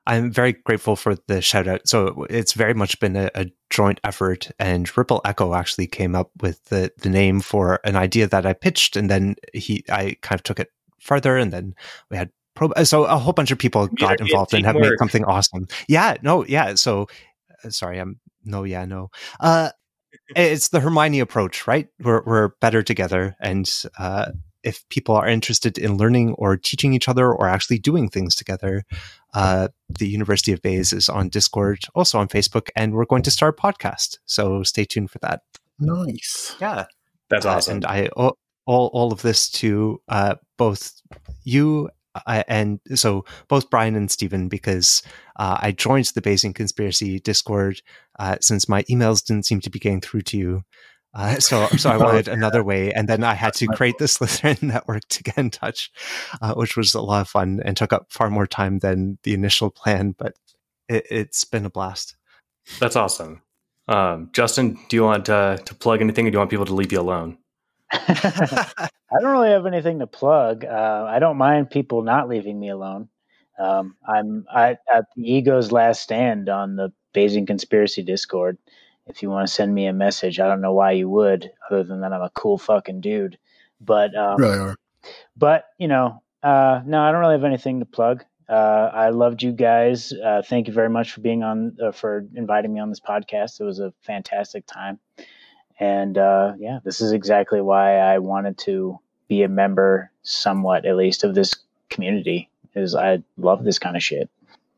[0.06, 1.88] I'm very grateful for the shout out.
[1.88, 6.30] So it's very much been a, a, joint effort, and Ripple Echo actually came up
[6.42, 10.40] with the the name for an idea that I pitched, and then he I kind
[10.40, 11.74] of took it further, and then
[12.12, 12.72] we had pro.
[12.84, 15.68] So a whole bunch of people got involved and have made something awesome.
[15.88, 16.76] Yeah, no, yeah.
[16.76, 17.08] So
[17.64, 19.10] uh, sorry, I'm no, yeah, no.
[19.40, 19.70] Uh,
[20.36, 21.88] it's the Hermione approach, right?
[22.00, 24.32] We're we're better together, and uh,
[24.64, 28.84] if people are interested in learning or teaching each other or actually doing things together,
[29.34, 33.32] uh, the University of Bayes is on Discord, also on Facebook, and we're going to
[33.32, 34.18] start a podcast.
[34.26, 35.42] So stay tuned for that.
[35.80, 36.56] Nice.
[36.62, 36.86] Yeah.
[37.30, 37.72] That's awesome.
[37.72, 41.02] Uh, and I owe all, all of this to uh, both
[41.44, 45.02] you uh, and so both Brian and Steven, because
[45.38, 47.82] uh, I joined the Bayesian Conspiracy Discord
[48.20, 50.64] uh, since my emails didn't seem to be getting through to you.
[51.14, 54.62] Uh, so, so I wanted another way, and then I had to create the Slytherin
[54.64, 55.92] network to get in touch,
[56.42, 59.34] uh, which was a lot of fun and took up far more time than the
[59.34, 60.16] initial plan.
[60.18, 60.36] But
[60.90, 62.16] it, has been a blast.
[62.80, 63.42] That's awesome,
[63.88, 64.80] um, Justin.
[64.90, 67.00] Do you want uh, to plug anything, or do you want people to leave you
[67.00, 67.38] alone?
[67.92, 70.66] I don't really have anything to plug.
[70.66, 73.10] Uh, I don't mind people not leaving me alone.
[73.60, 78.58] Um, I'm I, at the ego's last stand on the Bayesian Conspiracy Discord
[79.08, 80.40] if you want to send me a message.
[80.40, 83.38] I don't know why you would, other than that I'm a cool fucking dude.
[83.82, 84.76] But um, really are.
[85.36, 88.24] But you know, uh, no, I don't really have anything to plug.
[88.48, 90.12] Uh, I loved you guys.
[90.14, 93.60] Uh, thank you very much for being on, uh, for inviting me on this podcast.
[93.60, 95.00] It was a fantastic time,
[95.80, 100.96] and uh, yeah, this is exactly why I wanted to be a member, somewhat at
[100.96, 101.56] least, of this
[101.90, 102.50] community.
[102.76, 104.30] Is I love this kind of shit.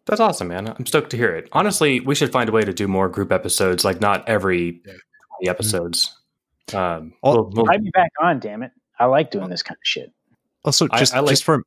[0.05, 0.67] That's awesome, man.
[0.67, 1.49] I'm stoked to hear it.
[1.51, 4.81] Honestly, we should find a way to do more group episodes, like not every
[5.41, 5.49] yeah.
[5.49, 6.15] episodes.
[6.73, 8.71] Um, we'll, we'll, I'd be back on, damn it.
[8.99, 10.11] I like doing this kind of shit.
[10.63, 11.63] Also, just, I, I like, just for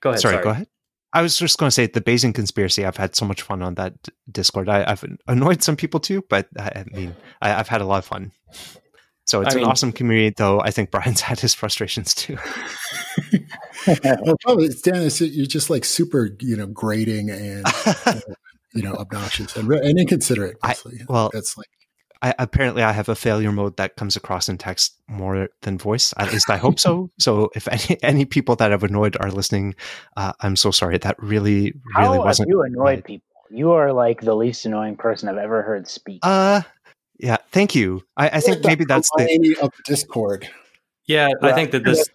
[0.00, 0.20] go ahead.
[0.20, 0.68] Sorry, sorry, go ahead.
[1.12, 2.84] I was just going to say the Bayesian conspiracy.
[2.84, 3.94] I've had so much fun on that
[4.30, 4.68] Discord.
[4.68, 7.98] I, have annoyed some people too, but I, I mean, I, have had a lot
[7.98, 8.32] of fun.
[9.26, 10.60] So it's I an mean, awesome community, though.
[10.60, 12.38] I think Brian's had his frustrations too.
[14.04, 17.66] well, probably Dennis, you're just like super, you know, grating and
[18.74, 20.56] you know, obnoxious and, and inconsiderate.
[20.62, 20.74] I,
[21.08, 21.66] well, that's like
[22.22, 26.14] I, apparently I have a failure mode that comes across in text more than voice.
[26.16, 27.10] At least I hope so.
[27.18, 29.74] so if any any people that I've annoyed are listening,
[30.16, 30.98] uh, I'm so sorry.
[30.98, 32.48] That really really How wasn't.
[32.48, 33.04] have you annoyed right.
[33.04, 33.26] people?
[33.50, 36.20] You are like the least annoying person I've ever heard speak.
[36.22, 36.62] Uh,
[37.18, 37.36] yeah.
[37.50, 38.02] Thank you.
[38.16, 39.22] I, I think Like maybe that's the.
[39.22, 40.48] Hermione of Discord.
[41.06, 42.08] Yeah, I think that this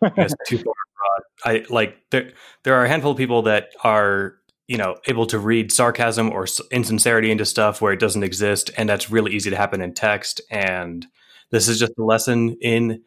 [0.00, 1.22] would be just too far broad.
[1.44, 2.32] I like there.
[2.64, 4.34] There are a handful of people that are
[4.66, 8.88] you know able to read sarcasm or insincerity into stuff where it doesn't exist, and
[8.88, 10.40] that's really easy to happen in text.
[10.50, 11.06] And
[11.50, 13.02] this is just a lesson in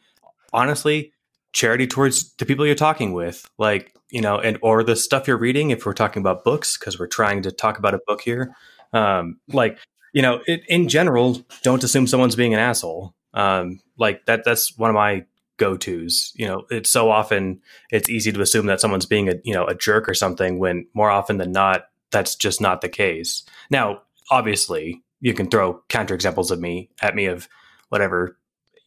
[0.53, 1.11] honestly
[1.53, 5.38] charity towards the people you're talking with, like you know, and or the stuff you're
[5.38, 5.72] reading.
[5.72, 8.56] If we're talking about books, because we're trying to talk about a book here,
[8.93, 9.80] um, like
[10.16, 13.14] you know, it, in general, don't assume someone's being an asshole.
[13.34, 14.45] Um, like that.
[14.45, 15.26] That's one of my
[15.58, 16.32] go tos.
[16.35, 17.60] You know, it's so often
[17.92, 20.88] it's easy to assume that someone's being a you know a jerk or something when
[20.94, 23.44] more often than not that's just not the case.
[23.69, 27.50] Now, obviously, you can throw counterexamples of me at me of
[27.90, 28.38] whatever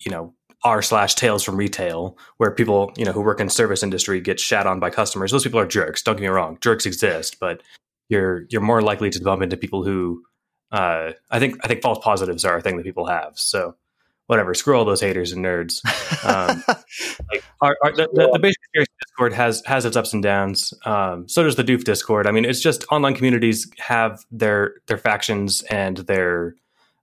[0.01, 0.33] you know
[0.65, 4.41] r slash tales from retail where people you know who work in service industry get
[4.41, 7.63] shat on by customers those people are jerks don't get me wrong jerks exist but
[8.09, 10.23] you're you're more likely to bump into people who
[10.73, 13.33] uh, i think i think false positives are a thing that people have.
[13.39, 13.75] So
[14.29, 15.81] whatever screw all those haters and nerds.
[16.25, 16.63] Um,
[17.33, 20.73] like our, our, the, the, the Bayesian conspiracy discord has has its ups and downs.
[20.85, 22.27] Um, so does the doof discord.
[22.27, 26.55] I mean it's just online communities have their their factions and their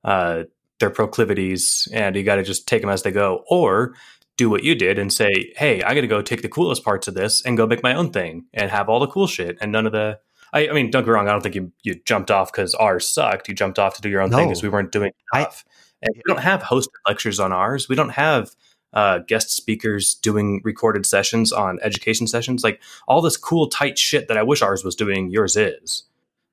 [0.03, 0.43] uh,
[0.79, 3.43] their proclivities and you got to just take them as they go.
[3.49, 3.95] Or
[4.37, 7.07] do what you did and say hey i got to go take the coolest parts
[7.07, 9.71] of this and go make my own thing and have all the cool shit and
[9.71, 10.19] none of the
[10.55, 12.73] i, I mean don't get me wrong i don't think you, you jumped off because
[12.75, 13.47] ours sucked.
[13.47, 15.63] You jumped off to do your own thing because we weren't doing I- enough
[16.01, 17.89] and we don't have hosted lectures on ours.
[17.89, 18.51] We don't have
[18.93, 22.63] uh, guest speakers doing recorded sessions on education sessions.
[22.63, 26.03] Like all this cool tight shit that i wish ours was doing yours is.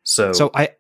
[0.05, 0.71] So, So I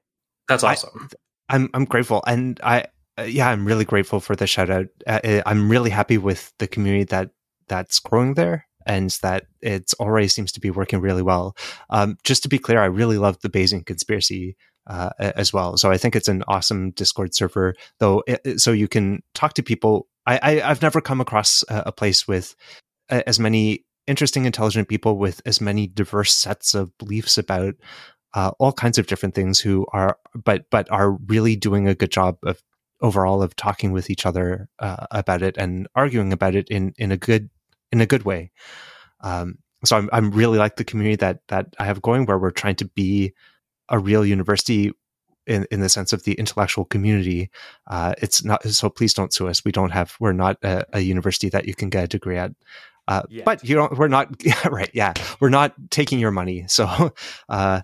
[0.49, 1.09] that's awesome.
[1.49, 2.87] I'm I'm grateful, and I
[3.19, 4.87] uh, yeah, I'm really grateful for the shout out.
[5.07, 7.31] Uh, uh, I'm really happy with the community that
[7.69, 11.57] that's growing there, and that it already seems to be working really well.
[11.91, 15.77] Um, just to be clear, I really love the Bayesian conspiracy uh, as well.
[15.77, 18.23] So I think it's an awesome Discord server, though.
[18.27, 20.09] It, so you can talk to people.
[20.27, 22.55] I, I I've never come across a, a place with
[23.11, 27.75] a- as many interesting, intelligent people with as many diverse sets of beliefs about
[28.35, 32.11] uh, all kinds of different things who are but but are really doing a good
[32.11, 32.63] job of
[33.01, 37.13] overall of talking with each other uh, about it and arguing about it in in
[37.13, 37.51] a good
[37.93, 38.51] in a good way.
[39.21, 42.51] Um, so I'm, I'm really like the community that that I have going where we're
[42.51, 43.33] trying to be
[43.89, 44.93] a real university
[45.47, 47.51] in, in the sense of the intellectual community.
[47.89, 49.65] Uh, it's not so please don't sue us.
[49.65, 52.53] We don't have we're not a, a university that you can get a degree at.
[53.09, 54.29] Uh, but you don't we're not
[54.71, 56.65] right yeah we're not taking your money.
[56.69, 57.13] So
[57.49, 57.83] uh,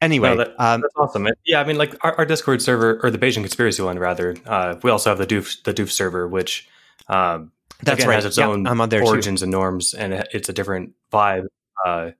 [0.00, 1.26] anyway No, that- um, That's awesome.
[1.44, 4.36] Yeah, I mean, like our, our Discord server or the Bayesian conspiracy one, rather.
[4.46, 6.68] Uh, we also have the Doof the Doof server, which
[7.08, 7.50] um,
[7.82, 9.06] that's again, right has its Yeah, own I'm on there too.
[9.06, 11.46] origins and norms, and it's a different vibe.
[11.84, 12.10] Uh,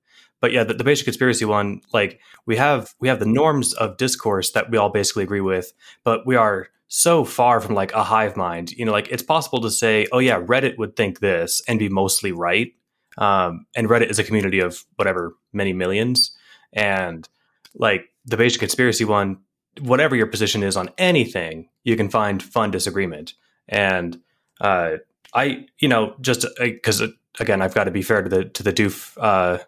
[0.40, 3.96] but yeah, the, the Bayesian conspiracy one, like we have we have the norms of
[3.96, 5.72] discourse that we all basically agree with,
[6.04, 8.72] but we are so far from like a hive mind.
[8.72, 11.88] You know, like it's possible to say, oh yeah, Reddit would think this and be
[11.88, 12.72] mostly right.
[13.16, 16.36] Um, and Reddit is a community of whatever many millions,
[16.72, 17.28] and
[17.74, 19.38] like the Bayesian conspiracy one,
[19.80, 23.34] whatever your position is on anything, you can find fun disagreement.
[23.68, 24.20] And
[24.60, 24.96] uh,
[25.34, 27.02] I, you know, just because
[27.40, 29.58] again, I've got to be fair to the to the doof uh,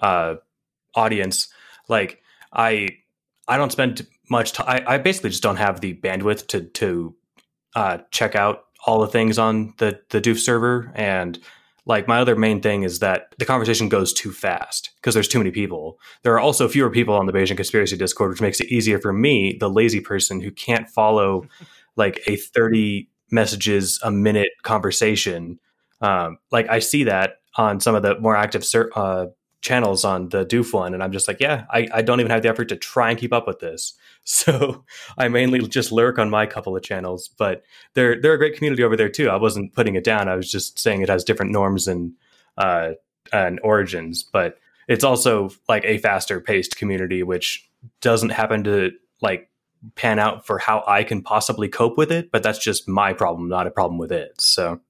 [0.00, 0.36] uh,
[0.94, 1.48] audience.
[1.88, 2.20] Like
[2.52, 2.88] I,
[3.48, 4.66] I don't spend much time.
[4.68, 7.14] I, I basically just don't have the bandwidth to to
[7.76, 11.38] uh, check out all the things on the the doof server and
[11.84, 15.38] like my other main thing is that the conversation goes too fast because there's too
[15.38, 15.98] many people.
[16.22, 19.12] There are also fewer people on the Bayesian conspiracy Discord, which makes it easier for
[19.12, 21.44] me, the lazy person who can't follow
[21.96, 25.58] like a 30 messages a minute conversation.
[26.00, 29.26] Um, like I see that on some of the more active ser- uh,
[29.60, 32.42] channels on the Doof one, and I'm just like, yeah, I, I don't even have
[32.42, 33.94] the effort to try and keep up with this.
[34.24, 34.84] So
[35.18, 38.84] I mainly just lurk on my couple of channels, but they're they're a great community
[38.84, 39.28] over there too.
[39.28, 40.28] I wasn't putting it down.
[40.28, 42.12] I was just saying it has different norms and
[42.56, 42.90] uh,
[43.32, 47.68] and origins, but it's also like a faster paced community, which
[48.00, 49.50] doesn't happen to like
[49.94, 52.30] pan out for how I can possibly cope with it.
[52.30, 54.40] But that's just my problem, not a problem with it.
[54.40, 54.80] So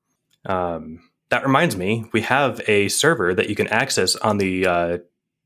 [0.46, 4.98] um, that reminds me, we have a server that you can access on the uh,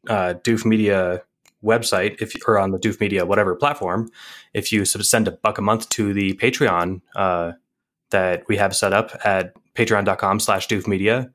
[0.09, 1.23] uh, Doof Media
[1.63, 4.11] website, if or on the Doof Media whatever platform,
[4.55, 7.53] if you send a buck a month to the Patreon uh,
[8.11, 11.31] that we have set up at patreon.com slash Doof Media.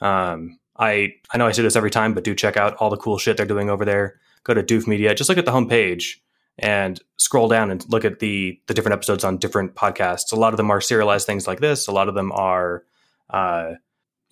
[0.00, 2.96] Um, I I know I say this every time, but do check out all the
[2.96, 4.20] cool shit they're doing over there.
[4.42, 6.16] Go to Doof Media, just look at the homepage,
[6.58, 10.32] and scroll down and look at the the different episodes on different podcasts.
[10.32, 11.86] A lot of them are serialized things like this.
[11.86, 12.84] A lot of them are
[13.30, 13.72] uh,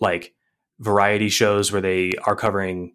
[0.00, 0.34] like
[0.78, 2.92] variety shows where they are covering.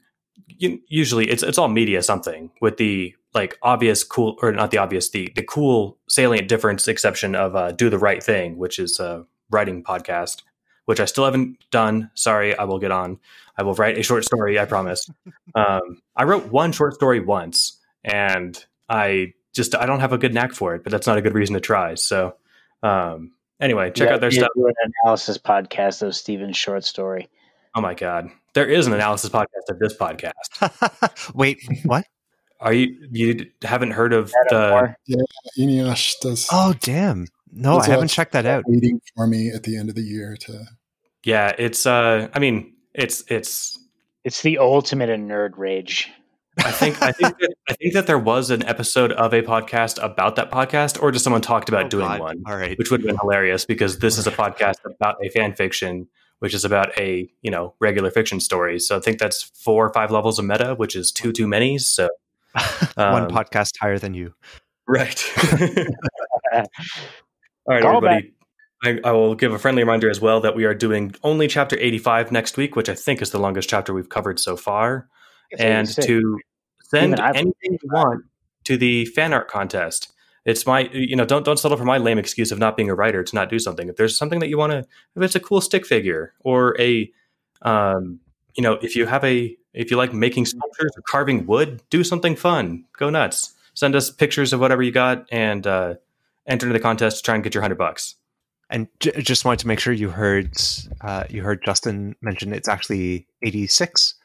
[0.58, 5.10] Usually, it's it's all media something with the like obvious cool or not the obvious
[5.10, 9.26] the the cool salient difference exception of uh, do the right thing, which is a
[9.50, 10.44] writing podcast,
[10.86, 12.12] which I still haven't done.
[12.14, 13.20] Sorry, I will get on.
[13.58, 14.60] I will write a short story.
[14.60, 15.10] I promise.
[15.56, 20.34] um, I wrote one short story once, and I just I don't have a good
[20.34, 21.96] knack for it, but that's not a good reason to try.
[21.96, 22.36] So
[22.84, 24.50] um, anyway, check Yeah, out their you stuff.
[24.56, 27.28] do an analysis podcast of Steven's short story.
[27.76, 31.32] Oh my god, there is an analysis podcast of this podcast.
[31.36, 32.06] Wait, what?
[32.60, 34.70] Are you you haven't heard of the?
[34.70, 34.98] Moore.
[35.60, 37.28] Ineos does Oh, damn.
[37.52, 38.64] No, I haven't checked that out.
[38.68, 40.66] waiting for me at the end of the year to.
[41.24, 41.86] Yeah, it's.
[41.86, 43.78] uh I mean, it's it's.
[44.24, 46.10] It's the ultimate in nerd rage.
[46.60, 50.02] I think I think that, I think that there was an episode of a podcast
[50.04, 52.20] about that podcast, or just someone talked about Oh, doing God.
[52.20, 52.44] one.
[52.48, 52.78] All right.
[52.78, 56.08] which would have been hilarious because this is a podcast about a fan fiction,
[56.40, 58.80] which is about a you know regular fiction story.
[58.80, 61.78] So I think that's four or five levels of meta, which is two too many.
[61.78, 62.10] So
[62.96, 64.34] One um, podcast higher than you.
[64.88, 65.24] right.
[66.54, 66.64] All
[67.68, 68.34] right, Call everybody.
[68.84, 71.78] I, I will give a friendly reminder as well that we are doing only chapter
[71.80, 75.08] 85 next week, which I think is the longest chapter we've covered so far.
[75.50, 76.08] It's and 86.
[76.08, 76.40] to
[76.88, 78.26] send anything you want
[78.66, 80.12] to the fan art contest.
[80.46, 82.96] It's my, you know, don't don't settle for my lame excuse of not being a
[82.96, 83.90] writer to not do something.
[83.90, 87.12] If there's something that you want to, if it's a cool stick figure or a,
[87.64, 88.20] um,
[88.56, 92.04] you know, if you have a, if you like making sculptures or carving wood, do
[92.04, 92.86] something fun.
[92.98, 93.54] Go nuts.
[93.74, 95.96] Send us pictures of whatever you got and uh,
[96.48, 98.16] enter the contest to try and get your hundred bucks.
[98.70, 100.56] And j- just wanted to make sure you heard
[101.02, 104.16] uh, you heard Justin mention it's actually 86,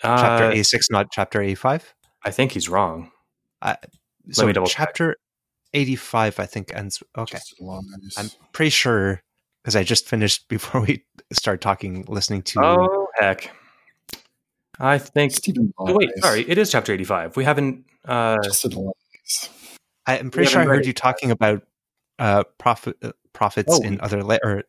[0.00, 1.82] chapter Uh, A6, not chapter A5.
[2.24, 3.10] I think he's wrong.
[4.30, 4.88] So me double check.
[4.88, 5.16] chapter
[5.74, 7.02] 85, I think, ends.
[7.16, 7.38] Okay.
[8.16, 9.22] I'm pretty sure
[9.62, 12.60] because I just finished before we start talking, listening to.
[12.64, 13.50] Oh heck!
[14.78, 15.32] I think.
[15.32, 16.48] Steven Oh, wait, sorry.
[16.48, 17.36] It is chapter eighty-five.
[17.36, 17.84] We haven't.
[18.04, 18.36] Uh,
[20.06, 21.62] I, am pretty sure I heard you talking about
[22.18, 23.82] uh, profit uh, profits Oh.
[23.82, 24.64] in other la- or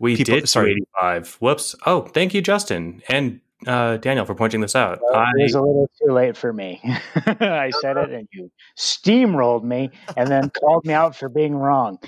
[0.00, 0.70] we People- did sorry.
[0.70, 0.70] sorry.
[0.72, 1.34] eighty-five.
[1.40, 1.74] Whoops.
[1.86, 5.00] Oh, thank you, Justin and uh, Daniel, for pointing this out.
[5.02, 6.80] Well, I, it was a little too late for me.
[6.84, 11.98] I said it, and you steamrolled me, and then called me out for being wrong.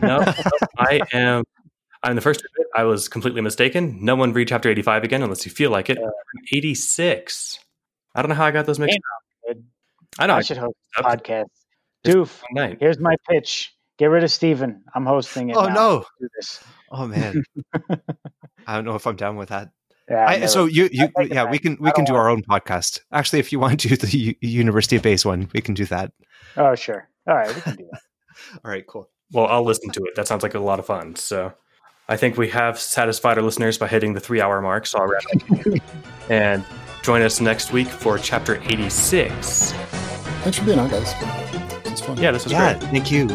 [0.00, 0.32] no, no,
[0.78, 1.44] I am.
[2.02, 2.42] I'm the first
[2.76, 3.98] I was completely mistaken.
[4.04, 5.98] No one read chapter eighty-five again unless you feel like it.
[5.98, 6.10] Uh,
[6.54, 7.58] Eighty-six.
[8.14, 8.98] I don't know how I got those mixed.
[9.50, 9.56] Up.
[10.18, 10.34] I know.
[10.34, 11.46] I I should host a podcast.
[12.04, 12.42] Doof,
[12.80, 13.74] here's my pitch.
[13.98, 14.82] Get rid of Steven.
[14.94, 15.56] I'm hosting it.
[15.56, 15.74] Oh now.
[15.74, 16.04] no!
[16.20, 16.62] Do this.
[16.90, 17.42] Oh man,
[18.66, 19.70] I don't know if I'm down with that.
[20.10, 21.50] Yeah, I, never- so you, you, yeah, back.
[21.50, 23.00] we can we can don't our own podcast.
[23.12, 26.12] Actually, if you want to do the U- University based one, we can do that.
[26.56, 27.08] oh sure.
[27.26, 28.00] All right, we can do that.
[28.64, 29.08] All right, cool.
[29.32, 30.14] Well, I'll listen to it.
[30.16, 31.14] That sounds like a lot of fun.
[31.16, 31.52] So
[32.08, 34.86] I think we have satisfied our listeners by hitting the three hour mark.
[34.86, 35.82] So I'll wrap up.
[36.30, 36.64] and
[37.02, 39.72] join us next week for chapter 86.
[40.42, 41.12] Thanks for being on, guys.
[41.84, 42.16] It's fun.
[42.16, 42.90] Yeah, this was Yeah, great.
[42.90, 43.28] thank you.